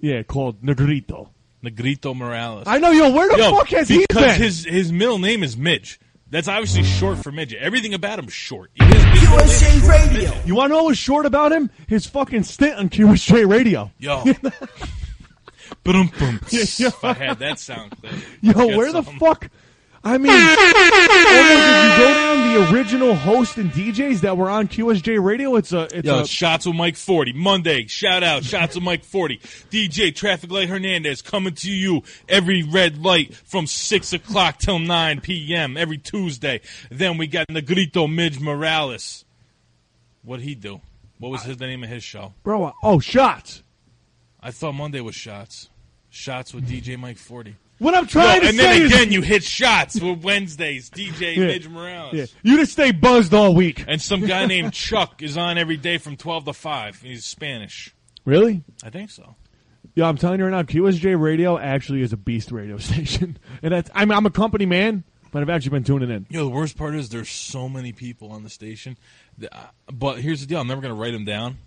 yeah, 0.00 0.22
called 0.22 0.62
Negrito. 0.62 1.30
Negrito 1.60 2.14
Morales. 2.14 2.64
I 2.68 2.78
know, 2.78 2.92
yo. 2.92 3.10
Where 3.10 3.28
the 3.28 3.36
Yo, 3.36 3.50
fuck 3.50 3.68
has 3.70 3.88
he 3.88 3.96
been? 3.98 4.06
because 4.08 4.36
his 4.36 4.64
his 4.64 4.92
middle 4.92 5.18
name 5.18 5.42
is 5.42 5.56
Midge. 5.56 5.98
That's 6.30 6.48
obviously 6.48 6.82
short 6.82 7.18
for 7.18 7.32
midget. 7.32 7.60
Everything 7.60 7.94
about 7.94 8.18
him's 8.18 8.32
short. 8.34 8.70
It 8.76 8.82
is 8.94 9.02
his 9.20 9.22
middle 9.22 9.38
is 9.38 9.62
QSJ 9.62 9.80
short 9.80 9.88
Radio. 9.90 10.30
midget. 10.30 10.46
you 10.46 10.54
want 10.54 10.70
to 10.70 10.76
know 10.76 10.82
what's 10.84 10.98
short 10.98 11.26
about 11.26 11.52
him? 11.52 11.70
His 11.86 12.06
fucking 12.06 12.42
stint 12.42 12.74
on 12.76 12.90
QSJ 12.90 13.48
Radio. 13.48 13.90
Yo. 13.98 14.24
Boom, 15.84 16.10
boom. 16.18 16.40
Yeah, 16.50 16.64
yeah. 16.76 16.86
If 16.88 17.04
I 17.04 17.12
had 17.12 17.38
that 17.40 17.58
sound 17.58 17.92
clip. 18.00 18.12
Yo, 18.40 18.76
where 18.76 18.92
the 18.92 19.02
some. 19.02 19.18
fuck? 19.18 19.50
I 20.04 20.16
mean, 20.16 20.30
oh 20.32 20.54
if 21.50 21.98
you 21.98 22.04
go 22.04 22.14
down 22.14 22.54
the 22.54 22.72
original 22.72 23.14
host 23.14 23.56
and 23.58 23.70
DJs 23.70 24.20
that 24.20 24.36
were 24.36 24.48
on 24.48 24.68
QSJ 24.68 25.22
Radio, 25.22 25.56
it's 25.56 25.72
a 25.72 25.88
it's 25.92 26.06
Yo, 26.06 26.20
a 26.20 26.26
shots 26.26 26.66
with 26.66 26.76
Mike 26.76 26.96
40. 26.96 27.32
Monday, 27.32 27.86
shout 27.86 28.22
out, 28.22 28.44
shots 28.44 28.74
with 28.76 28.84
Mike 28.84 29.04
40. 29.04 29.38
DJ 29.70 30.14
Traffic 30.14 30.50
Light 30.50 30.68
Hernandez 30.68 31.20
coming 31.22 31.54
to 31.54 31.70
you 31.70 32.02
every 32.28 32.62
red 32.62 33.02
light 33.02 33.34
from 33.34 33.66
6 33.66 34.12
o'clock 34.12 34.58
till 34.58 34.78
9 34.78 35.20
p.m. 35.20 35.76
every 35.76 35.98
Tuesday. 35.98 36.60
Then 36.90 37.18
we 37.18 37.26
got 37.26 37.48
Negrito 37.48 38.06
Midge 38.06 38.40
Morales. 38.40 39.24
What'd 40.22 40.44
he 40.44 40.54
do? 40.54 40.80
What 41.18 41.30
was 41.30 41.42
his, 41.42 41.56
the 41.56 41.66
name 41.66 41.82
of 41.82 41.90
his 41.90 42.04
show? 42.04 42.34
bro. 42.44 42.72
Oh, 42.82 43.00
shots. 43.00 43.62
I 44.40 44.52
thought 44.52 44.74
Monday 44.74 45.00
was 45.00 45.16
shots. 45.16 45.68
Shots 46.10 46.54
with 46.54 46.68
DJ 46.68 46.96
Mike 46.98 47.18
Forty. 47.18 47.56
What 47.78 47.94
I'm 47.94 48.06
trying 48.06 48.36
Yo, 48.36 48.40
to 48.42 48.48
and 48.48 48.58
then 48.58 48.86
again, 48.86 49.12
you 49.12 49.22
hit 49.22 49.44
shots 49.44 50.00
with 50.00 50.22
Wednesdays. 50.24 50.90
DJ 50.90 51.36
Yeah. 51.36 51.46
Midge 51.46 51.68
Morales. 51.68 52.14
Yeah. 52.14 52.26
You 52.42 52.56
just 52.58 52.72
stay 52.72 52.90
buzzed 52.90 53.32
all 53.34 53.54
week. 53.54 53.84
And 53.86 54.02
some 54.02 54.26
guy 54.26 54.46
named 54.54 54.72
Chuck 54.72 55.22
is 55.22 55.36
on 55.36 55.58
every 55.58 55.76
day 55.76 55.98
from 55.98 56.16
twelve 56.16 56.44
to 56.46 56.52
five. 56.52 57.00
He's 57.00 57.24
Spanish. 57.24 57.94
Really? 58.24 58.62
I 58.82 58.90
think 58.90 59.10
so. 59.10 59.36
Yeah, 59.94 60.06
I'm 60.08 60.16
telling 60.16 60.38
you 60.38 60.44
right 60.46 60.50
now, 60.52 60.62
QSJ 60.62 61.20
Radio 61.20 61.58
actually 61.58 62.02
is 62.02 62.12
a 62.12 62.16
beast 62.16 62.52
radio 62.52 62.76
station, 62.78 63.38
and 63.62 63.72
that's 63.72 63.90
I'm, 63.94 64.10
I'm 64.12 64.26
a 64.26 64.30
company 64.30 64.66
man, 64.66 65.02
but 65.32 65.42
I've 65.42 65.48
actually 65.50 65.70
been 65.70 65.84
tuning 65.84 66.10
in. 66.10 66.26
Yo, 66.30 66.44
the 66.44 66.50
worst 66.50 66.76
part 66.76 66.94
is 66.94 67.08
there's 67.08 67.30
so 67.30 67.68
many 67.68 67.92
people 67.92 68.30
on 68.32 68.42
the 68.44 68.50
station. 68.50 68.96
that- 69.38 69.56
uh, 69.56 69.66
But 69.92 70.18
here's 70.20 70.40
the 70.40 70.46
deal: 70.46 70.60
I'm 70.60 70.66
never 70.68 70.80
gonna 70.80 70.94
write 70.94 71.12
them 71.12 71.24
down 71.24 71.58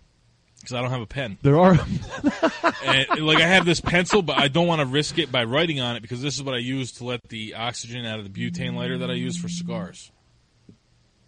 because 0.62 0.74
I 0.76 0.82
don't 0.82 0.92
have 0.92 1.02
a 1.02 1.08
pen. 1.08 1.38
There 1.42 1.60
are. 1.60 1.72
and 2.86 3.26
like 3.26 3.40
I 3.40 3.48
have 3.48 3.66
this 3.66 3.82
pencil, 3.82 4.22
but 4.22 4.38
I 4.38 4.48
don't 4.48 4.68
want 4.68 4.82
to 4.82 4.86
risk 4.86 5.20
it 5.20 5.32
by 5.32 5.44
writing 5.44 5.80
on 5.80 5.96
it 5.96 6.02
because 6.02 6.22
this 6.22 6.36
is 6.36 6.44
what 6.44 6.56
I 6.56 6.60
use 6.60 6.94
to 6.94 7.06
let 7.06 7.28
the 7.30 7.56
oxygen 7.56 8.06
out 8.06 8.20
of 8.20 8.32
the 8.32 8.52
butane 8.52 8.76
lighter 8.76 9.00
that 9.00 9.10
I 9.10 9.14
use 9.14 9.38
for 9.38 9.50
cigars. 9.50 10.12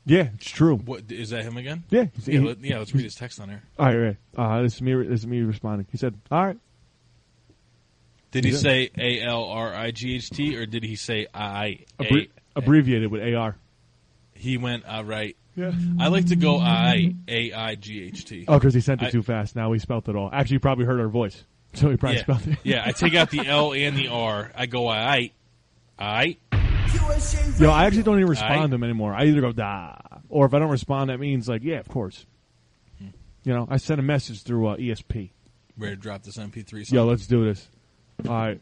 Yeah, 0.05 0.29
it's 0.33 0.49
true. 0.49 0.75
What 0.77 1.11
is 1.11 1.29
that? 1.29 1.43
Him 1.43 1.57
again? 1.57 1.83
Yeah. 1.89 2.05
yeah. 2.25 2.41
Let, 2.41 2.59
yeah 2.59 2.79
let's 2.79 2.93
read 2.93 3.05
his 3.05 3.15
text 3.15 3.39
on 3.39 3.49
here. 3.49 3.63
All 3.79 3.85
right, 3.85 3.95
right. 3.95 4.17
Uh, 4.37 4.61
this 4.61 4.75
is 4.75 4.81
me. 4.81 4.93
This 4.95 5.21
is 5.21 5.27
me 5.27 5.41
responding. 5.41 5.87
He 5.91 5.97
said, 5.97 6.13
"All 6.29 6.45
right." 6.45 6.57
Did 8.31 8.45
he 8.45 8.51
say 8.51 8.89
A 8.97 9.21
L 9.21 9.45
R 9.45 9.73
I 9.73 9.91
G 9.91 10.15
H 10.15 10.29
T 10.31 10.57
or 10.57 10.65
did 10.65 10.83
he 10.83 10.95
say 10.95 11.27
I? 11.33 11.79
Abbre- 11.99 12.29
abbreviated 12.55 13.11
with 13.11 13.21
AR. 13.33 13.55
He 14.33 14.57
went 14.57 14.85
all 14.85 15.03
right. 15.03 15.37
Yeah. 15.55 15.71
I 15.99 16.07
like 16.07 16.27
to 16.27 16.35
go 16.35 16.57
I 16.57 17.13
A 17.27 17.53
I 17.53 17.75
G 17.75 18.03
H 18.05 18.25
T. 18.25 18.45
Oh, 18.47 18.57
because 18.57 18.73
he 18.73 18.81
sent 18.81 19.01
it 19.01 19.07
I- 19.07 19.11
too 19.11 19.21
fast. 19.23 19.55
Now 19.55 19.71
he 19.71 19.79
spelt 19.79 20.07
it 20.09 20.15
all. 20.15 20.29
Actually, 20.33 20.55
you 20.55 20.59
probably 20.59 20.85
heard 20.85 20.99
our 20.99 21.07
voice, 21.07 21.43
so 21.73 21.89
he 21.89 21.97
probably 21.97 22.17
yeah. 22.17 22.23
spelled 22.23 22.47
it. 22.47 22.57
yeah, 22.63 22.83
I 22.85 22.91
take 22.91 23.13
out 23.15 23.29
the 23.29 23.39
L 23.47 23.73
and 23.73 23.95
the 23.95 24.07
R. 24.07 24.51
I 24.55 24.65
go 24.65 24.87
I 24.87 25.31
I. 25.97 26.37
Yo, 27.59 27.69
I 27.69 27.85
actually 27.85 28.03
don't 28.03 28.17
even 28.17 28.29
respond 28.29 28.53
Aye. 28.53 28.61
to 28.63 28.67
them 28.69 28.83
anymore. 28.83 29.13
I 29.13 29.25
either 29.25 29.41
go 29.41 29.51
da, 29.51 29.95
or 30.29 30.45
if 30.45 30.53
I 30.53 30.59
don't 30.59 30.69
respond, 30.71 31.09
that 31.09 31.19
means 31.19 31.47
like, 31.47 31.63
yeah, 31.63 31.79
of 31.79 31.87
course. 31.87 32.25
You 33.45 33.53
know, 33.53 33.67
I 33.69 33.77
sent 33.77 33.99
a 33.99 34.03
message 34.03 34.43
through 34.43 34.67
uh, 34.67 34.77
ESP. 34.77 35.31
Ready 35.77 35.95
to 35.95 36.01
drop 36.01 36.23
this 36.23 36.37
MP3 36.37 36.85
song? 36.85 36.95
Yo, 36.95 37.05
let's 37.05 37.27
do 37.27 37.43
this. 37.43 37.67
All 38.25 38.33
right. 38.33 38.61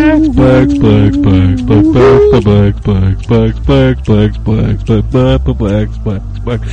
blacks, 0.00 0.28
blacks, 0.28 0.78
blacks, 0.78 1.62
blacks, 5.56 5.98
blacks, 5.98 6.38
blacks. 6.38 6.66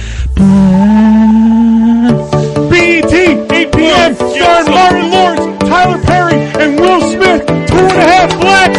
BET, 2.70 3.14
8 3.52 3.72
p.m. 3.74 4.16
starring 4.16 4.72
Martin 4.72 5.12
Lawrence, 5.12 5.60
Tyler 5.60 6.02
Perry, 6.04 6.40
and 6.62 6.80
Will 6.80 7.02
Smith. 7.12 7.46
Two 7.46 7.76
and 7.76 7.98
a 7.98 8.02
half 8.02 8.40
blacks. 8.40 8.78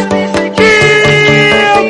Yeah, 0.59 1.89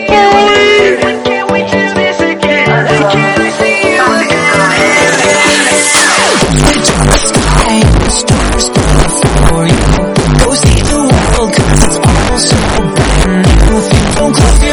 don't 14.32 14.69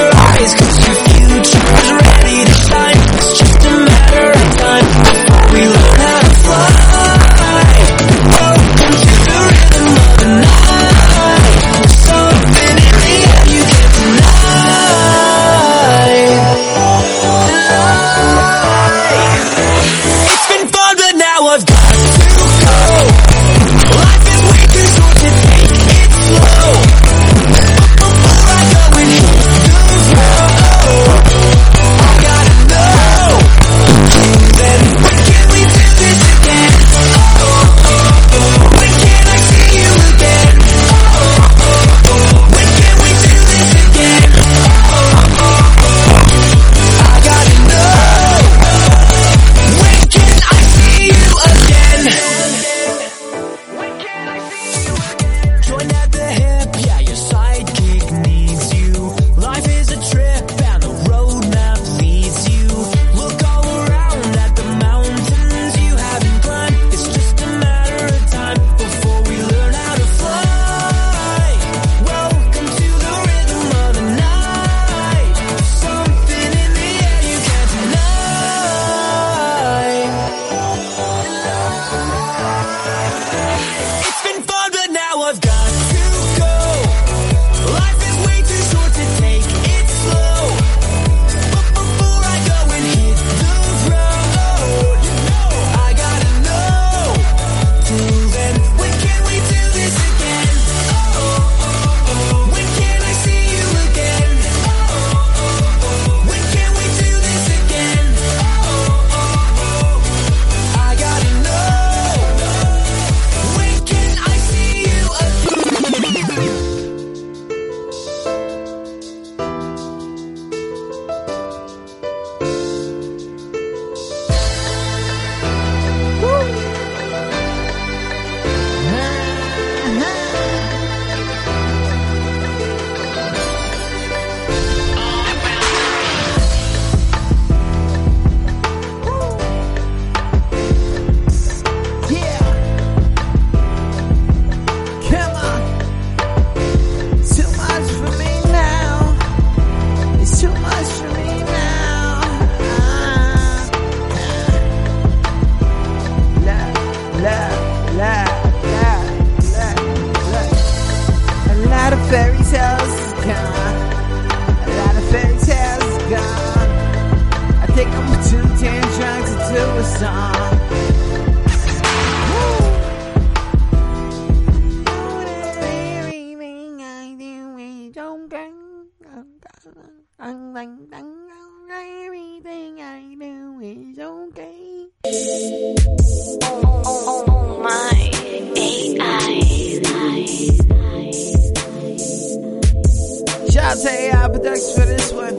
AI 193.85 194.29
Productions 194.29 194.75
for 194.75 194.87
this 194.87 195.13
one. 195.13 195.37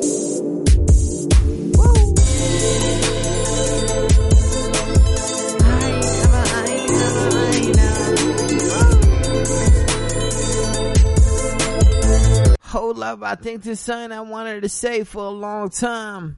Hold 12.63 13.01
up, 13.01 13.23
I 13.23 13.35
think 13.35 13.63
there's 13.63 13.79
something 13.79 14.11
I 14.11 14.21
wanted 14.21 14.61
to 14.61 14.69
say 14.69 15.03
for 15.03 15.23
a 15.23 15.29
long 15.29 15.69
time. 15.69 16.37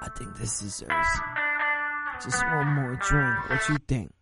I 0.00 0.08
think 0.16 0.36
this 0.36 0.58
deserves 0.60 1.37
just 2.22 2.44
one 2.44 2.66
more 2.68 2.96
drink. 2.96 3.48
What 3.48 3.68
you 3.68 3.78
think? 3.86 4.12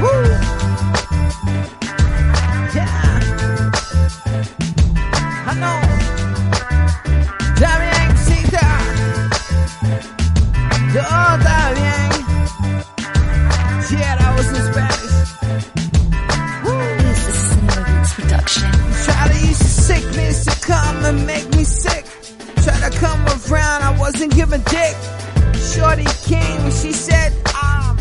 Woo! 0.00 0.08
Yeah! 2.74 3.31
Todo 10.92 11.38
bien. 11.38 12.10
Yeah, 13.92 14.16
that 14.16 14.34
was 14.36 14.48
in 14.48 14.60
Spanish. 14.72 15.16
This 17.02 17.28
is 17.28 17.38
Smurfs 17.56 18.12
production. 18.14 18.70
Try 19.04 19.28
to 19.28 19.38
use 19.46 19.58
the 19.58 19.72
sickness 19.88 20.44
to 20.44 20.66
come 20.66 21.04
and 21.06 21.26
make 21.26 21.48
me 21.56 21.64
sick. 21.64 22.04
Try 22.62 22.76
to 22.88 22.90
come 22.98 23.24
around, 23.24 23.82
I 23.82 23.96
wasn't 23.98 24.34
giving 24.34 24.60
dick. 24.62 24.96
Shorty 25.56 26.04
came 26.28 26.60
and 26.60 26.74
she 26.74 26.92
said, 26.92 27.32
I'm 27.54 27.96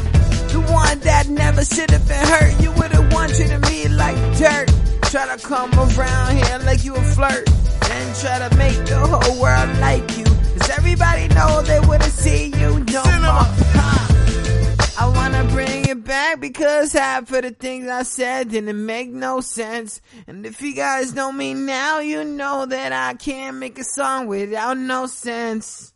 the 0.52 0.60
one 0.70 1.00
that 1.00 1.30
never 1.30 1.64
should 1.64 1.92
have 1.92 2.06
been 2.10 2.28
hurt. 2.28 2.62
You 2.62 2.72
would've 2.74 3.14
wanted 3.14 3.58
me 3.70 3.88
like 3.88 4.18
dirt. 4.38 4.70
Try 5.04 5.34
to 5.34 5.42
come 5.48 5.72
around 5.80 6.36
here 6.36 6.60
like 6.66 6.84
you 6.84 6.94
a 6.96 7.02
flirt. 7.02 7.46
Then 7.88 8.16
try 8.20 8.50
to 8.50 8.56
make 8.58 8.86
the 8.86 9.00
whole 9.00 9.42
world 9.42 9.80
like 9.80 10.18
you. 10.18 10.31
Cause 10.62 10.78
everybody 10.78 11.28
know 11.30 11.64
they 11.64 11.80
wouldn't 11.80 12.14
see 12.14 12.46
you 12.46 12.80
no 12.82 13.04
more. 13.04 13.48
Huh. 13.74 14.94
I 15.00 15.08
wanna 15.08 15.44
bring 15.46 15.90
it 15.90 16.04
back 16.04 16.40
because 16.40 16.94
half 16.94 17.32
of 17.32 17.42
the 17.42 17.50
things 17.50 17.90
I 17.90 18.04
said 18.04 18.50
didn't 18.50 18.86
make 18.86 19.10
no 19.10 19.42
sense. 19.42 20.02
And 20.28 20.46
if 20.46 20.62
you 20.62 20.76
guys 20.76 21.16
know 21.16 21.32
me 21.32 21.56
now, 21.56 21.98
you 21.98 22.24
know 22.24 22.68
that 22.68 22.94
I 22.94 23.16
can't 23.16 23.58
make 23.58 23.80
a 23.80 23.84
song 23.84 24.28
without 24.28 24.78
no 24.78 25.08
sense. 25.08 25.94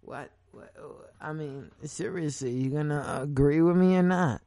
What? 0.00 0.30
what 0.52 0.72
I 1.20 1.34
mean, 1.34 1.70
seriously, 1.84 2.52
you 2.52 2.70
gonna 2.70 3.20
agree 3.20 3.60
with 3.60 3.76
me 3.76 3.96
or 3.96 4.02
not? 4.02 4.40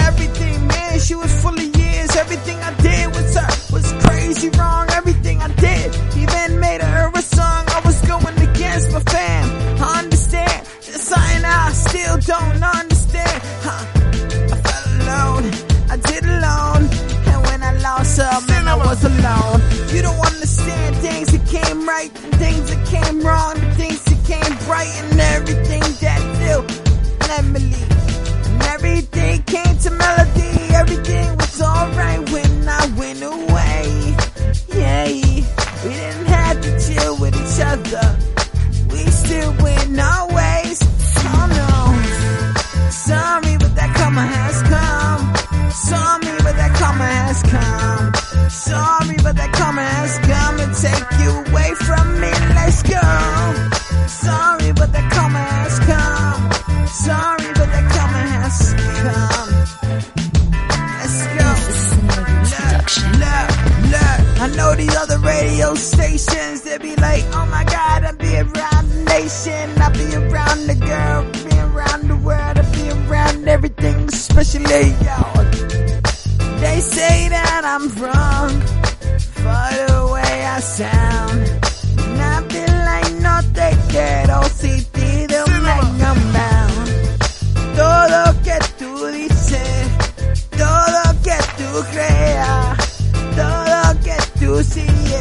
Everything 0.00 0.66
man. 0.66 1.00
She 1.00 1.14
was 1.14 1.32
full 1.42 1.54
of 1.54 1.76
years. 1.76 2.16
Everything 2.16 2.58
I 2.58 2.72
did, 2.80 3.06
with 3.08 3.36
uh, 3.36 3.40
her 3.40 3.72
was 3.72 3.92
crazy 4.04 4.48
wrong. 4.50 4.88
Everything 4.90 5.40
I 5.40 5.48
did 5.54 5.94
even 6.16 6.60
made 6.60 6.80
her 6.80 7.10
a 7.14 7.22
song. 7.22 7.64
I 7.68 7.80
against 8.74 8.92
my 8.92 9.00
fam. 9.00 9.82
I 9.82 9.98
understand, 10.00 10.66
there's 10.82 11.02
something 11.02 11.44
I 11.44 11.70
still 11.72 12.18
don't 12.18 12.62
understand. 12.62 13.42
Huh. 13.62 13.84
I 14.52 14.56
felt 14.66 14.86
alone, 14.98 15.44
I 15.90 15.96
did 15.96 16.24
alone, 16.24 16.82
and 17.30 17.38
when 17.46 17.62
I 17.62 17.72
lost 17.82 18.18
her, 18.18 18.40
man, 18.48 18.66
I 18.68 18.76
was 18.76 19.04
alone. 19.04 19.60
You 19.94 20.02
don't 20.02 20.26
understand 20.26 20.96
things 20.96 21.30
that 21.32 21.46
came 21.46 21.88
right, 21.88 22.10
things 22.42 22.74
that 22.74 22.86
came 22.86 23.20
wrong, 23.20 23.54
things 23.76 24.02
that 24.04 24.20
came 24.26 24.52
bright, 24.66 24.90
and 25.02 25.20
everything 25.20 25.82
that 26.02 26.20
still 26.36 26.62
leave. 27.52 27.90
And 28.50 28.62
everything 28.74 29.42
came 29.44 29.78
to 29.84 29.90
melody, 29.90 30.63
our 39.98 40.26
ways. 40.28 40.78
Oh 41.26 41.46
no. 41.60 42.90
Sorry, 42.90 43.56
but 43.58 43.74
that 43.76 43.94
karma 43.96 44.22
has 44.26 44.62
come. 44.62 45.22
Sorry, 45.70 46.36
but 46.44 46.56
that 46.56 46.72
karma 46.76 47.04
has 47.04 47.42
come. 47.42 48.14
Sorry, 48.50 49.16
but 49.22 49.36
that 49.36 49.52
karma 49.52 49.82
has 49.82 50.18
come 50.30 50.56
to 50.62 50.68
take 50.80 51.08
you 51.22 51.30
away 51.44 51.74
from 51.86 52.20
me. 52.20 52.32
Let's 52.54 52.82
go. 52.82 53.04
Sorry, 54.06 54.72
but 54.72 54.92
that 54.92 55.06
karma 55.12 55.38
has 55.38 55.78
come. 55.90 56.42
Sorry, 56.86 57.50
but 57.58 57.68
that 57.74 57.86
karma 57.94 58.22
has 58.36 58.74
come. 59.02 59.50
Let's 61.00 61.18
go. 61.38 61.44
I 64.36 64.48
know 64.56 64.74
these 64.74 64.94
other 64.94 65.18
radio 65.20 65.74
stations, 65.74 66.62
they 66.62 66.76
be 66.76 66.94
like, 66.96 67.24
oh 67.32 67.46
my 67.46 67.64
god, 67.64 68.04
I 68.04 68.12
be 68.12 68.36
around 68.36 68.93
the 69.14 69.20
nation, 69.20 69.70
I 69.80 69.90
be 69.90 70.14
around 70.16 70.66
the 70.66 70.74
girl, 70.74 71.22
be 71.44 71.58
around 71.58 72.08
the 72.08 72.16
world, 72.16 72.58
I'll 72.58 72.72
be 72.72 72.90
around 72.90 73.48
everything, 73.48 74.08
especially 74.12 74.90
y'all. 75.04 75.44
They 76.60 76.80
say 76.80 77.28
that 77.28 77.62
I'm 77.64 77.88
wrong 78.00 78.50
for 79.42 79.66
the 79.88 80.10
way 80.12 80.44
I 80.44 80.60
sound. 80.60 81.40
Feel 82.50 82.74
like 82.90 83.12
no 83.26 83.36
te 83.52 83.68
quiero 83.88 84.42
si 84.58 84.84
pido 84.92 85.44
un 85.46 86.32
bound. 86.32 86.88
Todo 87.76 88.20
que 88.42 88.58
tú 88.78 89.06
dices, 89.06 89.88
todo 90.50 91.02
que 91.22 91.38
tú 91.58 91.70
creas, 91.92 92.78
todo 93.36 94.00
que 94.04 94.16
tú 94.38 94.62
sigues 94.62 95.13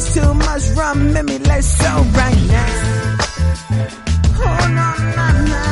there's 0.00 0.14
too 0.14 0.34
much 0.34 0.70
rum 0.76 1.12
me, 1.12 1.38
let's 1.38 1.78
go 1.82 2.02
right 2.16 2.42
now. 2.48 3.16
Oh 4.42 4.68
no, 4.78 4.88
no, 5.16 5.26
no. 5.52 5.66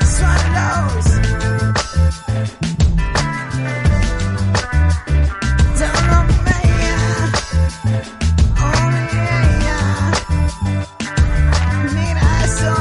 It's 0.00 0.20
one 0.20 0.40
of 0.46 0.52
those. 0.58 1.08
Don't 5.78 6.02
know 6.08 6.22
me, 6.46 6.58
yeah. 6.82 7.30
Oh, 8.58 8.86
yeah, 9.14 9.66
yeah. 9.66 10.00
Mira 11.94 12.26
eso. 12.42 12.74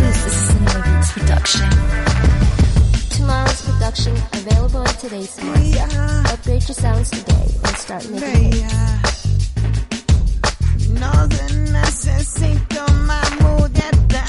This 0.00 0.20
is 0.26 0.38
production. 1.12 1.70
Tomorrow's 3.10 3.60
production 3.62 4.14
available 4.32 4.80
on 4.80 4.94
today's 4.96 5.34
market. 5.44 6.32
Upgrade 6.32 6.64
your 6.68 6.74
sounds 6.74 7.10
today 7.10 7.44
start 7.84 8.08
making 8.10 8.50
Bella, 8.50 9.02
No 11.00 11.12
necesito 11.26 12.86
más 13.06 13.30
muñeca. 13.40 14.24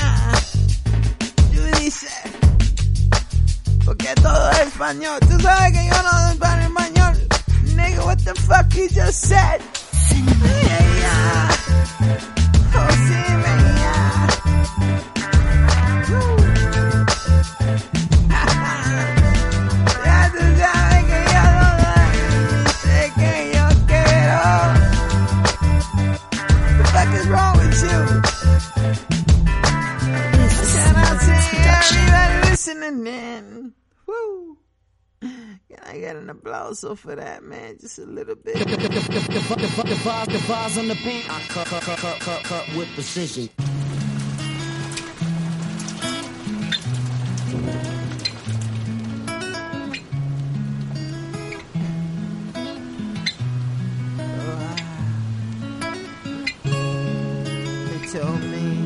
Tú 1.54 1.62
dices, 1.80 2.12
porque 3.86 4.14
todo 4.16 4.52
es 4.52 4.60
español. 4.60 5.20
Tú 5.22 5.40
sabes 5.40 5.72
que 5.72 5.86
yo 5.86 6.04
no 6.04 6.10
hablo 6.10 6.48
español. 6.64 7.28
Nigga, 7.76 8.06
what 8.06 8.18
the 8.26 8.36
fuck 8.36 8.74
you 8.76 8.90
just 8.90 9.22
said? 9.22 9.62
Bella. 10.42 11.55
Can 35.26 35.80
I 35.84 35.98
get 36.00 36.16
an 36.16 36.30
applause 36.30 36.86
for 36.98 37.16
that, 37.16 37.44
man? 37.44 37.78
Just 37.80 38.00
a 38.00 38.06
little 38.06 38.36
bit. 38.36 38.56
The 38.56 38.66
vibes 40.46 40.78
on 40.78 40.88
the 40.88 40.96
beat. 41.04 41.30
I 41.30 41.42
cut, 41.48 41.68
cut, 41.68 41.82
cut, 41.84 41.98
cut, 41.98 42.20
cut, 42.20 42.44
cut 42.44 42.76
with 42.76 42.88
precision. 42.94 43.50
They 57.90 58.20
told 58.20 58.42
me, 58.44 58.85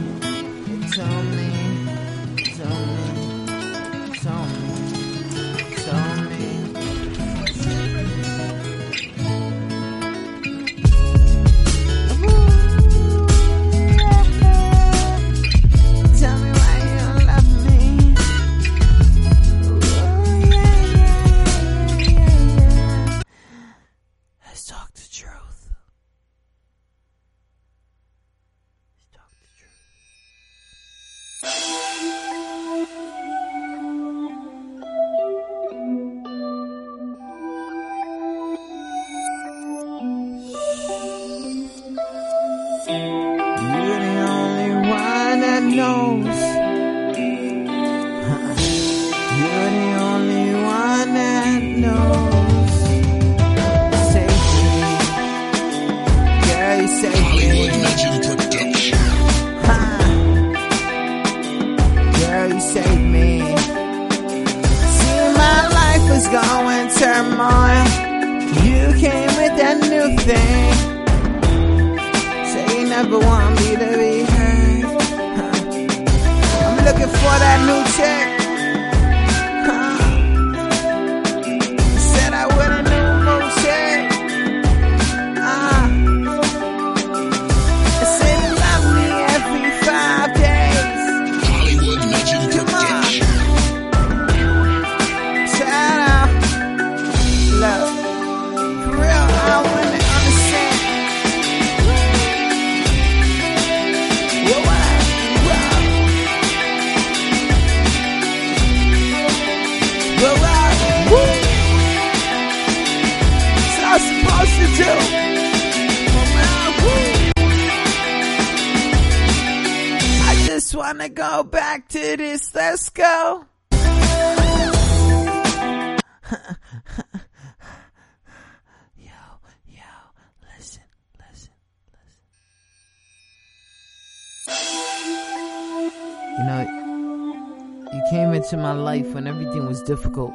difficult. 139.89 140.33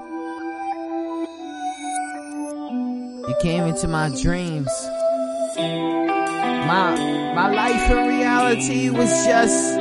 You 3.28 3.35
came 3.40 3.62
into 3.70 3.86
my 3.86 4.09
dreams. 4.20 4.72
My 6.70 6.86
my 7.39 7.48
life 7.55 7.89
in 7.89 8.09
reality 8.09 8.90
was 8.90 9.10
just 9.24 9.78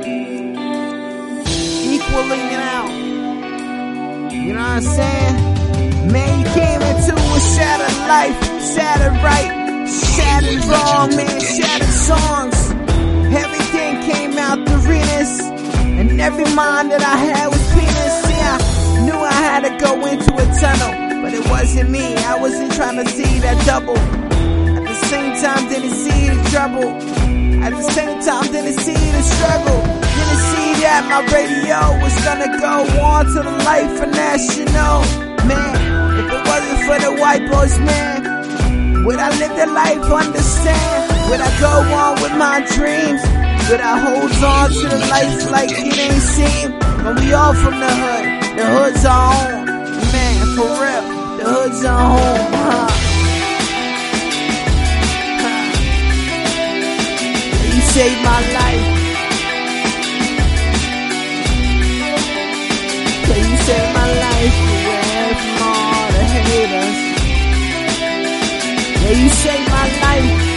equaling 1.95 2.45
it 2.56 2.64
out. 2.76 2.91
You 4.45 4.54
know 4.54 4.62
what 4.62 4.78
I'm 4.78 4.90
saying? 5.00 5.36
Man, 6.12 6.32
you 6.41 6.45
came 6.54 6.82
into 6.91 7.16
a 7.16 7.40
shattered 7.54 7.98
life, 8.16 8.40
shattered 8.76 9.18
right, 9.30 9.52
shattered 10.14 10.64
wrong, 10.70 11.16
man, 11.18 11.40
shattered 11.41 11.95
songs. 12.10 12.58
Everything 13.44 13.91
came 14.12 14.38
out 14.38 14.60
the 14.68 14.78
realness, 14.88 15.41
and 16.00 16.22
every 16.22 16.50
mind 16.54 16.91
that 16.91 17.02
I 17.02 17.16
had 17.26 17.48
was 17.48 17.64
penis. 17.74 18.24
I 18.36 18.73
knew 19.04 19.20
I 19.20 19.32
had 19.32 19.62
to 19.68 19.72
go 19.78 20.00
into 20.06 20.32
a 20.34 20.46
tunnel, 20.60 21.22
but 21.22 21.34
it 21.34 21.46
wasn't 21.50 21.90
me. 21.90 22.16
I 22.16 22.40
wasn't 22.40 22.74
trying 22.74 22.98
to 23.04 23.08
see 23.12 23.40
that 23.40 23.60
double. 23.66 23.98
At 23.98 24.88
the 24.88 25.00
same 25.12 25.34
time, 25.44 25.68
didn't 25.70 25.96
see 25.96 26.30
the 26.32 26.40
trouble. 26.50 26.88
At 27.64 27.72
the 27.72 27.86
same 27.92 28.20
time, 28.24 28.46
didn't 28.52 28.80
see 28.80 28.96
the 28.96 29.24
struggle. 29.24 29.80
Didn't 30.18 30.44
see 30.52 30.70
that 30.84 31.02
my 31.12 31.22
radio 31.36 31.80
was 32.04 32.16
gonna 32.28 32.52
go 32.60 32.76
on 33.04 33.26
to 33.36 33.40
the 33.44 33.56
life 33.68 33.96
of 34.04 34.10
national. 34.12 34.96
Man, 35.48 35.76
if 36.20 36.28
it 36.32 36.44
wasn't 36.48 36.82
for 36.88 36.98
the 37.06 37.12
white 37.20 37.44
boys, 37.52 37.76
man, 37.80 39.04
would 39.04 39.20
I 39.20 39.30
live 39.40 39.56
the 39.56 39.68
life 39.68 40.04
understand? 40.12 41.30
Would 41.30 41.42
I 41.42 41.52
go 41.60 41.74
on 42.04 42.22
with 42.24 42.36
my 42.40 42.64
dreams? 42.76 43.22
Would 43.70 43.82
I 43.82 43.96
hold 44.00 44.32
on 44.44 44.70
to 44.72 44.86
the 44.88 45.02
life 45.12 45.52
like 45.52 45.72
it 45.72 45.98
ain't 45.98 46.24
seen? 46.36 46.72
But 47.04 47.20
we 47.20 47.34
all 47.34 47.54
from 47.54 47.80
the 47.80 47.92
hood. 47.92 48.43
The 48.56 48.66
hood's 48.66 49.06
on. 49.06 49.66
Man, 50.14 50.46
for 50.56 50.70
real. 50.82 51.04
The 51.38 51.46
hood's 51.54 51.84
on, 51.86 52.20
huh? 52.54 52.90
You 57.74 57.82
saved 57.82 58.22
my 58.24 58.42
life. 58.60 58.94
You 63.34 63.58
my 63.94 64.08
life 64.26 64.58
all 65.62 66.08
the 66.12 66.24
haters. 66.48 67.00
You 69.20 69.30
saved 69.30 69.70
my 69.70 69.88
life. 70.02 70.53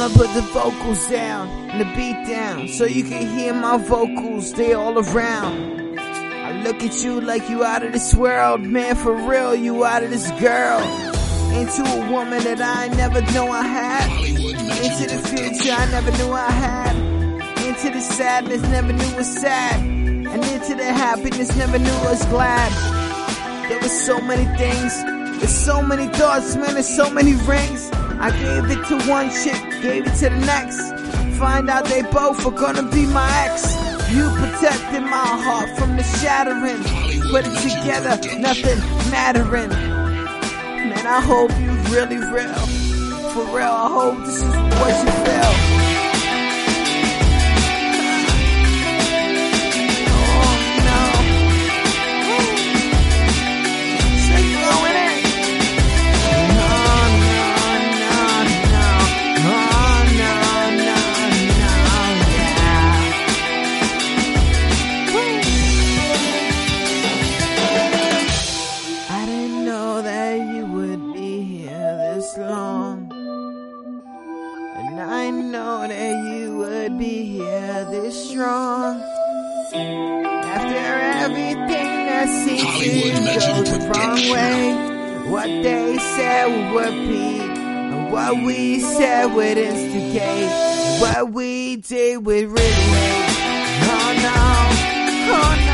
I'ma 0.00 0.14
put 0.14 0.32
the 0.32 0.40
vocals 0.40 1.06
down 1.08 1.46
and 1.68 1.78
the 1.78 1.84
beat 1.94 2.26
down 2.26 2.68
so 2.68 2.86
you 2.86 3.04
can 3.04 3.26
hear 3.36 3.52
my 3.52 3.76
vocals. 3.76 4.54
They 4.54 4.72
all 4.72 4.98
around. 4.98 5.98
I 5.98 6.62
look 6.62 6.82
at 6.82 7.04
you 7.04 7.20
like 7.20 7.50
you 7.50 7.64
out 7.64 7.82
of 7.82 7.92
this 7.92 8.14
world, 8.14 8.62
man. 8.62 8.96
For 8.96 9.12
real, 9.12 9.54
you 9.54 9.84
out 9.84 10.02
of 10.02 10.08
this 10.08 10.30
girl. 10.40 10.80
Into 11.52 11.82
a 11.82 12.10
woman 12.10 12.42
that 12.44 12.62
I 12.62 12.88
never 12.96 13.20
knew 13.20 13.44
I 13.44 13.62
had. 13.62 14.10
Into 14.26 15.14
the 15.14 15.20
future 15.28 15.74
I 15.74 15.84
never 15.90 16.12
knew 16.12 16.32
I 16.32 16.50
had. 16.50 16.96
into 17.66 17.90
the 17.90 18.00
sadness, 18.00 18.62
never 18.62 18.94
knew 18.94 19.16
was 19.16 19.28
sad. 19.28 19.80
And 19.80 20.42
into 20.42 20.76
the 20.76 20.94
happiness, 20.94 21.54
never 21.56 21.78
knew 21.78 21.98
was 22.04 22.24
glad. 22.26 22.72
There 23.68 23.78
was 23.80 23.92
so 24.06 24.18
many 24.22 24.46
things, 24.56 24.94
there's 25.40 25.54
so 25.54 25.82
many 25.82 26.06
thoughts, 26.08 26.56
man, 26.56 26.72
there's 26.72 26.88
so 26.88 27.10
many 27.10 27.34
rings. 27.34 27.90
I 28.22 28.30
gave 28.32 28.70
it 28.70 28.86
to 28.88 29.08
one 29.08 29.30
chick, 29.30 29.58
gave 29.80 30.06
it 30.06 30.14
to 30.16 30.28
the 30.28 30.36
next. 30.44 30.92
Find 31.38 31.70
out 31.70 31.86
they 31.86 32.02
both 32.02 32.44
are 32.44 32.50
gonna 32.50 32.82
be 32.82 33.06
my 33.06 33.26
ex. 33.46 33.64
You 34.12 34.28
protected 34.36 35.02
my 35.02 35.24
heart 35.46 35.70
from 35.78 35.96
the 35.96 36.02
shattering. 36.02 36.82
Put 37.30 37.46
it 37.46 37.56
together, 37.62 38.20
nothing 38.38 38.78
mattering. 39.10 39.70
Man, 39.70 41.06
I 41.06 41.20
hope 41.22 41.50
you 41.58 41.70
really 41.94 42.18
real. 42.18 42.52
For 43.32 43.44
real, 43.56 43.72
I 43.72 43.88
hope 43.88 44.18
this 44.26 44.36
is 44.36 44.54
what 44.78 44.92
you 45.02 45.12
feel. 45.24 45.89
What 85.40 85.62
they 85.62 85.96
said 85.96 86.74
would 86.74 86.84
repeat, 86.84 87.40
and 87.40 88.12
what 88.12 88.44
we 88.44 88.78
said 88.78 89.34
would 89.34 89.56
instigate, 89.56 90.50
what 91.00 91.32
we 91.32 91.76
did 91.76 92.26
would 92.26 92.44
really. 92.44 92.90
Oh 93.92 94.12
no, 94.26 94.36
oh 95.32 95.54
no, 95.64 95.69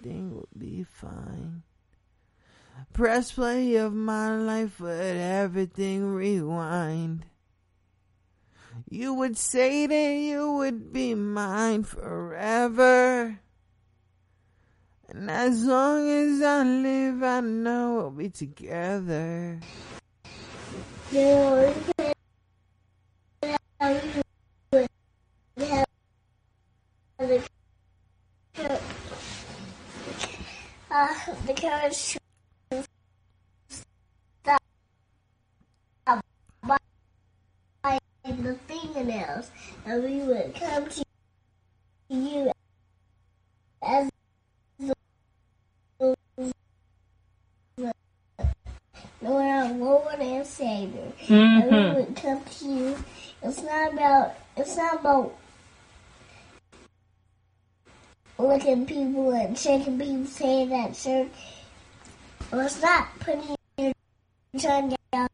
everything 0.00 0.34
would 0.34 0.58
be 0.58 0.84
fine. 0.84 1.62
Press 2.92 3.32
play 3.32 3.76
of 3.76 3.92
my 3.92 4.34
life, 4.34 4.76
but 4.78 4.88
everything 4.88 6.14
rewind. 6.14 7.26
You 8.88 9.14
would 9.14 9.36
say 9.36 9.86
that 9.86 10.12
you 10.14 10.52
would 10.52 10.92
be 10.92 11.14
mine 11.14 11.82
forever. 11.84 13.40
And 15.08 15.30
as 15.30 15.64
long 15.64 16.08
as 16.08 16.40
I 16.40 16.62
live, 16.62 17.22
I 17.22 17.40
know 17.40 17.94
we'll 17.96 18.10
be 18.10 18.30
together. 18.30 19.60
Uh, 23.80 24.12
because 31.60 32.16
biting 37.82 38.42
the 38.42 38.54
fingernails, 38.66 39.50
and 39.84 40.02
we 40.02 40.20
would 40.20 40.54
come 40.54 40.88
to 40.88 41.04
you 42.08 42.50
as 43.82 44.08
the 44.78 44.94
Lord 49.20 49.76
Lord 49.76 50.18
and 50.18 50.46
Savior, 50.46 51.12
and 51.28 51.64
we 51.64 52.00
would 52.00 52.16
come 52.16 52.42
to 52.42 52.64
you. 52.64 52.96
It's 53.42 53.62
not 53.62 53.92
about. 53.92 54.34
It's 54.56 54.76
not 54.76 55.00
about 55.00 55.36
looking 58.48 58.86
people 58.86 59.32
and 59.32 59.56
shaking 59.58 59.98
people's 59.98 60.36
hand 60.38 60.72
at 60.72 60.94
church. 60.94 61.28
Well, 62.50 62.66
it's 62.66 62.80
not 62.82 63.08
putting 63.20 63.56
your 63.78 63.92
tongue 64.58 64.96
down 65.12 65.28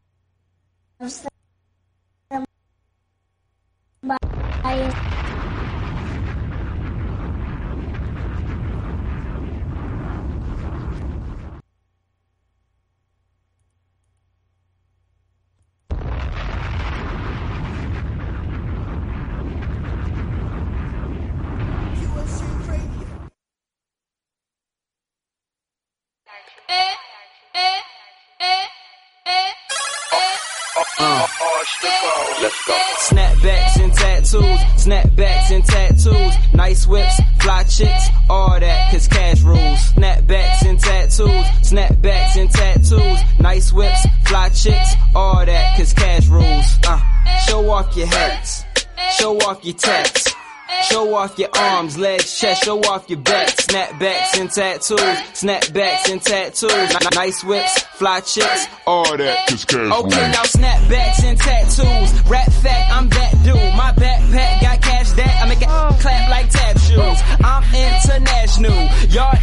off 51.26 51.38
your 51.40 51.48
arms, 51.56 51.98
legs, 51.98 52.38
chest, 52.38 52.64
show 52.64 52.78
off 52.82 53.10
your 53.10 53.18
back. 53.18 53.48
Snapbacks 53.48 54.40
and 54.40 54.50
tattoos, 54.50 55.00
snapbacks 55.34 56.10
and 56.10 56.22
tattoos. 56.22 57.14
Nice 57.14 57.42
whips, 57.42 57.82
fly 57.98 58.20
chicks, 58.20 58.66
all 58.86 59.16
that. 59.16 59.48
Cause 59.48 59.64
cash 59.64 59.92
okay, 59.92 60.30
now 60.30 60.44
snapbacks 60.44 61.24
and 61.24 61.38
tattoos. 61.38 62.30
Rap 62.30 62.52
fact, 62.52 62.92
I'm 62.92 63.08
that 63.08 63.32
dude. 63.42 63.54
My 63.74 63.92
backpack 63.92 64.60
got 64.62 64.80
cash 64.80 65.10
that 65.12 65.42
I 65.42 65.48
make 65.48 65.62
it 65.62 65.68
clap 65.98 66.30
like 66.30 66.48
tap 66.50 66.78
shoes. 66.78 67.18
I'm 67.42 67.64
international, 67.74 68.88
y'all 69.10 69.36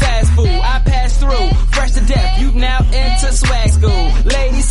fast 0.00 0.32
food. 0.32 0.48
I 0.48 0.82
pass 0.84 1.18
through, 1.18 1.48
fresh 1.70 1.92
to 1.92 2.04
death. 2.06 2.40
You 2.40 2.52
now 2.52 2.78
into 2.80 3.32
swag 3.32 3.69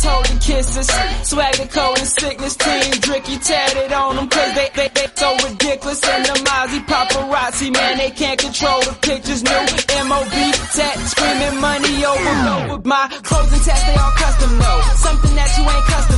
Ladies 0.00 0.12
holding 0.12 0.38
kisses, 0.38 0.88
swagger 1.28 1.66
code 1.66 1.98
and 1.98 2.06
sickness 2.06 2.56
team. 2.56 2.92
Driicky 3.04 3.36
tatted 3.46 3.92
on 3.92 4.16
them 4.16 4.28
cause 4.28 4.54
they, 4.54 4.70
they, 4.74 4.88
they 4.88 5.06
so 5.14 5.36
ridiculous. 5.48 6.02
And 6.04 6.24
the 6.24 6.36
Mozzie 6.44 6.84
paparazzi, 6.86 7.72
man, 7.72 7.98
they 7.98 8.10
can't 8.10 8.40
control 8.40 8.80
the 8.80 8.96
pictures. 9.02 9.42
New 9.42 9.60
MOB 10.08 10.36
tat, 10.72 10.96
screaming 11.04 11.60
money 11.60 12.04
over, 12.04 12.72
over 12.72 12.88
my 12.88 13.08
clothes 13.22 13.52
and 13.52 13.62
tats, 13.62 13.84
they 13.84 13.96
all 13.96 14.12
custom, 14.16 14.58
no. 14.58 14.80
Something 14.96 15.34
that 15.36 15.50
you 15.58 15.64
ain't 15.64 15.84
custom 15.92 16.09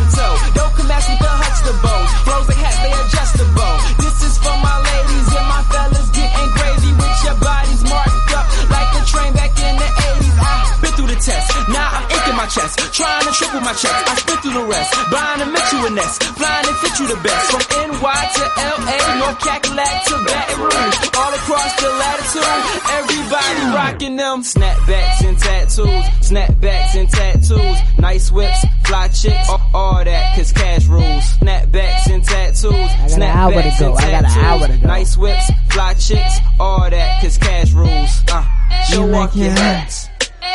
chest. 12.63 12.95
Trying 12.95 13.25
to 13.27 13.33
triple 13.33 13.61
my 13.61 13.73
checks, 13.75 14.11
I 14.11 14.15
spit 14.17 14.39
through 14.43 14.55
the 14.55 14.65
rest. 14.65 14.91
Blind 15.11 15.41
to 15.41 15.47
met 15.47 15.73
you 15.73 15.87
a 15.87 15.91
nest, 15.91 16.23
flying 16.23 16.65
to 16.67 16.75
fit 16.75 16.95
you 17.01 17.07
the 17.09 17.19
best. 17.23 17.47
From 17.51 17.63
NY 17.91 18.19
to 18.35 18.45
LA, 18.63 18.99
North 19.19 19.39
Cackalack 19.43 19.97
to 20.07 20.15
Baton 20.25 20.61
Rouge. 20.63 20.99
All 21.19 21.33
across 21.35 21.73
the 21.81 21.91
latitude, 21.91 22.63
everybody 22.99 23.61
rocking 23.75 24.17
them. 24.17 24.43
Snapbacks 24.43 25.25
and 25.25 25.39
tattoos, 25.39 26.05
snapbacks 26.23 26.95
and 26.95 27.09
tattoos. 27.11 27.79
Nice 27.99 28.31
whips, 28.31 28.65
fly 28.85 29.09
chicks, 29.09 29.49
all, 29.49 29.61
all 29.75 30.05
that, 30.05 30.37
cause 30.37 30.53
cash 30.53 30.87
rules. 30.87 31.25
Snapbacks 31.39 32.11
and 32.11 32.25
tattoos, 32.25 32.73
got 32.73 33.13
an 33.13 33.23
hour 33.23 33.53
to 33.53 33.59
snapbacks 33.59 33.81
go, 33.81 33.97
and 33.97 34.05
I 34.05 34.11
got 34.11 34.25
an 34.25 34.31
tattoos. 34.31 34.45
hour 34.45 34.69
to 34.69 34.79
go. 34.79 34.87
Nice 34.87 35.17
whips, 35.17 35.51
fly 35.71 35.95
chicks, 35.95 36.39
all 36.61 36.91
that, 36.91 37.23
cause 37.23 37.39
cash 37.39 37.73
rules. 37.73 38.23
Uh, 38.29 38.45
show 38.85 39.07
You 39.07 39.15
off 39.15 39.37
your 39.37 39.51
hats, 39.51 40.09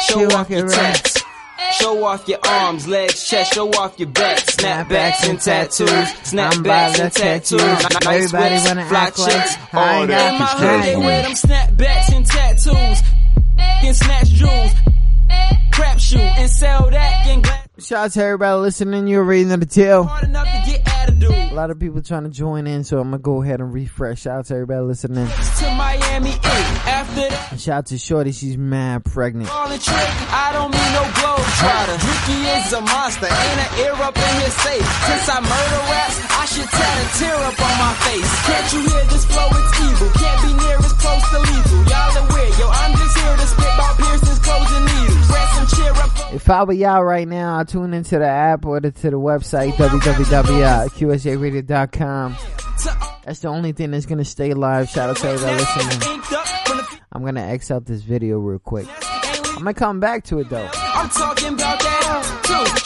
show 0.07 0.31
off 0.31 0.49
your 0.49 0.67
tats. 0.69 1.26
Show 1.73 2.03
off 2.05 2.27
your 2.27 2.39
arms, 2.47 2.87
legs, 2.87 3.27
chest, 3.27 3.53
show 3.53 3.69
off 3.71 3.99
your 3.99 4.09
back. 4.09 4.37
Snapbacks 4.39 5.29
and 5.29 5.39
tattoos, 5.39 5.89
snapbacks 5.89 6.99
and 6.99 7.11
tattoos. 7.11 7.59
tattoo. 7.59 8.05
Nice 8.05 8.33
Everybody 8.33 8.55
whips, 8.55 8.67
wanna 8.67 8.85
fly 8.85 8.99
act 8.99 9.17
chicks, 9.17 9.57
I 9.73 9.99
all 9.99 10.07
that. 10.07 10.33
In 10.33 10.39
my 10.39 10.45
hood, 10.45 10.83
they 10.83 10.95
wear 10.95 11.21
them 11.23 11.31
snapbacks 11.33 12.15
and 12.15 12.25
tattoos. 12.25 13.01
Can 13.81 13.93
snatch 13.93 14.27
jewels, 14.29 14.71
crap 15.71 15.99
shoot 15.99 16.19
and 16.19 16.49
sell 16.49 16.89
that. 16.89 17.56
Shout 17.79 18.05
out 18.05 18.11
to 18.13 18.23
everybody 18.23 18.59
listening. 18.59 19.05
You're 19.07 19.23
reading 19.23 19.49
the 19.49 19.65
deal. 19.65 20.03
hard 20.03 20.23
enough 20.25 20.49
to 20.49 20.61
get 20.65 20.81
attitude. 20.87 21.29
A 21.29 21.53
lot 21.53 21.69
of 21.69 21.79
people 21.79 22.01
trying 22.01 22.23
to 22.23 22.29
join 22.29 22.65
in, 22.65 22.83
so 22.83 22.97
I'm 22.97 23.11
gonna 23.13 23.21
go 23.21 23.43
ahead 23.43 23.61
and 23.61 23.71
refresh. 23.71 24.21
Shout 24.21 24.39
out 24.39 24.45
to 24.47 24.55
everybody 24.55 24.81
listening. 24.81 25.27
To 25.27 25.65
Miami 25.77 26.33
After 26.89 27.29
that. 27.29 27.59
Shout 27.59 27.77
out 27.77 27.85
to 27.87 27.97
Shorty, 27.99 28.31
she's 28.31 28.57
mad 28.57 29.05
pregnant. 29.05 29.49
Ball 29.49 29.69
and 29.69 29.81
trick, 29.81 30.09
I 30.33 30.53
don't 30.53 30.73
mean 30.73 30.93
no 30.93 31.05
trotter. 31.57 31.97
Ricky 32.01 32.37
is 32.49 32.73
a 32.73 32.81
monster, 32.81 33.29
ain't 33.29 33.59
an 33.61 33.71
ear 33.85 33.93
up 34.01 34.17
in 34.17 34.33
his 34.41 34.53
safe. 34.57 34.87
Since 35.05 35.29
I 35.29 35.37
murder 35.37 35.81
raps, 35.93 36.17
I 36.33 36.45
should 36.49 36.69
tat 36.69 36.95
a 36.97 37.05
tear 37.21 37.37
up 37.45 37.57
on 37.61 37.75
my 37.77 37.93
face. 38.09 38.31
Can't 38.45 38.67
you 38.73 38.81
hear 38.89 39.05
this 39.05 39.25
flow? 39.25 39.49
It's 39.53 39.73
evil. 39.85 40.09
Can't 40.17 40.39
be 40.45 40.51
near 40.65 40.77
as 40.81 40.93
close 40.97 41.25
to 41.29 41.39
lethal. 41.45 41.81
Y'all 41.93 42.25
aware, 42.25 42.51
yo, 42.57 42.65
I'm 42.69 42.93
just 42.97 43.17
here 43.17 43.37
to 43.37 43.47
spit 43.53 43.73
about 43.73 43.97
closing 43.97 44.85
needles. 44.85 45.46
If 46.33 46.49
I 46.49 46.63
were 46.63 46.71
y'all 46.73 47.03
right 47.03 47.27
now, 47.27 47.57
I'll 47.57 47.65
tune 47.65 47.93
into 47.93 48.17
the 48.19 48.27
app 48.27 48.65
or 48.65 48.79
to 48.79 48.89
the 48.91 49.19
website 49.19 49.73
www.qsjradio.com. 49.73 52.35
That's 53.25 53.39
the 53.39 53.47
only 53.49 53.71
thing 53.73 53.91
that's 53.91 54.05
gonna 54.05 54.23
stay 54.25 54.53
live. 54.53 54.87
Shout 54.89 55.09
out 55.09 55.17
to 55.17 55.27
everybody 55.27 55.57
listening. 55.57 56.21
I'm 57.11 57.25
gonna 57.25 57.41
X 57.41 57.71
out 57.71 57.85
this 57.85 58.01
video 58.03 58.37
real 58.39 58.59
quick. 58.59 58.87
I'm 59.49 59.57
gonna 59.63 59.73
come 59.73 59.99
back 59.99 60.23
to 60.25 60.39
it 60.39 60.49
though. 60.49 60.69
I'm 60.73 61.09
talking 61.09 61.53
about 61.53 61.79
that. 61.79 62.23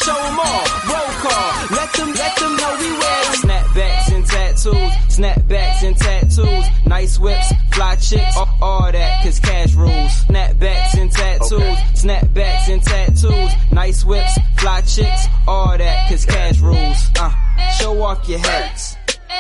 Show 0.02 0.16
'em 0.16 0.40
all. 0.40 0.66
Roll 0.88 1.12
call. 1.22 1.52
Let 1.76 1.92
them, 1.94 2.10
let 2.16 2.36
them 2.38 2.56
know 2.58 2.76
we 2.80 2.90
wear. 2.98 3.24
Snapbacks 3.42 4.11
tattoos. 4.52 4.92
Snapbacks 5.16 5.84
and 5.84 5.98
tattoos. 5.98 6.66
Nice 6.86 7.20
whips, 7.20 7.54
fly 7.74 7.96
chicks, 7.96 8.38
all, 8.38 8.50
all 8.62 8.92
that, 8.92 9.24
cause 9.24 9.40
cash 9.40 9.74
rules. 9.74 10.12
Snapbacks 10.26 10.94
and 11.00 11.12
tattoos. 11.12 11.78
Snapbacks 12.02 12.70
and 12.70 12.84
tattoos. 12.84 13.52
Nice 13.72 14.04
whips, 14.04 14.38
fly 14.58 14.82
chicks, 14.82 15.28
all 15.48 15.78
that, 15.78 16.10
cause 16.10 16.26
cash 16.26 16.60
rules. 16.60 17.10
Uh, 17.20 17.32
show 17.78 18.02
off 18.02 18.28
your 18.28 18.40
hats. 18.40 18.98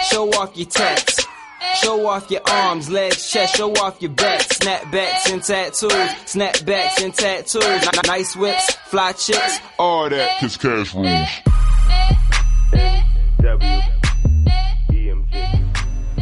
Show 0.09 0.29
off 0.31 0.55
your 0.55 0.67
tats. 0.67 1.25
Show 1.75 2.05
off 2.07 2.29
your 2.29 2.41
arms, 2.49 2.89
legs, 2.89 3.29
chest, 3.29 3.55
show 3.55 3.71
off 3.73 4.01
your 4.01 4.11
back. 4.11 4.41
Snapbacks 4.41 5.31
and 5.31 5.41
tattoos, 5.43 5.91
snapbacks 6.25 7.03
and 7.03 7.13
tattoos. 7.13 7.63
N- 7.63 7.81
Nice 8.07 8.35
whips, 8.35 8.71
fly 8.87 9.11
chicks, 9.13 9.59
all 9.79 10.09
that. 10.09 10.39
Cause 10.39 10.57
cash 10.57 10.93
rules. 10.93 11.29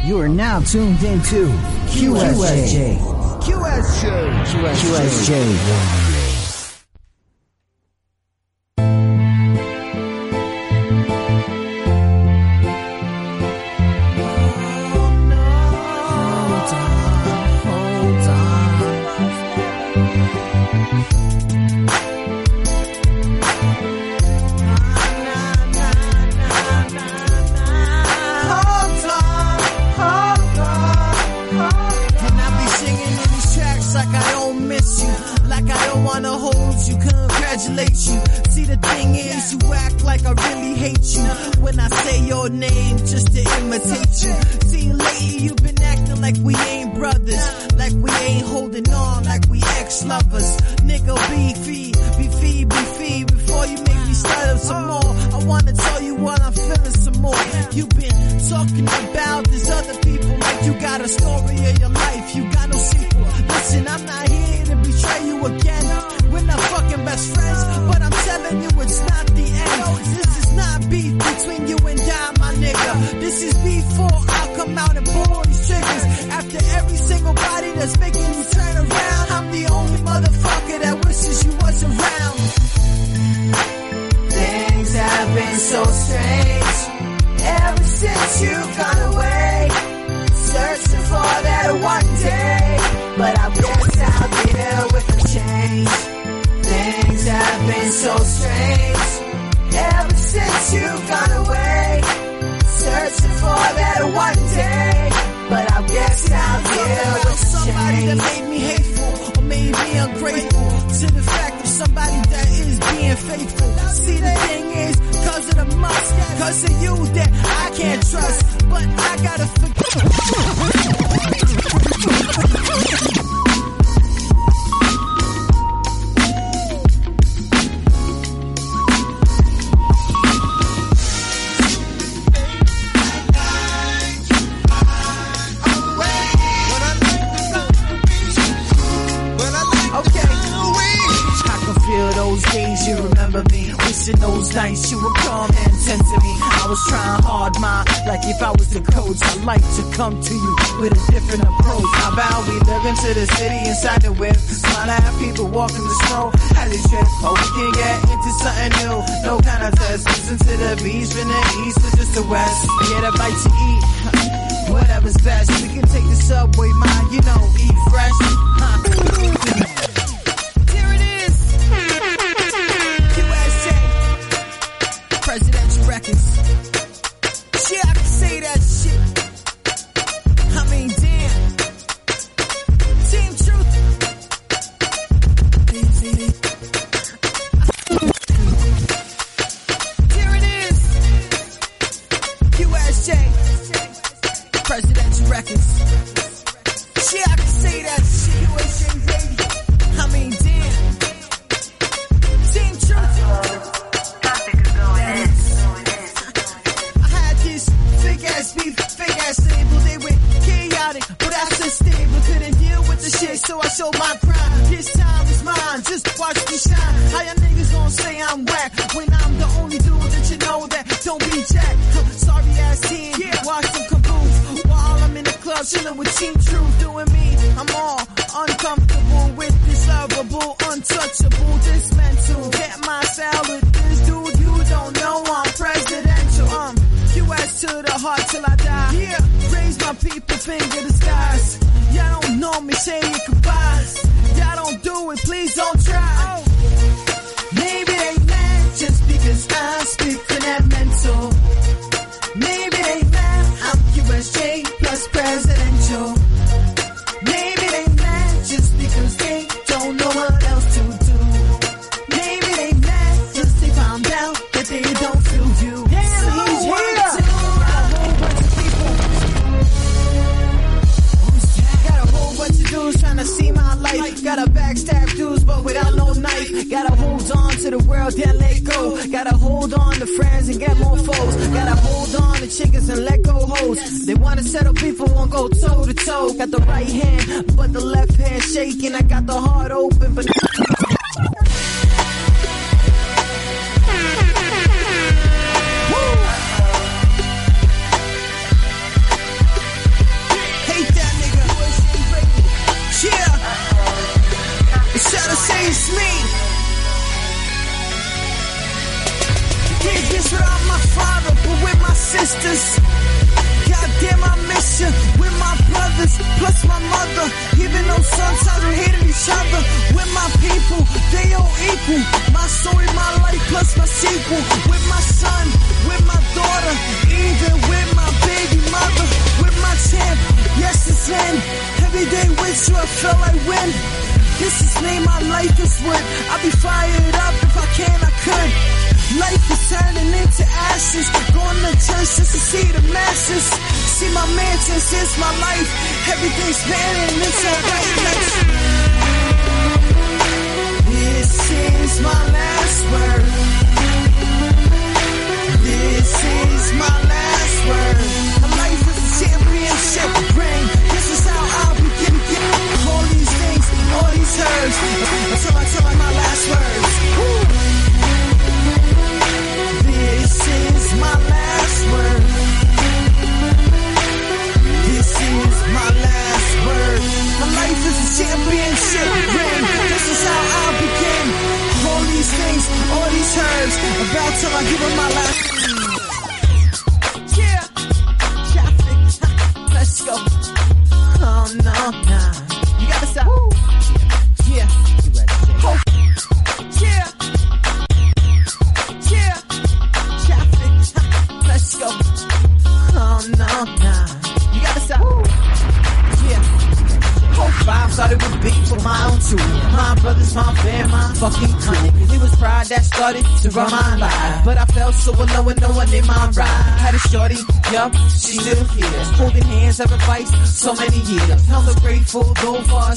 You 0.05 0.19
are 0.19 0.29
now 0.29 0.59
tuned 0.59 1.03
into 1.03 1.47
QSJ. 1.87 2.97
QSJ. 3.41 4.45
QSJ. 4.45 5.99
Hold 8.77 9.18
you, 36.87 36.95
congratulate 36.97 37.99
you. 38.07 38.19
See 38.49 38.65
the 38.65 38.77
thing 38.77 39.15
is, 39.15 39.53
you 39.53 39.73
act 39.73 40.03
like 40.03 40.25
I 40.25 40.31
really 40.31 40.75
hate 40.75 41.15
you 41.15 41.29
when 41.61 41.79
I 41.79 41.87
say 41.87 42.25
your 42.25 42.49
name 42.49 42.97
just 42.99 43.33
to 43.33 43.41
imitate 43.59 44.15
you. 44.23 44.33
See 44.69 44.93
lately 44.93 45.37
you've 45.43 45.57
been 45.57 45.81
acting 45.81 46.21
like 46.21 46.35
we 46.37 46.55
ain't 46.55 46.93
brothers, 46.95 47.73
like 47.75 47.93
we 47.93 48.11
ain't 48.11 48.45
holding 48.45 48.89
on, 48.91 49.23
like 49.25 49.45
we 49.49 49.61
ex-lovers. 49.63 50.58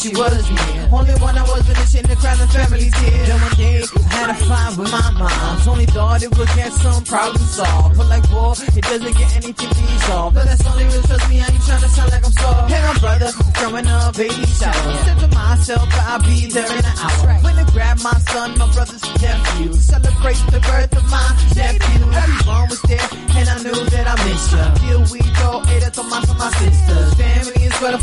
she 0.03 0.11
was 0.16 0.51
me. 0.51 0.66
Only 0.91 1.15
one 1.23 1.39
I 1.39 1.43
was 1.47 1.62
in 1.95 2.03
the 2.11 2.16
crowd 2.16 2.41
and 2.41 2.51
families 2.51 2.95
here. 2.99 3.23
Then 3.23 3.39
one 3.41 3.55
day, 3.55 3.83
I 3.87 4.15
had 4.19 4.31
a 4.31 4.35
fight 4.35 4.77
with 4.77 4.91
my 4.91 5.11
mom. 5.15 5.69
Only 5.69 5.87
thought 5.87 6.23
it 6.23 6.37
would 6.37 6.49
get 6.59 6.73
some 6.73 7.05
problems 7.05 7.51
solved. 7.55 7.97
But 7.97 8.09
like, 8.09 8.27
boy, 8.31 8.55
it 8.74 8.83
doesn't 8.83 9.16
get 9.16 9.31
anything 9.37 9.70
resolved. 9.70 10.35
But 10.35 10.45
that's 10.47 10.66
only 10.66 10.85
real, 10.91 11.03
trust 11.03 11.29
me, 11.31 11.39
I 11.39 11.47
ain't 11.47 11.62
trying 11.62 11.83
to 11.83 11.89
sound 11.89 12.11
like 12.11 12.24
I'm 12.24 12.33
soft. 12.33 12.70
Hey, 12.73 12.83
my 12.83 12.99
brother, 12.99 13.31
growing 13.55 13.87
up, 13.87 14.16
baby 14.16 14.47
shower. 14.59 14.93
Said 15.07 15.19
to 15.23 15.29
myself, 15.29 15.87
I'll 15.93 16.19
be 16.23 16.47
there 16.51 16.66
in 16.66 16.85
an 16.85 16.99
hour. 16.99 17.35
When 17.47 17.55
I 17.62 17.65
grab 17.70 17.99
my 18.03 18.19
son, 18.27 18.59
my 18.59 18.66
brother's 18.74 19.07
nephew. 19.23 19.73
Celebrate 19.74 20.43
the 20.51 20.61
birth 20.66 20.97
of 20.99 21.05
my 21.11 21.31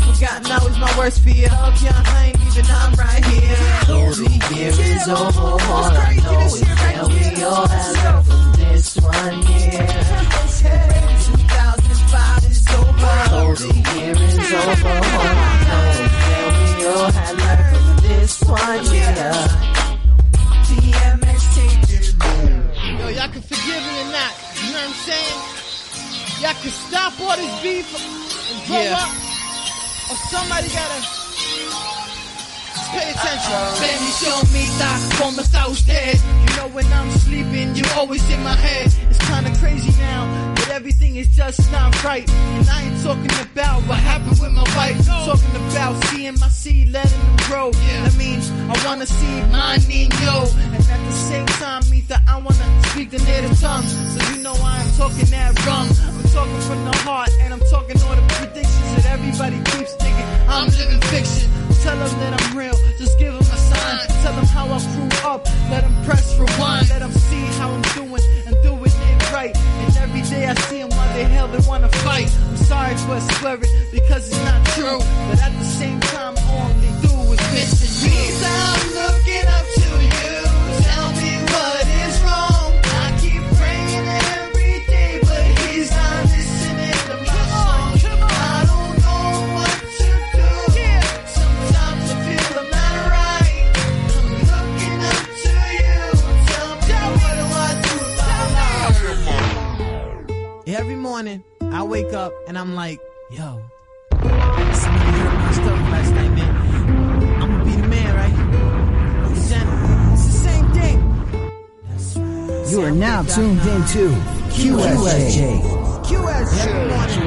forgotten 0.00 0.52
always 0.52 0.78
my 0.78 0.98
worst 0.98 1.20
fear. 1.20 1.46
Of 1.46 1.82
ya, 1.82 1.92
I 1.94 2.26
ain't 2.26 2.40
even, 2.46 2.66
I'm 2.68 2.92
right 2.94 3.24
here. 3.24 3.56
Lonely 3.88 4.40
year 4.54 4.72
is 4.72 5.08
over. 5.08 5.40
All 5.40 5.84
I 5.84 6.16
know 6.16 6.40
is 6.40 6.60
tell 6.60 7.08
we 7.08 7.42
all 7.44 7.66
I 7.68 7.92
learned 7.92 8.26
from 8.26 8.52
this 8.58 8.96
one 8.96 9.42
year. 9.48 9.86
2005 11.30 12.44
is 12.50 12.66
over. 12.74 13.14
Lonely 13.30 13.80
year 13.94 14.16
is 14.16 14.52
over. 14.52 14.88
All 14.88 15.34
I 15.34 15.56
know 15.68 15.84
is 15.90 16.12
tell 16.26 16.50
me 16.56 16.70
all 16.86 17.10
had 17.10 17.34
learned 17.38 17.66
from 17.70 17.96
this 18.08 18.32
one 18.42 18.84
year. 18.92 19.34
DMX 20.66 21.40
taking 21.54 21.90
Yo, 22.98 23.06
y'all 23.08 23.28
can 23.28 23.42
forgive 23.42 23.82
me 23.86 23.94
or 24.00 24.08
not. 24.12 24.32
You 24.60 24.72
know 24.72 24.80
what 24.80 24.88
I'm 24.88 24.94
saying? 25.08 25.38
Y'all 26.40 26.56
can 26.62 26.70
stop 26.70 27.20
all 27.20 27.36
this 27.36 27.54
beef 27.62 27.88
and 28.50 28.66
grow 28.66 28.80
yeah. 28.80 28.96
up. 28.96 29.29
Somebody 30.30 30.68
gotta. 30.68 31.02
Pay 32.94 33.10
attention. 33.10 33.50
Ah, 33.50 33.78
baby, 33.82 34.10
show 34.14 34.38
me 34.54 34.62
that 34.78 34.98
from 35.18 35.34
the 35.34 35.42
south 35.42 35.76
side. 35.78 36.18
You 36.46 36.56
know 36.56 36.68
when 36.74 36.86
I'm 36.92 37.10
sleeping, 37.18 37.74
you 37.74 37.82
always 37.96 38.22
in 38.30 38.40
my 38.44 38.54
head. 38.54 38.94
It's 39.10 39.18
kinda 39.26 39.50
crazy 39.58 39.90
now, 39.98 40.54
but 40.54 40.70
everything 40.70 41.16
is 41.16 41.28
just 41.34 41.70
not 41.72 41.90
right. 42.04 42.30
And 42.30 42.68
I 42.70 42.82
ain't 42.82 43.02
talking 43.02 43.34
about 43.42 43.82
what 43.88 43.98
happened 43.98 44.38
with 44.40 44.52
my 44.52 44.66
wife. 44.78 44.98
No. 45.06 45.34
Talking 45.34 45.56
about 45.66 46.04
seeing 46.04 46.38
my 46.38 46.48
seed 46.48 46.90
letting 46.90 47.10
them 47.10 47.36
grow. 47.48 47.70
Yeah. 47.70 48.04
That 48.04 48.16
means 48.16 48.50
I 48.70 48.74
wanna 48.86 49.06
see 49.06 49.36
mine 49.50 49.82
in 49.90 50.10
you. 50.22 50.36
And 50.74 50.84
at 50.94 51.02
the 51.10 51.16
same 51.30 51.46
time, 51.58 51.82
Ether, 51.92 52.20
I 52.28 52.36
wanna 52.38 52.66
speak 52.90 53.10
the 53.10 53.18
native 53.18 53.58
tongue. 53.60 53.86
So 54.14 54.18
you 54.30 54.42
know 54.42 54.54
I 54.54 54.78
am 54.82 54.90
talking 54.94 55.26
that 55.34 55.66
wrong. 55.66 55.88
I'm 55.90 56.28
talking 56.30 56.60
from 56.68 56.84
the 56.84 56.96
heart, 57.06 57.30
and 57.42 57.52
I'm 57.52 57.64
talking 57.70 57.96
all 58.02 58.14
the 58.14 58.26
predictions 58.34 58.90
that 58.94 59.06
everybody 59.06 59.58
keeps 59.70 59.94
thinking. 59.94 60.09
I'm 60.50 60.66
living 60.66 61.00
fiction. 61.08 61.48
Tell 61.82 61.96
them 61.96 62.12
that 62.20 62.32
I'm 62.36 62.58
real, 62.58 62.76
just 62.98 63.18
give 63.18 63.32
them 63.32 63.42
a 63.42 63.56
sign. 63.56 64.06
Tell 64.22 64.34
them 64.34 64.44
how 64.46 64.66
I 64.66 64.78
grew 64.94 65.08
up, 65.24 65.46
let 65.70 65.82
them 65.82 65.96
press 66.04 66.36
rewind. 66.38 66.90
Let 66.90 67.00
them 67.00 67.12
see 67.12 67.44
how 67.58 67.70
I'm 67.70 67.82
doing 67.96 68.22
and 68.46 68.56
do 68.62 68.74
it 68.84 68.90
right. 69.32 69.56
And 69.56 69.96
every 69.96 70.22
day 70.22 70.46
I 70.46 70.54
see 70.54 70.78
them 70.78 70.90
why 70.90 71.06
the 71.16 71.24
hell 71.24 71.48
they 71.48 71.66
wanna 71.68 71.88
fight. 71.88 72.30
I'm 72.48 72.56
sorry 72.56 72.94
for 72.96 73.20
swearing 73.38 73.72
because 73.92 74.28
it's 74.28 74.44
not 74.44 74.64
true. 74.76 75.00
But 75.28 75.42
at 75.42 75.52
the 75.58 75.64
same 75.64 76.00
time, 76.00 76.34
all 76.48 76.68
they 76.80 76.92
do 77.06 77.12
is 77.32 77.40
miss 77.52 78.42
and 78.42 78.99
morning 101.20 101.44
I 101.70 101.82
wake 101.82 102.14
up 102.14 102.32
and 102.48 102.56
I'm 102.58 102.74
like, 102.74 102.98
yo, 103.30 103.60
somebody 104.22 105.10
heard 105.20 105.34
my 105.34 105.52
stuff 105.52 105.80
last 105.92 106.10
night, 106.14 106.30
man. 106.30 107.42
I'ma 107.42 107.62
be 107.62 107.72
the 107.72 107.86
man, 107.88 108.16
right? 108.16 108.36
It's 109.32 109.50
the 110.24 110.38
same 110.48 110.66
thing. 110.72 110.98
You 112.70 112.84
are 112.86 112.90
now 112.90 113.22
tuned 113.22 113.60
into 113.60 114.08
QSJ. 114.56 115.60
QSJ. 116.08 116.64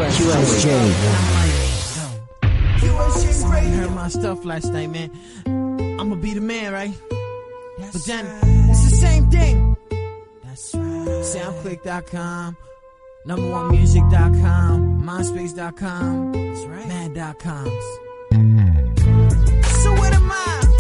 QSJ. 0.10 0.68
QSJ 2.80 3.52
radio. 3.52 3.78
Heard 3.78 3.92
my 3.92 4.08
stuff 4.08 4.44
last 4.44 4.74
night, 4.74 4.90
man. 4.90 5.12
I'ma 6.00 6.16
be 6.16 6.34
the 6.34 6.42
man, 6.42 6.74
right? 6.74 6.94
but 7.78 8.06
then 8.08 8.26
it's 8.72 8.90
the 8.90 8.96
same 8.96 9.30
thing. 9.30 9.78
That's 10.44 10.74
right. 13.26 13.38
Soundclick.com, 13.38 15.02
number1music.com, 15.02 15.04
myspace.com, 15.04 16.32
that's 16.32 16.66
right. 16.66 16.88
mad.com. 16.88 17.66
Mm. 18.32 19.66
So 19.66 19.92
what 19.94 20.14
am 20.14 20.32
I? 20.32 20.73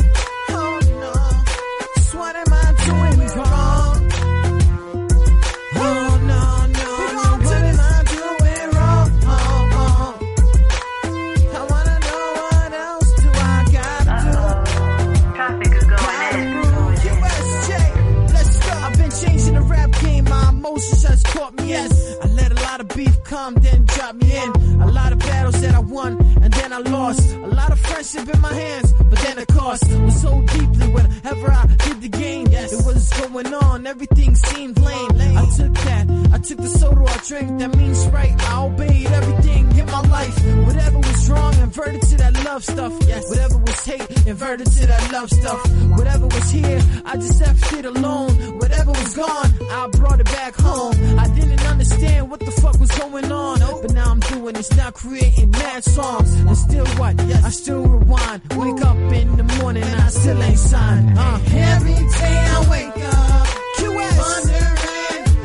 Come, 23.33 23.55
then 23.55 23.83
drop 23.85 24.13
me 24.15 24.37
in. 24.37 24.62
A 24.83 24.91
lot 24.91 25.11
of 25.11 25.19
battles 25.19 25.61
that 25.61 25.75
I 25.75 25.79
won, 25.79 26.17
and 26.41 26.53
then 26.53 26.73
I 26.73 26.79
lost. 26.79 27.33
A 27.33 27.47
lot 27.47 27.71
of 27.71 27.79
friendship 27.79 28.27
in 28.33 28.41
my 28.41 28.53
hands, 28.53 28.93
but 28.93 29.19
then 29.19 29.35
the 29.37 29.45
cost 29.45 29.83
was 29.99 30.21
so 30.21 30.41
deeply 30.41 30.87
whenever 30.89 31.51
I 31.51 31.65
did 31.85 32.01
the 32.01 32.09
game. 32.09 32.47
Yes, 32.51 32.73
it 32.73 32.85
was 32.85 33.09
going 33.21 33.53
on. 33.53 33.87
Everything 33.87 34.35
seemed 34.35 34.77
lame. 34.79 35.37
I 35.37 35.45
took 35.57 35.73
that. 35.73 36.05
I 36.33 36.37
took 36.39 36.57
the 36.57 36.67
soda 36.67 37.03
I 37.03 37.17
drank. 37.27 37.59
That 37.59 37.75
means 37.77 38.07
right. 38.07 38.33
I 38.41 38.63
obeyed 38.63 39.07
everything 39.07 39.77
in 39.79 39.85
my 39.85 40.01
life. 40.01 40.37
Whatever 40.65 40.97
was 40.97 41.29
wrong, 41.29 41.53
inverted 41.59 42.01
to 42.01 42.17
that 42.17 42.43
love 42.45 42.63
stuff. 42.63 42.93
Yes, 43.07 43.29
whatever 43.29 43.57
was 43.57 43.85
hate, 43.85 44.27
inverted 44.27 44.67
to 44.67 44.87
that 44.87 45.11
love 45.11 45.29
stuff. 45.29 45.61
Whatever 45.97 46.27
was 46.27 46.49
here, 46.51 46.81
I 47.05 47.15
just 47.15 47.41
left 47.41 47.73
it 47.73 47.85
alone. 47.85 48.59
Whatever 48.59 48.91
was 48.91 49.15
gone, 49.15 49.51
I 49.71 49.87
brought 49.93 50.19
it 50.19 50.25
back 50.25 50.55
home. 50.55 50.95
I 51.19 51.27
didn't 51.29 51.65
understand 51.65 52.29
what 52.29 52.39
the 52.39 52.51
fuck 52.51 52.79
was 52.79 52.91
going 52.91 53.31
on. 53.31 53.59
But 53.81 53.93
now 53.93 54.11
I'm 54.11 54.19
doing 54.19 54.53
this, 54.53 54.69
now 54.77 54.91
creating 54.91 55.51
mad 55.51 55.83
songs. 55.83 56.33
And 56.33 56.57
still 56.57 56.87
what? 56.99 57.19
I 57.19 57.49
still 57.49 57.83
rewind. 57.85 58.41
Wake 58.55 58.81
up 58.85 58.97
in 58.97 59.35
the 59.37 59.43
morning, 59.59 59.83
and 59.83 60.01
I 60.01 60.09
still 60.09 60.41
ain't 60.41 60.59
signed. 60.59 61.17
Uh. 61.17 61.39
Every 61.53 61.93
day 61.93 62.35
I 62.55 62.67
wake 62.69 63.03
up, 63.05 63.47
QS. 63.77 64.17
Wondering 64.19 64.73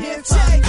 if 0.03 0.33
I'm 0.33 0.68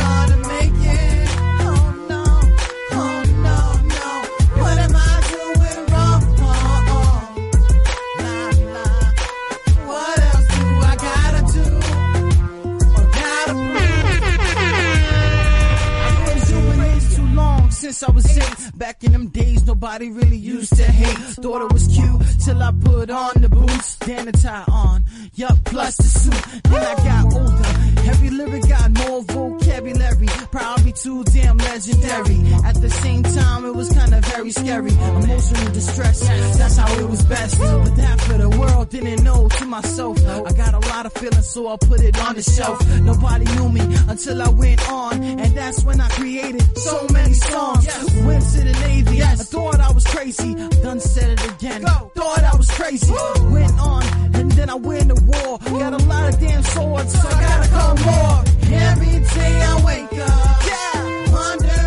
I 17.90 18.12
was 18.12 18.38
eight. 18.38 18.59
Back 18.80 19.04
in 19.04 19.12
them 19.12 19.28
days, 19.28 19.66
nobody 19.68 20.10
really 20.10 20.38
used 20.38 20.74
to 20.78 20.84
hate. 20.84 21.18
Thought 21.44 21.64
it 21.64 21.74
was 21.74 21.86
cute 21.88 22.22
till 22.46 22.64
I 22.64 22.72
put 22.72 23.10
on 23.10 23.42
the 23.42 23.50
boots, 23.50 23.96
then 23.98 24.26
the 24.26 24.32
tie 24.32 24.64
on. 24.72 25.04
Yup, 25.36 25.58
plus 25.66 25.98
the 25.98 26.04
suit. 26.04 26.64
Then 26.64 26.82
I 26.82 26.96
got 26.96 27.26
older. 27.26 28.10
Every 28.10 28.30
lyric 28.30 28.70
got 28.70 28.92
more 28.92 29.22
vocabulary. 29.24 30.28
Probably 30.52 30.94
too 30.94 31.24
damn 31.26 31.58
legendary. 31.58 32.40
At 32.64 32.76
the 32.82 32.90
same 32.90 33.24
time, 33.24 33.66
it 33.66 33.76
was 33.76 33.90
kinda 33.90 34.22
very 34.22 34.52
scary. 34.52 34.92
Emotional 34.92 35.72
distress, 35.74 36.20
that's 36.58 36.78
how 36.78 36.94
it 37.00 37.10
was 37.10 37.24
best. 37.24 37.60
But 37.60 37.96
that 37.98 38.22
for 38.22 38.38
the 38.38 38.50
world 38.50 38.90
didn't 38.90 39.24
know 39.24 39.50
to 39.50 39.66
myself. 39.66 40.18
I 40.26 40.54
got 40.54 40.74
a 40.74 40.80
lot 40.88 41.06
of 41.06 41.12
feelings, 41.14 41.50
so 41.50 41.68
I 41.68 41.76
put 41.76 42.00
it 42.02 42.18
on 42.26 42.36
the 42.36 42.44
shelf. 42.44 42.80
Nobody 43.02 43.46
knew 43.56 43.70
me 43.70 43.82
until 44.08 44.42
I 44.42 44.50
went 44.50 44.90
on, 44.90 45.22
and 45.22 45.54
that's 45.54 45.84
when 45.84 46.00
I 46.00 46.08
created 46.10 46.78
so 46.78 47.08
many 47.12 47.34
songs. 47.34 47.86
Went 48.26 48.44
to 48.54 48.69
the 48.74 48.80
Navy, 48.88 49.24
I 49.24 49.36
thought 49.36 49.80
I 49.80 49.92
was 49.92 50.06
crazy. 50.06 50.56
Done 50.82 51.00
said 51.00 51.40
it 51.40 51.52
again, 51.52 51.82
thought 51.82 52.44
I 52.44 52.56
was 52.56 52.70
crazy. 52.72 53.14
Went 53.52 53.80
on, 53.80 54.04
and 54.36 54.52
then 54.52 54.70
I 54.70 54.76
went 54.76 55.10
to 55.10 55.24
war. 55.26 55.60
Got 55.80 55.94
a 55.94 56.04
lot 56.06 56.34
of 56.34 56.40
damn 56.40 56.64
swords, 56.64 57.14
so 57.14 57.28
I 57.28 57.42
gotta 57.42 57.70
go 57.70 57.86
more. 58.06 58.44
Every 58.72 59.20
day 59.20 59.62
I 59.62 59.86
wake 59.86 60.20
up, 60.20 60.66
yeah, 60.66 61.32
wondering 61.32 61.79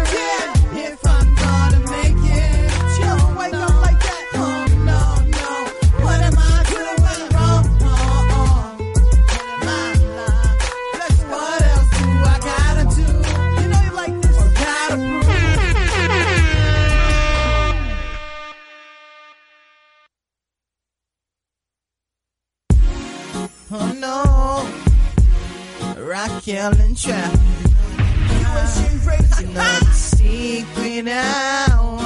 And 26.54 26.98
Trap. 26.98 27.32
You 27.32 28.42
know 28.42 29.78
the 29.80 29.90
secret 29.90 31.02
now. 31.02 31.98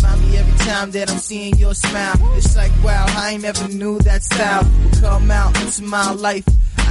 Mommy, 0.00 0.36
every 0.36 0.58
time 0.64 0.92
that 0.92 1.10
I'm 1.10 1.18
seeing 1.18 1.56
your 1.56 1.74
smile, 1.74 2.14
it's 2.36 2.56
like 2.56 2.70
wow, 2.84 3.04
I 3.08 3.32
ain't 3.32 3.42
never 3.42 3.66
knew 3.66 3.98
that 3.98 4.22
style 4.22 4.62
would 4.84 5.00
come 5.00 5.30
out 5.32 5.60
into 5.60 5.82
my 5.82 6.12
life. 6.12 6.44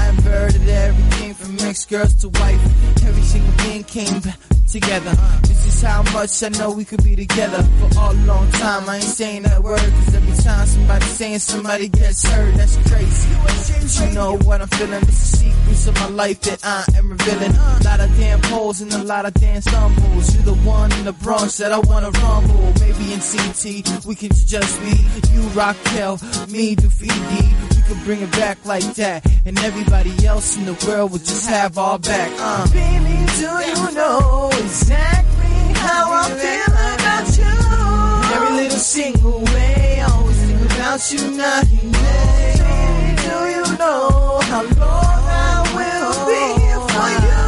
I 0.09 0.11
inverted 0.11 0.67
everything 0.67 1.33
from 1.35 1.59
ex 1.67 1.85
girls 1.85 2.15
to 2.21 2.29
wife. 2.29 3.03
Every 3.05 3.21
single 3.21 3.51
thing 3.63 3.83
came 3.83 4.21
together. 4.67 5.11
This 5.43 5.67
is 5.67 5.81
how 5.83 6.01
much 6.13 6.41
I 6.41 6.49
know 6.49 6.71
we 6.71 6.83
could 6.83 7.03
be 7.03 7.15
together 7.15 7.61
for 7.77 7.99
all 7.99 8.13
a 8.13 8.25
long 8.25 8.49
time. 8.53 8.89
I 8.89 8.95
ain't 8.95 9.03
saying 9.03 9.43
that 9.43 9.61
word, 9.61 9.77
cause 9.79 10.15
every 10.15 10.43
time 10.43 10.65
somebody 10.65 11.05
saying 11.05 11.39
somebody 11.39 11.89
gets 11.89 12.27
hurt, 12.27 12.55
that's 12.55 12.75
crazy. 12.89 13.29
But 13.43 14.07
you 14.07 14.15
know 14.15 14.37
what 14.37 14.61
I'm 14.61 14.67
feeling. 14.69 15.01
This 15.01 15.21
is 15.21 15.39
secrets 15.41 15.87
of 15.87 15.93
my 15.95 16.07
life 16.07 16.41
that 16.41 16.65
I 16.65 16.85
am 16.97 17.11
revealing. 17.11 17.51
A 17.51 17.81
lot 17.83 17.99
of 17.99 18.09
damn 18.17 18.41
holes 18.43 18.81
and 18.81 18.91
a 18.93 19.03
lot 19.03 19.27
of 19.27 19.35
damn 19.35 19.61
stumbles. 19.61 20.33
You're 20.33 20.43
the 20.43 20.55
one 20.67 20.91
in 20.93 21.05
the 21.05 21.13
Bronx 21.13 21.57
that 21.57 21.71
I 21.71 21.77
wanna 21.77 22.09
rumble. 22.09 22.73
Maybe 22.79 23.13
in 23.13 23.19
CT, 23.19 24.05
we 24.07 24.15
can 24.15 24.31
just 24.33 24.81
be 24.81 24.97
you, 25.31 25.41
Raquel, 25.49 26.17
me, 26.49 26.75
Dufidi. 26.75 27.68
Could 27.89 28.03
bring 28.03 28.21
it 28.21 28.31
back 28.33 28.63
like 28.65 28.83
that, 29.01 29.25
and 29.47 29.57
everybody 29.57 30.13
else 30.23 30.55
in 30.57 30.65
the 30.65 30.73
world 30.85 31.11
would 31.11 31.25
just 31.25 31.49
have 31.49 31.75
our 31.79 31.97
back. 31.97 32.31
Uh. 32.37 32.67
Baby, 32.71 33.25
do 33.41 33.49
you 33.65 33.95
know 33.95 34.51
exactly 34.53 35.73
how 35.73 36.05
I 36.13 36.29
feel 36.37 36.71
about 36.93 37.27
you? 37.35 38.35
Every 38.35 38.55
little 38.61 38.77
single 38.77 39.41
way, 39.41 40.01
I 40.01 40.11
always 40.11 40.37
think 40.37 40.61
about 40.71 41.11
you 41.11 41.31
night 41.35 41.65
and 41.81 41.93
day. 41.93 42.53
Baby, 42.61 43.21
do 43.25 43.37
you 43.57 43.77
know 43.79 44.39
how 44.43 44.61
long 44.61 45.21
I 45.25 45.65
will 45.73 46.13
be 46.29 46.43
here 46.61 46.81
for 46.93 47.09
you? 47.25 47.41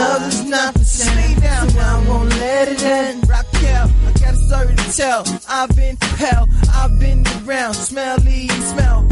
Love 0.00 0.24
is 0.26 0.44
not 0.44 0.72
the 0.72 0.84
same, 0.86 1.36
so 1.68 1.80
I 1.80 2.04
won't 2.08 2.30
let 2.30 2.68
it 2.68 2.82
end. 2.82 3.28
Raquel, 3.28 3.90
I 4.06 4.12
got 4.20 4.32
a 4.32 4.36
story 4.36 4.74
to 4.74 4.96
tell. 4.96 5.22
I've 5.50 5.76
been 5.76 5.98
hell, 6.16 6.48
I've 6.72 6.98
been 6.98 7.26
around, 7.44 7.74
smelly 7.74 8.48
smell. 8.48 9.09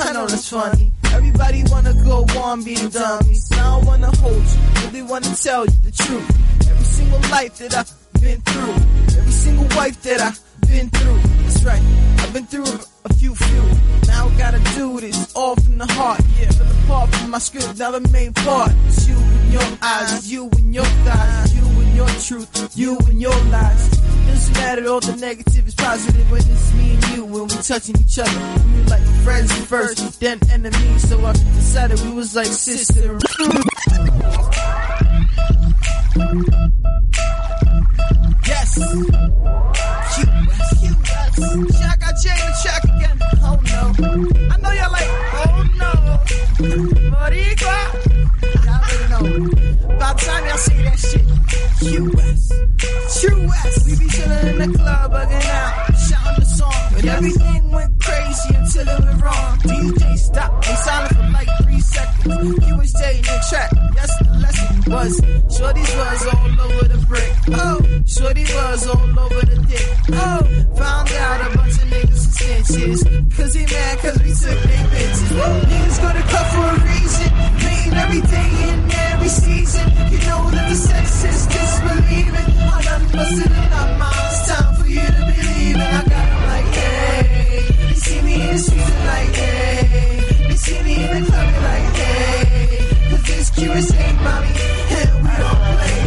I 0.00 0.12
know 0.12 0.26
that's 0.26 0.48
funny. 0.48 0.92
Everybody 1.12 1.64
wanna 1.66 1.92
go 2.04 2.24
on 2.38 2.62
being 2.62 2.88
dummies. 2.88 3.50
I 3.52 3.56
don't 3.56 3.84
wanna 3.84 4.14
hold 4.18 4.36
you, 4.36 4.86
really 4.86 5.02
wanna 5.02 5.34
tell 5.34 5.64
you 5.64 5.78
the 5.82 5.90
truth. 5.90 6.70
Every 6.70 6.84
single 6.84 7.20
life 7.30 7.58
that 7.58 7.74
I've 7.76 8.20
been 8.22 8.40
through, 8.42 8.74
every 9.18 9.32
single 9.32 9.76
wife 9.76 10.00
that 10.02 10.20
I've 10.20 10.40
been 10.68 10.88
through. 10.90 11.18
That's 11.42 11.64
right, 11.64 11.82
I've 12.28 12.34
been 12.34 12.44
through 12.44 12.64
a, 13.06 13.14
few 13.14 13.34
few. 13.34 13.62
Now 14.06 14.28
I 14.28 14.36
gotta 14.36 14.60
do 14.76 15.00
this 15.00 15.34
all 15.34 15.56
from 15.56 15.78
the 15.78 15.86
heart. 15.86 16.20
Yeah, 16.38 16.50
the 16.50 16.86
part 16.86 17.08
from 17.14 17.30
my 17.30 17.38
script, 17.38 17.78
now 17.78 17.90
the 17.90 18.06
main 18.10 18.34
part. 18.34 18.70
You 19.06 19.16
and 19.16 19.50
your 19.54 19.62
eyes, 19.80 20.30
you 20.30 20.50
and 20.58 20.74
your 20.74 20.84
thighs, 20.84 21.56
you 21.56 21.62
and 21.64 21.96
your 21.96 22.08
truth, 22.08 22.76
you 22.76 22.98
and 22.98 23.18
your 23.18 23.34
lies. 23.46 23.88
Doesn't 24.26 24.54
matter, 24.56 24.86
all 24.88 25.00
the 25.00 25.16
negative 25.16 25.68
is 25.68 25.74
positive 25.74 26.30
when 26.30 26.42
it's 26.42 26.74
me 26.74 26.96
and 26.96 27.08
you 27.16 27.24
when 27.24 27.44
we 27.44 27.56
touching 27.62 27.96
each 27.98 28.18
other. 28.18 28.62
We 28.74 28.82
like 28.82 29.02
friends 29.24 29.50
first, 29.64 30.20
then 30.20 30.38
enemies. 30.52 31.08
So 31.08 31.24
I 31.24 31.32
decided 31.32 31.98
we 32.02 32.12
was 32.12 32.36
like 32.36 32.48
sisters. 32.48 33.22
Yes. 38.46 39.97
QS. 41.38 41.70
Shaq 41.78 42.00
got 42.00 42.14
Jay 42.20 42.30
in 42.30 42.36
the 42.36 42.54
track 42.62 42.84
again. 42.84 43.16
Oh 43.42 43.58
no. 43.70 43.80
I 44.50 44.56
know 44.58 44.72
y'all 44.72 44.92
like, 44.92 45.10
oh 45.38 45.62
no. 45.78 45.90
Boricua. 47.12 47.78
Y'all 48.64 48.82
already 48.82 49.06
know. 49.10 49.24
By 49.98 50.12
the 50.12 50.20
time 50.20 50.44
y'all 50.46 50.58
see 50.58 50.82
that 50.82 50.98
shit, 50.98 51.26
US. 52.00 52.48
True 53.20 53.46
QS. 53.46 53.86
We 53.86 53.92
be 53.98 54.10
chillin' 54.10 54.60
in 54.60 54.72
the 54.72 54.78
club, 54.78 55.12
bugging 55.12 55.46
out, 55.46 55.96
shouting 55.96 56.40
the 56.40 56.44
song. 56.44 56.87
But 56.98 57.10
everything 57.10 57.70
went 57.70 58.02
crazy 58.02 58.54
until 58.56 58.88
it 58.88 59.04
went 59.04 59.22
wrong. 59.22 59.58
DJ 59.58 60.18
stopped, 60.18 60.66
they 60.66 60.74
silent 60.74 61.14
for 61.14 61.30
like 61.30 61.48
three 61.62 61.78
seconds. 61.78 62.58
QSJ 62.58 63.14
in 63.14 63.22
the 63.22 63.38
track, 63.48 63.70
yes, 63.94 64.18
the 64.18 64.30
lesson 64.42 64.82
was. 64.90 65.14
Shorty's 65.56 65.94
was 65.94 66.26
all 66.26 66.60
over 66.60 66.88
the 66.88 66.98
brick. 67.06 67.32
Oh, 67.54 67.78
Shorty 68.04 68.42
was 68.42 68.86
all 68.88 69.18
over 69.20 69.46
the 69.46 69.62
dick. 69.70 69.88
Oh, 70.10 70.42
found 70.74 71.12
out 71.12 71.38
a 71.46 71.56
bunch 71.56 71.78
of 71.78 71.86
niggas 71.86 72.24
and 72.50 72.66
snitches. 72.66 73.36
Cause 73.36 73.54
he 73.54 73.64
mad 73.66 73.98
cause 73.98 74.18
we 74.18 74.34
took 74.34 74.58
their 74.58 74.86
bitches. 74.90 75.30
Niggas 75.70 75.98
go 76.02 76.10
to 76.18 76.24
cut 76.34 76.46
for 76.50 76.66
a 76.66 76.78
reason. 76.82 77.30
Mean 77.62 77.94
every 77.94 78.22
day 78.26 78.50
and 78.74 78.92
every 79.14 79.28
season. 79.28 79.86
You 80.10 80.18
know 80.26 80.50
that 80.50 80.66
the 80.68 80.74
sex 80.74 81.24
is 81.30 81.46
disbelieving. 81.46 82.58
I 82.58 82.82
done 82.82 83.06
busted 83.12 83.46
in 83.46 83.72
our 83.72 83.98
minds. 83.98 84.48
Time 84.50 84.74
for 84.74 84.86
you 84.88 85.06
to 85.06 85.22
believe 85.30 85.76
it. 85.76 85.78
I 85.78 85.92
got 85.92 86.02
'em 86.02 86.08
like, 86.08 86.12
hey. 86.12 86.17
They 88.48 88.56
see 88.56 88.76
eh. 88.76 88.80
eh. 88.80 88.88
me 88.88 88.92
the 88.92 88.96
streets 88.96 89.04
like, 89.04 89.34
hey. 89.36 90.48
They 90.48 90.56
see 90.56 90.82
me 90.82 90.94
in 91.04 91.24
the 91.24 91.30
club 91.30 91.54
like, 91.66 91.96
hey. 91.96 93.10
Cause 93.10 93.22
this 93.28 93.50
QSA, 93.50 94.06
mommy. 94.24 94.52
And 94.98 95.12
we 95.22 95.32
don't 95.42 95.60
play. 95.76 95.98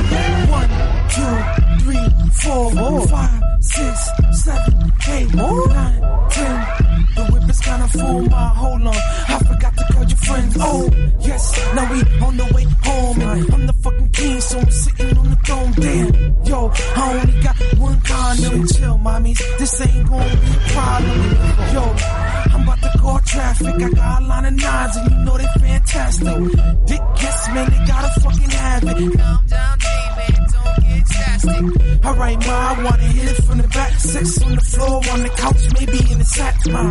One, 0.57 0.71
two, 1.13 1.35
three, 1.83 2.07
four, 2.41 3.07
five, 3.07 3.41
six, 3.59 4.09
seven, 4.43 4.91
eight, 5.09 5.33
nine, 5.35 6.01
ten. 6.31 6.57
The 7.15 7.23
whip 7.31 7.47
is 7.47 7.59
kinda 7.59 7.87
full, 7.89 8.21
my 8.21 8.47
hold 8.55 8.87
on. 8.87 9.30
Friends. 10.31 10.57
Oh, 10.59 10.89
yes, 11.19 11.73
now 11.75 11.91
we 11.91 11.99
on 12.25 12.37
the 12.37 12.45
way 12.53 12.65
home. 12.83 13.21
And 13.21 13.53
I'm 13.53 13.67
the 13.67 13.73
fucking 13.73 14.09
king, 14.09 14.41
so 14.41 14.59
I'm 14.59 14.71
sitting 14.71 15.17
on 15.17 15.29
the 15.29 15.35
throne. 15.37 15.71
Damn, 15.73 16.45
yo, 16.45 16.71
I 16.95 17.19
only 17.19 17.41
got 17.41 17.55
one 17.77 18.01
condom. 18.01 18.67
Chill, 18.67 18.97
mommies, 18.97 19.41
this 19.59 19.81
ain't 19.81 20.09
gonna 20.09 20.35
be 20.37 20.47
a 20.47 20.59
problem. 20.71 21.19
Yo, 21.73 21.83
I'm 22.53 22.63
about 22.63 22.81
to 22.81 22.97
call 22.99 23.19
traffic. 23.19 23.75
I 23.75 23.89
got 23.89 24.21
a 24.21 24.25
line 24.25 24.45
of 24.45 24.53
nines, 24.53 24.95
and 24.97 25.11
you 25.11 25.17
know 25.25 25.37
they 25.37 25.47
fantastic. 25.59 26.27
Dick 26.85 27.01
gets, 27.19 27.47
man, 27.49 27.69
they 27.69 27.85
gotta 27.85 28.19
fucking 28.21 28.49
have 28.49 28.83
it. 28.83 29.19
Calm 29.19 29.45
down, 29.47 29.77
man, 30.17 30.47
don't 30.51 30.77
get 30.81 31.05
spastic. 31.07 32.05
Alright, 32.05 32.39
ma, 32.47 32.53
I 32.53 32.83
wanna 32.83 33.03
hit 33.03 33.37
it 33.37 33.43
from 33.43 33.57
the 33.57 33.67
back. 33.67 33.93
Sex 33.99 34.41
on 34.43 34.55
the 34.55 34.61
floor, 34.61 35.01
on 35.11 35.23
the 35.23 35.29
couch, 35.29 35.61
maybe 35.79 36.11
in 36.11 36.17
the 36.19 36.25
sack, 36.25 36.55
ma. 36.67 36.81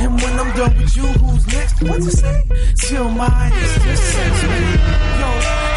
And 0.00 0.20
when 0.20 0.40
I'm 0.40 0.56
done 0.56 0.76
with 0.78 0.96
you, 0.96 1.02
who's 1.02 1.46
next? 1.48 1.82
What 1.82 1.98
you 1.98 2.10
say? 2.10 2.42
Chill, 2.78 3.08
ma, 3.10 3.26
it's 3.52 3.84
just 3.84 4.04
sex, 4.12 4.42
man. 4.42 4.78
Yo, 5.20 5.30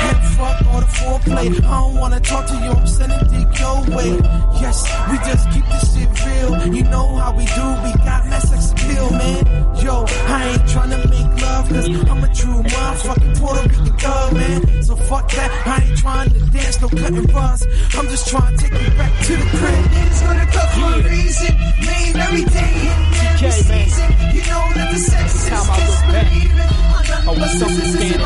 head 0.03 0.19
fuck 0.35 0.67
all 0.67 0.79
the 0.81 0.85
foreplay. 0.85 1.47
I 1.63 1.79
don't 1.79 1.95
wanna 1.95 2.19
talk 2.19 2.45
to 2.47 2.53
you, 2.53 2.71
I'm 2.71 2.85
sending 2.87 3.19
dick 3.31 3.59
your 3.59 3.81
way. 3.95 4.11
Yes, 4.59 4.83
we 5.09 5.17
just 5.19 5.49
keep 5.51 5.65
this 5.65 5.93
shit 5.93 6.09
real. 6.25 6.75
You 6.75 6.83
know 6.83 7.15
how 7.15 7.31
we 7.31 7.45
do, 7.45 7.65
we 7.83 7.91
got 8.03 8.27
mad 8.27 8.41
sex 8.43 8.71
appeal, 8.71 9.09
man. 9.11 9.45
Yo, 9.81 10.05
I 10.27 10.49
ain't 10.51 10.61
tryna 10.63 10.99
make 11.09 11.41
love, 11.41 11.69
cause 11.69 11.87
I'm 11.87 12.23
a 12.23 12.35
true 12.35 12.61
motherfucking 12.63 13.39
Puerto 13.39 13.61
Rican 13.69 13.97
thug, 13.97 14.33
man. 14.33 14.83
So 14.83 14.95
fuck 14.95 15.31
that, 15.31 15.51
I 15.65 15.83
ain't 15.85 15.97
trying 15.97 16.29
to 16.31 16.39
dance, 16.51 16.81
no 16.81 16.89
cutting 16.89 17.25
bars. 17.27 17.65
I'm 17.97 18.07
just 18.09 18.27
trying 18.27 18.57
to 18.57 18.63
take 18.63 18.73
you 18.73 18.91
back 18.97 19.13
to 19.25 19.33
the 19.37 19.45
crib. 19.57 19.85
Niggas 19.95 20.21
gonna 20.25 20.45
cut 20.51 20.69
for 20.75 20.99
a 20.99 21.09
reason, 21.09 21.55
name 21.79 22.15
every 22.17 22.43
day 22.43 22.75
and 22.91 23.15
every 23.33 23.51
season. 23.51 24.09
You 24.35 24.41
know 24.51 24.63
that 24.75 24.91
the 24.91 24.99
sex 24.99 25.33
is 25.33 25.49
disbelieving. 25.49 26.88
I 27.29 27.31
was 27.31 27.59
something 27.59 27.85
standing 27.85 28.25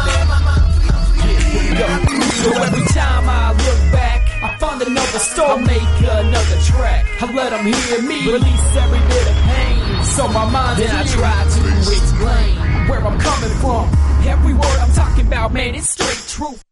So 2.40 2.50
every 2.64 2.86
time 2.94 3.28
I 3.28 3.52
look 3.52 3.92
back, 3.92 4.22
I 4.42 4.56
find 4.58 4.82
another 4.82 5.20
story. 5.20 5.50
I 5.50 5.58
make 5.58 6.00
another 6.08 6.58
track. 6.64 7.06
I 7.22 7.34
let 7.34 7.50
them 7.50 7.66
hear 7.66 8.02
me 8.02 8.32
release 8.32 8.76
every 8.78 9.00
bit 9.00 9.28
of 9.28 9.36
pain. 9.44 10.04
So 10.06 10.26
my 10.30 10.50
mind 10.50 10.80
then 10.80 10.96
I 10.96 11.04
try 11.04 11.44
to 11.44 11.68
explain 11.92 12.56
where 12.88 13.06
I'm 13.06 13.20
coming 13.20 13.50
from. 13.60 13.92
Every 14.26 14.54
word 14.54 14.80
I'm 14.80 14.94
talking 14.94 15.28
about, 15.28 15.52
man, 15.52 15.76
it's 15.76 15.90
straight 15.90 16.24
truth. 16.30 16.64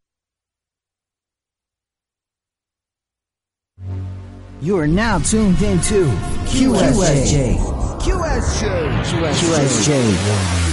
You 4.62 4.78
are 4.78 4.86
now 4.86 5.18
tuned 5.18 5.60
into 5.60 6.06
QSJ. 6.48 7.58
QSJ. 8.00 9.02
QSJ. 9.04 10.71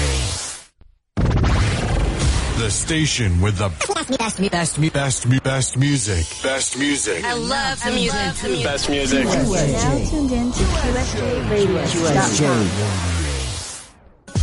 The 2.60 2.70
station 2.70 3.40
with 3.42 3.58
the 3.58 3.70
best, 3.70 4.18
best, 4.18 4.52
best, 4.52 4.80
best, 4.94 5.44
best 5.44 5.78
music. 5.78 6.26
Best 6.44 6.78
music. 6.78 7.24
I 7.24 7.34
love 7.34 7.82
the 7.84 7.92
music. 7.92 8.36
The 8.36 8.64
best 8.64 8.90
music. 8.90 9.26
Now 9.26 10.10
tuned 10.10 10.32
in 10.32 10.52
to 10.52 10.64
QSJRadio.com. 10.64 13.29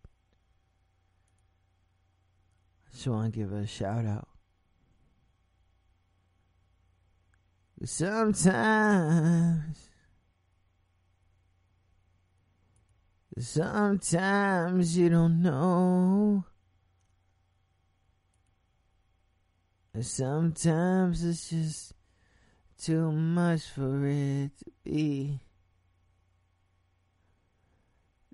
I 2.87 2.91
just 2.91 3.07
want 3.07 3.33
to 3.33 3.39
give 3.39 3.49
her 3.49 3.59
a 3.59 3.67
shout 3.67 4.05
out. 4.05 4.27
Sometimes, 7.83 9.89
sometimes 13.37 14.97
you 14.97 15.09
don't 15.09 15.41
know. 15.41 16.45
Sometimes 20.01 21.23
it's 21.23 21.51
just 21.51 21.93
too 22.79 23.11
much 23.11 23.61
for 23.61 24.07
it 24.07 24.49
to 24.57 24.71
be. 24.83 25.39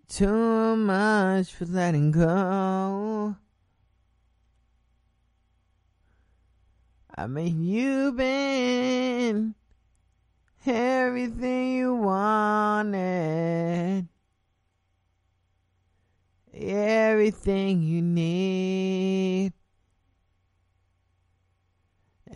Too 0.08 0.78
much 0.78 1.54
for 1.54 1.66
letting 1.66 2.12
go. 2.12 3.36
I 7.14 7.28
mean, 7.28 7.62
you've 7.62 8.16
been 8.16 9.54
everything 10.66 11.76
you 11.76 11.94
wanted, 11.94 12.88
everything 16.54 17.82
you 17.82 18.02
need. 18.02 19.59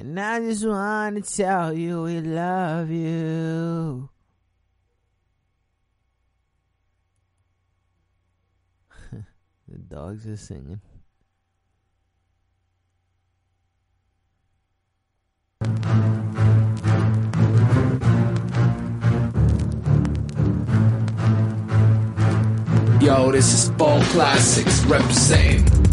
And 0.03 0.19
I 0.19 0.41
just 0.41 0.65
want 0.65 1.23
to 1.23 1.33
tell 1.33 1.71
you 1.71 2.03
we 2.03 2.19
love 2.19 2.91
you. 2.91 4.09
the 9.13 9.77
dogs 9.87 10.27
are 10.27 10.35
singing. 10.35 10.81
Yo, 23.01 23.31
this 23.31 23.53
is 23.53 23.69
Ball 23.69 24.01
Classics 24.03 24.83
representing. 24.83 25.92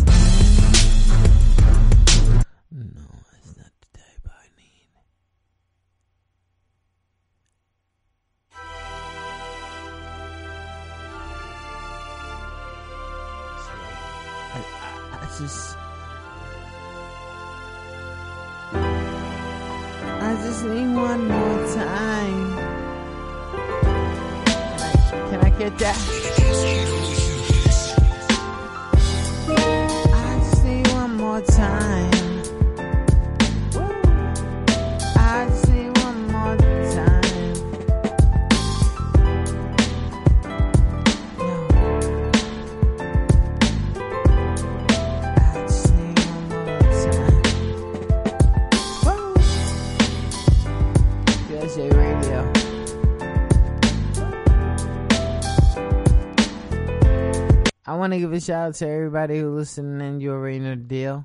Want 58.11 58.21
to 58.21 58.27
give 58.27 58.33
a 58.33 58.41
shout 58.41 58.69
out 58.69 58.75
to 58.75 58.89
everybody 58.89 59.39
who 59.39 59.55
listening 59.55 60.01
and 60.01 60.21
you 60.21 60.33
already 60.33 60.59
know 60.59 60.71
the 60.71 60.77
deal. 60.77 61.25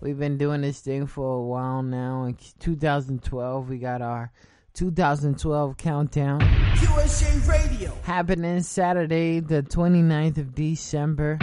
We've 0.00 0.18
been 0.18 0.36
doing 0.36 0.62
this 0.62 0.80
thing 0.80 1.06
for 1.06 1.36
a 1.36 1.40
while 1.40 1.84
now. 1.84 2.24
In 2.24 2.36
2012, 2.58 3.68
we 3.68 3.78
got 3.78 4.02
our 4.02 4.32
2012 4.74 5.76
countdown 5.76 6.40
QSJ 6.40 7.48
Radio. 7.48 7.96
happening 8.02 8.62
Saturday, 8.62 9.38
the 9.38 9.62
29th 9.62 10.38
of 10.38 10.56
December. 10.56 11.38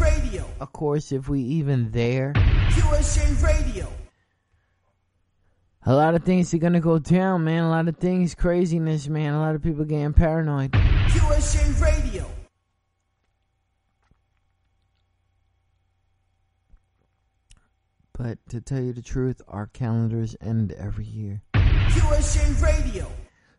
Radio. 0.00 0.44
Of 0.58 0.72
course, 0.72 1.12
if 1.12 1.28
we 1.28 1.42
even 1.42 1.92
there. 1.92 2.32
Radio. 3.40 3.86
A 5.86 5.94
lot 5.94 6.16
of 6.16 6.24
things 6.24 6.52
are 6.52 6.58
gonna 6.58 6.80
go 6.80 6.98
down, 6.98 7.44
man. 7.44 7.62
A 7.64 7.70
lot 7.70 7.86
of 7.86 7.98
things, 7.98 8.34
craziness, 8.34 9.06
man. 9.06 9.34
A 9.34 9.38
lot 9.38 9.54
of 9.54 9.62
people 9.62 9.84
getting 9.84 10.12
paranoid. 10.12 10.74
Radio. 11.80 12.26
But 18.16 18.38
to 18.50 18.60
tell 18.60 18.80
you 18.80 18.92
the 18.92 19.02
truth, 19.02 19.42
our 19.48 19.66
calendars 19.66 20.36
end 20.40 20.70
every 20.72 21.04
year. 21.04 21.42
QSJ 21.54 22.62
Radio. 22.62 23.10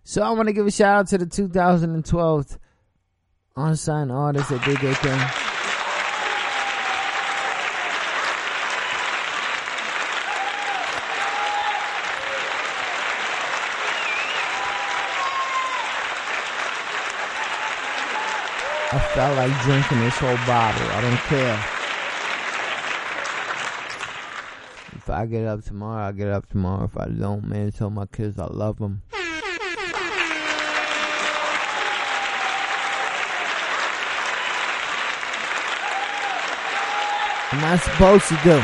So 0.06 0.22
I 0.22 0.32
want 0.32 0.48
to 0.48 0.54
give 0.54 0.66
a 0.66 0.72
shout 0.72 1.00
out 1.00 1.08
to 1.10 1.18
the 1.18 1.26
2012 1.26 2.58
unsigned 3.58 4.12
artists 4.14 4.50
that 4.50 4.64
did 4.64 4.78
their 4.78 4.94
thing. 4.94 5.20
I 18.92 19.00
felt 19.14 19.36
like 19.36 19.62
drinking 19.64 20.00
this 20.00 20.18
whole 20.18 20.38
bottle. 20.48 20.88
I 20.92 21.02
don't 21.02 21.18
care. 21.18 21.75
If 25.06 25.12
I 25.12 25.28
get 25.28 25.46
up 25.46 25.64
tomorrow, 25.64 26.08
I 26.08 26.12
get 26.14 26.30
up 26.30 26.50
tomorrow. 26.50 26.86
If 26.86 26.98
I 26.98 27.06
don't, 27.06 27.48
man, 27.48 27.72
tell 27.72 27.92
my 27.92 28.08
kids 28.08 28.40
I 28.40 28.48
love 28.48 28.80
them. 28.80 29.04
Am 37.52 37.64
I 37.64 37.78
supposed 37.78 38.28
to 38.30 38.40
do? 38.44 38.60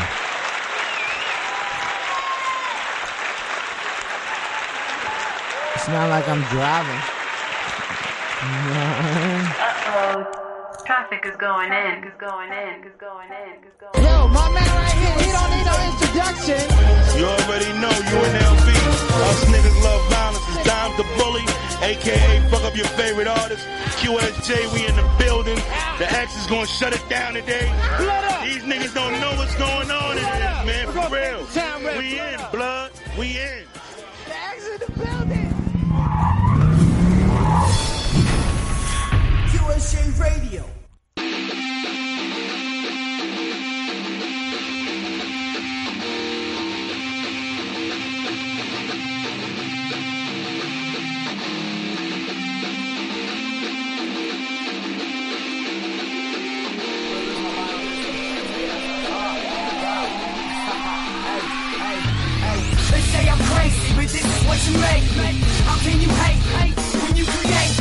It's 5.76 5.88
not 5.90 6.10
like 6.10 6.28
I'm 6.28 6.42
driving. 6.50 7.02
Uh-oh. 10.34 10.41
Traffic 10.92 11.26
is 11.26 11.38
going 11.38 11.72
in, 11.72 12.04
is 12.04 12.12
going 12.20 12.52
in, 12.52 12.84
is 12.84 12.92
going 13.00 13.32
in, 13.32 13.64
is 13.64 13.72
going 13.80 13.96
in. 13.96 14.04
Yo, 14.04 14.28
my 14.28 14.52
man 14.52 14.68
right 14.76 14.92
here, 15.00 15.16
he 15.24 15.32
don't 15.32 15.48
need 15.56 15.64
no 15.64 15.78
introduction. 15.88 16.60
You 17.16 17.32
already 17.32 17.72
know 17.80 17.96
you 17.96 18.18
and 18.20 18.36
LB. 18.44 18.68
Us 19.24 19.40
niggas 19.48 19.84
love 19.88 20.04
violence. 20.12 20.44
It's 20.52 20.68
Dime 20.68 20.92
the 21.00 21.08
Bully, 21.16 21.48
aka 21.80 22.44
fuck 22.52 22.64
up 22.68 22.76
your 22.76 22.92
favorite 23.00 23.28
artist. 23.28 23.66
QSJ, 24.04 24.68
we 24.74 24.86
in 24.86 24.98
the 24.98 25.08
building. 25.18 25.56
The 25.98 26.12
X 26.12 26.36
is 26.36 26.46
gonna 26.48 26.68
shut 26.68 26.92
it 26.92 27.08
down 27.08 27.36
today. 27.36 27.72
These 28.44 28.64
niggas 28.64 28.94
don't 28.94 29.16
know 29.22 29.32
what's 29.40 29.56
going 29.56 29.90
on 29.90 30.18
in 30.18 30.28
this, 30.28 30.60
man. 30.68 30.88
For 30.92 31.08
real. 31.08 31.48
We 31.98 32.20
in, 32.20 32.38
blood. 32.52 32.92
We 33.18 33.40
in. 33.40 33.64
The 34.28 34.36
X 34.36 34.68
in 34.68 34.80
the 34.84 34.92
building. 35.00 35.48
QSJ 39.56 40.20
Radio. 40.20 40.71
You 64.68 64.78
make. 64.78 65.04
How 65.66 65.78
can 65.82 65.98
you 66.02 66.10
hate 66.10 66.44
me 66.54 66.66
when 67.02 67.14
you 67.18 67.26
create? 67.26 67.74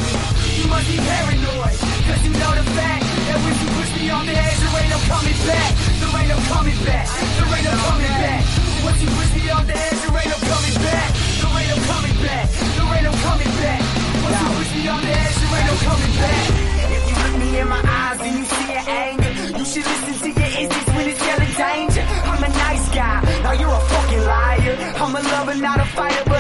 You 0.60 0.67
must 0.68 0.86
be 0.89 0.97
paranoid, 0.97 1.76
cause 2.09 2.23
you 2.25 2.33
know 2.41 2.52
the 2.57 2.67
fact 2.76 3.02
that 3.05 3.39
when 3.44 3.55
you 3.60 3.68
push 3.76 3.91
me 4.00 4.10
on 4.10 4.25
the 4.26 4.33
edge, 4.33 4.59
there 4.60 4.81
ain't 4.81 4.91
no 4.91 5.00
coming 5.10 5.39
back. 5.44 5.70
There 6.00 6.15
ain't 6.20 6.31
no 6.31 6.39
coming 6.49 6.81
back. 6.84 7.07
There 7.10 7.52
ain't 7.52 7.67
no 7.68 7.75
coming 7.84 8.15
back. 8.20 8.42
Once 8.84 8.99
you 9.02 9.09
push 9.12 9.31
me 9.36 9.44
on 9.50 9.65
the 9.67 9.76
edge, 9.76 9.99
there 10.00 10.17
ain't 10.20 10.31
no 10.31 10.39
coming 10.41 10.76
back. 10.81 11.09
There 11.41 11.52
ain't 11.60 11.70
no 11.70 11.78
coming 11.91 12.17
back. 12.25 12.44
There 12.49 12.91
ain't 12.97 13.05
no 13.05 13.12
coming 13.28 13.52
back. 13.60 13.81
Once 14.25 14.41
you 14.41 14.49
push 14.57 14.70
me 14.76 14.83
on 14.89 15.00
the 15.05 15.12
edge, 15.20 15.36
there 15.41 15.52
ain't 15.60 15.68
no 15.68 15.76
coming 15.84 16.15
back. 16.20 16.44
If 16.91 17.02
you 17.09 17.15
look 17.20 17.34
me 17.41 17.49
in 17.60 17.68
my 17.68 17.83
eyes 17.84 18.20
and 18.25 18.34
you 18.41 18.44
see 18.44 18.70
an 18.73 18.84
anger, 18.89 19.33
you 19.59 19.65
should 19.68 19.84
listen 19.84 20.17
to 20.25 20.31
your 20.33 20.50
instincts 20.65 20.91
when 20.97 21.05
it's 21.12 21.20
yelling 21.28 21.55
danger. 21.60 22.05
I'm 22.31 22.41
a 22.41 22.49
nice 22.49 22.86
guy, 22.94 23.17
now 23.44 23.52
you're 23.52 23.68
a 23.68 23.83
fucking 23.92 24.25
liar. 24.25 24.76
I'm 25.00 25.15
a 25.17 25.20
lover, 25.20 25.57
not 25.60 25.78
a 25.81 25.86
fighter, 25.97 26.25
but 26.26 26.39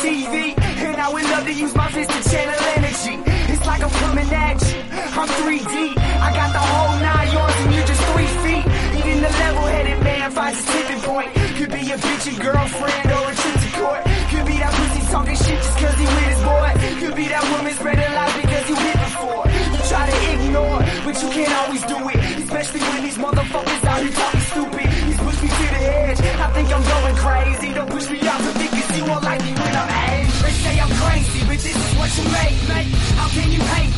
TV. 0.00 0.56
And 0.56 0.96
I 0.96 1.12
would 1.12 1.24
love 1.24 1.44
to 1.44 1.52
use 1.52 1.74
my 1.74 1.88
fist 1.92 2.08
to 2.08 2.20
channel 2.30 2.56
energy. 2.76 3.20
It's 3.52 3.64
like 3.66 3.84
I'm 3.84 3.92
coming 4.00 4.28
at 4.32 4.56
you. 4.72 4.80
I'm 5.12 5.28
3D. 5.28 5.76
I 6.00 6.28
got 6.32 6.50
the 6.56 6.64
whole 6.72 6.96
nine 7.04 7.28
yards 7.36 7.56
and 7.60 7.74
you're 7.74 7.84
just 7.84 8.02
three 8.16 8.32
feet. 8.40 8.64
Even 8.96 9.20
the 9.20 9.28
level-headed 9.28 10.00
man 10.02 10.30
finds 10.32 10.56
a 10.56 10.64
tipping 10.72 11.02
point. 11.04 11.28
Could 11.60 11.72
be 11.76 11.84
a 11.92 11.98
bitch, 12.00 12.24
your 12.32 12.40
girlfriend, 12.40 13.06
or 13.12 13.28
a 13.28 13.34
trip 13.36 13.56
to 13.60 13.70
court. 13.76 14.02
Could 14.32 14.46
be 14.48 14.56
that 14.56 14.72
pussy 14.72 15.02
talking 15.12 15.36
shit 15.36 15.60
just 15.60 15.76
cause 15.76 15.96
he 16.00 16.06
with 16.08 16.28
his 16.32 16.42
boy. 16.48 16.70
Could 17.04 17.16
be 17.20 17.26
that 17.28 17.44
woman 17.52 17.72
spreading 17.76 18.12
lies 18.16 18.34
because 18.40 18.64
you 18.72 18.76
hit 18.80 18.98
before. 19.04 19.44
You 19.52 19.80
try 19.84 20.04
to 20.08 20.16
ignore, 20.32 20.80
but 21.04 21.14
you 21.20 21.28
can't 21.28 21.54
always 21.60 21.84
do 21.84 21.98
it. 22.08 22.18
Especially 22.40 22.80
when 22.88 23.00
these 23.04 23.18
motherfuckers 23.20 23.84
out 23.84 24.00
here 24.00 24.16
talking 24.16 24.44
stupid. 24.48 25.19
To 25.60 25.66
the 25.76 25.82
edge. 26.08 26.20
I 26.20 26.48
think 26.56 26.68
I'm 26.72 26.84
going 26.84 27.16
crazy. 27.16 27.68
Don't 27.74 27.90
push 27.90 28.08
me 28.08 28.18
out 28.24 28.40
to 28.40 28.50
me 28.58 28.66
cause 28.72 28.96
you 28.96 29.04
won't 29.04 29.24
like 29.24 29.42
me 29.44 29.52
when 29.52 29.74
I'm 29.76 29.90
aged. 30.08 30.36
They 30.40 30.54
say 30.64 30.74
I'm 30.80 30.92
crazy, 31.02 31.40
but 31.44 31.58
this 31.60 31.76
is 31.76 31.92
what 31.98 32.10
you 32.16 32.24
make, 32.32 32.58
mate. 32.70 32.92
How 33.20 33.28
can 33.28 33.48
you 33.52 33.60
hate 33.60 33.92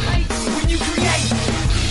when 0.59 0.67
you 0.73 0.79
create? 0.79 1.29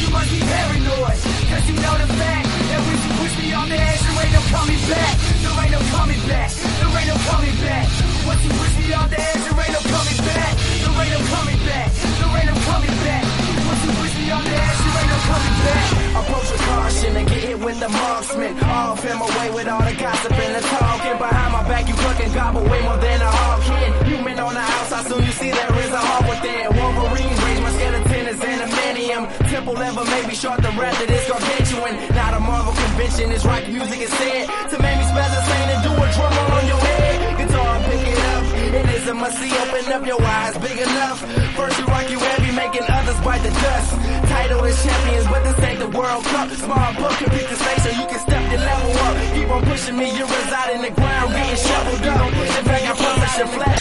You 0.01 0.07
must 0.11 0.29
be 0.33 0.39
paranoid, 0.43 1.19
cause 1.51 1.65
you 1.69 1.75
know 1.79 1.95
the 2.03 2.09
fact 2.19 2.47
that 2.67 2.81
when 2.83 2.97
you 2.99 3.11
push 3.21 3.33
me 3.39 3.47
on 3.55 3.67
the 3.71 3.79
edge, 3.79 4.01
there 4.01 4.19
ain't 4.23 4.33
no 4.35 4.43
coming 4.51 4.81
back. 4.91 5.15
There 5.39 5.55
ain't 5.61 5.71
no 5.71 5.81
coming 5.95 6.23
back. 6.27 6.49
There 6.51 6.91
ain't 6.99 7.09
no 7.11 7.17
coming 7.31 7.57
back. 7.63 7.85
Once 8.27 8.41
you 8.43 8.51
push 8.51 8.73
me 8.81 8.87
on 8.91 9.07
the 9.07 9.19
edge, 9.21 9.41
there 9.45 9.59
ain't 9.61 9.75
no 9.77 9.81
coming 9.87 10.19
back. 10.27 10.53
There 10.83 10.95
ain't 10.99 11.13
no 11.15 11.21
coming 11.31 11.61
back. 11.63 11.87
There 12.19 12.33
ain't 12.39 12.49
no 12.51 12.55
coming 12.67 12.97
back. 13.07 13.23
Once 13.71 13.81
you 13.85 13.91
push 13.95 14.13
me 14.19 14.25
on 14.35 14.43
the 14.43 14.51
edge, 14.51 14.79
there 14.83 14.95
ain't 14.99 15.11
no 15.15 15.19
coming 15.31 15.57
back. 15.63 16.00
Approach 16.21 16.51
with 16.51 16.61
caution 16.61 17.17
and 17.17 17.27
get 17.27 17.41
hit 17.41 17.59
with 17.59 17.79
the 17.79 17.89
marksman. 17.89 18.53
Off 18.63 19.03
him 19.03 19.19
away 19.21 19.49
with 19.51 19.67
all 19.67 19.81
the 19.81 19.95
gossip 19.95 20.33
and 20.33 20.55
the 20.55 20.61
talking. 20.61 21.17
Behind 21.17 21.51
my 21.53 21.63
back, 21.67 21.87
you 21.87 21.95
fucking 21.95 22.33
gobble 22.33 22.63
way 22.63 22.81
more 22.81 22.97
than 22.97 23.21
a 23.21 23.31
hawk 23.31 23.61
can. 23.65 23.89
Human 24.05 24.39
on 24.39 24.53
the 24.53 24.59
outside, 24.61 25.05
soon 25.09 25.23
you 25.25 25.31
see 25.31 25.51
there 25.51 25.75
is 25.81 25.91
a 25.91 25.97
hawk 25.97 26.23
within. 26.29 26.65
Wolverine 26.77 27.35
range, 27.41 27.61
my 27.65 27.71
skeleton 27.73 28.25
is 28.31 28.39
adamantium. 28.39 29.23
Temple 29.49 29.73
level 29.73 30.05
may 30.05 30.23
be 30.29 30.35
short, 30.35 30.61
the 30.61 30.71
rest 30.77 31.01
of 31.01 31.07
this 31.07 31.25
gargantuan. 31.27 31.93
Not 32.13 32.33
a 32.37 32.39
Marvel 32.39 32.73
convention, 32.73 33.31
it's 33.31 33.45
rock 33.45 33.65
music 33.67 34.01
instead. 34.01 34.45
To 34.71 34.75
make 34.77 34.97
me 35.01 35.05
spell 35.09 35.29
the 35.33 35.41
same 35.49 35.67
and 35.73 35.81
do 35.81 35.91
a 35.91 36.05
drum 36.13 36.33
on 36.53 36.63
your 36.69 36.81
head. 36.85 37.37
Guitar, 37.41 37.73
pick 37.89 38.07
it 38.13 38.21
up. 38.29 38.43
It 38.71 38.87
is 38.95 39.07
a 39.09 39.13
must 39.13 39.37
see, 39.41 39.51
open 39.57 39.91
up 39.91 40.05
your 40.05 40.21
eyes 40.21 40.55
big 40.61 40.77
enough. 40.77 41.19
First 41.57 41.79
you 41.79 41.85
rock 41.85 42.07
you 42.13 42.19
heavy, 42.19 42.51
making 42.55 42.85
others 42.87 43.00
bite 43.23 43.43
the 43.43 43.49
dust. 43.49 43.89
Title 44.29 44.61
champions, 44.83 45.27
but 45.27 45.43
this 45.43 45.59
ain't 45.65 45.79
the 45.79 45.89
World 45.97 46.23
Cup. 46.25 46.49
Small 46.51 46.93
book, 46.95 47.13
can 47.17 47.29
the 47.29 47.55
so 47.55 47.89
you 47.89 48.05
can 48.07 48.19
step 48.19 48.43
your 48.51 48.59
level 48.59 48.91
up. 49.05 49.15
Keep 49.33 49.49
on 49.49 49.63
pushing 49.65 49.97
me, 49.97 50.07
you 50.17 50.25
reside 50.25 50.75
in 50.75 50.81
the 50.81 50.91
ground, 50.91 51.31
getting 51.31 51.55
shoveled 51.55 52.07
up. 52.07 52.31
Fact, 52.65 52.85
I 52.85 52.93
promise 52.97 53.37
you 53.37 53.47
flat. 53.47 53.77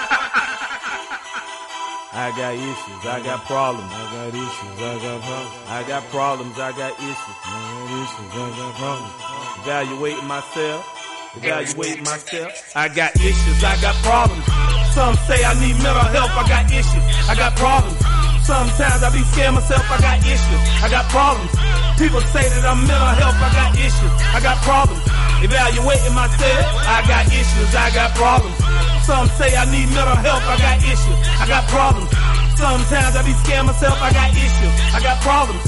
I 2.16 2.32
got 2.32 2.56
issues, 2.56 3.06
I 3.06 3.20
got 3.22 3.44
problems, 3.44 3.92
I 3.92 4.04
got 4.16 4.32
issues, 4.32 4.80
I 4.80 4.96
got 5.04 5.20
problems, 5.22 5.52
I 5.68 5.84
got 5.84 6.04
problems, 6.16 6.56
I 6.58 6.72
got 6.72 6.94
issues, 6.96 7.38
I 7.44 7.60
got 7.76 7.92
issues, 7.92 8.32
I 8.32 8.48
got 8.56 8.74
problems. 8.80 9.14
Evaluating 9.60 10.26
myself, 10.26 11.05
evaluating 11.38 12.04
myself. 12.04 12.52
I 12.76 12.88
got 12.88 13.16
issues, 13.16 13.64
I 13.64 13.76
got 13.82 13.96
problems. 14.04 14.46
Some 14.94 15.16
say 15.28 15.44
I 15.44 15.54
need 15.60 15.76
mental 15.84 16.08
help, 16.16 16.32
I 16.32 16.44
got 16.48 16.66
issues, 16.72 17.06
I 17.28 17.36
got 17.36 17.56
problems. 17.56 18.00
Sometimes 18.46 19.02
I 19.02 19.10
be 19.10 19.26
scared 19.34 19.58
myself, 19.58 19.84
I 19.90 19.98
got 20.00 20.22
issues, 20.22 20.62
I 20.86 20.88
got 20.90 21.06
problems. 21.10 21.52
People 21.98 22.22
say 22.30 22.46
that 22.46 22.64
I'm 22.64 22.78
mental 22.86 23.14
health, 23.18 23.42
I 23.42 23.50
got 23.52 23.72
issues, 23.74 24.14
I 24.32 24.40
got 24.40 24.58
problems. 24.62 25.02
Evaluating 25.42 26.14
myself, 26.14 26.66
I 26.86 27.02
got 27.10 27.26
issues, 27.34 27.72
I 27.74 27.90
got 27.92 28.14
problems. 28.14 28.56
Some 29.04 29.28
say 29.42 29.50
I 29.58 29.66
need 29.74 29.90
mental 29.98 30.18
help, 30.22 30.46
I 30.46 30.56
got 30.62 30.78
issues, 30.78 31.20
I 31.42 31.46
got 31.50 31.66
problems. 31.74 32.10
Sometimes 32.56 33.16
I 33.18 33.22
be 33.26 33.34
scared 33.44 33.66
myself, 33.66 33.98
I 34.00 34.14
got 34.14 34.30
issues, 34.32 34.74
I 34.94 35.00
got 35.02 35.18
problems. 35.26 35.62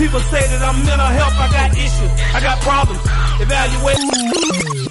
People 0.00 0.20
say 0.32 0.42
that 0.42 0.60
I'm 0.64 0.80
mental 0.88 1.06
health, 1.06 1.36
I 1.36 1.46
got 1.52 1.70
issues, 1.76 2.12
I 2.34 2.40
got 2.40 2.58
problems. 2.64 3.02
Evaluate. 3.44 4.81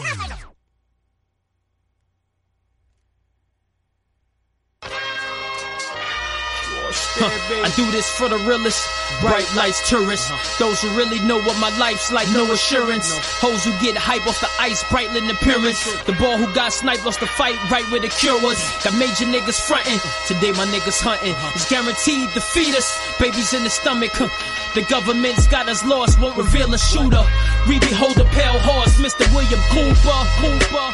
Huh, 7.20 7.28
I 7.64 7.70
do 7.76 7.90
this 7.92 8.10
for 8.10 8.30
the 8.30 8.38
realest, 8.38 8.88
bright 9.20 9.48
lights 9.56 9.84
tourists. 9.90 10.32
Uh-huh. 10.32 10.70
Those 10.70 10.82
who 10.82 10.90
really 10.96 11.20
know 11.20 11.40
what 11.44 11.60
my 11.60 11.70
life's 11.78 12.12
like, 12.12 12.28
no 12.32 12.48
assurance. 12.52 13.12
Hoes 13.44 13.64
who 13.64 13.72
get 13.84 13.98
hype 13.98 14.26
off 14.28 14.40
the 14.40 14.50
ice, 14.60 14.84
brightling 14.90 15.30
appearance. 15.30 15.84
The 16.04 16.14
ball 16.14 16.38
who 16.38 16.48
got 16.54 16.72
sniped 16.72 17.04
lost 17.06 17.20
the 17.20 17.28
fight 17.28 17.60
right 17.70 17.84
where 17.92 18.00
the 18.00 18.08
cure 18.08 18.40
was. 18.42 18.58
Mm-hmm. 18.58 18.84
Got 18.88 18.94
major 19.00 19.28
niggas 19.28 19.60
frontin', 19.60 20.00
today 20.28 20.52
my 20.56 20.66
niggas 20.72 21.02
hunting. 21.04 21.36
Uh-huh. 21.36 21.52
It's 21.56 21.68
guaranteed 21.68 22.30
to 22.32 22.42
feed 22.42 22.76
us, 22.76 22.88
babies 23.20 23.54
in 23.54 23.64
the 23.64 23.70
stomach. 23.70 24.12
Huh. 24.14 24.32
The 24.74 24.84
government's 24.88 25.48
got 25.48 25.68
us 25.68 25.84
lost, 25.84 26.20
won't 26.20 26.38
reveal 26.38 26.74
a 26.74 26.80
shooter. 26.80 27.24
We 27.68 27.80
behold 27.80 28.18
a 28.20 28.26
pale 28.32 28.60
horse, 28.60 28.96
Mr. 29.04 29.28
William 29.36 29.60
Cooper. 29.68 30.20
Cooper. 30.40 30.88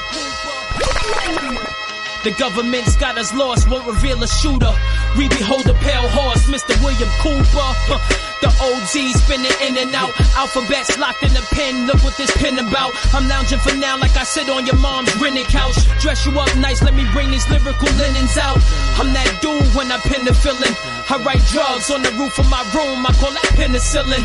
Cooper. 0.81 1.76
The 2.27 2.35
government's 2.35 2.97
got 2.97 3.17
us 3.17 3.33
lost, 3.33 3.72
won't 3.72 3.88
reveal 3.88 4.19
a 4.19 4.27
shooter. 4.27 4.75
We 5.15 5.31
behold 5.31 5.64
a 5.64 5.73
pale 5.80 6.11
horse, 6.11 6.43
Mr. 6.51 6.75
William 6.83 7.07
Cooper. 7.23 7.72
The 8.43 8.51
OG 8.51 9.15
spinning 9.15 9.56
in 9.64 9.80
and 9.80 9.95
out. 9.95 10.11
Alphabets 10.35 10.99
locked 10.99 11.23
in 11.23 11.31
the 11.31 11.39
pen. 11.56 11.88
Look 11.88 12.03
what 12.03 12.19
this 12.19 12.27
pen 12.35 12.59
about. 12.59 12.91
I'm 13.15 13.31
lounging 13.31 13.64
for 13.64 13.72
now 13.80 13.95
like 13.95 14.11
I 14.19 14.27
sit 14.27 14.51
on 14.51 14.67
your 14.67 14.75
mom's 14.75 15.15
rented 15.23 15.47
couch. 15.47 15.80
Dress 16.03 16.27
you 16.27 16.35
up 16.35 16.51
nice, 16.59 16.83
let 16.83 16.99
me 16.99 17.07
bring 17.15 17.31
these 17.31 17.47
lyrical 17.47 17.88
linens 17.95 18.35
out. 18.35 18.59
I'm 18.99 19.07
that 19.15 19.31
dude 19.39 19.64
when 19.72 19.88
I 19.88 19.95
pin 20.03 20.27
the 20.27 20.35
feeling. 20.35 20.75
I 21.07 21.23
write 21.23 21.39
drugs 21.47 21.88
on 21.95 22.03
the 22.03 22.11
roof 22.19 22.35
of 22.43 22.51
my 22.51 22.59
room. 22.75 23.07
I 23.07 23.15
call 23.23 23.31
that 23.31 23.56
penicillin. 23.56 24.19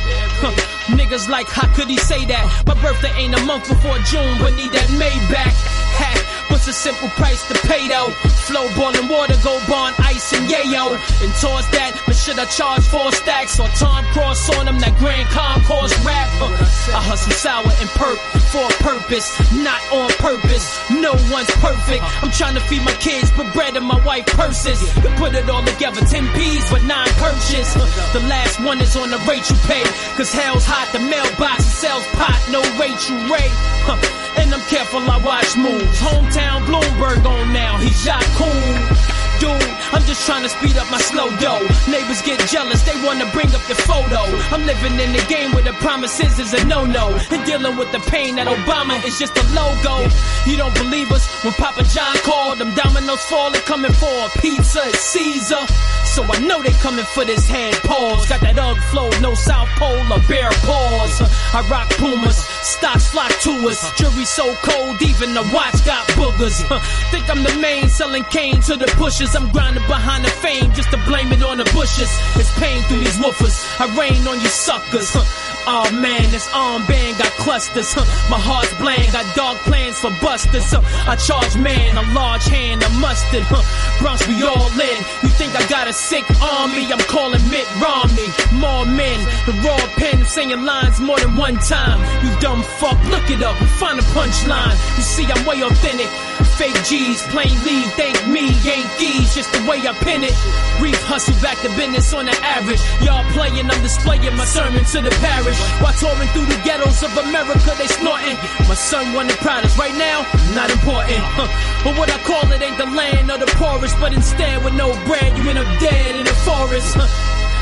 Niggas 0.98 1.30
like, 1.30 1.46
how 1.46 1.70
could 1.70 1.86
he 1.86 1.98
say 2.02 2.26
that? 2.26 2.66
My 2.66 2.74
birthday 2.82 3.14
ain't 3.14 3.38
a 3.38 3.42
month 3.46 3.70
before 3.70 3.94
June, 4.10 4.42
but 4.42 4.58
need 4.58 4.74
that 4.74 4.90
Maybach 4.98 5.54
hat. 5.94 6.31
What's 6.52 6.68
a 6.68 6.72
simple 6.74 7.08
price 7.16 7.40
to 7.48 7.54
pay 7.66 7.88
though? 7.88 8.12
Flow 8.44 8.68
boiling 8.76 9.08
water, 9.08 9.32
go 9.42 9.56
bond, 9.66 9.96
ice 10.04 10.36
and 10.36 10.44
yayo. 10.52 10.92
And 11.24 11.32
towards 11.40 11.64
that, 11.72 11.96
but 12.04 12.14
should 12.14 12.38
I 12.38 12.44
charge 12.44 12.84
four 12.92 13.10
stacks 13.10 13.58
or 13.58 13.66
time 13.80 14.04
cross 14.12 14.52
on 14.60 14.66
them? 14.68 14.78
That 14.78 14.92
grand 15.00 15.32
concourse 15.32 15.96
rap. 16.04 16.28
Uh, 16.44 16.52
I 16.92 17.00
hustle 17.00 17.32
sour 17.32 17.64
and 17.64 17.88
perk 17.96 18.20
for 18.52 18.68
a 18.68 18.74
purpose, 18.84 19.32
not 19.64 19.80
on 19.96 20.12
purpose. 20.20 20.68
No 20.92 21.16
one's 21.32 21.48
perfect. 21.56 22.04
I'm 22.20 22.30
trying 22.30 22.54
to 22.60 22.64
feed 22.68 22.84
my 22.84 22.92
kids, 23.00 23.32
put 23.32 23.48
bread 23.56 23.74
in 23.74 23.88
my 23.88 23.98
wife 24.04 24.28
purses. 24.36 24.76
You 25.00 25.08
put 25.16 25.32
it 25.32 25.48
all 25.48 25.64
together, 25.64 26.04
10 26.04 26.36
P's, 26.36 26.68
but 26.68 26.84
nine 26.84 27.08
purchase. 27.16 27.72
The 28.12 28.20
last 28.28 28.60
one 28.60 28.76
is 28.84 28.92
on 28.94 29.08
the 29.08 29.18
rate 29.24 29.48
you 29.48 29.56
pay. 29.64 29.88
Cause 30.20 30.28
hell's 30.28 30.68
hot, 30.68 30.92
the 30.92 31.00
mailbox 31.00 31.64
sells 31.64 32.04
pot, 32.12 32.36
no 32.52 32.60
Rachael 32.76 33.16
Ray. 33.32 33.48
Huh. 33.88 34.21
And 34.36 34.52
I'm 34.54 34.60
careful, 34.68 35.00
I 35.00 35.18
watch 35.24 35.56
moves. 35.56 36.00
Hometown 36.00 36.64
Bloomberg 36.66 37.24
on 37.24 37.52
now, 37.52 37.78
he's 37.78 38.00
shot 38.02 38.22
cool. 38.36 39.11
Dude, 39.42 39.50
I'm 39.90 40.06
just 40.06 40.24
trying 40.24 40.44
to 40.44 40.48
speed 40.48 40.76
up 40.76 40.88
my 40.88 40.98
slow 40.98 41.26
dough. 41.42 41.66
Neighbors 41.90 42.22
get 42.22 42.38
jealous, 42.46 42.80
they 42.82 42.94
wanna 43.02 43.26
bring 43.34 43.50
up 43.50 43.66
your 43.66 43.80
photo. 43.90 44.22
I'm 44.54 44.64
living 44.64 44.94
in 45.00 45.10
the 45.10 45.24
game 45.28 45.50
where 45.50 45.64
the 45.64 45.72
promises 45.82 46.38
is 46.38 46.54
a 46.54 46.64
no-no. 46.64 47.10
And 47.28 47.44
dealing 47.44 47.76
with 47.76 47.90
the 47.90 47.98
pain 48.06 48.36
that 48.36 48.46
Obama 48.46 49.02
is 49.04 49.18
just 49.18 49.36
a 49.36 49.42
logo. 49.50 50.06
You 50.46 50.56
don't 50.56 50.74
believe 50.74 51.10
us 51.10 51.26
when 51.42 51.54
Papa 51.54 51.82
John 51.90 52.14
called 52.22 52.58
them 52.58 52.72
dominoes 52.76 53.24
falling, 53.26 53.60
coming 53.62 53.90
for 53.92 54.06
a 54.06 54.28
pizza 54.38 54.78
at 54.78 54.94
Caesar. 54.94 55.66
So 56.14 56.22
I 56.22 56.38
know 56.38 56.62
they 56.62 56.76
coming 56.78 57.06
for 57.06 57.24
this 57.24 57.48
head 57.48 57.74
pause. 57.82 58.28
Got 58.28 58.42
that 58.42 58.58
UGG 58.58 58.78
flow, 58.94 59.10
no 59.20 59.34
South 59.34 59.68
Pole 59.80 60.06
or 60.12 60.22
bare 60.28 60.54
paws. 60.62 61.18
I 61.52 61.66
rock 61.68 61.90
Pumas, 61.98 62.36
stocks 62.62 63.08
flock 63.08 63.32
to 63.40 63.50
us. 63.66 63.80
Jury 63.98 64.24
so 64.24 64.54
cold, 64.62 65.02
even 65.02 65.34
the 65.34 65.42
watch 65.52 65.84
got 65.84 66.06
boogers. 66.14 66.62
Think 67.10 67.28
I'm 67.28 67.42
the 67.42 67.58
main 67.60 67.88
selling 67.88 68.24
cane 68.24 68.60
to 68.68 68.76
the 68.76 68.86
pushers. 69.00 69.31
I'm 69.34 69.50
grinding 69.50 69.86
behind 69.86 70.24
the 70.24 70.30
fame 70.30 70.72
just 70.72 70.90
to 70.90 70.98
blame 71.08 71.32
it 71.32 71.42
on 71.42 71.56
the 71.58 71.64
bushes. 71.72 72.10
It's 72.36 72.52
pain 72.58 72.82
through 72.84 72.98
these 73.00 73.16
woofers. 73.16 73.56
I 73.80 73.88
rain 73.96 74.26
on 74.26 74.40
you 74.40 74.48
suckers. 74.48 75.16
Oh 75.66 75.90
man, 75.92 76.30
this 76.30 76.48
armband 76.48 77.18
got 77.18 77.32
clusters. 77.38 77.92
Huh? 77.92 78.06
My 78.30 78.38
heart's 78.38 78.72
bland, 78.78 79.12
got 79.12 79.26
dark 79.34 79.58
plans 79.68 79.98
for 79.98 80.10
busters. 80.20 80.70
Huh? 80.70 80.82
I 81.06 81.16
charge 81.16 81.56
man, 81.56 81.96
a 81.96 82.04
large 82.14 82.44
hand, 82.46 82.82
a 82.82 82.90
mustard. 82.98 83.44
Huh? 83.46 83.62
Bronx, 84.00 84.26
we 84.26 84.42
all 84.42 84.70
in. 84.74 84.98
You 85.22 85.30
think 85.34 85.54
I 85.54 85.66
got 85.68 85.88
a 85.88 85.92
sick 85.92 86.24
army? 86.42 86.90
I'm 86.90 87.02
calling 87.06 87.42
Mitt 87.50 87.68
Romney. 87.78 88.28
More 88.58 88.86
men, 88.86 89.18
the 89.46 89.54
raw 89.62 89.80
pen, 89.98 90.24
saying 90.24 90.64
lines 90.64 91.00
more 91.00 91.18
than 91.18 91.36
one 91.36 91.56
time. 91.62 91.98
You 92.24 92.30
dumb 92.40 92.62
fuck, 92.78 92.98
look 93.10 93.28
it 93.30 93.42
up 93.42 93.56
find 93.82 93.98
a 93.98 94.06
punchline. 94.14 94.76
You 94.96 95.02
see, 95.02 95.26
I'm 95.26 95.42
way 95.44 95.58
authentic. 95.62 96.06
Fake 96.54 96.78
G's, 96.86 97.22
plain 97.34 97.50
lead, 97.66 97.88
thank 97.98 98.16
me, 98.28 98.54
ain't 98.62 98.90
these, 98.98 99.34
just 99.34 99.50
the 99.52 99.58
way 99.66 99.78
I 99.82 99.92
pin 100.06 100.22
it. 100.22 100.36
Reef 100.78 101.00
hustle 101.02 101.34
back 101.42 101.58
to 101.66 101.70
business 101.74 102.14
on 102.14 102.26
the 102.26 102.36
average. 102.46 102.78
Y'all 103.02 103.24
playing, 103.32 103.66
I'm 103.66 103.82
displaying 103.82 104.36
my 104.36 104.44
sermon 104.44 104.84
to 104.94 104.98
the 105.02 105.10
parish. 105.18 105.51
While 105.80 105.94
touring 105.98 106.28
through 106.30 106.46
the 106.46 106.60
ghettos 106.64 107.02
of 107.02 107.12
America, 107.16 107.74
they 107.78 107.86
snorting. 107.86 108.36
My 108.68 108.74
son 108.74 109.12
won 109.12 109.26
the 109.26 109.36
proudest. 109.40 109.78
Right 109.78 109.94
now, 109.94 110.24
not 110.54 110.70
important. 110.70 111.20
Huh. 111.36 111.48
But 111.84 111.98
what 111.98 112.08
I 112.10 112.18
call 112.22 112.46
it 112.52 112.62
ain't 112.62 112.78
the 112.78 112.86
land 112.86 113.30
of 113.30 113.40
the 113.40 113.50
poorest, 113.58 113.98
but 113.98 114.12
instead 114.12 114.64
with 114.64 114.74
no 114.74 114.92
bread, 115.06 115.36
you 115.36 115.48
end 115.50 115.58
up 115.58 115.68
dead 115.80 116.16
in 116.16 116.24
the 116.24 116.36
forest. 116.46 116.94
Huh. 116.94 117.08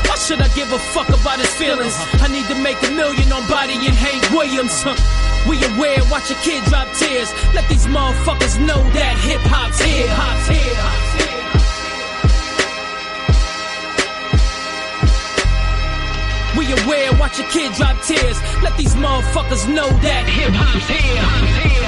Why 0.07 0.15
should 0.15 0.41
I 0.41 0.49
give 0.53 0.71
a 0.71 0.79
fuck 0.91 1.09
about 1.09 1.39
his 1.39 1.53
feelings? 1.55 1.95
I 2.19 2.27
need 2.27 2.45
to 2.47 2.57
make 2.59 2.77
a 2.83 2.91
million 2.91 3.31
on 3.31 3.47
Body 3.47 3.79
and 3.87 3.95
Hank 3.95 4.21
Williams. 4.31 4.75
Huh. 4.83 4.95
We 5.49 5.57
aware, 5.73 5.99
watch 6.11 6.29
a 6.29 6.35
kid 6.45 6.63
drop 6.65 6.87
tears. 6.97 7.31
Let 7.55 7.67
these 7.69 7.87
motherfuckers 7.87 8.59
know 8.59 8.81
that 8.93 9.15
hip 9.25 9.41
hop's 9.45 9.81
here. 9.81 10.07
Hop's 10.09 10.47
here. 10.47 10.75
Hop's 10.77 11.23
here. 11.23 11.50
We 16.61 16.71
aware, 16.83 17.11
watch 17.13 17.39
a 17.39 17.43
kid 17.49 17.73
drop 17.73 17.99
tears. 18.03 18.39
Let 18.61 18.77
these 18.77 18.93
motherfuckers 18.93 19.67
know 19.67 19.89
that 19.89 20.29
hip 20.29 20.53
hop's 20.53 20.87
here. 20.87 21.80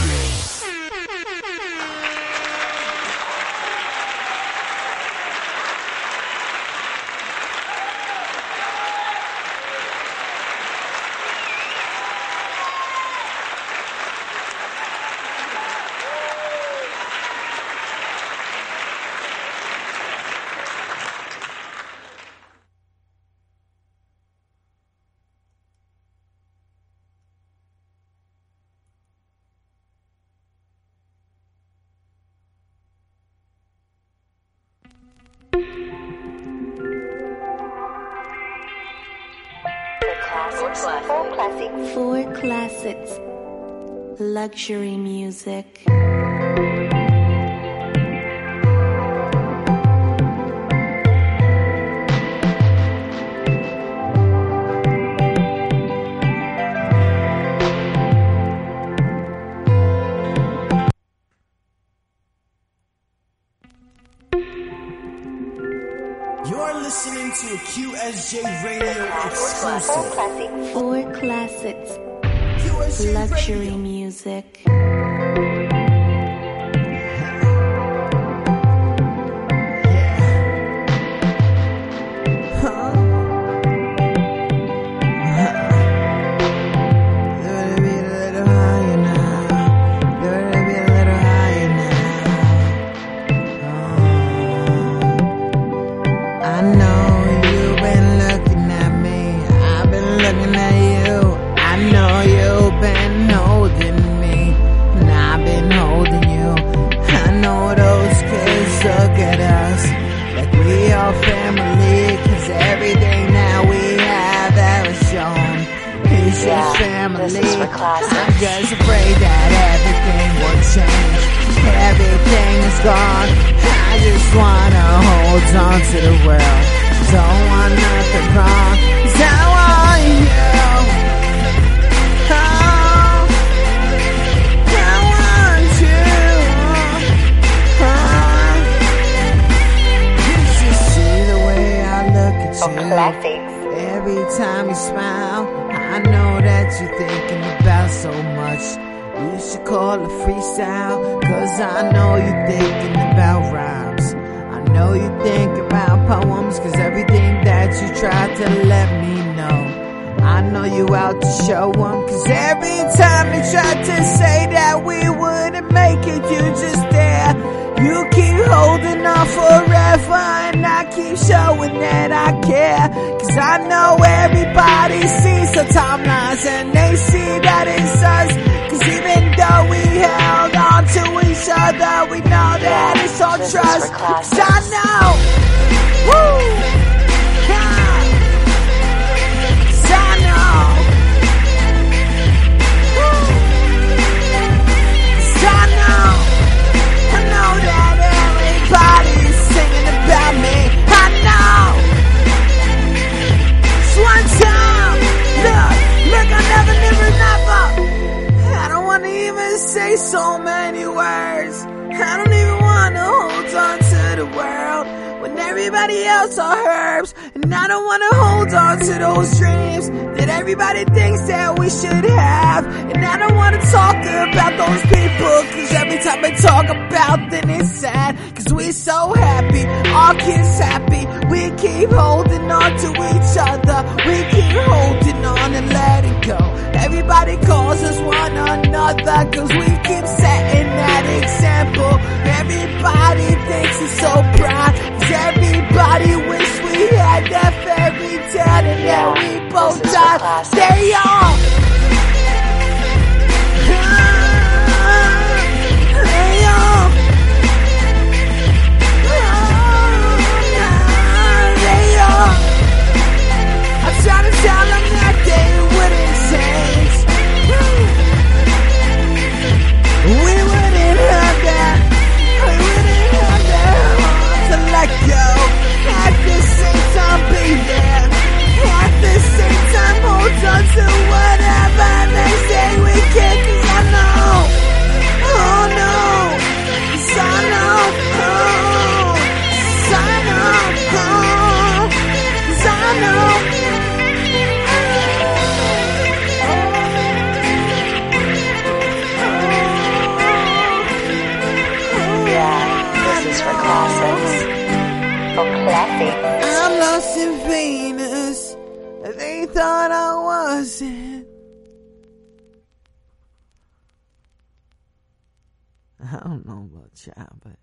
I 316.04 316.20
don't 316.24 316.46
know 316.46 316.70
about 316.72 316.92
y'all, 317.06 317.38
but 317.44 317.58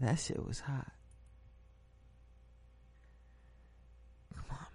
that 0.00 0.18
shit 0.18 0.44
was 0.44 0.60
hot. 0.60 0.90
Come 4.34 4.44
on, 4.50 4.66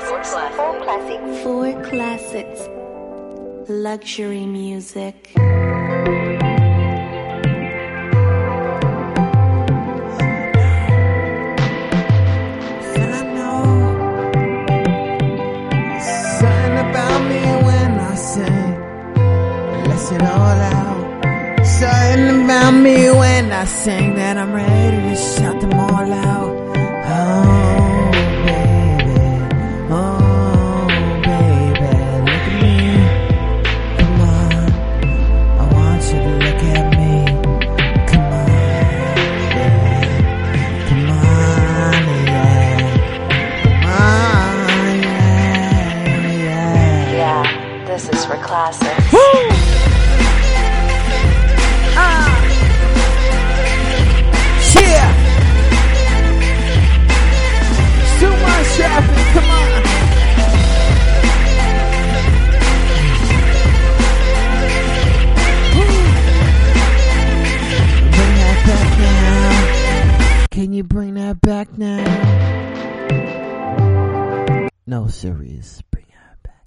For 0.00 0.80
classics. 0.82 1.42
For 1.42 1.82
classics. 1.84 2.68
Luxury 3.70 4.46
music. 4.46 5.34
I 23.58 23.64
sing 23.64 24.14
that 24.14 24.36
I'm 24.36 24.52
ready 24.52 24.77
No, 74.98 75.06
serious. 75.06 75.80
Bring 75.92 76.06
that 76.10 76.42
back. 76.42 76.64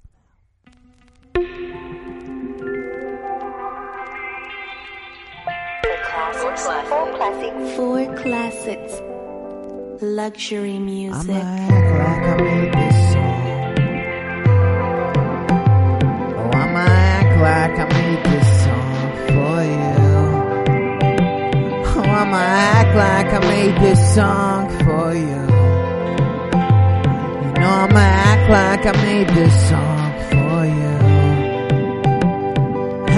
For 5.82 5.96
classics. 6.08 6.62
Four 6.88 7.06
classics. 7.18 7.76
Four 7.76 8.00
classics. 8.16 8.92
Luxury 10.02 10.78
music. 10.78 11.42
act 11.44 11.90
like 12.00 12.24
I 12.32 12.36
made 12.42 12.72
this 12.72 12.96
song. 13.12 13.42
Oh, 16.38 16.56
I'ma 16.62 16.84
act 16.88 17.34
like 17.48 17.76
I 17.78 17.86
made 17.98 18.22
this 18.32 18.48
song 18.64 19.12
for 19.28 19.56
you. 19.74 19.96
Oh, 21.84 22.10
I'ma 22.20 22.40
act 22.40 22.92
like 22.96 23.30
I 23.34 23.40
made 23.46 23.76
this 23.82 24.00
song 24.14 24.51
I'ma 27.72 27.98
act 27.98 28.50
like 28.50 28.84
I 28.86 29.02
made 29.02 29.28
this 29.30 29.54
song 29.70 30.12
for 30.30 30.58
you. 30.78 30.96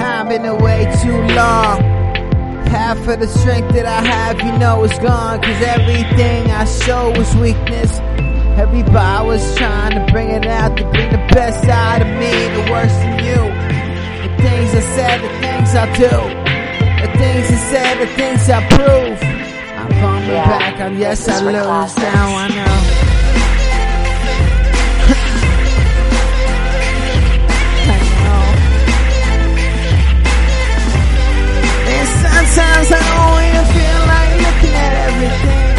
I've 0.01 0.29
been 0.29 0.45
away 0.45 0.79
too 1.03 1.19
long. 1.35 1.81
Half 2.67 3.07
of 3.07 3.19
the 3.19 3.27
strength 3.27 3.73
that 3.75 3.85
I 3.85 4.01
have, 4.13 4.39
you 4.39 4.57
know, 4.57 4.83
is 4.83 4.97
gone. 4.99 5.41
Cause 5.41 5.61
everything 5.61 6.51
I 6.51 6.65
show 6.65 7.11
was 7.17 7.35
weakness. 7.35 7.91
Everybody 8.57 9.27
was 9.27 9.43
trying 9.57 9.93
to 9.99 10.11
bring 10.11 10.29
it 10.29 10.45
out, 10.47 10.77
to 10.77 10.83
bring 10.91 11.09
the 11.11 11.23
best 11.35 11.63
out 11.65 12.01
of 12.01 12.07
me, 12.07 12.31
the 12.57 12.71
worst 12.71 12.99
in 13.07 13.15
you. 13.27 13.41
The 14.23 14.31
things 14.41 14.69
I 14.73 14.83
said, 14.95 15.17
the 15.21 15.33
things 15.43 15.69
I 15.75 15.85
do. 15.97 16.15
The 17.03 17.09
things 17.19 17.45
I 17.51 17.59
said, 17.71 17.93
the 17.99 18.07
things 18.15 18.49
I 18.49 18.59
prove. 18.69 19.19
I'm 19.79 19.89
coming 20.01 20.29
Yeah, 20.29 20.47
back, 20.57 20.79
and 20.79 20.97
yes, 20.97 21.27
I 21.27 21.39
lose. 21.41 21.97
Now 21.97 22.35
I 22.37 22.47
know. 22.47 22.84
Sometimes 32.55 32.87
I 32.91 33.01
don't 33.11 33.43
even 33.49 33.65
feel 33.75 34.01
like 34.15 34.31
looking 34.45 34.75
at 34.85 34.93
everything. 35.07 35.75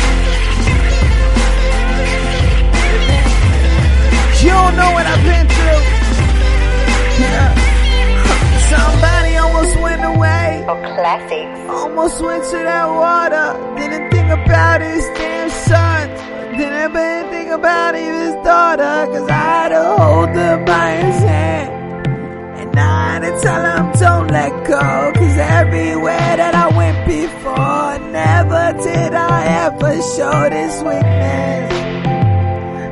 You 4.44 4.50
don't 4.52 4.76
know 4.76 4.90
what 4.96 5.06
I've 5.12 5.24
been 5.24 5.46
through. 5.56 5.82
Yeah. 7.22 7.48
Somebody 8.74 9.32
almost 9.36 9.74
went 9.80 10.05
away. 10.05 10.62
For 10.66 10.78
classics. 10.94 11.58
Almost 11.70 12.20
went 12.20 12.44
to 12.44 12.58
that 12.70 12.88
water. 13.02 13.48
Didn't 13.76 14.10
think 14.10 14.28
about 14.30 14.82
his 14.82 15.05
damn 15.16 15.48
son. 15.48 16.02
Didn't 16.58 16.90
even 16.90 17.30
think 17.32 17.50
about 17.50 17.94
his 17.94 18.34
daughter. 18.44 18.94
Cause 19.12 19.28
I 19.30 19.32
had 19.32 19.68
to 19.70 19.82
hold 19.82 20.28
her 20.28 20.64
by 20.64 20.90
his 20.96 21.20
hand 21.22 21.75
trying 23.20 23.32
to 23.32 23.40
tell 23.40 23.62
them 23.62 23.92
don't 23.98 24.28
let 24.28 24.66
go. 24.66 25.12
Cause 25.14 25.38
everywhere 25.38 26.36
that 26.36 26.54
I 26.54 26.76
went 26.76 27.06
before, 27.06 28.10
never 28.12 28.72
did 28.82 29.14
I 29.14 29.46
ever 29.66 29.94
show 30.14 30.48
this 30.50 30.82
weakness. 30.82 31.72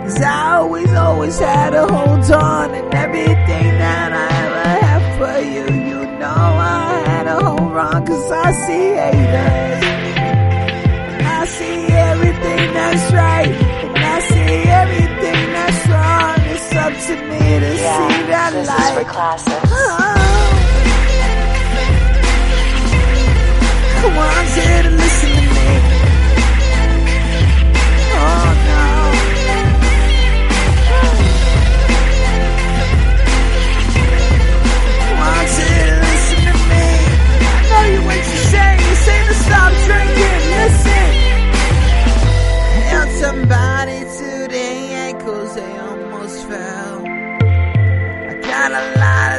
Cause 0.05 0.23
I 0.23 0.57
always, 0.57 0.93
always 0.93 1.39
had 1.39 1.71
to 1.71 1.87
hold 1.87 2.31
on 2.31 2.75
and 2.75 2.95
everything 2.95 3.79
that 3.79 4.13
I 4.13 4.27
ever 4.45 4.69
had 4.87 5.03
for 5.19 5.39
you. 5.41 5.65
You 5.89 6.07
know 6.19 6.27
I 6.27 7.03
had 7.07 7.27
a 7.27 7.45
hold 7.45 7.77
on 7.77 8.07
cause 8.07 8.33
I 8.33 8.53
see 8.53 8.95
haters. 9.03 9.85
I 11.27 11.47
see 11.47 11.87
everything 11.93 12.73
that's 12.73 13.13
right 13.13 13.49
and 13.49 13.99
I 13.99 14.21
see 14.21 14.69
everything 14.71 15.14
me 16.93 16.99
to 16.99 17.01
see 17.01 18.27
that 18.29 18.51
this 18.53 18.69
light. 18.69 18.93
is 18.93 18.99
for 18.99 19.05
classics. 19.11 19.71
Oh, 19.73 19.77
Come 24.01 24.19
on, 24.19 24.45
here 24.53 24.83
to 24.83 24.91
listen 24.91 25.31
to 25.31 25.43
me. 25.57 25.69
Oh 28.13 28.49
no. 28.69 28.85
Come 35.09 35.21
on, 35.25 35.45
here 35.57 35.87
to 35.89 35.97
listen 36.05 36.41
to 36.45 36.55
me. 36.71 36.85
I 37.49 37.61
know 37.71 37.85
you 37.93 38.01
what. 38.05 38.21
You're 38.85 39.01
saying 39.07 39.29
to 39.29 39.35
stop 39.47 39.73
drinking. 39.89 40.43
Listen. 40.53 41.13
Somebody 43.21 44.04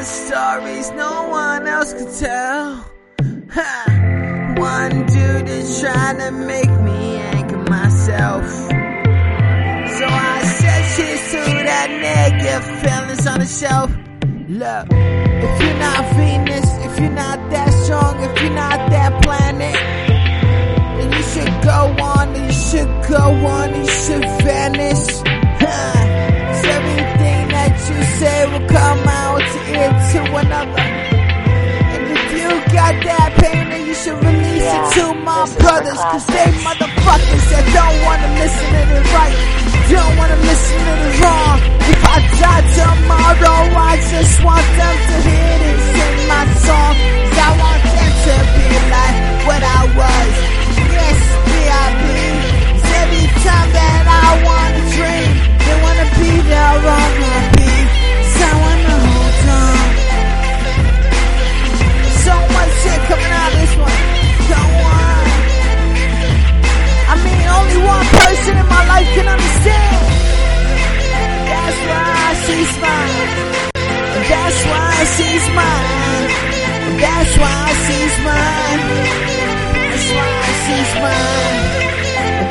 stories 0.05 0.91
no 0.91 1.27
one 1.29 1.67
else 1.67 1.93
could 1.93 2.13
tell. 2.13 2.85
Ha. 3.51 4.55
One 4.57 5.05
dude 5.07 5.49
is 5.49 5.81
trying 5.81 6.17
to 6.19 6.31
make 6.31 6.69
me 6.81 7.17
anchor 7.17 7.57
myself. 7.69 8.45
So 8.45 10.05
I 10.05 10.41
said 10.43 10.83
shit 10.95 11.19
to 11.31 11.43
that 11.69 11.89
nigga, 11.89 12.61
feelings 12.81 13.27
on 13.27 13.39
the 13.39 13.45
shelf. 13.45 13.91
Look, 14.47 14.87
if 14.91 15.61
you're 15.61 15.79
not 15.79 16.15
Venus, 16.15 16.69
if 16.85 16.99
you're 16.99 17.09
not 17.09 17.49
that 17.49 17.73
strong, 17.83 18.21
if 18.21 18.41
you're 18.41 18.53
not 18.53 18.89
that 18.91 19.23
planet, 19.23 19.75
then 20.97 21.11
you 21.11 21.23
should 21.23 21.63
go 21.63 22.03
on, 22.03 22.35
you 22.35 22.51
should 22.51 23.09
go 23.09 23.23
on, 23.47 23.75
you 23.75 23.87
should 23.89 24.23
vanish. 24.45 25.34
You 27.89 28.01
say 28.17 28.45
will 28.49 28.67
come 28.67 29.03
out 29.07 29.39
to 29.39 29.59
ear 29.77 29.91
to 30.11 30.19
another. 30.41 30.85
And 31.93 32.03
if 32.17 32.25
you 32.33 32.49
got 32.73 32.93
that 33.05 33.29
pain, 33.37 33.69
then 33.69 33.85
you 33.85 33.93
should 33.93 34.17
release 34.25 34.65
it 34.65 34.85
to 34.97 35.13
my 35.21 35.45
brothers. 35.61 35.99
Cause 35.99 36.25
they 36.25 36.49
motherfuckers 36.65 37.45
that 37.53 37.65
don't 37.77 37.97
wanna 38.07 38.29
listen 38.41 38.67
to 38.73 38.81
the 38.89 39.01
right, 39.13 39.37
don't 39.93 40.13
wanna 40.17 40.39
listen 40.49 40.77
to 40.81 40.93
the 41.03 41.11
wrong. 41.21 41.57
If 41.85 42.01
I 42.01 42.17
die 42.41 42.65
tomorrow, 42.73 43.59
I 43.77 43.93
just 44.09 44.35
want 44.41 44.65
them 44.65 44.95
to 45.09 45.15
hear 45.29 45.53
this 45.61 45.85
in 46.05 46.15
my 46.25 46.43
song. 46.65 46.93
Cause 46.97 47.37
I 47.37 47.49
want 47.61 47.81
them 47.85 48.11
to 48.25 48.33
be 48.55 48.67
like 48.89 49.17
what 49.45 49.61
I 49.61 49.81
was. 49.93 50.31
Yes, 50.89 51.19
B.I.B. 51.45 52.05
Cause 52.81 52.87
every 53.03 53.25
time 53.45 53.69
that 53.77 54.03
I 54.09 54.29
wanna 54.41 54.81
dream, 54.97 55.31
they 55.61 55.75
wanna 55.85 56.07
be 56.17 56.31
there 56.49 56.81
on 56.81 57.11
my 57.21 57.54
only 67.75 67.87
one 67.87 68.05
person 68.05 68.57
in 68.57 68.67
my 68.67 68.83
life 68.87 69.07
can 69.15 69.27
understand. 69.27 70.01
That's 71.51 71.79
why 71.89 72.33
she's 72.45 72.73
mine. 72.81 73.29
That's 74.31 74.59
why 74.71 74.91
she's 75.15 75.45
mine. 75.59 76.27
That's 77.03 77.33
why 77.37 77.61
she's 77.85 78.15
mine. 78.27 78.81
That's 79.83 80.07
why 80.15 80.41
she's 80.63 80.91
mine. 81.03 81.63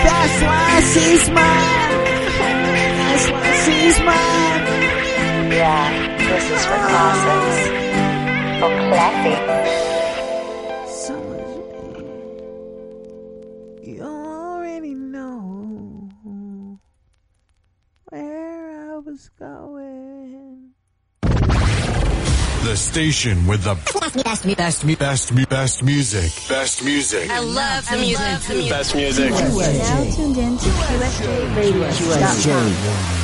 That's 0.05 0.39
why 0.49 0.81
she's 0.93 1.27
mine. 1.31 1.95
That's 3.01 3.27
why 3.31 3.49
she's 3.65 3.99
mine. 4.01 4.63
Yeah, 5.53 5.85
this 6.19 6.51
is 6.51 6.65
for 6.67 6.79
classics. 6.89 7.59
For 8.61 8.71
classic. 8.89 9.64
Was 19.15 19.31
going. 19.39 20.71
The 21.23 22.75
station 22.77 23.47
with 23.47 23.63
the 23.63 23.77
best, 24.01 24.25
best, 24.25 24.57
best, 24.57 24.85
best, 24.99 25.33
best 25.49 25.85
music. 25.85 26.33
Best 26.49 26.85
music. 26.85 27.31
I 27.31 27.39
love 27.39 27.89
the 27.89 27.99
music. 27.99 28.41
The 28.49 28.69
best 28.69 28.97
music. 28.97 29.31
Now 29.31 30.11
tuned 30.17 30.37
in 30.37 30.59
to 30.59 30.69
QSJRadio.com. 30.69 33.24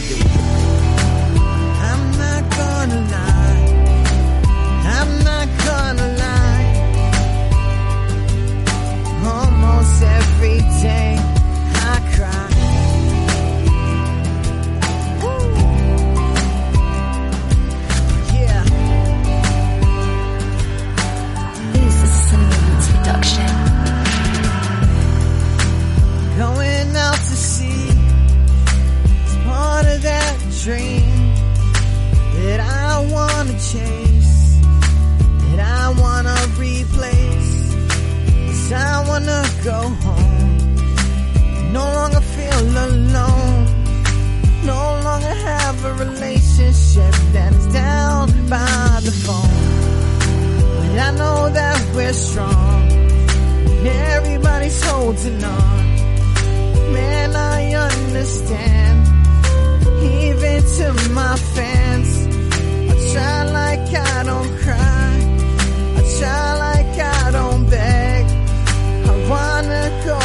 dream 30.69 31.33
that 32.37 32.61
I 32.61 33.01
wanna 33.15 33.57
chase, 33.73 34.61
that 35.45 35.61
I 35.81 35.85
wanna 36.03 36.37
replace. 36.59 37.55
Cause 38.47 38.73
I 38.73 38.95
wanna 39.09 39.43
go 39.65 39.81
home, 40.05 41.73
no 41.73 41.85
longer 41.99 42.21
feel 42.35 42.67
alone, 42.87 43.65
no 44.73 44.83
longer 45.07 45.35
have 45.51 45.77
a 45.91 45.95
relationship 46.05 47.15
that 47.37 47.51
is 47.59 47.67
down 47.73 48.27
by 48.57 49.01
the 49.09 49.15
phone. 49.25 49.65
But 50.77 50.99
I 51.09 51.11
know 51.21 51.49
that 51.49 51.79
we're 51.95 52.13
strong, 52.13 52.83
everybody's 54.13 54.83
holding 54.85 55.43
on. 55.43 56.93
Man, 56.93 57.35
I 57.35 57.73
understand. 57.89 59.18
Even 60.03 60.63
to 60.77 61.11
my 61.11 61.37
fans, 61.55 62.11
I 62.91 62.95
try 63.13 63.43
like 63.51 63.95
I 63.95 64.23
don't 64.25 64.53
cry. 64.63 65.11
I 65.99 66.03
try 66.19 66.45
like 66.67 66.99
I 66.99 67.31
don't 67.33 67.69
beg. 67.69 68.25
I 69.11 69.15
wanna 69.33 69.85
go 70.07 70.19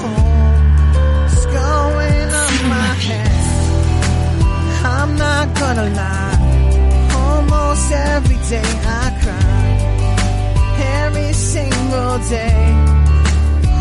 home. 0.00 1.26
It's 1.26 1.46
going 1.46 2.28
on 2.44 2.54
my 2.76 2.92
head. 3.06 3.38
I'm 4.84 5.16
not 5.16 5.46
gonna 5.58 5.88
lie. 6.02 6.38
Almost 7.14 7.90
every 7.92 8.38
day 8.48 8.70
I 9.02 9.06
cry. 9.22 9.68
Every 11.02 11.32
single 11.32 12.18
day. 12.28 12.60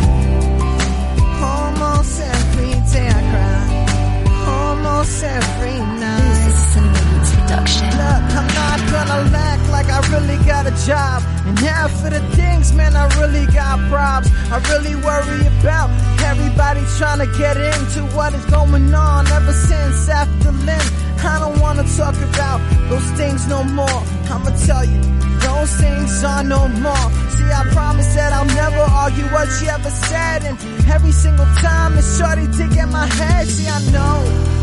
Almost 4.78 5.24
every 5.24 5.74
night. 5.74 6.46
This 6.46 6.78
is 6.78 7.34
production. 7.34 7.90
Look, 7.98 8.24
I'm 8.38 8.48
not 8.62 8.80
gonna 8.94 9.38
act 9.38 9.70
like 9.72 9.90
I 9.90 10.00
really 10.14 10.38
got 10.46 10.68
a 10.68 10.76
job. 10.86 11.24
And 11.48 11.58
half 11.60 11.92
of 12.06 12.12
the 12.14 12.22
things, 12.36 12.74
man, 12.74 12.96
I 12.96 13.08
really 13.18 13.48
got 13.48 13.80
props. 13.90 14.30
I 14.52 14.62
really 14.72 14.96
worry 14.96 15.48
about 15.58 15.90
everybody 16.22 16.82
trying 17.00 17.26
to 17.26 17.30
get 17.38 17.58
into 17.58 18.06
what 18.16 18.36
is 18.36 18.46
going 18.46 18.94
on 18.94 19.28
ever 19.28 19.52
since 19.52 20.10
after 20.10 20.52
Lynn. 20.52 20.88
I 21.26 21.40
don't 21.40 21.60
wanna 21.60 21.84
talk 21.98 22.16
about 22.30 22.62
those 22.90 23.10
things 23.18 23.48
no 23.48 23.64
more. 23.64 24.00
I'ma 24.30 24.52
tell 24.68 24.86
you, 24.86 25.02
those 25.42 25.74
things 25.82 26.24
are 26.24 26.44
no 26.44 26.68
more. 26.68 27.08
See, 27.34 27.50
I 27.50 27.64
promise 27.74 28.14
that 28.14 28.32
I'll 28.32 28.46
never 28.46 28.86
argue 28.94 29.26
what 29.34 29.50
she 29.58 29.68
ever 29.70 29.90
said. 29.90 30.44
And 30.46 30.58
every 30.88 31.12
single 31.12 31.50
time 31.66 31.98
it's 31.98 32.20
shorty 32.20 32.46
to 32.46 32.68
get 32.76 32.90
my 32.90 33.08
head. 33.08 33.48
See, 33.48 33.68
I 33.68 33.80
know 33.92 34.57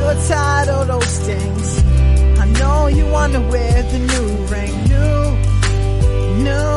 you're 0.00 0.18
tired 0.28 0.68
of 0.68 0.86
those 0.88 1.14
things. 1.28 1.66
I 2.42 2.46
know 2.58 2.86
you 2.98 3.06
wanna 3.16 3.40
wear 3.52 3.76
the 3.92 4.00
new 4.12 4.28
ring, 4.54 4.74
new, 4.94 5.22
new, 6.48 6.76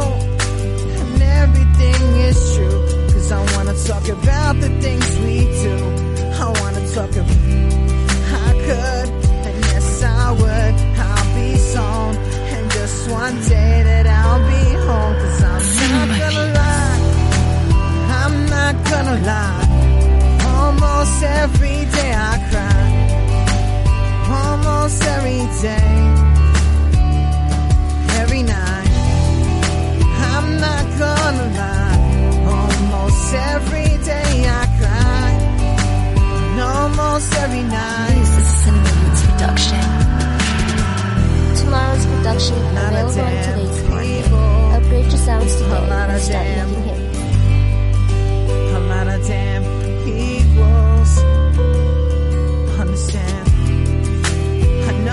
and 0.99 1.21
everything 1.41 2.01
is 2.29 2.37
true. 2.55 2.79
Cause 3.13 3.31
I 3.31 3.41
wanna 3.55 3.75
talk 3.89 4.05
about 4.19 4.53
the 4.63 4.71
things 4.83 5.07
we 5.25 5.35
do. 5.65 5.75
I 6.43 6.47
wanna 6.61 6.83
talk 6.97 7.11
about 7.23 7.71
I 8.47 8.51
could, 8.65 9.07
and 9.47 9.57
yes 9.71 10.03
I 10.03 10.31
would. 10.41 10.75
I'll 11.07 11.29
be 11.39 11.49
soon, 11.71 12.11
and 12.55 12.65
just 12.77 12.97
one 13.09 13.35
day 13.53 13.73
that 13.89 14.05
I'll 14.19 14.43
be 14.53 14.63
home. 14.87 15.15
Cause 15.21 15.39
I'm 15.49 15.63
not 15.93 16.07
gonna 16.21 16.47
lie, 16.59 16.99
I'm 18.21 18.35
not 18.55 18.75
gonna 18.91 19.17
lie. 19.31 19.63
Almost 20.57 21.17
every 21.41 21.79
day 21.95 22.11
I 22.31 22.33
cry, 22.49 22.72
almost 24.83 25.03
every 25.03 25.43
day, 25.61 25.95
every 28.19 28.43
night. 28.43 28.89
I'm 30.35 30.59
not 30.59 30.85
gonna 30.99 31.47
lie, 31.61 31.99
almost 32.51 33.33
every 33.33 33.91
day 34.03 34.45
I 34.45 34.65
cry, 34.79 35.29
and 36.51 36.59
almost 36.59 37.33
every 37.35 37.63
night. 37.63 38.15
This 38.19 38.37
is 38.41 38.47
Cinnamon 38.63 38.95
Roots 39.05 39.23
production. 39.27 39.85
Tomorrow's 41.61 42.05
production 42.05 42.57
available 42.57 43.21
on 43.21 43.31
today's 43.47 43.79
market. 43.87 44.25
Upgrade 44.75 45.05
your 45.05 45.21
sounds 45.27 45.55
today 45.55 45.79
and 45.79 46.21
start 46.21 46.47
making 46.57 46.83
hits. 46.83 47.19
A 48.73 48.79
lot 48.91 49.07
of 49.07 49.27
damn 49.27 49.63
equals. 50.09 51.13
Understand? 52.81 53.32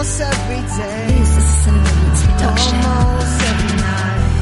almost 0.00 0.20
every 0.22 0.56
day. 0.56 1.18
This 1.18 1.36
is 1.36 1.66
Roots 1.68 2.22
production. 2.24 2.76
Almost 2.80 3.42
every 3.50 3.76
night. 3.76 4.32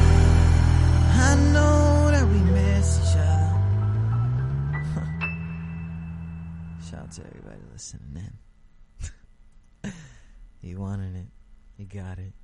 I 1.11 1.35
know 1.51 2.11
that 2.11 2.25
we 2.25 2.39
miss 2.51 2.87
each 3.01 3.17
other. 3.19 3.51
Shout 6.89 7.01
out 7.01 7.11
to 7.11 7.21
everybody 7.27 7.61
listening 7.73 8.31
in. 9.83 9.91
you 10.61 10.79
wanted 10.79 11.15
it. 11.17 11.27
You 11.77 11.85
got 11.87 12.19
it. 12.19 12.38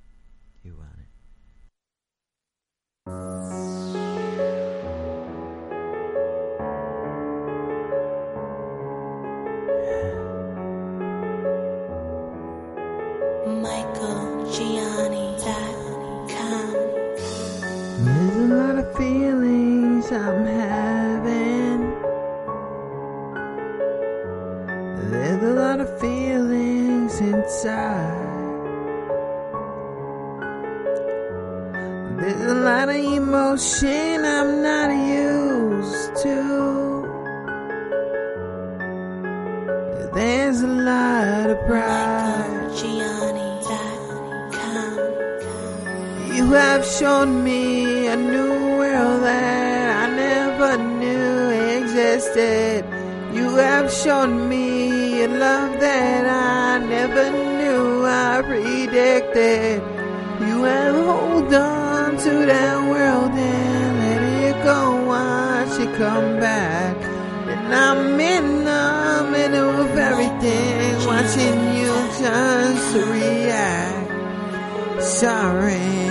Sorry. 75.16 76.10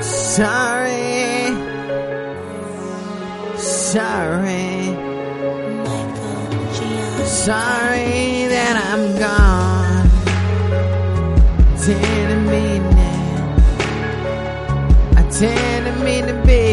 Sorry. 0.00 1.50
Sorry. 3.56 4.94
Sorry 7.26 8.46
that 8.54 8.74
I'm 8.90 9.04
gone. 9.18 10.08
Didn't 11.84 12.46
mean 12.46 12.84
it. 13.10 13.40
I 15.16 15.22
didn't 15.40 16.00
mean 16.04 16.26
to 16.26 16.36
be. 16.46 16.64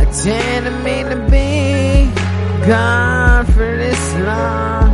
I 0.00 0.04
didn't 0.24 0.82
mean 0.82 1.06
to 1.10 1.16
be 1.30 1.45
gone 2.66 3.46
for 3.46 3.76
this 3.76 4.14
long. 4.14 4.90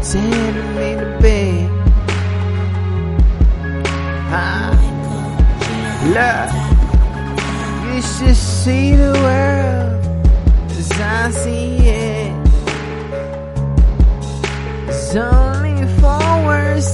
I 0.00 0.12
didn't 0.12 0.74
to 0.98 1.18
be. 1.20 1.68
Ah, 4.34 4.72
look, 6.16 6.50
you 7.94 8.00
should 8.00 8.36
see 8.36 8.96
the 8.96 9.12
world 9.24 10.00
as 10.70 10.90
I 10.92 11.30
see 11.30 11.76
it. 11.86 12.32
There's 14.86 15.16
only 15.16 15.76
four 16.00 16.46
words 16.46 16.92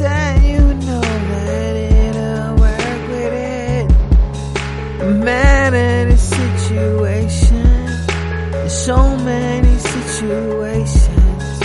so 8.89 9.17
many 9.19 9.77
situations. 9.77 11.61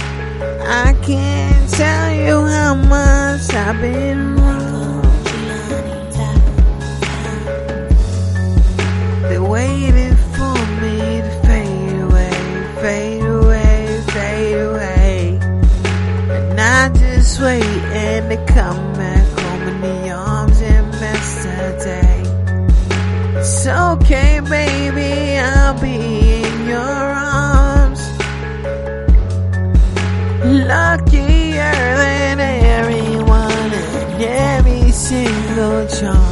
I 0.59 0.93
can't 1.03 1.69
tell 1.69 2.11
you 2.11 2.45
how 2.45 2.73
much 2.75 3.53
I've 3.53 3.79
been 3.79 4.35
wrong. 4.35 5.01
They're 9.29 9.41
waiting 9.41 10.17
for 10.35 10.55
me 10.81 10.97
to 11.25 11.33
fade 11.47 11.99
away, 12.07 12.35
fade 12.81 13.23
away, 13.23 14.03
fade 14.15 14.59
away. 14.67 15.39
And 16.35 16.59
I 16.59 16.89
just 16.89 17.39
waiting 17.39 18.27
to 18.33 18.45
come 18.53 18.82
every 35.13 35.47
single 35.47 35.87
charm. 35.87 36.22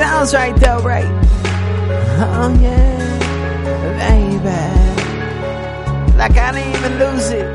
Sounds 0.00 0.32
right 0.32 0.56
though, 0.56 0.80
right? 0.80 1.04
Oh 2.22 2.48
yeah, 2.58 2.96
baby. 4.00 4.60
Like 6.16 6.38
I 6.38 6.52
didn't 6.52 6.74
even 6.74 6.98
lose 6.98 7.28
it. 7.28 7.49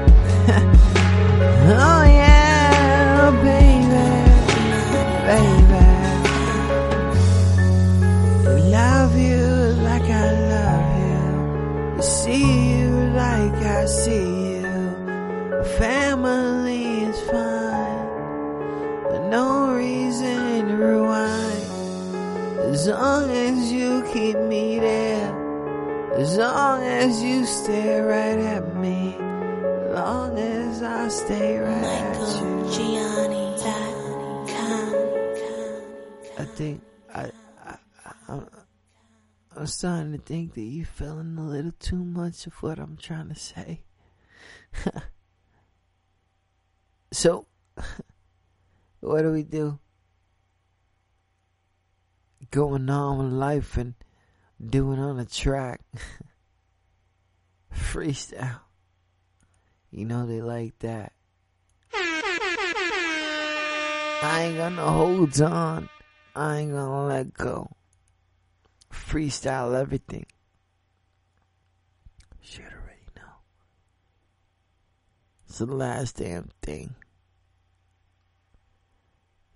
Stare 27.66 28.06
right 28.06 28.38
at 28.38 28.76
me, 28.76 29.18
long 29.92 30.38
as 30.38 30.84
I 30.84 31.08
stay 31.08 31.58
right 31.58 31.84
at 31.84 32.78
you. 32.78 32.96
I 36.38 36.46
think 36.46 36.84
I, 37.12 37.32
I, 37.66 37.78
I 38.06 38.12
I'm, 38.28 38.48
I'm 39.58 39.66
starting 39.66 40.12
to 40.12 40.20
think 40.20 40.54
that 40.54 40.62
you're 40.62 40.86
feeling 40.86 41.40
a 41.40 41.42
little 41.42 41.74
too 41.80 42.04
much 42.06 42.46
of 42.46 42.54
what 42.62 42.78
I'm 42.78 42.98
trying 42.98 43.30
to 43.30 43.36
say. 43.36 43.82
so, 47.12 47.48
what 49.00 49.24
do 49.24 49.32
we 49.32 49.42
do? 49.42 49.80
Going 52.52 52.92
on 52.92 53.18
with 53.18 53.34
life 53.34 53.76
and 53.76 53.96
doing 54.64 55.00
on 55.00 55.18
a 55.18 55.26
track. 55.26 55.82
Freestyle. 57.76 58.62
You 59.92 60.06
know 60.06 60.26
they 60.26 60.42
like 60.42 60.78
that. 60.80 61.14
I 64.24 64.44
ain't 64.44 64.58
got 64.58 64.74
no 64.74 64.90
holds 64.90 65.42
on. 65.42 65.90
I 66.36 66.58
ain't 66.58 66.72
gonna 66.72 67.06
let 67.06 67.34
go. 67.34 67.70
Freestyle 68.92 69.80
everything. 69.80 70.26
Should 72.42 72.66
already 72.66 73.08
know. 73.16 73.22
It's 75.48 75.60
the 75.60 75.66
last 75.68 76.18
damn 76.18 76.50
thing. 76.62 76.96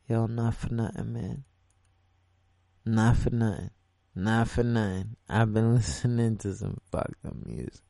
Yo, 0.08 0.26
not 0.28 0.56
for 0.56 0.74
nothing, 0.74 1.14
man. 1.14 1.44
Not 2.86 3.18
for 3.18 3.30
nothing. 3.30 3.72
Not 4.16 4.48
for 4.48 4.64
nothing. 4.64 5.18
I've 5.28 5.54
been 5.54 5.76
listening 5.76 6.38
to 6.38 6.56
some 6.56 6.78
fucked 6.92 7.26
up 7.26 7.36
music. 7.46 7.82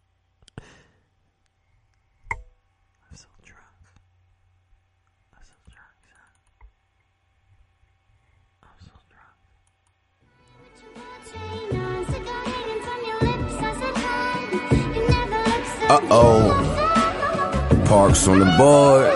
Uh 15.91 15.99
oh. 16.11 17.83
Parks 17.85 18.27
on 18.27 18.37
the 18.37 18.45
board. 18.59 19.09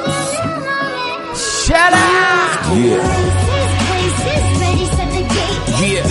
Shut 1.37 1.93
up! 1.93 2.75
Yeah. 2.75 2.97
Yeah. 5.79 6.03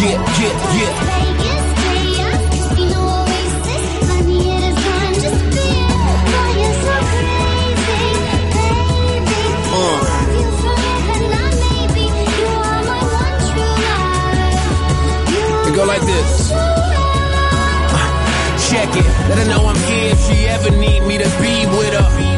Yeah, 0.00 0.18
yeah, 0.38 0.54
yeah. 0.76 1.10
It 15.66 15.74
go 15.74 15.84
like 15.84 16.02
this. 16.02 16.39
Let 19.30 19.38
her 19.38 19.44
know 19.44 19.64
I'm 19.64 19.76
here 19.76 20.10
if 20.10 20.20
she 20.26 20.48
ever 20.48 20.70
need 20.72 21.04
me 21.04 21.16
to 21.18 21.28
be 21.38 21.64
with 21.78 21.94
her. 21.94 22.29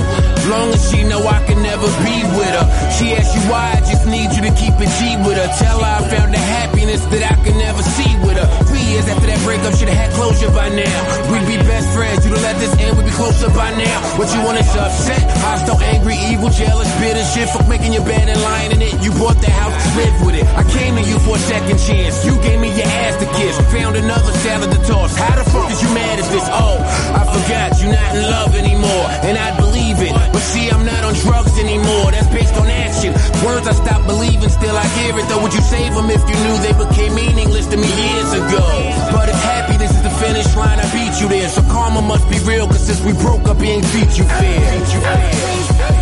Long 0.48 0.74
as 0.74 0.82
she 0.90 1.04
know 1.04 1.22
I 1.22 1.38
can 1.46 1.62
never 1.62 1.86
be 2.02 2.16
with 2.34 2.50
her. 2.50 2.66
She 2.98 3.14
asks 3.14 3.34
you 3.34 3.42
why, 3.50 3.78
I 3.78 3.80
just 3.86 4.04
need 4.06 4.34
you 4.34 4.42
to 4.42 4.52
keep 4.58 4.74
it 4.74 4.90
G 4.98 5.16
with 5.22 5.38
her. 5.38 5.48
Tell 5.62 5.78
her 5.78 5.86
I 5.86 6.02
found 6.10 6.34
the 6.34 6.42
happiness 6.42 7.00
that 7.14 7.22
I 7.22 7.36
can 7.46 7.56
never 7.58 7.82
see 7.82 8.10
with 8.26 8.36
her. 8.36 8.48
Three 8.66 8.82
years 8.90 9.06
after 9.06 9.26
that 9.30 9.40
breakup, 9.46 9.72
should've 9.78 9.94
had 9.94 10.10
closure 10.18 10.50
by 10.50 10.68
now. 10.74 10.98
We'd 11.30 11.46
be 11.46 11.56
best 11.62 11.88
friends, 11.94 12.26
you'd 12.26 12.34
have 12.34 12.42
let 12.42 12.58
this 12.58 12.74
end, 12.82 12.98
we'd 12.98 13.06
be 13.06 13.14
closer 13.14 13.48
by 13.54 13.70
now. 13.78 13.98
What 14.18 14.34
you 14.34 14.42
want 14.42 14.58
is 14.58 14.68
upset, 14.74 15.22
hostile, 15.40 15.80
angry, 15.94 16.18
evil, 16.28 16.50
jealous, 16.50 16.90
bitter 16.98 17.24
shit. 17.32 17.48
Fuck 17.48 17.68
making 17.70 17.94
your 17.94 18.04
bed 18.04 18.28
and 18.28 18.40
lying 18.42 18.72
in 18.72 18.82
it. 18.82 18.98
You 19.00 19.14
bought 19.16 19.38
the 19.38 19.50
house, 19.50 19.72
live 19.96 20.16
with 20.26 20.36
it. 20.36 20.46
I 20.58 20.66
came 20.68 20.98
to 20.98 21.04
you 21.06 21.22
for 21.22 21.38
a 21.38 21.42
second 21.46 21.78
chance. 21.78 22.26
You 22.26 22.34
gave 22.42 22.58
me 22.58 22.74
your 22.74 22.90
ass 23.06 23.16
to 23.22 23.28
kiss. 23.38 23.54
Found 23.72 23.96
another 23.96 24.32
salad 24.42 24.74
to 24.74 24.80
toss. 24.84 25.16
How 25.16 25.38
the 25.38 25.46
fuck 25.48 25.70
is 25.70 25.80
you 25.80 25.90
mad 25.94 26.18
at 26.18 26.28
this? 26.34 26.46
Oh, 26.50 26.76
I 27.14 27.22
forgot 27.30 27.78
you're 27.80 27.94
not 27.94 28.10
in 28.16 28.22
love 28.26 28.52
anymore. 28.54 29.06
And 29.22 29.38
I 29.38 29.56
believe 29.56 30.02
it. 30.02 30.31
But 30.32 30.42
see, 30.42 30.70
I'm 30.70 30.84
not 30.84 31.04
on 31.04 31.14
drugs 31.14 31.58
anymore. 31.58 32.10
That's 32.10 32.28
based 32.28 32.54
on 32.56 32.68
action. 32.68 33.12
Words 33.44 33.68
I 33.68 33.72
stopped 33.72 34.06
believing, 34.06 34.48
still 34.48 34.76
I 34.76 34.86
hear 34.98 35.18
it. 35.18 35.28
Though, 35.28 35.42
would 35.42 35.54
you 35.54 35.60
save 35.60 35.94
them 35.94 36.08
if 36.10 36.22
you 36.28 36.36
knew 36.44 36.56
they 36.64 36.74
became 36.74 37.14
meaningless 37.14 37.66
to 37.68 37.76
me 37.76 37.86
years 37.86 38.32
ago? 38.32 38.64
But 39.12 39.28
if 39.28 39.38
happiness 39.42 39.90
is 39.90 40.02
the 40.02 40.10
finish 40.10 40.48
line, 40.56 40.78
I 40.80 40.86
beat 40.92 41.20
you 41.20 41.28
there. 41.28 41.48
So 41.48 41.62
karma 41.62 42.02
must 42.02 42.28
be 42.30 42.38
real, 42.40 42.66
cause 42.66 42.84
since 42.86 43.00
we 43.02 43.12
broke 43.12 43.46
up, 43.46 43.60
he 43.60 43.70
ain't 43.70 43.86
treat 43.92 44.16
you 44.18 44.24
fair. 44.24 44.60
Treat 44.70 44.94
you 44.94 45.00
fair. 45.00 46.01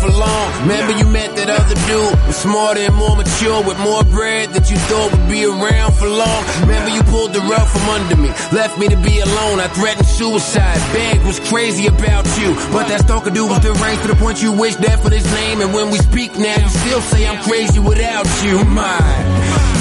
For 0.00 0.10
long. 0.10 0.46
Remember 0.62 0.92
you 0.96 1.06
met 1.06 1.34
that 1.36 1.50
other 1.50 1.74
dude, 1.86 2.14
was 2.26 2.36
smarter 2.36 2.80
and 2.80 2.94
more 2.94 3.16
mature, 3.16 3.62
with 3.66 3.78
more 3.80 4.04
bread 4.04 4.50
that 4.54 4.70
you 4.70 4.78
thought 4.86 5.10
would 5.12 5.28
be 5.28 5.44
around 5.44 5.92
for 5.94 6.08
long. 6.08 6.42
Remember 6.62 6.90
you 6.90 7.02
pulled 7.10 7.32
the 7.34 7.40
rug 7.40 7.66
from 7.66 7.84
under 7.90 8.16
me, 8.16 8.30
left 8.54 8.78
me 8.78 8.88
to 8.88 8.96
be 8.96 9.20
alone. 9.20 9.60
I 9.60 9.68
threatened 9.68 10.06
suicide, 10.06 10.78
begged, 10.92 11.26
was 11.26 11.40
crazy 11.50 11.86
about 11.86 12.26
you. 12.38 12.54
But 12.70 12.88
that 12.88 13.00
stalker 13.02 13.30
dude 13.30 13.50
was 13.50 13.60
deranged 13.60 14.02
to 14.02 14.08
the 14.08 14.18
point 14.18 14.42
you 14.42 14.52
wish 14.52 14.76
death 14.76 15.02
for 15.02 15.10
his 15.10 15.26
name. 15.32 15.60
And 15.60 15.74
when 15.74 15.90
we 15.90 15.98
speak 15.98 16.38
now, 16.38 16.56
you 16.56 16.68
still 16.68 17.00
say 17.00 17.26
I'm 17.26 17.42
crazy 17.42 17.78
without 17.78 18.26
you. 18.42 18.64
My, 18.64 18.98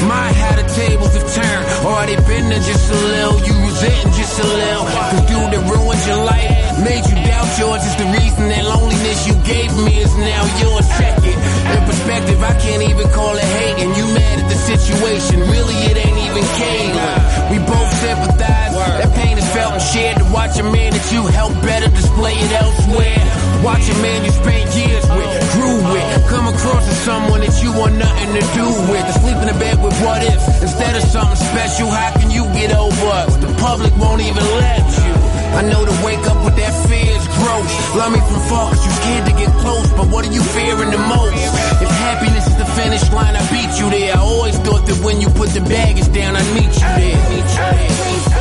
my, 0.06 0.30
how 0.34 0.53
the 0.56 0.67
tables 0.76 1.14
have 1.16 1.27
turned. 1.34 1.66
Or 1.88 2.06
they 2.06 2.17
bending 2.27 2.61
just 2.61 2.92
a 2.92 2.98
little? 2.98 3.38
You 3.42 3.53
resenting 3.66 4.14
just 4.14 4.38
a 4.40 4.48
little. 4.48 4.85
Cause 4.85 5.24
dude 5.26 5.50
that 5.53 5.64
ruined 5.66 6.03
your 6.06 6.22
life, 6.24 6.51
made 6.84 7.03
you 7.09 7.17
doubt 7.26 7.50
yours 7.58 7.82
is 7.82 7.95
the 7.98 8.08
reason 8.14 8.50
that 8.50 8.64
loneliness 8.66 9.26
you 9.27 9.34
gave 9.48 9.72
me 9.77 9.98
is 10.03 10.14
now 10.17 10.43
yours. 10.61 10.88
Check 10.98 11.17
it. 11.26 11.38
In 11.38 11.82
perspective, 11.85 12.40
I 12.43 12.53
can't 12.59 12.84
even 12.84 13.08
call 13.09 13.35
it 13.35 13.50
hate. 13.58 13.77
And 13.82 13.90
you 13.98 14.06
mad 14.14 14.45
at 14.45 14.48
the 14.50 14.59
situation. 14.59 15.42
Really, 15.50 15.77
it 15.90 15.98
ain't 15.98 16.19
even 16.19 16.43
Caitlin. 16.58 17.38
We 17.51 17.58
both 17.64 17.92
sympathize. 18.03 18.74
That 18.77 19.14
pain 19.14 19.38
is 19.38 19.48
felt 19.53 19.74
and 19.74 19.82
shared 19.82 20.17
to 20.17 20.26
watch 20.34 20.58
a 20.59 20.64
man 20.64 20.93
that 20.93 21.08
you 21.11 21.26
helped 21.27 21.61
better 21.61 21.90
display 21.90 22.34
it 22.34 22.51
elsewhere. 22.51 23.27
Watch 23.64 23.90
a 23.90 23.98
man 24.01 24.24
you 24.24 24.32
spent 24.32 24.69
years 24.77 25.06
with, 25.17 25.32
grew 25.53 25.77
with, 25.92 26.30
come 26.30 26.48
across 26.48 26.88
as 26.88 26.98
someone 27.01 27.42
that 27.42 27.58
you 27.61 27.74
want 27.74 27.95
nothing 27.98 28.32
to 28.38 28.43
do 28.53 28.67
with. 28.90 29.03
To 29.06 29.14
sleep 29.19 29.38
in 29.38 29.50
a 29.50 29.58
bed 29.58 29.82
with 29.82 29.87
what 30.04 30.24
if 30.24 30.42
instead 30.62 30.96
of 30.96 31.04
something 31.04 31.36
special. 31.36 31.88
How 31.90 32.12
can 32.20 32.32
you 32.32 32.44
get 32.54 32.74
over 32.76 33.08
us? 33.24 33.36
The 33.38 33.52
public 33.60 33.96
won't 33.98 34.22
even 34.22 34.44
let 34.60 34.86
you. 35.04 35.14
I 35.58 35.62
know 35.64 35.86
to 35.86 35.96
wake 36.06 36.26
up 36.28 36.44
with 36.46 36.56
that 36.58 36.74
fear 36.88 37.10
is 37.18 37.26
gross. 37.40 37.72
Love 37.96 38.12
me 38.12 38.20
from 38.20 38.42
far 38.50 38.70
cause 38.70 38.86
you 38.86 38.92
scared 38.92 39.26
to 39.26 39.34
get 39.34 39.52
close. 39.64 39.90
But 39.94 40.08
what 40.10 40.28
are 40.28 40.34
you 40.34 40.44
fearing 40.44 40.92
the 40.92 41.02
most? 41.02 41.34
If 41.82 41.90
happiness 41.90 42.48
is 42.48 42.58
the 42.58 42.70
finish 42.78 43.10
line, 43.12 43.36
I 43.36 43.44
beat 43.50 43.74
you 43.80 43.90
there. 43.90 44.16
I 44.16 44.20
always 44.20 44.58
thought 44.60 44.86
that 44.86 45.00
when 45.04 45.22
you 45.22 45.30
put 45.30 45.50
the 45.50 45.62
baggage 45.62 46.12
down, 46.14 46.36
I'd 46.36 46.50
meet 46.54 46.74
you 46.74 46.92
there. 47.00 47.18
Meet 47.30 47.50
you 47.58 47.68
there. 47.74 48.37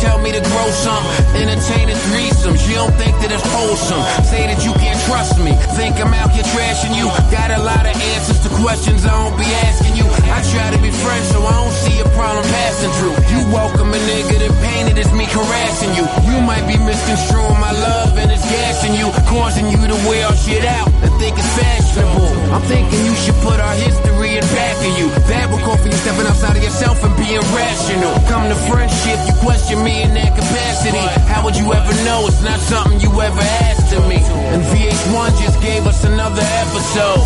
tell 0.00 0.18
me 0.18 0.32
to 0.32 0.40
grow 0.40 0.68
some. 0.70 1.04
entertain 1.34 1.54
Entertaining 1.54 2.00
threesomes, 2.08 2.62
you 2.68 2.74
don't 2.74 2.94
think 2.94 3.14
that 3.22 3.30
it's 3.30 3.46
wholesome. 3.54 4.02
Say 4.24 4.46
that 4.46 4.64
you 4.64 4.72
can't 4.80 4.98
trust 5.06 5.38
me, 5.38 5.52
think 5.76 6.00
I'm 6.00 6.14
out 6.14 6.30
here 6.30 6.46
trashing 6.54 6.94
you. 6.96 7.10
Got 7.30 7.50
a 7.52 7.60
lot 7.62 7.84
of 7.84 7.94
answers 7.94 8.40
to 8.44 8.50
questions 8.62 9.06
I 9.06 9.12
don't 9.12 9.36
be 9.36 9.48
asking 9.66 9.96
you. 9.96 10.06
I 10.30 10.40
try 10.54 10.70
to 10.70 10.80
be 10.80 10.90
friends, 10.90 11.28
so 11.30 11.42
I 11.42 11.54
don't 11.58 11.76
see 11.84 11.98
a 12.00 12.08
problem 12.16 12.44
passing 12.48 12.92
through. 12.98 13.16
You 13.30 13.40
welcome 13.50 13.90
a 13.92 14.00
nigga 14.00 14.36
that 14.46 14.52
painted 14.62 14.98
as 14.98 15.10
me 15.12 15.26
harassing 15.26 15.92
you. 15.98 16.04
You 16.30 16.40
might 16.40 16.66
be 16.66 16.78
misconstruing 16.78 17.58
my 17.60 17.72
love 17.72 18.16
and 18.16 18.30
it's 18.30 18.44
gassing 18.46 18.94
you, 18.94 19.10
causing 19.26 19.68
you 19.68 19.80
to 19.82 19.98
wear 20.06 20.30
shit 20.36 20.64
out 20.64 20.93
and 21.04 21.12
think 21.20 21.36
it's 21.36 21.52
fashionable. 21.52 22.32
I'm 22.54 22.64
thinking 22.64 23.00
you 23.04 23.14
should 23.14 23.36
put 23.44 23.60
our 23.60 23.76
history 23.76 24.40
in 24.40 24.44
back 24.56 24.76
of 24.80 24.92
you. 24.98 25.06
That 25.28 25.46
will 25.52 25.60
call 25.60 25.76
for 25.76 25.88
you 25.88 25.98
stepping 26.00 26.26
outside 26.26 26.56
of 26.56 26.62
yourself 26.64 27.02
and 27.04 27.12
being 27.20 27.44
rational. 27.52 28.14
Come 28.26 28.48
to 28.48 28.56
friendship, 28.66 29.18
you 29.28 29.34
question 29.44 29.84
me 29.84 30.02
in 30.02 30.14
that 30.16 30.32
capacity. 30.32 31.04
How 31.28 31.44
would 31.44 31.56
you 31.56 31.68
ever 31.72 31.94
know 32.08 32.24
it's 32.26 32.40
not 32.40 32.58
something 32.60 33.00
you 33.00 33.12
ever 33.20 33.44
asked 33.68 33.92
of 33.92 34.08
me? 34.08 34.24
And 34.54 34.62
VH1 34.72 35.28
just 35.44 35.60
gave 35.60 35.84
us 35.86 36.04
another 36.04 36.44
episode. 36.64 37.24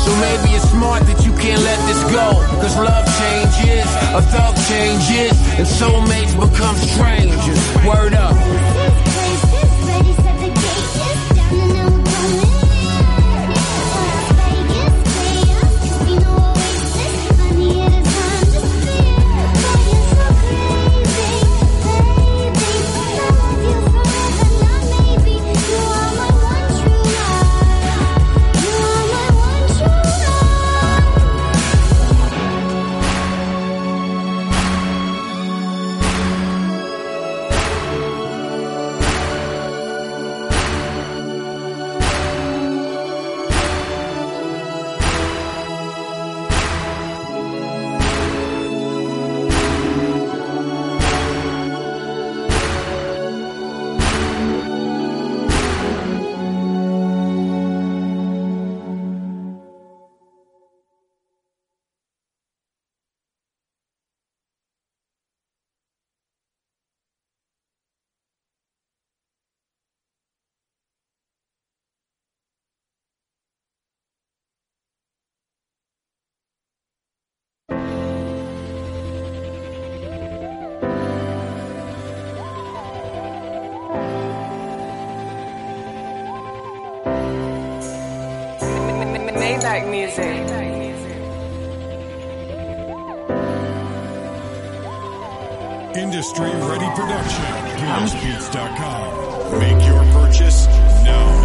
So 0.00 0.10
maybe 0.16 0.56
it's 0.56 0.70
smart 0.72 1.04
that 1.04 1.20
you 1.26 1.32
can't 1.36 1.60
let 1.60 1.78
this 1.84 2.00
go. 2.08 2.40
Cause 2.62 2.76
love 2.80 3.04
changes, 3.20 3.88
a 4.16 4.22
thug 4.32 4.54
changes, 4.64 5.36
and 5.60 5.66
soulmates 5.68 6.32
become 6.38 6.76
strangers. 6.76 7.60
Word 7.84 8.14
up. 8.14 9.09
Industry 96.20 96.50
Ready 96.50 96.84
Production. 96.94 97.44
PSBeats.com. 97.80 99.58
Make 99.58 99.86
your 99.86 100.04
purchase 100.12 100.66
now. 101.02 101.39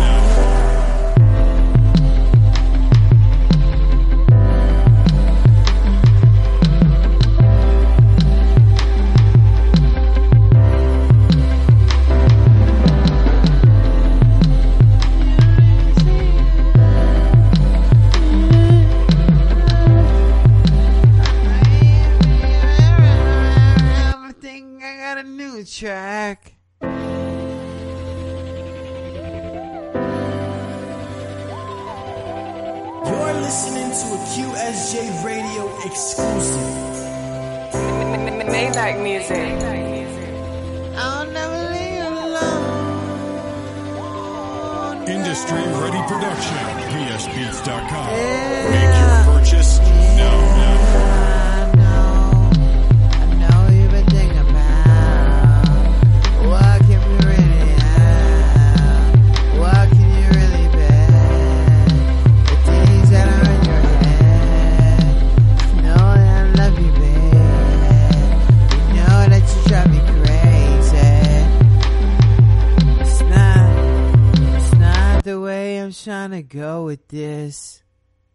With 76.86 77.08
this. 77.08 77.82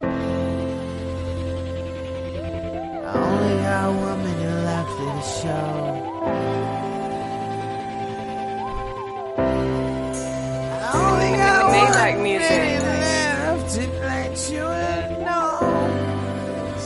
I 0.00 0.06
only 3.14 3.62
got 3.62 3.94
one 3.94 4.24
minute 4.24 4.64
left 4.64 4.90
of 4.90 5.14
the 5.14 5.22
show. 5.38 5.70
I 10.82 10.90
only 10.98 11.30
got 11.38 11.70
Maybach 11.72 12.14
one 12.14 12.22
music. 12.24 12.50
minute 12.50 12.82
left 12.82 13.64
to 13.74 13.82
let 14.10 14.34
you 14.50 14.66
know. 15.24 15.46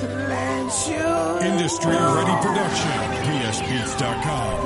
To 0.01 0.07
let 0.33 0.71
you 0.91 1.09
Industry 1.49 1.97
Ready 1.97 2.37
Production. 2.45 2.97
PSBeats.com. 3.25 4.64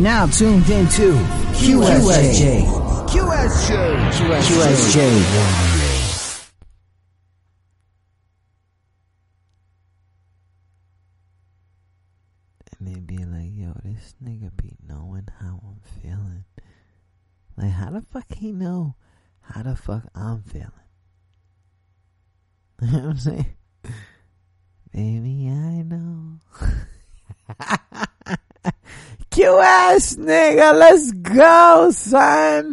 now 0.00 0.26
tuned 0.26 0.68
into 0.70 1.12
QSJ. 1.52 2.00
QSJ. 2.00 2.66
QSJ. 3.10 4.10
QSJ. 4.12 4.40
QSJ. 4.40 5.69
let's 30.72 31.12
go, 31.12 31.90
son. 31.92 32.69